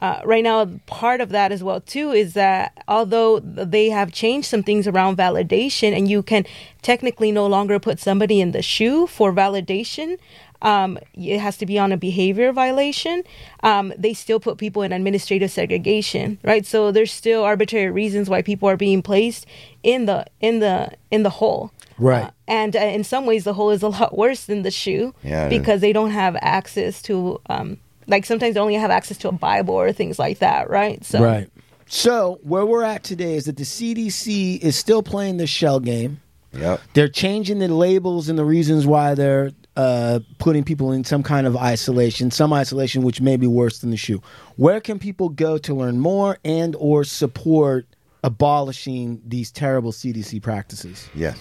uh, 0.00 0.20
right 0.24 0.44
now 0.44 0.66
part 0.86 1.20
of 1.20 1.30
that 1.30 1.52
as 1.52 1.62
well 1.62 1.80
too 1.80 2.10
is 2.10 2.34
that 2.34 2.82
although 2.88 3.40
they 3.40 3.90
have 3.90 4.12
changed 4.12 4.48
some 4.48 4.62
things 4.62 4.86
around 4.86 5.16
validation 5.16 5.96
and 5.96 6.08
you 6.10 6.22
can 6.22 6.44
technically 6.82 7.30
no 7.30 7.46
longer 7.46 7.78
put 7.78 7.98
somebody 7.98 8.40
in 8.40 8.52
the 8.52 8.62
SHU 8.62 9.06
for 9.06 9.32
validation 9.32 10.18
um, 10.62 10.98
it 11.14 11.38
has 11.38 11.56
to 11.56 11.64
be 11.64 11.78
on 11.78 11.90
a 11.90 11.96
behavior 11.96 12.52
violation 12.52 13.22
um, 13.62 13.92
they 13.96 14.14
still 14.14 14.40
put 14.40 14.58
people 14.58 14.82
in 14.82 14.92
administrative 14.92 15.50
segregation 15.50 16.38
right? 16.42 16.66
So 16.66 16.92
there's 16.92 17.12
still 17.12 17.44
arbitrary 17.44 17.90
reasons 17.90 18.28
why 18.28 18.42
people 18.42 18.68
are 18.68 18.76
being 18.76 19.02
placed 19.02 19.46
in 19.82 20.06
the 20.06 20.26
in 20.40 20.60
the 20.60 20.92
in 21.10 21.22
the 21.22 21.30
hole. 21.30 21.72
Right. 21.98 22.24
Uh, 22.24 22.30
and 22.48 22.74
uh, 22.74 22.80
in 22.80 23.04
some 23.04 23.26
ways 23.26 23.44
the 23.44 23.54
hole 23.54 23.70
is 23.70 23.82
a 23.82 23.88
lot 23.88 24.16
worse 24.22 24.44
than 24.44 24.62
the 24.62 24.70
SHU 24.70 25.14
Yeah, 25.22 25.48
because 25.48 25.80
they 25.80 25.92
don't 25.92 26.10
have 26.10 26.36
access 26.40 27.02
to 27.02 27.40
um, 27.46 27.78
like 28.06 28.24
sometimes 28.24 28.54
they 28.54 28.60
only 28.60 28.74
have 28.74 28.90
access 28.90 29.16
to 29.16 29.28
a 29.28 29.32
bible 29.32 29.74
or 29.74 29.92
things 29.92 30.18
like 30.18 30.38
that 30.38 30.68
right 30.68 31.04
so 31.04 31.22
Right. 31.22 31.48
So 31.92 32.38
where 32.44 32.64
we're 32.64 32.84
at 32.84 33.02
today 33.02 33.34
is 33.34 33.46
that 33.46 33.56
the 33.56 33.64
CDC 33.64 34.60
is 34.60 34.76
still 34.76 35.02
playing 35.02 35.38
the 35.38 35.46
shell 35.48 35.80
game. 35.80 36.20
Yep. 36.52 36.80
They're 36.94 37.08
changing 37.08 37.58
the 37.58 37.66
labels 37.66 38.28
and 38.28 38.38
the 38.38 38.44
reasons 38.44 38.86
why 38.86 39.14
they're 39.14 39.50
uh, 39.76 40.20
putting 40.38 40.62
people 40.62 40.92
in 40.92 41.02
some 41.02 41.24
kind 41.24 41.48
of 41.48 41.56
isolation, 41.56 42.30
some 42.30 42.52
isolation 42.52 43.02
which 43.02 43.20
may 43.20 43.36
be 43.36 43.48
worse 43.48 43.80
than 43.80 43.90
the 43.90 43.96
SHU. 43.96 44.22
Where 44.54 44.80
can 44.80 45.00
people 45.00 45.30
go 45.30 45.58
to 45.58 45.74
learn 45.74 45.98
more 45.98 46.38
and 46.44 46.76
or 46.78 47.02
support 47.02 47.86
abolishing 48.22 49.20
these 49.26 49.50
terrible 49.50 49.90
CDC 49.90 50.40
practices? 50.42 51.08
Yes. 51.12 51.38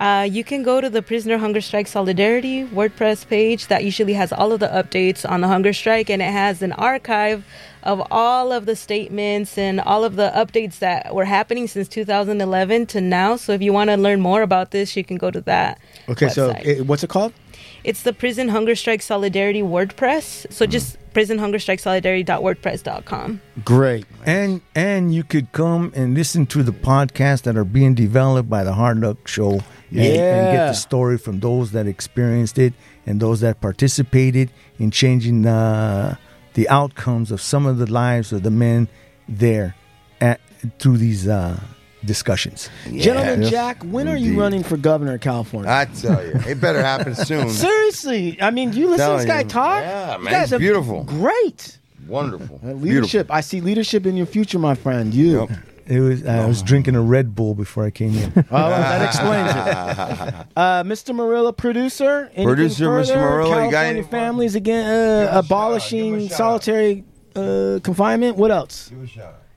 Uh, 0.00 0.22
you 0.22 0.42
can 0.42 0.62
go 0.62 0.80
to 0.80 0.88
the 0.88 1.02
Prisoner 1.02 1.36
Hunger 1.36 1.60
Strike 1.60 1.86
Solidarity 1.86 2.64
WordPress 2.64 3.28
page 3.28 3.66
that 3.66 3.84
usually 3.84 4.14
has 4.14 4.32
all 4.32 4.50
of 4.50 4.58
the 4.58 4.68
updates 4.68 5.28
on 5.28 5.42
the 5.42 5.46
hunger 5.48 5.74
strike, 5.74 6.08
and 6.08 6.22
it 6.22 6.32
has 6.32 6.62
an 6.62 6.72
archive 6.72 7.44
of 7.82 8.02
all 8.10 8.50
of 8.50 8.64
the 8.64 8.74
statements 8.76 9.58
and 9.58 9.78
all 9.78 10.02
of 10.02 10.16
the 10.16 10.32
updates 10.34 10.78
that 10.78 11.14
were 11.14 11.26
happening 11.26 11.68
since 11.68 11.86
2011 11.86 12.86
to 12.86 13.00
now. 13.02 13.36
So 13.36 13.52
if 13.52 13.60
you 13.60 13.74
want 13.74 13.90
to 13.90 13.98
learn 13.98 14.22
more 14.22 14.40
about 14.40 14.70
this, 14.70 14.96
you 14.96 15.04
can 15.04 15.18
go 15.18 15.30
to 15.30 15.42
that. 15.42 15.78
Okay, 16.08 16.30
so 16.30 16.48
it, 16.64 16.86
what's 16.86 17.04
it 17.04 17.10
called? 17.10 17.34
It's 17.84 18.02
the 18.02 18.12
Prison 18.12 18.48
Hunger 18.48 18.74
Strike 18.74 19.02
Solidarity 19.02 19.62
WordPress. 19.62 20.52
So 20.52 20.66
just 20.66 20.96
prison 21.12 21.38
hunger 21.38 21.58
strike 21.58 21.80
solidarity.wordpress.com. 21.80 23.40
Great. 23.64 24.06
And 24.24 24.60
and 24.74 25.14
you 25.14 25.24
could 25.24 25.52
come 25.52 25.92
and 25.94 26.14
listen 26.14 26.46
to 26.46 26.62
the 26.62 26.72
podcasts 26.72 27.42
that 27.42 27.56
are 27.56 27.64
being 27.64 27.94
developed 27.94 28.48
by 28.48 28.64
the 28.64 28.72
Hard 28.72 29.00
Luck 29.00 29.26
Show 29.26 29.52
and, 29.90 29.98
and 29.98 30.56
get 30.56 30.66
the 30.68 30.72
story 30.74 31.18
from 31.18 31.40
those 31.40 31.72
that 31.72 31.86
experienced 31.86 32.58
it 32.58 32.74
and 33.06 33.20
those 33.20 33.40
that 33.40 33.60
participated 33.60 34.50
in 34.78 34.90
changing 34.90 35.42
the 35.42 36.18
the 36.54 36.68
outcomes 36.68 37.30
of 37.30 37.40
some 37.40 37.66
of 37.66 37.78
the 37.78 37.90
lives 37.90 38.32
of 38.32 38.42
the 38.42 38.50
men 38.50 38.88
there 39.28 39.74
at 40.20 40.40
through 40.78 40.98
these 40.98 41.26
uh, 41.26 41.58
discussions. 42.04 42.68
Gentleman 42.96 43.42
Yes, 43.42 43.50
Jack, 43.50 43.82
when 43.84 44.08
are 44.08 44.16
you 44.16 44.38
running 44.40 44.62
for 44.62 44.76
governor 44.76 45.14
of 45.14 45.20
California? 45.20 45.70
I 45.70 45.84
tell 45.86 46.24
you, 46.24 46.32
it 46.46 46.60
better 46.60 46.82
happen 46.82 47.14
soon. 47.26 47.48
Seriously, 47.50 48.40
I 48.40 48.50
mean, 48.50 48.72
you 48.72 48.88
listen 48.90 49.10
to 49.10 49.16
this 49.18 49.26
guy 49.26 49.40
you. 49.40 49.48
talk? 49.48 49.82
Yeah, 49.82 50.16
man, 50.20 50.32
guys 50.32 50.48
he's 50.48 50.52
are 50.54 50.58
beautiful. 50.58 51.04
Great. 51.04 51.78
Wonderful. 52.08 52.60
Uh, 52.64 52.72
leadership. 52.72 53.30
I 53.30 53.40
see 53.40 53.60
leadership 53.60 54.06
in 54.06 54.16
your 54.16 54.26
future, 54.26 54.58
my 54.58 54.74
friend. 54.74 55.12
You. 55.14 55.40
Yep. 55.48 55.50
It 55.86 55.98
was 55.98 56.24
I 56.24 56.46
was 56.46 56.62
drinking 56.62 56.94
a 56.94 57.00
Red 57.02 57.34
Bull 57.34 57.54
before 57.54 57.84
I 57.84 57.90
came 57.90 58.16
in. 58.16 58.32
Oh, 58.50 58.68
that 58.70 59.02
explains 59.02 59.50
it. 59.50 60.46
Uh, 60.56 60.82
Mr. 60.84 61.14
Murillo, 61.14 61.50
producer. 61.52 62.26
anything 62.32 62.46
Producer, 62.46 62.84
Mr. 62.86 63.06
further? 63.08 63.20
Murillo, 63.20 63.64
you 63.64 63.70
got 63.70 63.70
California 63.70 64.02
any- 64.02 64.02
families 64.02 64.54
again 64.54 64.88
uh, 65.28 65.38
abolishing 65.38 66.28
solitary 66.28 67.04
uh, 67.34 67.80
confinement. 67.82 68.36
What 68.36 68.50
else? 68.52 68.90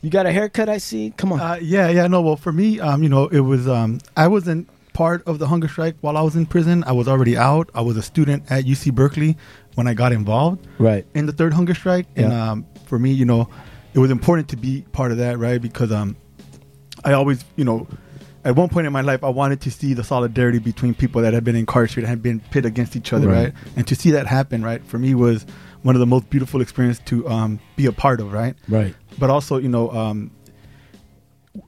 You 0.04 0.10
got 0.10 0.26
a 0.26 0.32
haircut, 0.34 0.68
I 0.68 0.80
see. 0.80 1.14
Come 1.16 1.32
on. 1.32 1.40
Uh, 1.40 1.58
yeah, 1.62 1.88
yeah, 1.90 2.08
no. 2.08 2.22
Well, 2.22 2.36
for 2.36 2.52
me, 2.52 2.78
um, 2.82 3.04
you 3.04 3.10
know, 3.10 3.28
it 3.30 3.40
was 3.40 3.70
um, 3.70 4.00
I 4.18 4.28
wasn't 4.28 4.68
part 4.92 5.24
of 5.26 5.40
the 5.40 5.48
hunger 5.48 5.70
strike 5.70 5.96
while 6.02 6.18
I 6.18 6.22
was 6.22 6.36
in 6.36 6.46
prison. 6.46 6.84
I 6.86 6.92
was 6.92 7.08
already 7.08 7.38
out. 7.38 7.70
I 7.74 7.80
was 7.82 7.96
a 7.96 8.02
student 8.02 8.52
at 8.52 8.66
UC 8.66 8.94
Berkeley 8.94 9.38
when 9.76 9.88
I 9.88 9.94
got 9.94 10.12
involved 10.12 10.68
right. 10.78 11.06
in 11.16 11.26
the 11.26 11.32
third 11.32 11.54
hunger 11.54 11.74
strike, 11.74 12.06
and 12.18 12.34
um, 12.34 12.66
for 12.86 13.00
me, 13.00 13.12
you 13.14 13.24
know, 13.24 13.50
it 13.94 14.00
was 14.00 14.12
important 14.12 14.50
to 14.50 14.58
be 14.58 14.82
part 14.92 15.12
of 15.14 15.20
that, 15.20 15.40
right? 15.40 15.62
Because 15.62 15.92
um, 15.94 16.18
I 17.06 17.14
always, 17.14 17.46
you 17.56 17.64
know, 17.64 17.88
at 18.44 18.58
one 18.58 18.68
point 18.68 18.86
in 18.86 18.92
my 18.92 19.02
life, 19.02 19.24
I 19.24 19.30
wanted 19.30 19.62
to 19.62 19.72
see 19.72 19.94
the 19.94 20.04
solidarity 20.04 20.60
between 20.60 20.94
people 20.94 21.22
that 21.22 21.34
had 21.34 21.46
been 21.46 21.56
incarcerated, 21.56 22.10
had 22.10 22.22
been 22.22 22.42
pit 22.52 22.66
against 22.66 22.98
each 22.98 23.14
other, 23.14 23.30
Right. 23.30 23.44
right? 23.46 23.54
And 23.78 23.88
to 23.88 23.96
see 23.96 24.12
that 24.12 24.28
happen, 24.28 24.64
right, 24.64 24.84
for 24.86 25.00
me 25.00 25.16
was 25.16 25.46
one 25.84 25.96
of 25.96 26.00
the 26.00 26.06
most 26.06 26.30
beautiful 26.30 26.62
experiences 26.62 27.04
to 27.06 27.28
um, 27.28 27.60
be 27.76 27.86
a 27.86 27.92
part 27.92 28.20
of, 28.20 28.34
right? 28.34 28.56
Right. 28.68 28.96
But 29.20 29.30
also, 29.30 29.58
you 29.58 29.70
know, 29.70 29.92
um, 29.92 30.32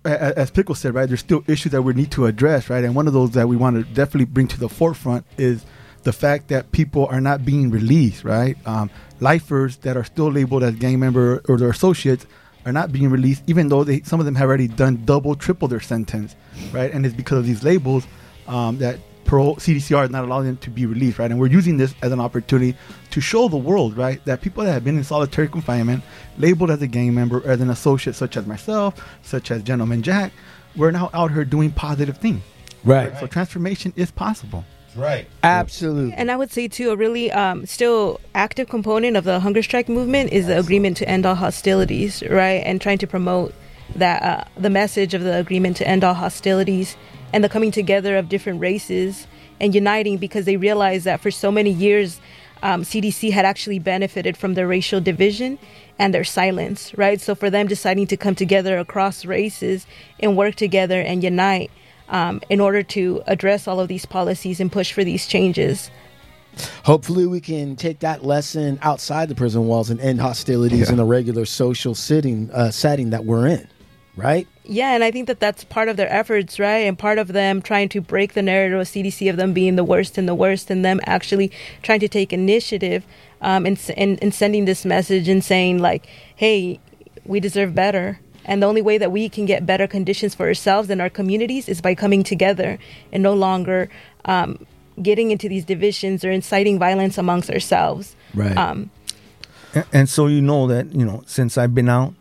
as 0.03 0.49
Pickle 0.49 0.73
said, 0.73 0.95
right, 0.95 1.07
there's 1.07 1.19
still 1.19 1.43
issues 1.47 1.71
that 1.73 1.81
we 1.81 1.93
need 1.93 2.11
to 2.11 2.25
address, 2.25 2.69
right? 2.69 2.83
And 2.83 2.95
one 2.95 3.07
of 3.07 3.13
those 3.13 3.31
that 3.31 3.47
we 3.47 3.55
want 3.55 3.75
to 3.75 3.83
definitely 3.93 4.25
bring 4.25 4.47
to 4.47 4.59
the 4.59 4.69
forefront 4.69 5.25
is 5.37 5.65
the 6.03 6.13
fact 6.13 6.47
that 6.47 6.71
people 6.71 7.05
are 7.07 7.21
not 7.21 7.45
being 7.45 7.69
released, 7.69 8.23
right? 8.23 8.57
Um, 8.67 8.89
lifers 9.19 9.77
that 9.77 9.95
are 9.97 10.03
still 10.03 10.31
labeled 10.31 10.63
as 10.63 10.75
gang 10.75 10.99
member 10.99 11.43
or 11.47 11.57
their 11.57 11.69
associates 11.69 12.25
are 12.65 12.71
not 12.71 12.91
being 12.91 13.09
released, 13.09 13.43
even 13.47 13.69
though 13.69 13.83
they 13.83 14.01
some 14.01 14.19
of 14.19 14.25
them 14.25 14.35
have 14.35 14.47
already 14.47 14.67
done 14.67 15.03
double, 15.05 15.35
triple 15.35 15.67
their 15.67 15.79
sentence, 15.79 16.35
right? 16.71 16.91
And 16.91 17.05
it's 17.05 17.15
because 17.15 17.39
of 17.39 17.45
these 17.45 17.63
labels 17.63 18.07
um, 18.47 18.77
that 18.79 18.99
parole 19.25 19.55
CDCR 19.57 20.05
is 20.05 20.09
not 20.11 20.23
allowing 20.23 20.45
them 20.45 20.57
to 20.57 20.69
be 20.69 20.85
released, 20.85 21.19
right? 21.19 21.29
And 21.29 21.39
we're 21.39 21.47
using 21.47 21.77
this 21.77 21.93
as 22.01 22.11
an 22.11 22.19
opportunity 22.19 22.77
to 23.11 23.21
show 23.21 23.47
the 23.47 23.57
world, 23.57 23.97
right, 23.97 24.23
that 24.25 24.41
people 24.41 24.63
that 24.63 24.71
have 24.71 24.83
been 24.83 24.97
in 24.97 25.03
solitary 25.03 25.47
confinement, 25.47 26.03
labeled 26.37 26.71
as 26.71 26.81
a 26.81 26.87
gang 26.87 27.13
member, 27.13 27.45
as 27.45 27.59
an 27.61 27.69
associate, 27.69 28.15
such 28.15 28.37
as 28.37 28.45
myself, 28.45 29.03
such 29.23 29.51
as 29.51 29.63
Gentleman 29.63 30.01
Jack, 30.01 30.31
we're 30.75 30.91
now 30.91 31.09
out 31.13 31.31
here 31.31 31.45
doing 31.45 31.71
positive 31.71 32.17
things. 32.17 32.41
Right. 32.83 33.17
So 33.19 33.27
transformation 33.27 33.93
is 33.95 34.11
possible. 34.11 34.63
Right. 34.95 35.27
Absolutely. 35.43 36.13
And 36.13 36.31
I 36.31 36.37
would 36.37 36.51
say 36.51 36.67
too, 36.67 36.91
a 36.91 36.95
really 36.95 37.31
um, 37.31 37.65
still 37.65 38.21
active 38.33 38.69
component 38.69 39.17
of 39.17 39.25
the 39.25 39.39
hunger 39.39 39.61
strike 39.61 39.89
movement 39.89 40.31
is 40.31 40.47
the 40.47 40.57
agreement 40.57 40.97
to 40.97 41.09
end 41.09 41.25
all 41.25 41.35
hostilities, 41.35 42.23
right? 42.29 42.61
And 42.65 42.79
trying 42.79 42.99
to 42.99 43.07
promote 43.07 43.53
that 43.95 44.21
uh, 44.23 44.43
the 44.57 44.69
message 44.69 45.13
of 45.13 45.23
the 45.23 45.37
agreement 45.37 45.77
to 45.77 45.87
end 45.87 46.03
all 46.03 46.13
hostilities 46.13 46.95
and 47.33 47.43
the 47.43 47.49
coming 47.49 47.71
together 47.71 48.17
of 48.17 48.29
different 48.29 48.59
races 48.59 49.27
and 49.59 49.73
uniting 49.73 50.17
because 50.17 50.45
they 50.45 50.57
realized 50.57 51.05
that 51.05 51.21
for 51.21 51.31
so 51.31 51.51
many 51.51 51.69
years, 51.71 52.19
um, 52.63 52.83
CDC 52.83 53.31
had 53.31 53.45
actually 53.45 53.79
benefited 53.79 54.37
from 54.37 54.53
their 54.53 54.67
racial 54.67 55.01
division 55.01 55.59
and 55.99 56.13
their 56.13 56.23
silence, 56.23 56.97
right? 56.97 57.21
So 57.21 57.35
for 57.35 57.49
them 57.49 57.67
deciding 57.67 58.07
to 58.07 58.17
come 58.17 58.35
together 58.35 58.77
across 58.77 59.25
races 59.25 59.85
and 60.19 60.35
work 60.35 60.55
together 60.55 60.99
and 60.99 61.23
unite 61.23 61.71
um, 62.09 62.41
in 62.49 62.59
order 62.59 62.83
to 62.83 63.23
address 63.27 63.67
all 63.67 63.79
of 63.79 63.87
these 63.87 64.05
policies 64.05 64.59
and 64.59 64.71
push 64.71 64.91
for 64.91 65.03
these 65.03 65.27
changes. 65.27 65.89
Hopefully, 66.83 67.25
we 67.25 67.41
can 67.41 67.75
take 67.75 67.99
that 67.99 68.23
lesson 68.23 68.79
outside 68.81 69.27
the 69.27 69.35
prison 69.35 69.67
walls 69.67 69.89
and 69.89 69.99
end 69.99 70.21
hostilities 70.21 70.89
in 70.89 70.99
a 70.99 71.05
regular 71.05 71.45
social 71.45 71.93
sitting 71.93 72.49
uh, 72.51 72.71
setting 72.71 73.09
that 73.09 73.25
we're 73.25 73.47
in. 73.47 73.67
Right. 74.15 74.47
Yeah, 74.67 74.93
and 74.95 75.03
I 75.03 75.11
think 75.11 75.27
that 75.27 75.39
that's 75.39 75.63
part 75.63 75.89
of 75.89 75.97
their 75.97 76.11
efforts, 76.11 76.59
right? 76.59 76.79
And 76.79 76.97
part 76.97 77.17
of 77.17 77.29
them 77.29 77.61
trying 77.61 77.89
to 77.89 78.01
break 78.01 78.33
the 78.33 78.41
narrative 78.41 78.79
of 78.79 78.87
CDC 78.87 79.29
of 79.29 79.37
them 79.37 79.53
being 79.53 79.75
the 79.75 79.83
worst 79.83 80.17
and 80.17 80.27
the 80.27 80.35
worst, 80.35 80.69
and 80.71 80.83
them 80.83 80.99
actually 81.05 81.51
trying 81.83 81.99
to 81.99 82.07
take 82.07 82.33
initiative 82.33 83.05
um, 83.41 83.65
and, 83.65 83.79
and, 83.95 84.21
and 84.21 84.33
sending 84.33 84.65
this 84.65 84.85
message 84.85 85.27
and 85.27 85.43
saying, 85.43 85.79
like, 85.79 86.07
hey, 86.35 86.79
we 87.25 87.39
deserve 87.39 87.75
better. 87.75 88.19
And 88.45 88.61
the 88.61 88.67
only 88.67 88.81
way 88.81 88.97
that 88.97 89.11
we 89.11 89.27
can 89.29 89.45
get 89.45 89.65
better 89.65 89.87
conditions 89.87 90.35
for 90.35 90.45
ourselves 90.45 90.89
and 90.89 91.01
our 91.01 91.09
communities 91.09 91.67
is 91.67 91.81
by 91.81 91.95
coming 91.95 92.23
together 92.23 92.77
and 93.11 93.23
no 93.23 93.33
longer 93.33 93.89
um, 94.25 94.65
getting 95.01 95.31
into 95.31 95.49
these 95.49 95.65
divisions 95.65 96.23
or 96.23 96.31
inciting 96.31 96.77
violence 96.77 97.17
amongst 97.17 97.49
ourselves. 97.49 98.15
Right. 98.33 98.55
Um, 98.55 98.91
A- 99.73 99.85
and 99.91 100.07
so 100.07 100.27
you 100.27 100.41
know 100.41 100.67
that 100.67 100.93
you 100.93 101.05
know 101.05 101.23
since 101.25 101.57
I've 101.57 101.73
been 101.73 101.89
out, 101.89 102.13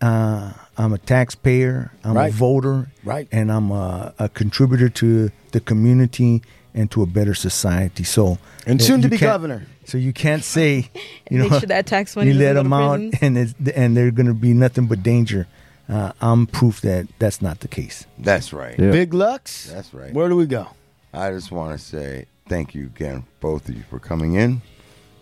uh, 0.00 0.52
I'm 0.78 0.92
a 0.92 0.98
taxpayer, 0.98 1.90
I'm 2.04 2.14
Right. 2.16 2.32
a 2.32 2.36
voter, 2.36 2.88
Right. 3.04 3.26
and 3.32 3.50
I'm 3.52 3.70
a, 3.72 4.14
a 4.18 4.28
contributor 4.28 4.88
to 4.88 5.30
the 5.52 5.60
community 5.60 6.42
and 6.74 6.90
to 6.92 7.02
a 7.02 7.06
better 7.06 7.34
society. 7.34 8.04
So 8.04 8.38
And 8.66 8.80
soon 8.80 9.02
to 9.02 9.08
be 9.08 9.18
governor. 9.18 9.66
So 9.84 9.98
you 9.98 10.12
can't 10.12 10.44
say, 10.44 10.88
you 11.30 11.38
know, 11.38 11.48
Make 11.48 11.60
sure 11.60 11.66
that 11.68 11.86
tax 11.86 12.14
money 12.14 12.30
you 12.30 12.38
let 12.38 12.52
them 12.54 12.72
out 12.72 13.00
and 13.20 13.36
it's, 13.36 13.54
and 13.74 13.96
they're 13.96 14.12
going 14.12 14.26
to 14.28 14.34
be 14.34 14.52
nothing 14.54 14.86
but 14.86 15.02
danger 15.02 15.46
uh, 15.88 16.12
I'm 16.20 16.46
proof 16.46 16.82
that 16.82 17.06
that's 17.18 17.40
not 17.40 17.60
the 17.60 17.68
case. 17.68 18.06
That's 18.18 18.52
right. 18.52 18.78
Yeah. 18.78 18.90
Big 18.90 19.14
Lux. 19.14 19.70
That's 19.70 19.92
right. 19.94 20.12
Where 20.12 20.28
do 20.28 20.36
we 20.36 20.46
go? 20.46 20.68
I 21.14 21.30
just 21.30 21.50
want 21.50 21.78
to 21.78 21.84
say 21.84 22.26
thank 22.48 22.74
you 22.74 22.86
again, 22.86 23.24
both 23.40 23.68
of 23.68 23.74
you, 23.74 23.82
for 23.88 23.98
coming 23.98 24.34
in. 24.34 24.60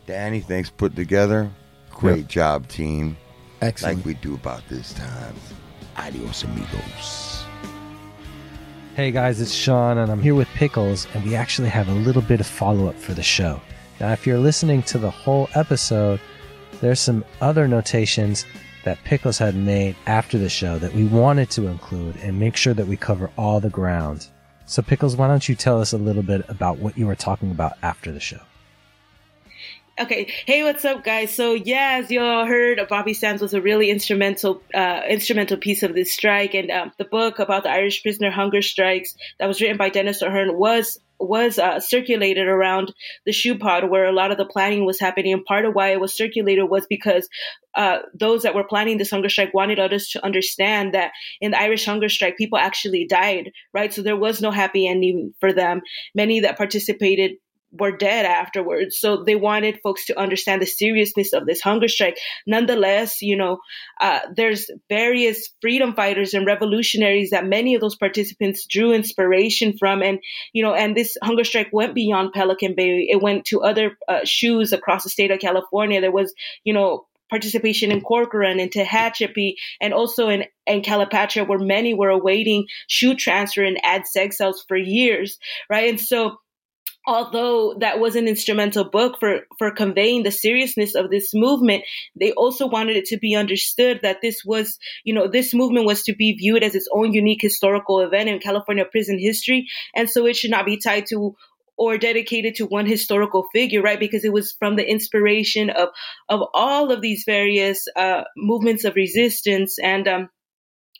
Danny, 0.06 0.40
thanks 0.40 0.68
for 0.68 0.74
putting 0.76 0.96
together. 0.96 1.50
Great 1.90 2.26
job, 2.28 2.68
team. 2.68 3.16
Excellent. 3.62 3.98
Like 3.98 4.06
we 4.06 4.14
do 4.14 4.34
about 4.34 4.62
this 4.68 4.92
time. 4.92 5.34
Adios, 5.96 6.44
amigos. 6.44 7.44
Hey 8.94 9.10
guys, 9.10 9.40
it's 9.40 9.52
Sean, 9.52 9.98
and 9.98 10.10
I'm 10.10 10.22
here 10.22 10.34
with 10.34 10.48
Pickles, 10.48 11.06
and 11.14 11.24
we 11.24 11.34
actually 11.34 11.68
have 11.68 11.88
a 11.88 11.92
little 11.92 12.22
bit 12.22 12.40
of 12.40 12.46
follow 12.46 12.88
up 12.88 12.94
for 12.96 13.12
the 13.12 13.22
show. 13.22 13.60
Now, 14.00 14.12
if 14.12 14.26
you're 14.26 14.38
listening 14.38 14.82
to 14.84 14.98
the 14.98 15.10
whole 15.10 15.48
episode, 15.54 16.20
there's 16.80 17.00
some 17.00 17.24
other 17.40 17.66
notations 17.66 18.44
that 18.84 19.02
Pickles 19.04 19.38
had 19.38 19.54
made 19.54 19.96
after 20.06 20.38
the 20.38 20.48
show 20.48 20.78
that 20.78 20.94
we 20.94 21.04
wanted 21.06 21.50
to 21.50 21.66
include 21.66 22.16
and 22.16 22.38
make 22.38 22.56
sure 22.56 22.74
that 22.74 22.86
we 22.86 22.96
cover 22.96 23.30
all 23.36 23.60
the 23.60 23.70
ground. 23.70 24.28
So, 24.66 24.82
Pickles, 24.82 25.16
why 25.16 25.28
don't 25.28 25.48
you 25.48 25.54
tell 25.54 25.80
us 25.80 25.92
a 25.92 25.98
little 25.98 26.22
bit 26.22 26.44
about 26.48 26.78
what 26.78 26.96
you 26.96 27.06
were 27.06 27.14
talking 27.14 27.50
about 27.50 27.72
after 27.82 28.12
the 28.12 28.20
show? 28.20 28.40
Okay. 29.98 30.30
Hey, 30.44 30.62
what's 30.62 30.84
up, 30.84 31.04
guys? 31.04 31.34
So 31.34 31.54
yeah, 31.54 32.00
as 32.02 32.10
you 32.10 32.20
all 32.20 32.44
heard, 32.44 32.86
Bobby 32.86 33.14
Sands 33.14 33.40
was 33.40 33.54
a 33.54 33.62
really 33.62 33.88
instrumental, 33.88 34.60
uh, 34.74 35.00
instrumental 35.08 35.56
piece 35.56 35.82
of 35.82 35.94
this 35.94 36.12
strike, 36.12 36.52
and 36.52 36.70
um, 36.70 36.92
the 36.98 37.06
book 37.06 37.38
about 37.38 37.62
the 37.62 37.70
Irish 37.70 38.02
prisoner 38.02 38.30
hunger 38.30 38.60
strikes 38.60 39.14
that 39.38 39.46
was 39.46 39.58
written 39.58 39.78
by 39.78 39.88
Dennis 39.88 40.20
O'Hearn 40.20 40.58
was 40.58 41.00
was 41.18 41.58
uh, 41.58 41.80
circulated 41.80 42.46
around 42.46 42.92
the 43.24 43.32
SHU 43.32 43.56
pod 43.56 43.88
where 43.88 44.04
a 44.04 44.12
lot 44.12 44.30
of 44.30 44.36
the 44.36 44.44
planning 44.44 44.84
was 44.84 45.00
happening. 45.00 45.32
And 45.32 45.46
part 45.46 45.64
of 45.64 45.74
why 45.74 45.92
it 45.92 46.00
was 46.00 46.14
circulated 46.14 46.68
was 46.68 46.86
because 46.86 47.26
uh, 47.74 48.00
those 48.12 48.42
that 48.42 48.54
were 48.54 48.64
planning 48.64 48.98
this 48.98 49.10
hunger 49.10 49.30
strike 49.30 49.54
wanted 49.54 49.78
others 49.78 50.10
to 50.10 50.22
understand 50.22 50.92
that 50.92 51.12
in 51.40 51.52
the 51.52 51.60
Irish 51.60 51.86
hunger 51.86 52.10
strike, 52.10 52.36
people 52.36 52.58
actually 52.58 53.06
died, 53.06 53.50
right? 53.72 53.94
So 53.94 54.02
there 54.02 54.14
was 54.14 54.42
no 54.42 54.50
happy 54.50 54.86
ending 54.86 55.32
for 55.40 55.54
them. 55.54 55.80
Many 56.14 56.40
that 56.40 56.58
participated 56.58 57.36
were 57.78 57.96
dead 57.96 58.26
afterwards. 58.26 58.98
So 58.98 59.24
they 59.24 59.36
wanted 59.36 59.80
folks 59.82 60.06
to 60.06 60.18
understand 60.18 60.62
the 60.62 60.66
seriousness 60.66 61.32
of 61.32 61.46
this 61.46 61.60
hunger 61.60 61.88
strike. 61.88 62.18
Nonetheless, 62.46 63.22
you 63.22 63.36
know, 63.36 63.58
uh, 64.00 64.20
there's 64.34 64.70
various 64.88 65.50
freedom 65.60 65.94
fighters 65.94 66.34
and 66.34 66.46
revolutionaries 66.46 67.30
that 67.30 67.46
many 67.46 67.74
of 67.74 67.80
those 67.80 67.96
participants 67.96 68.66
drew 68.66 68.92
inspiration 68.92 69.76
from. 69.78 70.02
And, 70.02 70.18
you 70.52 70.62
know, 70.62 70.74
and 70.74 70.96
this 70.96 71.16
hunger 71.22 71.44
strike 71.44 71.70
went 71.72 71.94
beyond 71.94 72.32
Pelican 72.32 72.74
Bay. 72.74 73.06
It 73.10 73.22
went 73.22 73.44
to 73.46 73.62
other 73.62 73.96
uh, 74.08 74.20
SHUs 74.24 74.72
across 74.72 75.04
the 75.04 75.10
state 75.10 75.30
of 75.30 75.40
California. 75.40 76.00
There 76.00 76.12
was, 76.12 76.32
you 76.64 76.72
know, 76.72 77.06
participation 77.28 77.90
in 77.90 78.00
Corcoran 78.00 78.60
and 78.60 78.70
Tehachapi 78.70 79.54
and 79.80 79.92
also 79.92 80.28
in, 80.28 80.44
in 80.66 80.82
Calipatria 80.82 81.46
where 81.46 81.58
many 81.58 81.94
were 81.94 82.08
awaiting 82.08 82.66
SHU 82.88 83.16
transfer 83.16 83.64
and 83.64 83.78
ad 83.82 84.02
seg 84.16 84.32
cells 84.32 84.64
for 84.68 84.76
years, 84.76 85.38
right? 85.68 85.88
And 85.88 86.00
so 86.00 86.36
although 87.06 87.74
that 87.80 88.00
was 88.00 88.16
an 88.16 88.26
instrumental 88.26 88.84
book 88.84 89.18
for, 89.20 89.40
for 89.58 89.70
conveying 89.70 90.22
the 90.22 90.30
seriousness 90.30 90.94
of 90.94 91.10
this 91.10 91.30
movement, 91.34 91.84
they 92.18 92.32
also 92.32 92.66
wanted 92.66 92.96
it 92.96 93.04
to 93.06 93.18
be 93.18 93.34
understood 93.34 94.00
that 94.02 94.20
this 94.22 94.42
was, 94.44 94.78
you 95.04 95.14
know, 95.14 95.28
this 95.28 95.54
movement 95.54 95.86
was 95.86 96.02
to 96.02 96.14
be 96.14 96.32
viewed 96.32 96.62
as 96.62 96.74
its 96.74 96.88
own 96.92 97.12
unique 97.12 97.42
historical 97.42 98.00
event 98.00 98.28
in 98.28 98.38
California 98.40 98.84
prison 98.84 99.18
history. 99.18 99.66
And 99.94 100.10
so 100.10 100.26
it 100.26 100.36
should 100.36 100.50
not 100.50 100.66
be 100.66 100.78
tied 100.78 101.06
to 101.06 101.36
or 101.78 101.98
dedicated 101.98 102.54
to 102.54 102.66
one 102.66 102.86
historical 102.86 103.46
figure, 103.52 103.82
right? 103.82 104.00
Because 104.00 104.24
it 104.24 104.32
was 104.32 104.56
from 104.58 104.76
the 104.76 104.88
inspiration 104.88 105.68
of, 105.70 105.90
of 106.28 106.40
all 106.54 106.90
of 106.90 107.02
these 107.02 107.24
various, 107.26 107.86
uh, 107.96 108.24
movements 108.36 108.84
of 108.84 108.94
resistance 108.96 109.78
and, 109.78 110.08
um, 110.08 110.28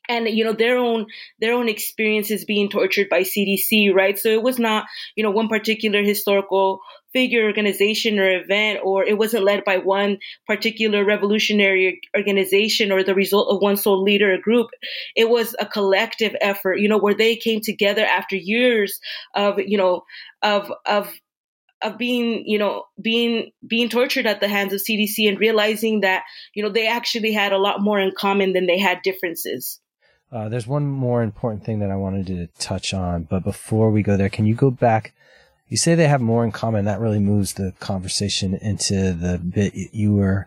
and 0.08 0.28
you 0.28 0.44
know 0.44 0.52
their 0.52 0.76
own 0.76 1.06
their 1.40 1.54
own 1.54 1.68
experiences 1.68 2.44
being 2.44 2.68
tortured 2.68 3.08
by 3.08 3.22
CDC, 3.22 3.92
right? 3.92 4.18
So 4.18 4.28
it 4.28 4.42
was 4.42 4.58
not 4.58 4.86
you 5.14 5.22
know 5.22 5.30
one 5.30 5.48
particular 5.48 6.02
historical 6.02 6.80
figure, 7.12 7.46
organization, 7.46 8.18
or 8.18 8.28
event, 8.30 8.80
or 8.82 9.02
it 9.02 9.16
wasn't 9.16 9.44
led 9.44 9.64
by 9.64 9.78
one 9.78 10.18
particular 10.46 11.02
revolutionary 11.02 11.98
organization 12.14 12.92
or 12.92 13.02
the 13.02 13.14
result 13.14 13.48
of 13.48 13.62
one 13.62 13.76
sole 13.78 14.02
leader 14.02 14.34
or 14.34 14.38
group. 14.38 14.68
It 15.14 15.30
was 15.30 15.56
a 15.58 15.64
collective 15.64 16.36
effort, 16.42 16.74
you 16.74 16.88
know, 16.90 16.98
where 16.98 17.14
they 17.14 17.36
came 17.36 17.60
together 17.62 18.04
after 18.04 18.36
years 18.36 19.00
of 19.34 19.58
you 19.58 19.78
know 19.78 20.02
of 20.42 20.70
of 20.84 21.08
of 21.82 21.98
being 21.98 22.44
you 22.46 22.58
know 22.58 22.84
being 23.00 23.50
being 23.66 23.88
tortured 23.88 24.26
at 24.26 24.40
the 24.40 24.48
hands 24.48 24.72
of 24.72 24.80
CDC 24.80 25.28
and 25.28 25.38
realizing 25.38 26.00
that 26.00 26.24
you 26.54 26.62
know 26.62 26.70
they 26.70 26.86
actually 26.86 27.32
had 27.32 27.52
a 27.52 27.58
lot 27.58 27.80
more 27.80 27.98
in 27.98 28.12
common 28.16 28.52
than 28.52 28.66
they 28.66 28.78
had 28.78 29.02
differences. 29.02 29.80
Uh, 30.32 30.48
there's 30.48 30.66
one 30.66 30.86
more 30.86 31.23
important 31.23 31.65
thing 31.65 31.78
that 31.78 31.90
I 31.90 31.97
wanted 31.97 32.27
to 32.27 32.48
touch 32.59 32.93
on, 32.93 33.24
but 33.24 33.44
before 33.44 33.90
we 33.90 34.03
go 34.03 34.16
there, 34.16 34.28
can 34.28 34.47
you 34.47 34.55
go 34.55 34.70
back? 34.70 35.15
You 35.69 35.77
say 35.77 35.94
they 35.94 36.09
have 36.09 36.20
more 36.20 36.44
in 36.44 36.53
common. 36.53 36.85
That 36.85 37.01
really 37.01 37.19
moves 37.19 37.55
the 37.55 37.73
conversation 37.81 38.55
into 38.55 39.12
the 39.12 39.39
bit 39.39 39.74
you 39.74 40.15
were 40.15 40.47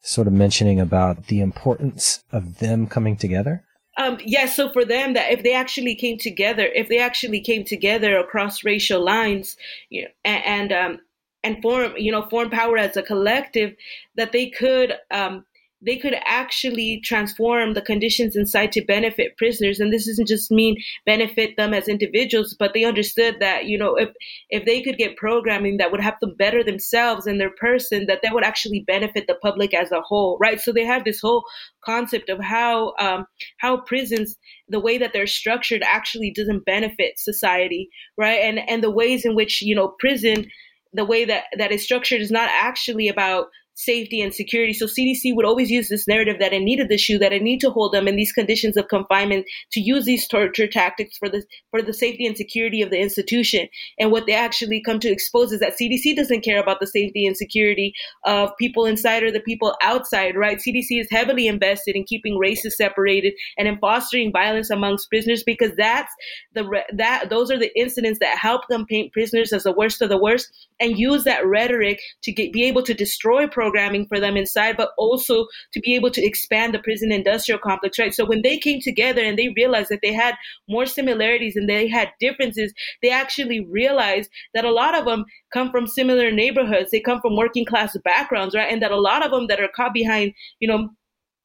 sort 0.00 0.26
of 0.26 0.32
mentioning 0.32 0.80
about 0.80 1.26
the 1.28 1.40
importance 1.40 2.22
of 2.30 2.58
them 2.58 2.86
coming 2.86 3.16
together. 3.16 3.64
Um, 3.96 4.18
yeah, 4.24 4.46
so 4.46 4.70
for 4.72 4.84
them, 4.84 5.14
that 5.14 5.32
if 5.32 5.42
they 5.42 5.54
actually 5.54 5.94
came 5.94 6.18
together, 6.18 6.66
if 6.74 6.88
they 6.88 6.98
actually 6.98 7.40
came 7.40 7.64
together 7.64 8.18
across 8.18 8.64
racial 8.64 9.02
lines, 9.02 9.56
you 9.88 10.02
know, 10.02 10.08
and 10.24 10.44
and, 10.44 10.72
um, 10.72 11.00
and 11.44 11.62
form, 11.62 11.92
you 11.96 12.10
know, 12.10 12.28
form 12.28 12.50
power 12.50 12.76
as 12.76 12.96
a 12.96 13.02
collective, 13.02 13.74
that 14.16 14.32
they 14.32 14.50
could 14.50 14.94
um, 15.10 15.44
they 15.84 15.96
could 15.96 16.14
actually 16.24 17.00
transform 17.04 17.74
the 17.74 17.82
conditions 17.82 18.36
inside 18.36 18.72
to 18.72 18.84
benefit 18.84 19.36
prisoners. 19.36 19.80
And 19.80 19.92
this 19.92 20.06
doesn't 20.06 20.28
just 20.28 20.50
mean 20.50 20.76
benefit 21.04 21.56
them 21.56 21.74
as 21.74 21.88
individuals, 21.88 22.56
but 22.58 22.72
they 22.74 22.84
understood 22.84 23.36
that, 23.40 23.66
you 23.66 23.78
know, 23.78 23.96
if, 23.96 24.10
if 24.50 24.64
they 24.64 24.82
could 24.82 24.96
get 24.96 25.16
programming 25.16 25.76
that 25.76 25.90
would 25.90 26.00
help 26.00 26.16
them 26.20 26.34
better 26.38 26.64
themselves 26.64 27.26
and 27.26 27.40
their 27.40 27.50
person, 27.50 28.06
that 28.06 28.20
that 28.22 28.34
would 28.34 28.44
actually 28.44 28.84
benefit 28.86 29.26
the 29.26 29.34
public 29.42 29.74
as 29.74 29.92
a 29.92 30.00
whole, 30.00 30.38
right? 30.40 30.60
So 30.60 30.72
they 30.72 30.84
have 30.84 31.04
this 31.04 31.20
whole 31.20 31.44
concept 31.84 32.30
of 32.30 32.40
how, 32.40 32.94
um, 32.98 33.26
how 33.58 33.78
prisons, 33.78 34.36
the 34.68 34.80
way 34.80 34.98
that 34.98 35.12
they're 35.12 35.26
structured 35.26 35.82
actually 35.84 36.32
doesn't 36.32 36.64
benefit 36.64 37.18
society, 37.18 37.88
right? 38.16 38.40
And, 38.40 38.58
and 38.68 38.82
the 38.82 38.90
ways 38.90 39.24
in 39.24 39.34
which, 39.34 39.60
you 39.60 39.74
know, 39.74 39.94
prison, 39.98 40.46
the 40.92 41.04
way 41.04 41.24
that, 41.24 41.44
that 41.58 41.72
is 41.72 41.82
structured 41.82 42.20
is 42.20 42.30
not 42.30 42.48
actually 42.52 43.08
about 43.08 43.48
safety 43.74 44.20
and 44.20 44.34
security. 44.34 44.72
So 44.72 44.86
CDC 44.86 45.34
would 45.34 45.44
always 45.44 45.70
use 45.70 45.88
this 45.88 46.06
narrative 46.06 46.36
that 46.40 46.52
it 46.52 46.60
needed 46.60 46.88
the 46.88 46.98
SHU, 46.98 47.18
that 47.18 47.32
it 47.32 47.42
need 47.42 47.60
to 47.60 47.70
hold 47.70 47.92
them 47.92 48.08
in 48.08 48.16
these 48.16 48.32
conditions 48.32 48.76
of 48.76 48.88
confinement 48.88 49.46
to 49.72 49.80
use 49.80 50.04
these 50.04 50.26
torture 50.28 50.66
tactics 50.66 51.16
for 51.18 51.28
the 51.28 51.44
for 51.70 51.82
the 51.82 51.92
safety 51.92 52.26
and 52.26 52.36
security 52.36 52.82
of 52.82 52.90
the 52.90 53.00
institution. 53.00 53.68
And 53.98 54.10
what 54.10 54.26
they 54.26 54.34
actually 54.34 54.80
come 54.80 55.00
to 55.00 55.10
expose 55.10 55.52
is 55.52 55.60
that 55.60 55.76
CDC 55.80 56.16
doesn't 56.16 56.44
care 56.44 56.60
about 56.60 56.80
the 56.80 56.86
safety 56.86 57.26
and 57.26 57.36
security 57.36 57.92
of 58.24 58.50
people 58.58 58.86
inside 58.86 59.22
or 59.22 59.30
the 59.30 59.40
people 59.40 59.74
outside, 59.82 60.36
right? 60.36 60.58
CDC 60.58 61.00
is 61.00 61.08
heavily 61.10 61.46
invested 61.46 61.96
in 61.96 62.04
keeping 62.04 62.38
races 62.38 62.76
separated 62.76 63.34
and 63.58 63.68
in 63.68 63.78
fostering 63.78 64.32
violence 64.32 64.70
amongst 64.70 65.08
prisoners 65.08 65.42
because 65.42 65.72
that's 65.76 66.12
the 66.54 66.64
that 66.92 67.30
those 67.30 67.50
are 67.50 67.58
the 67.58 67.76
incidents 67.78 68.18
that 68.20 68.38
help 68.38 68.62
them 68.68 68.86
paint 68.86 69.12
prisoners 69.12 69.52
as 69.52 69.64
the 69.64 69.72
worst 69.72 70.00
of 70.00 70.08
the 70.08 70.18
worst 70.18 70.50
and 70.80 70.98
use 70.98 71.24
that 71.24 71.46
rhetoric 71.46 72.00
to 72.22 72.32
get, 72.32 72.52
be 72.52 72.64
able 72.64 72.82
to 72.82 72.94
destroy 72.94 73.46
programming 73.64 74.06
for 74.06 74.20
them 74.20 74.36
inside, 74.36 74.76
but 74.76 74.90
also 74.98 75.46
to 75.72 75.80
be 75.80 75.94
able 75.94 76.10
to 76.10 76.22
expand 76.22 76.74
the 76.74 76.78
prison 76.78 77.10
industrial 77.10 77.58
complex, 77.58 77.98
right? 77.98 78.14
So 78.14 78.26
when 78.26 78.42
they 78.42 78.58
came 78.58 78.80
together 78.80 79.22
and 79.22 79.38
they 79.38 79.48
realized 79.56 79.88
that 79.88 80.00
they 80.02 80.12
had 80.12 80.34
more 80.68 80.84
similarities 80.84 81.56
and 81.56 81.66
they 81.66 81.88
had 81.88 82.10
differences, 82.20 82.74
they 83.00 83.10
actually 83.10 83.60
realized 83.64 84.28
that 84.52 84.66
a 84.66 84.70
lot 84.70 84.94
of 84.94 85.06
them 85.06 85.24
come 85.50 85.70
from 85.70 85.86
similar 85.86 86.30
neighborhoods. 86.30 86.90
They 86.90 87.00
come 87.00 87.22
from 87.22 87.36
working 87.36 87.64
class 87.64 87.96
backgrounds, 88.04 88.54
right? 88.54 88.70
And 88.70 88.82
that 88.82 88.90
a 88.90 89.00
lot 89.00 89.24
of 89.24 89.30
them 89.30 89.46
that 89.46 89.60
are 89.60 89.68
caught 89.74 89.94
behind, 89.94 90.34
you 90.60 90.68
know, 90.68 90.90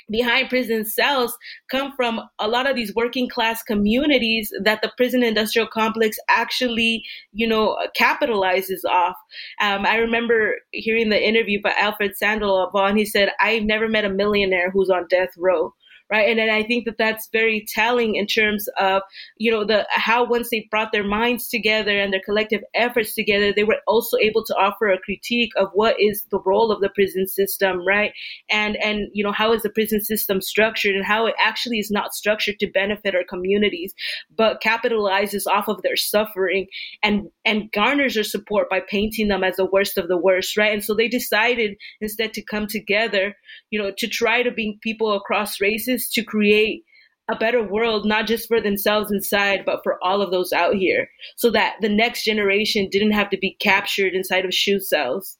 behind 0.09 0.49
prison 0.49 0.85
cells 0.85 1.37
come 1.69 1.93
from 1.95 2.21
a 2.39 2.47
lot 2.47 2.69
of 2.69 2.75
these 2.75 2.93
working 2.95 3.29
class 3.29 3.61
communities 3.63 4.51
that 4.63 4.81
the 4.81 4.91
prison 4.97 5.23
industrial 5.23 5.67
complex 5.67 6.17
actually, 6.29 7.03
you 7.31 7.47
know, 7.47 7.77
capitalizes 7.97 8.83
off. 8.89 9.15
Um, 9.61 9.85
I 9.85 9.95
remember 9.95 10.55
hearing 10.71 11.09
the 11.09 11.27
interview 11.27 11.61
by 11.61 11.73
Alfred 11.79 12.17
Sandoval, 12.17 12.85
and 12.85 12.97
he 12.97 13.05
said, 13.05 13.29
I've 13.39 13.63
never 13.63 13.87
met 13.87 14.05
a 14.05 14.09
millionaire 14.09 14.71
who's 14.71 14.89
on 14.89 15.07
death 15.09 15.29
row 15.37 15.73
right? 16.09 16.29
And 16.29 16.39
then 16.39 16.49
I 16.49 16.63
think 16.63 16.85
that 16.85 16.97
that's 16.97 17.29
very 17.31 17.65
telling 17.67 18.15
in 18.15 18.25
terms 18.25 18.67
of 18.79 19.01
you 19.37 19.51
know 19.51 19.63
the 19.63 19.87
how 19.89 20.25
once 20.25 20.49
they 20.49 20.67
brought 20.71 20.91
their 20.91 21.03
minds 21.03 21.47
together 21.49 21.99
and 21.99 22.11
their 22.11 22.21
collective 22.25 22.61
efforts 22.73 23.13
together, 23.13 23.53
they 23.53 23.63
were 23.63 23.81
also 23.87 24.17
able 24.17 24.43
to 24.45 24.55
offer 24.55 24.87
a 24.87 24.99
critique 24.99 25.51
of 25.57 25.69
what 25.73 25.95
is 25.99 26.23
the 26.31 26.39
role 26.45 26.71
of 26.71 26.81
the 26.81 26.89
prison 26.89 27.27
system, 27.27 27.85
right? 27.85 28.11
And 28.49 28.75
and 28.77 29.07
you 29.13 29.23
know 29.23 29.31
how 29.31 29.53
is 29.53 29.61
the 29.61 29.69
prison 29.69 30.01
system 30.01 30.41
structured 30.41 30.95
and 30.95 31.05
how 31.05 31.27
it 31.27 31.35
actually 31.39 31.79
is 31.79 31.91
not 31.91 32.13
structured 32.13 32.59
to 32.59 32.67
benefit 32.67 33.15
our 33.15 33.23
communities, 33.27 33.93
but 34.35 34.61
capitalizes 34.61 35.45
off 35.47 35.67
of 35.67 35.81
their 35.81 35.95
suffering 35.95 36.67
and 37.03 37.29
and 37.45 37.71
garners 37.71 38.15
their 38.15 38.23
support 38.23 38.69
by 38.69 38.79
painting 38.79 39.27
them 39.27 39.43
as 39.43 39.57
the 39.57 39.65
worst 39.65 39.97
of 39.97 40.07
the 40.07 40.17
worst, 40.17 40.57
right? 40.57 40.73
And 40.73 40.83
so 40.83 40.93
they 40.93 41.07
decided 41.07 41.77
instead 42.01 42.33
to 42.33 42.43
come 42.43 42.67
together, 42.67 43.35
you 43.69 43.81
know, 43.81 43.91
to 43.97 44.07
try 44.07 44.43
to 44.43 44.51
bring 44.51 44.79
people 44.81 45.15
across 45.15 45.61
races 45.61 45.98
to 46.09 46.23
create 46.23 46.83
a 47.29 47.35
better 47.35 47.63
world, 47.63 48.05
not 48.05 48.25
just 48.25 48.47
for 48.47 48.59
themselves 48.59 49.11
inside, 49.11 49.63
but 49.65 49.81
for 49.83 50.03
all 50.03 50.21
of 50.21 50.31
those 50.31 50.51
out 50.51 50.75
here, 50.75 51.07
so 51.35 51.51
that 51.51 51.75
the 51.81 51.89
next 51.89 52.23
generation 52.23 52.87
didn't 52.89 53.11
have 53.11 53.29
to 53.29 53.37
be 53.37 53.55
captured 53.59 54.13
inside 54.13 54.45
of 54.45 54.53
SHU 54.53 54.79
cells. 54.79 55.37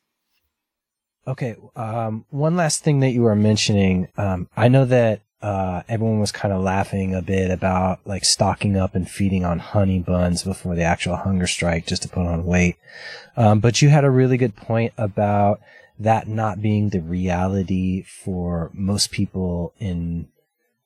Okay. 1.28 1.56
Um, 1.76 2.26
one 2.30 2.56
last 2.56 2.84
thing 2.84 3.02
that 3.02 3.12
you 3.12 3.22
were 3.22 3.36
mentioning. 3.36 4.08
Um, 4.18 4.48
I 4.56 4.68
know 4.68 4.86
that 4.86 5.22
uh, 5.42 5.84
everyone 5.88 6.20
was 6.20 6.32
kind 6.32 6.54
of 6.54 6.62
laughing 6.62 7.16
a 7.16 7.22
bit 7.22 7.50
about 7.50 8.00
like 8.06 8.26
stocking 8.26 8.76
up 8.76 8.94
and 8.94 9.10
feeding 9.10 9.46
on 9.46 9.60
honey 9.60 10.00
buns 10.00 10.44
before 10.44 10.76
the 10.76 10.84
actual 10.84 11.16
hunger 11.16 11.48
strike 11.48 11.88
just 11.88 12.02
to 12.02 12.10
put 12.10 12.26
on 12.26 12.46
weight. 12.46 12.76
Um, 13.38 13.60
but 13.60 13.82
you 13.82 13.90
had 13.90 14.04
a 14.04 14.10
really 14.10 14.38
good 14.38 14.56
point 14.56 14.94
about 14.98 15.62
that 15.98 16.28
not 16.28 16.62
being 16.62 16.90
the 16.90 17.00
reality 17.00 18.04
for 18.04 18.70
most 18.74 19.12
people 19.12 19.74
in 19.80 20.28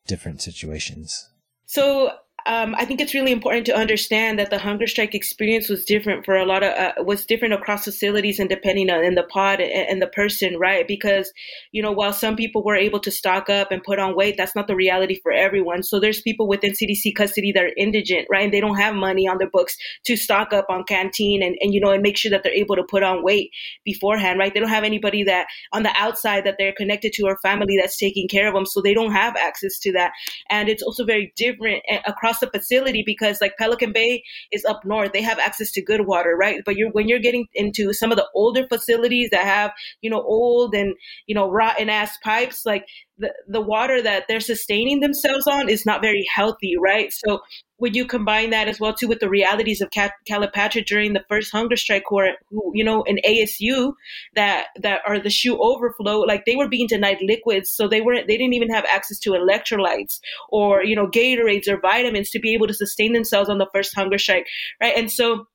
different 0.08 0.42
situations. 0.42 1.30
So 1.66 2.12
um, 2.46 2.76
I 2.78 2.84
think 2.84 3.00
it's 3.00 3.14
really 3.14 3.32
important 3.32 3.66
to 3.68 3.76
understand 3.76 4.38
that 4.38 4.50
the 4.50 4.58
hunger 4.58 4.86
strike 4.86 5.16
experience 5.16 5.70
was 5.70 5.86
different 5.86 6.26
for 6.26 6.36
a 6.36 6.46
lot 6.46 6.62
of 6.62 6.74
uh, 6.74 6.94
was 7.04 7.26
different 7.26 7.54
across 7.54 7.86
facilities 7.86 8.38
and 8.38 8.50
depending 8.50 8.90
on 8.90 9.04
in 9.04 9.16
the 9.16 9.24
pod 9.24 9.62
and, 9.62 9.72
and, 9.72 10.02
the 10.02 10.08
person, 10.08 10.58
right? 10.58 10.86
Because 10.86 11.32
you 11.72 11.82
know 11.82 11.92
while 11.92 12.12
some 12.12 12.36
people 12.36 12.64
were 12.64 12.76
able 12.76 13.00
to 13.00 13.12
stock 13.12 13.50
up 13.50 13.72
and 13.72 13.82
put 13.82 13.98
on 13.98 14.16
weight, 14.16 14.36
that's 14.38 14.56
not 14.56 14.68
the 14.68 14.76
reality 14.76 15.20
for 15.22 15.32
everyone. 15.32 15.84
So 15.84 16.00
there's 16.00 16.22
people 16.22 16.48
within 16.48 16.74
CDC 16.74 17.16
custody 17.16 17.54
that 17.54 17.64
are 17.64 17.72
indigent, 17.78 18.28
right? 18.30 18.44
And 18.44 18.54
they 18.54 18.60
don't 18.60 18.78
have 18.78 18.96
money 18.96 19.26
on 19.28 19.38
their 19.38 19.50
books 19.50 19.78
to 20.06 20.18
stock 20.18 20.52
up 20.52 20.66
on 20.70 20.84
canteen 20.84 21.42
and, 21.42 21.56
and 21.62 21.74
you 21.74 21.80
know 21.80 21.92
and 21.92 22.04
make 22.04 22.18
sure 22.18 22.32
that 22.32 22.44
they're 22.44 22.52
able 22.52 22.76
to 22.76 22.84
put 22.84 23.04
on 23.04 23.24
weight 23.24 23.52
beforehand, 23.86 24.38
right? 24.38 24.54
They 24.54 24.60
don't 24.60 24.70
have 24.70 24.84
anybody 24.84 25.24
that 25.24 25.48
on 25.72 25.84
the 25.84 25.94
outside 25.96 26.44
that 26.46 26.56
they're 26.58 26.74
connected 26.74 27.14
to 27.14 27.24
or 27.24 27.38
family 27.38 27.78
that's 27.80 27.98
taking 27.98 28.28
care 28.28 28.50
of 28.50 28.54
them, 28.54 28.66
so 28.66 28.82
they 28.82 28.94
don't 28.94 29.14
have 29.14 29.36
access 29.38 29.80
to 29.80 29.94
that. 29.94 30.12
And 30.50 30.68
it's 30.68 30.84
also 30.84 31.06
very 31.06 31.32
different 31.38 31.84
eh, 31.88 32.02
across 32.06 32.33
across 32.34 32.40
the 32.40 32.58
facility 32.58 33.04
because 33.06 33.40
like 33.42 33.58
Pelican 33.58 33.92
Bay 33.92 34.24
is 34.52 34.66
up 34.66 34.82
north. 34.86 35.12
They 35.14 35.22
have 35.22 35.40
access 35.40 35.72
to 35.72 35.82
good 35.82 36.06
water, 36.06 36.36
right? 36.36 36.62
But 36.66 36.76
you're 36.76 36.92
when 36.92 37.08
you're 37.08 37.20
getting 37.20 37.46
into 37.54 37.94
some 37.94 38.12
of 38.12 38.18
the 38.18 38.28
older 38.34 38.68
facilities 38.68 39.30
that 39.32 39.46
have, 39.46 39.72
you 40.02 40.10
know, 40.10 40.22
old 40.22 40.74
and, 40.74 40.96
you 41.28 41.36
know, 41.36 41.50
rotten 41.50 41.90
ass 41.90 42.18
pipes, 42.24 42.66
like 42.66 42.86
the, 43.18 43.34
the 43.48 43.62
water 43.62 44.02
that 44.02 44.26
they're 44.28 44.40
sustaining 44.40 45.00
themselves 45.00 45.48
on 45.48 45.70
is 45.70 45.86
not 45.86 46.02
very 46.02 46.26
healthy, 46.34 46.76
right? 46.78 47.14
So 47.14 47.42
would 47.80 47.96
you 47.96 48.06
combine 48.06 48.50
that 48.52 48.68
as 48.68 48.80
well 48.80 48.94
too 48.94 49.08
with 49.08 49.20
the 49.20 49.30
realities 49.30 49.82
of 49.82 49.90
Calipatria 49.92 50.86
during 50.86 51.14
the 51.14 51.24
first 51.28 51.52
hunger 51.52 51.76
strike, 51.76 52.12
or 52.12 52.34
who 52.50 52.72
you 52.74 52.84
know 52.84 53.04
in 53.04 53.20
ASU 53.28 53.94
that 54.36 54.68
that 54.82 55.02
are 55.06 55.20
the 55.20 55.30
SHU 55.30 55.58
overflow, 55.60 56.20
like 56.20 56.46
they 56.46 56.56
were 56.56 56.70
being 56.70 56.88
denied 56.88 57.18
liquids, 57.22 57.70
so 57.70 57.88
they 57.88 58.02
weren't 58.02 58.28
they 58.28 58.38
didn't 58.38 58.54
even 58.54 58.70
have 58.70 58.86
access 58.86 59.20
to 59.20 59.32
electrolytes 59.32 60.20
or 60.50 60.84
you 60.84 60.96
know 60.96 61.08
Gatorades 61.08 61.68
or 61.68 61.80
vitamins 61.80 62.30
to 62.32 62.40
be 62.40 62.54
able 62.54 62.68
to 62.68 62.74
sustain 62.74 63.14
themselves 63.14 63.50
on 63.50 63.58
the 63.58 63.68
first 63.74 63.94
hunger 63.96 64.18
strike, 64.18 64.48
right? 64.82 64.96
And 64.96 65.12
so 65.12 65.48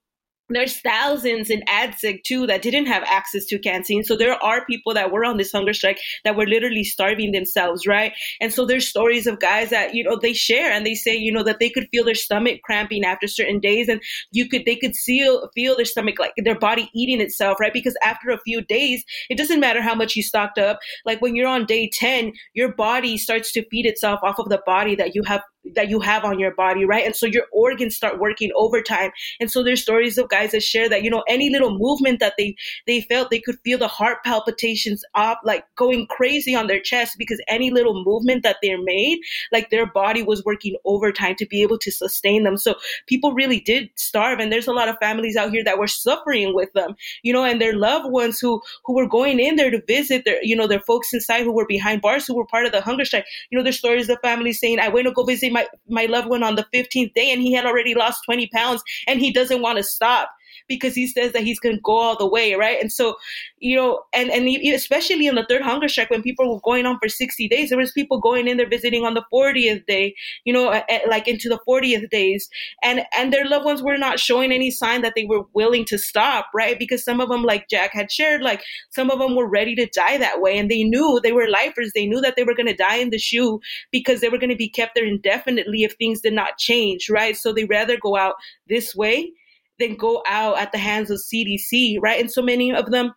there's 0.49 0.81
thousands 0.81 1.51
in 1.51 1.63
ADSEG 1.69 2.23
too 2.25 2.47
that 2.47 2.63
didn't 2.63 2.87
have 2.87 3.03
access 3.05 3.45
to 3.47 3.59
canteen. 3.59 4.05
So 4.05 4.17
there 4.17 4.43
are 4.43 4.65
people 4.67 4.95
that 4.95 5.11
were 5.11 5.25
on 5.25 5.37
this 5.37 5.53
hunger 5.53 5.73
strike 5.73 5.99
that 6.25 6.37
were 6.37 6.47
literally 6.47 6.85
starving 6.85 7.33
themselves, 7.33 7.87
right? 7.87 8.13
And 8.41 8.53
so 8.53 8.65
there's 8.65 8.89
stories 8.89 9.27
of 9.27 9.41
guys 9.41 9.71
that, 9.71 9.95
you 9.95 10.05
know, 10.05 10.19
they 10.21 10.33
share 10.33 10.71
and 10.71 10.87
they 10.87 10.95
say, 10.95 11.17
you 11.17 11.33
know, 11.33 11.43
that 11.43 11.59
they 11.61 11.71
could 11.71 11.89
feel 11.91 12.05
their 12.05 12.15
stomach 12.15 12.61
cramping 12.65 13.05
after 13.05 13.27
certain 13.27 13.61
days 13.61 13.89
and 13.89 14.01
you 14.33 14.49
could, 14.49 14.65
they 14.65 14.77
could 14.77 14.97
feel, 14.97 15.49
feel 15.55 15.77
their 15.77 15.85
stomach, 15.85 16.19
like 16.19 16.33
their 16.39 16.59
body 16.59 16.91
eating 16.95 17.21
itself, 17.21 17.59
right? 17.61 17.73
Because 17.73 17.97
after 18.03 18.31
a 18.31 18.41
few 18.41 18.63
days, 18.63 19.05
it 19.31 19.39
doesn't 19.39 19.61
matter 19.61 19.83
how 19.83 19.95
much 19.95 20.17
you 20.17 20.23
stocked 20.23 20.59
up. 20.59 20.79
Like 21.05 21.21
when 21.21 21.37
you're 21.37 21.49
on 21.49 21.67
day 21.67 21.91
10, 21.93 22.33
your 22.55 22.75
body 22.75 23.19
starts 23.19 23.53
to 23.53 23.67
feed 23.71 23.87
itself 23.87 24.21
off 24.23 24.39
of 24.39 24.49
the 24.49 24.63
body 24.65 24.95
that 24.97 25.15
you 25.15 25.23
have 25.25 25.43
that 25.75 25.89
you 25.89 26.01
have 26.01 26.25
on 26.25 26.39
your 26.39 26.55
body, 26.55 26.85
right? 26.85 27.05
And 27.05 27.15
so 27.15 27.27
your 27.27 27.45
organs 27.53 27.97
start 27.97 28.19
working 28.19 28.51
overtime. 28.57 29.11
And 29.41 29.51
so 29.51 29.63
there's 29.63 29.83
stories 29.83 30.19
of 30.19 30.29
guys 30.29 30.53
that 30.53 30.63
share 30.63 30.89
that, 30.89 31.03
you 31.03 31.11
know, 31.11 31.25
any 31.29 31.51
little 31.51 31.77
movement 31.79 32.21
that 32.21 32.35
they 32.39 32.57
they 32.87 33.03
felt 33.03 33.31
they 33.31 33.41
could 33.41 33.59
feel 33.65 33.79
the 33.79 33.89
heart 33.89 34.19
palpitations 34.25 35.05
up 35.15 35.41
like 35.45 35.65
going 35.77 36.07
crazy 36.09 36.55
on 36.55 36.67
their 36.67 36.81
chest 36.81 37.17
because 37.19 37.41
any 37.49 37.71
little 37.71 38.05
movement 38.05 38.43
that 38.43 38.57
they're 38.63 38.83
made, 38.83 39.21
like 39.53 39.71
their 39.71 39.87
body 39.87 40.23
was 40.23 40.45
working 40.45 40.77
overtime 40.85 41.35
to 41.37 41.47
be 41.47 41.63
able 41.63 41.79
to 41.79 41.91
sustain 41.91 42.45
them. 42.45 42.57
So 42.57 42.75
people 43.07 43.33
really 43.33 43.61
did 43.61 43.91
starve 43.97 44.39
and 44.39 44.53
there's 44.53 44.69
a 44.69 44.73
lot 44.73 44.89
of 44.89 44.99
families 44.99 45.37
out 45.37 45.51
here 45.51 45.65
that 45.65 45.79
were 45.79 45.87
suffering 45.87 46.55
with 46.55 46.73
them, 46.75 46.95
you 47.23 47.33
know, 47.33 47.45
and 47.45 47.61
their 47.61 47.77
loved 47.77 48.11
ones 48.11 48.39
who 48.39 48.61
who 48.85 48.95
were 48.95 49.09
going 49.09 49.41
in 49.41 49.57
there 49.57 49.71
to 49.71 49.83
visit 49.87 50.25
their, 50.25 50.39
you 50.43 50.57
know, 50.57 50.67
their 50.67 50.81
folks 50.81 51.13
inside 51.13 51.43
who 51.43 51.53
were 51.53 51.67
behind 51.67 52.03
bars 52.03 52.27
who 52.27 52.37
were 52.37 52.47
part 52.47 52.67
of 52.67 52.73
the 52.73 52.81
hunger 52.81 53.05
strike. 53.05 53.27
You 53.51 53.59
know, 53.59 53.65
there's 53.65 53.79
stories 53.79 54.09
of 54.09 54.19
families 54.23 54.61
saying, 54.61 54.81
I 54.81 54.89
went 54.89 55.07
to 55.07 55.13
go 55.13 55.25
visit 55.25 55.53
my 55.53 55.58
my 55.89 56.07
loved 56.07 56.29
one 56.29 56.43
on 56.43 56.57
the 56.57 56.67
15th 56.75 57.15
day 57.15 57.33
and 57.33 57.43
he 57.43 57.53
had 57.53 57.67
already 57.67 57.95
lost 57.95 58.21
20 58.27 58.49
pounds 58.49 58.83
and 59.07 59.21
he 59.21 59.33
doesn't 59.33 59.63
want 59.63 59.79
to 59.79 59.85
stop 59.85 60.31
because 60.69 60.95
he 60.95 61.07
says 61.07 61.33
that 61.33 61.43
he's 61.43 61.59
going 61.59 61.77
to 61.77 61.81
go 61.83 61.97
all 61.97 62.17
the 62.17 62.29
way, 62.29 62.55
right? 62.55 62.81
And 62.81 62.93
so, 62.93 63.17
you 63.59 63.77
know, 63.77 64.03
and 64.13 64.31
and 64.31 64.49
especially 64.75 65.27
in 65.27 65.35
the 65.35 65.47
third 65.49 65.63
hunger 65.63 65.89
strike 65.89 66.11
when 66.11 66.23
people 66.23 66.53
were 66.53 66.61
going 66.61 66.87
on 66.87 66.99
for 67.01 67.09
60 67.09 67.49
days, 67.49 67.71
there 67.71 67.79
was 67.79 67.93
people 67.93 68.21
going 68.21 68.47
in 68.47 68.57
there 68.57 68.69
visiting 68.69 69.05
on 69.05 69.15
the 69.15 69.25
40th 69.33 69.87
day, 69.87 70.15
you 70.45 70.53
know, 70.53 70.83
like 71.09 71.27
into 71.27 71.49
the 71.49 71.59
40th 71.67 72.09
days, 72.11 72.49
and 72.83 73.03
and 73.17 73.33
their 73.33 73.47
loved 73.47 73.65
ones 73.65 73.83
were 73.83 73.99
not 73.99 74.21
showing 74.21 74.53
any 74.53 74.71
sign 74.71 75.03
that 75.03 75.15
they 75.17 75.25
were 75.25 75.45
willing 75.55 75.85
to 75.87 75.99
stop, 75.99 76.49
right? 76.55 76.79
Because 76.79 77.05
some 77.05 77.21
of 77.21 77.29
them, 77.29 77.43
like 77.43 77.69
Jack 77.69 77.93
had 77.93 78.13
shared, 78.13 78.43
like 78.43 78.63
some 78.91 79.11
of 79.11 79.19
them 79.19 79.35
were 79.35 79.49
ready 79.49 79.75
to 79.77 79.87
die 79.87 80.19
that 80.19 80.41
way, 80.41 80.59
and 80.59 80.71
they 80.71 80.85
knew 80.85 81.21
they 81.23 81.33
were 81.33 81.49
lifers. 81.49 81.93
They 81.95 82.07
knew 82.07 82.21
that 82.21 82.37
they 82.37 82.45
were 82.45 82.55
going 82.55 82.67
to 82.67 82.77
die 82.77 82.97
in 82.97 83.11
the 83.11 83.19
SHU 83.19 83.61
because 83.91 84.21
they 84.21 84.29
were 84.29 84.39
going 84.39 84.51
to 84.51 84.57
be 84.57 84.69
kept 84.69 84.95
there 84.95 85.07
indefinitely 85.07 85.83
if 85.83 85.95
things 85.95 86.21
did 86.21 86.33
not 86.35 86.59
change, 86.59 87.09
right? 87.11 87.37
So 87.37 87.53
they 87.53 87.65
rather 87.65 87.97
go 87.97 88.17
out 88.17 88.35
this 88.69 88.95
way 88.95 89.33
then 89.79 89.97
go 89.97 90.23
out 90.27 90.59
at 90.59 90.73
the 90.73 90.79
hands 90.79 91.11
of 91.11 91.19
CDC, 91.19 91.97
right? 92.01 92.21
And 92.21 92.31
so 92.31 92.43
many 92.43 92.73
of 92.73 92.91
them 92.91 93.15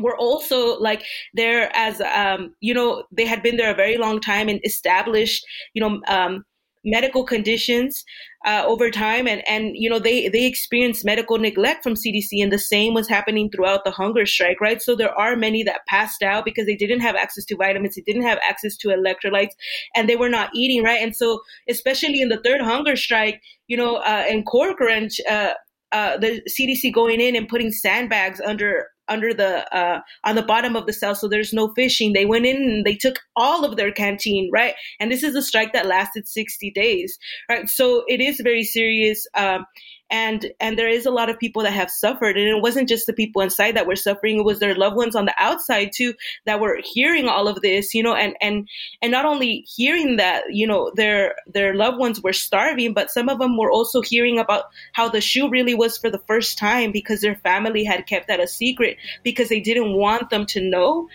were 0.00 0.16
also 0.16 0.78
like 0.78 1.04
there 1.34 1.70
as 1.74 2.00
um, 2.00 2.54
you 2.60 2.72
know 2.72 3.04
they 3.10 3.26
had 3.26 3.42
been 3.42 3.56
there 3.56 3.70
a 3.70 3.74
very 3.74 3.98
long 3.98 4.20
time 4.20 4.48
and 4.48 4.60
established 4.64 5.44
you 5.74 5.82
know 5.82 6.00
um, 6.08 6.44
medical 6.84 7.24
conditions 7.24 8.04
uh, 8.46 8.62
over 8.66 8.90
time. 8.90 9.26
And 9.26 9.46
and 9.48 9.72
you 9.74 9.90
know 9.90 9.98
they 9.98 10.28
they 10.28 10.46
experienced 10.46 11.04
medical 11.04 11.38
neglect 11.38 11.82
from 11.82 11.94
CDC 11.94 12.42
and 12.42 12.52
the 12.52 12.58
same 12.58 12.94
was 12.94 13.08
happening 13.08 13.50
throughout 13.50 13.84
the 13.84 13.90
hunger 13.90 14.26
strike 14.26 14.60
right? 14.60 14.80
So 14.80 14.94
there 14.94 15.12
are 15.18 15.36
many 15.36 15.62
that 15.64 15.86
passed 15.86 16.22
out 16.22 16.44
because 16.44 16.66
they 16.66 16.76
didn't 16.76 17.00
have 17.00 17.16
access 17.16 17.44
to 17.46 17.56
vitamins 17.56 17.96
they 17.96 18.02
didn't 18.02 18.22
have 18.22 18.38
access 18.48 18.76
to 18.78 18.88
electrolytes 18.88 19.52
and 19.94 20.08
they 20.08 20.16
were 20.16 20.28
not 20.28 20.50
eating 20.54 20.82
right? 20.82 21.02
And 21.02 21.14
so 21.14 21.40
especially 21.68 22.20
in 22.20 22.28
the 22.28 22.40
third 22.44 22.60
hunger 22.60 22.96
strike 22.96 23.40
you 23.66 23.76
know 23.76 23.96
uh, 23.96 24.24
in 24.28 24.44
Corcoran 24.44 25.08
uh, 25.28 25.54
uh, 25.92 26.16
the 26.16 26.42
CDC 26.48 26.92
going 26.92 27.20
in 27.20 27.36
and 27.36 27.48
putting 27.48 27.72
sandbags 27.72 28.40
under 28.40 28.88
under 29.08 29.32
the 29.32 29.66
uh, 29.74 30.00
on 30.24 30.34
the 30.34 30.42
bottom 30.42 30.76
of 30.76 30.86
the 30.86 30.92
cell 30.92 31.14
so 31.14 31.28
there's 31.28 31.52
no 31.52 31.72
fishing. 31.74 32.12
They 32.12 32.26
went 32.26 32.46
in 32.46 32.56
and 32.56 32.84
they 32.84 32.94
took 32.94 33.20
all 33.36 33.64
of 33.64 33.76
their 33.76 33.90
canteen 33.90 34.50
right? 34.52 34.74
And 35.00 35.10
this 35.10 35.22
is 35.22 35.34
a 35.34 35.42
strike 35.42 35.72
that 35.72 35.86
lasted 35.86 36.28
60 36.28 36.70
days 36.72 37.18
right? 37.48 37.68
So 37.68 38.04
it 38.06 38.20
is 38.20 38.40
very 38.42 38.64
serious. 38.64 39.26
Um, 39.34 39.64
and 40.10 40.52
and 40.60 40.78
there 40.78 40.88
is 40.88 41.06
a 41.06 41.10
lot 41.10 41.28
of 41.28 41.38
people 41.38 41.62
that 41.62 41.72
have 41.72 41.90
suffered 41.90 42.36
and 42.36 42.48
it 42.48 42.62
wasn't 42.62 42.88
just 42.88 43.06
the 43.06 43.12
people 43.12 43.42
inside 43.42 43.76
that 43.76 43.86
were 43.86 43.96
suffering 43.96 44.38
it 44.38 44.44
was 44.44 44.58
their 44.58 44.74
loved 44.74 44.96
ones 44.96 45.14
on 45.14 45.24
the 45.24 45.34
outside 45.38 45.90
too 45.94 46.14
that 46.46 46.60
were 46.60 46.78
hearing 46.82 47.28
all 47.28 47.48
of 47.48 47.60
this 47.60 47.94
you 47.94 48.02
know 48.02 48.14
and 48.14 48.34
and 48.40 48.68
and 49.02 49.12
not 49.12 49.24
only 49.24 49.64
hearing 49.76 50.16
that 50.16 50.44
you 50.50 50.66
know 50.66 50.90
their 50.94 51.34
their 51.46 51.74
loved 51.74 51.98
ones 51.98 52.22
were 52.22 52.32
starving 52.32 52.94
but 52.94 53.10
some 53.10 53.28
of 53.28 53.38
them 53.38 53.56
were 53.56 53.70
also 53.70 54.00
hearing 54.00 54.38
about 54.38 54.64
how 54.92 55.08
the 55.08 55.20
SHU 55.20 55.50
really 55.50 55.74
was 55.74 55.98
for 55.98 56.10
the 56.10 56.22
first 56.26 56.58
time 56.58 56.92
because 56.92 57.20
their 57.20 57.36
family 57.36 57.84
had 57.84 58.06
kept 58.06 58.28
that 58.28 58.40
a 58.40 58.46
secret 58.46 58.96
because 59.22 59.48
they 59.48 59.60
didn't 59.60 59.92
want 59.94 60.30
them 60.30 60.46
to 60.46 60.60
know 60.60 61.08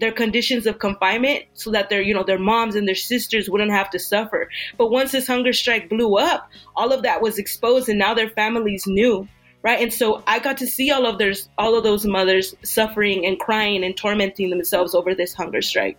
their 0.00 0.12
conditions 0.12 0.66
of 0.66 0.78
confinement 0.78 1.44
so 1.54 1.70
that 1.70 1.88
their 1.90 2.00
you 2.00 2.14
know 2.14 2.24
their 2.24 2.38
moms 2.38 2.74
and 2.74 2.88
their 2.88 2.94
sisters 2.94 3.48
wouldn't 3.48 3.70
have 3.70 3.90
to 3.90 3.98
suffer. 3.98 4.48
But 4.76 4.90
once 4.90 5.12
this 5.12 5.26
hunger 5.26 5.52
strike 5.52 5.88
blew 5.88 6.16
up 6.16 6.50
all 6.76 6.92
of 6.92 7.02
that 7.02 7.22
was 7.22 7.38
exposed 7.38 7.88
and 7.88 7.98
now 7.98 8.14
their 8.14 8.30
families 8.30 8.86
knew 8.86 9.28
right? 9.62 9.80
And 9.80 9.92
so 9.92 10.22
i 10.26 10.38
got 10.38 10.56
to 10.58 10.66
see 10.66 10.90
all 10.90 11.06
of 11.06 11.18
their 11.18 11.34
all 11.58 11.76
of 11.76 11.84
those 11.84 12.06
mothers 12.06 12.54
suffering 12.64 13.26
and 13.26 13.38
crying 13.38 13.84
and 13.84 13.96
tormenting 13.96 14.50
themselves 14.50 14.94
over 14.94 15.14
this 15.14 15.34
hunger 15.34 15.62
strike. 15.62 15.98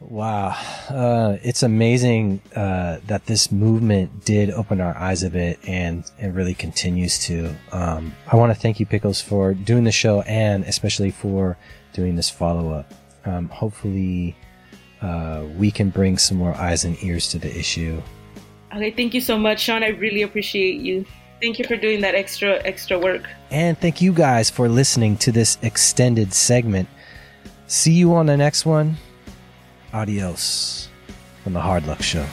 Wow, 0.00 0.48
uh, 0.90 1.36
it's 1.42 1.62
amazing 1.62 2.42
uh, 2.56 2.98
that 3.06 3.26
this 3.26 3.52
movement 3.52 4.24
did 4.24 4.50
open 4.50 4.80
our 4.80 4.96
eyes 4.96 5.22
a 5.22 5.30
bit, 5.30 5.60
and 5.64 6.04
it 6.18 6.28
really 6.28 6.54
continues 6.54 7.20
to. 7.26 7.54
Um, 7.70 8.12
I 8.26 8.34
want 8.34 8.52
to 8.52 8.58
thank 8.58 8.80
you, 8.80 8.86
Pickles, 8.86 9.20
for 9.20 9.54
doing 9.54 9.84
the 9.84 9.92
show, 9.92 10.22
and 10.22 10.64
especially 10.64 11.12
for 11.12 11.56
doing 11.92 12.16
this 12.16 12.30
follow 12.30 12.72
up. 12.72 12.92
Um, 13.24 13.48
hopefully, 13.48 14.36
uh, 15.00 15.44
we 15.56 15.70
can 15.70 15.90
bring 15.90 16.18
some 16.18 16.36
more 16.36 16.54
eyes 16.54 16.84
and 16.84 16.96
ears 17.02 17.28
to 17.28 17.38
the 17.38 17.56
issue. 17.56 18.00
Okay, 18.74 18.90
thank 18.90 19.14
you 19.14 19.20
so 19.20 19.38
much, 19.38 19.60
Sean. 19.60 19.82
I 19.82 19.88
really 19.88 20.22
appreciate 20.22 20.80
you. 20.80 21.04
Thank 21.40 21.58
you 21.58 21.64
for 21.64 21.76
doing 21.76 22.00
that 22.02 22.14
extra 22.14 22.62
extra 22.64 22.98
work. 22.98 23.28
And 23.50 23.76
thank 23.76 24.00
you 24.00 24.12
guys 24.12 24.48
for 24.48 24.68
listening 24.68 25.16
to 25.18 25.32
this 25.32 25.58
extended 25.62 26.32
segment. 26.32 26.88
See 27.66 27.92
you 27.92 28.14
on 28.14 28.26
the 28.26 28.36
next 28.36 28.64
one. 28.64 28.96
Adios 29.92 30.88
from 31.42 31.52
the 31.52 31.60
Hard 31.60 31.86
Luck 31.86 32.02
Show. 32.02 32.24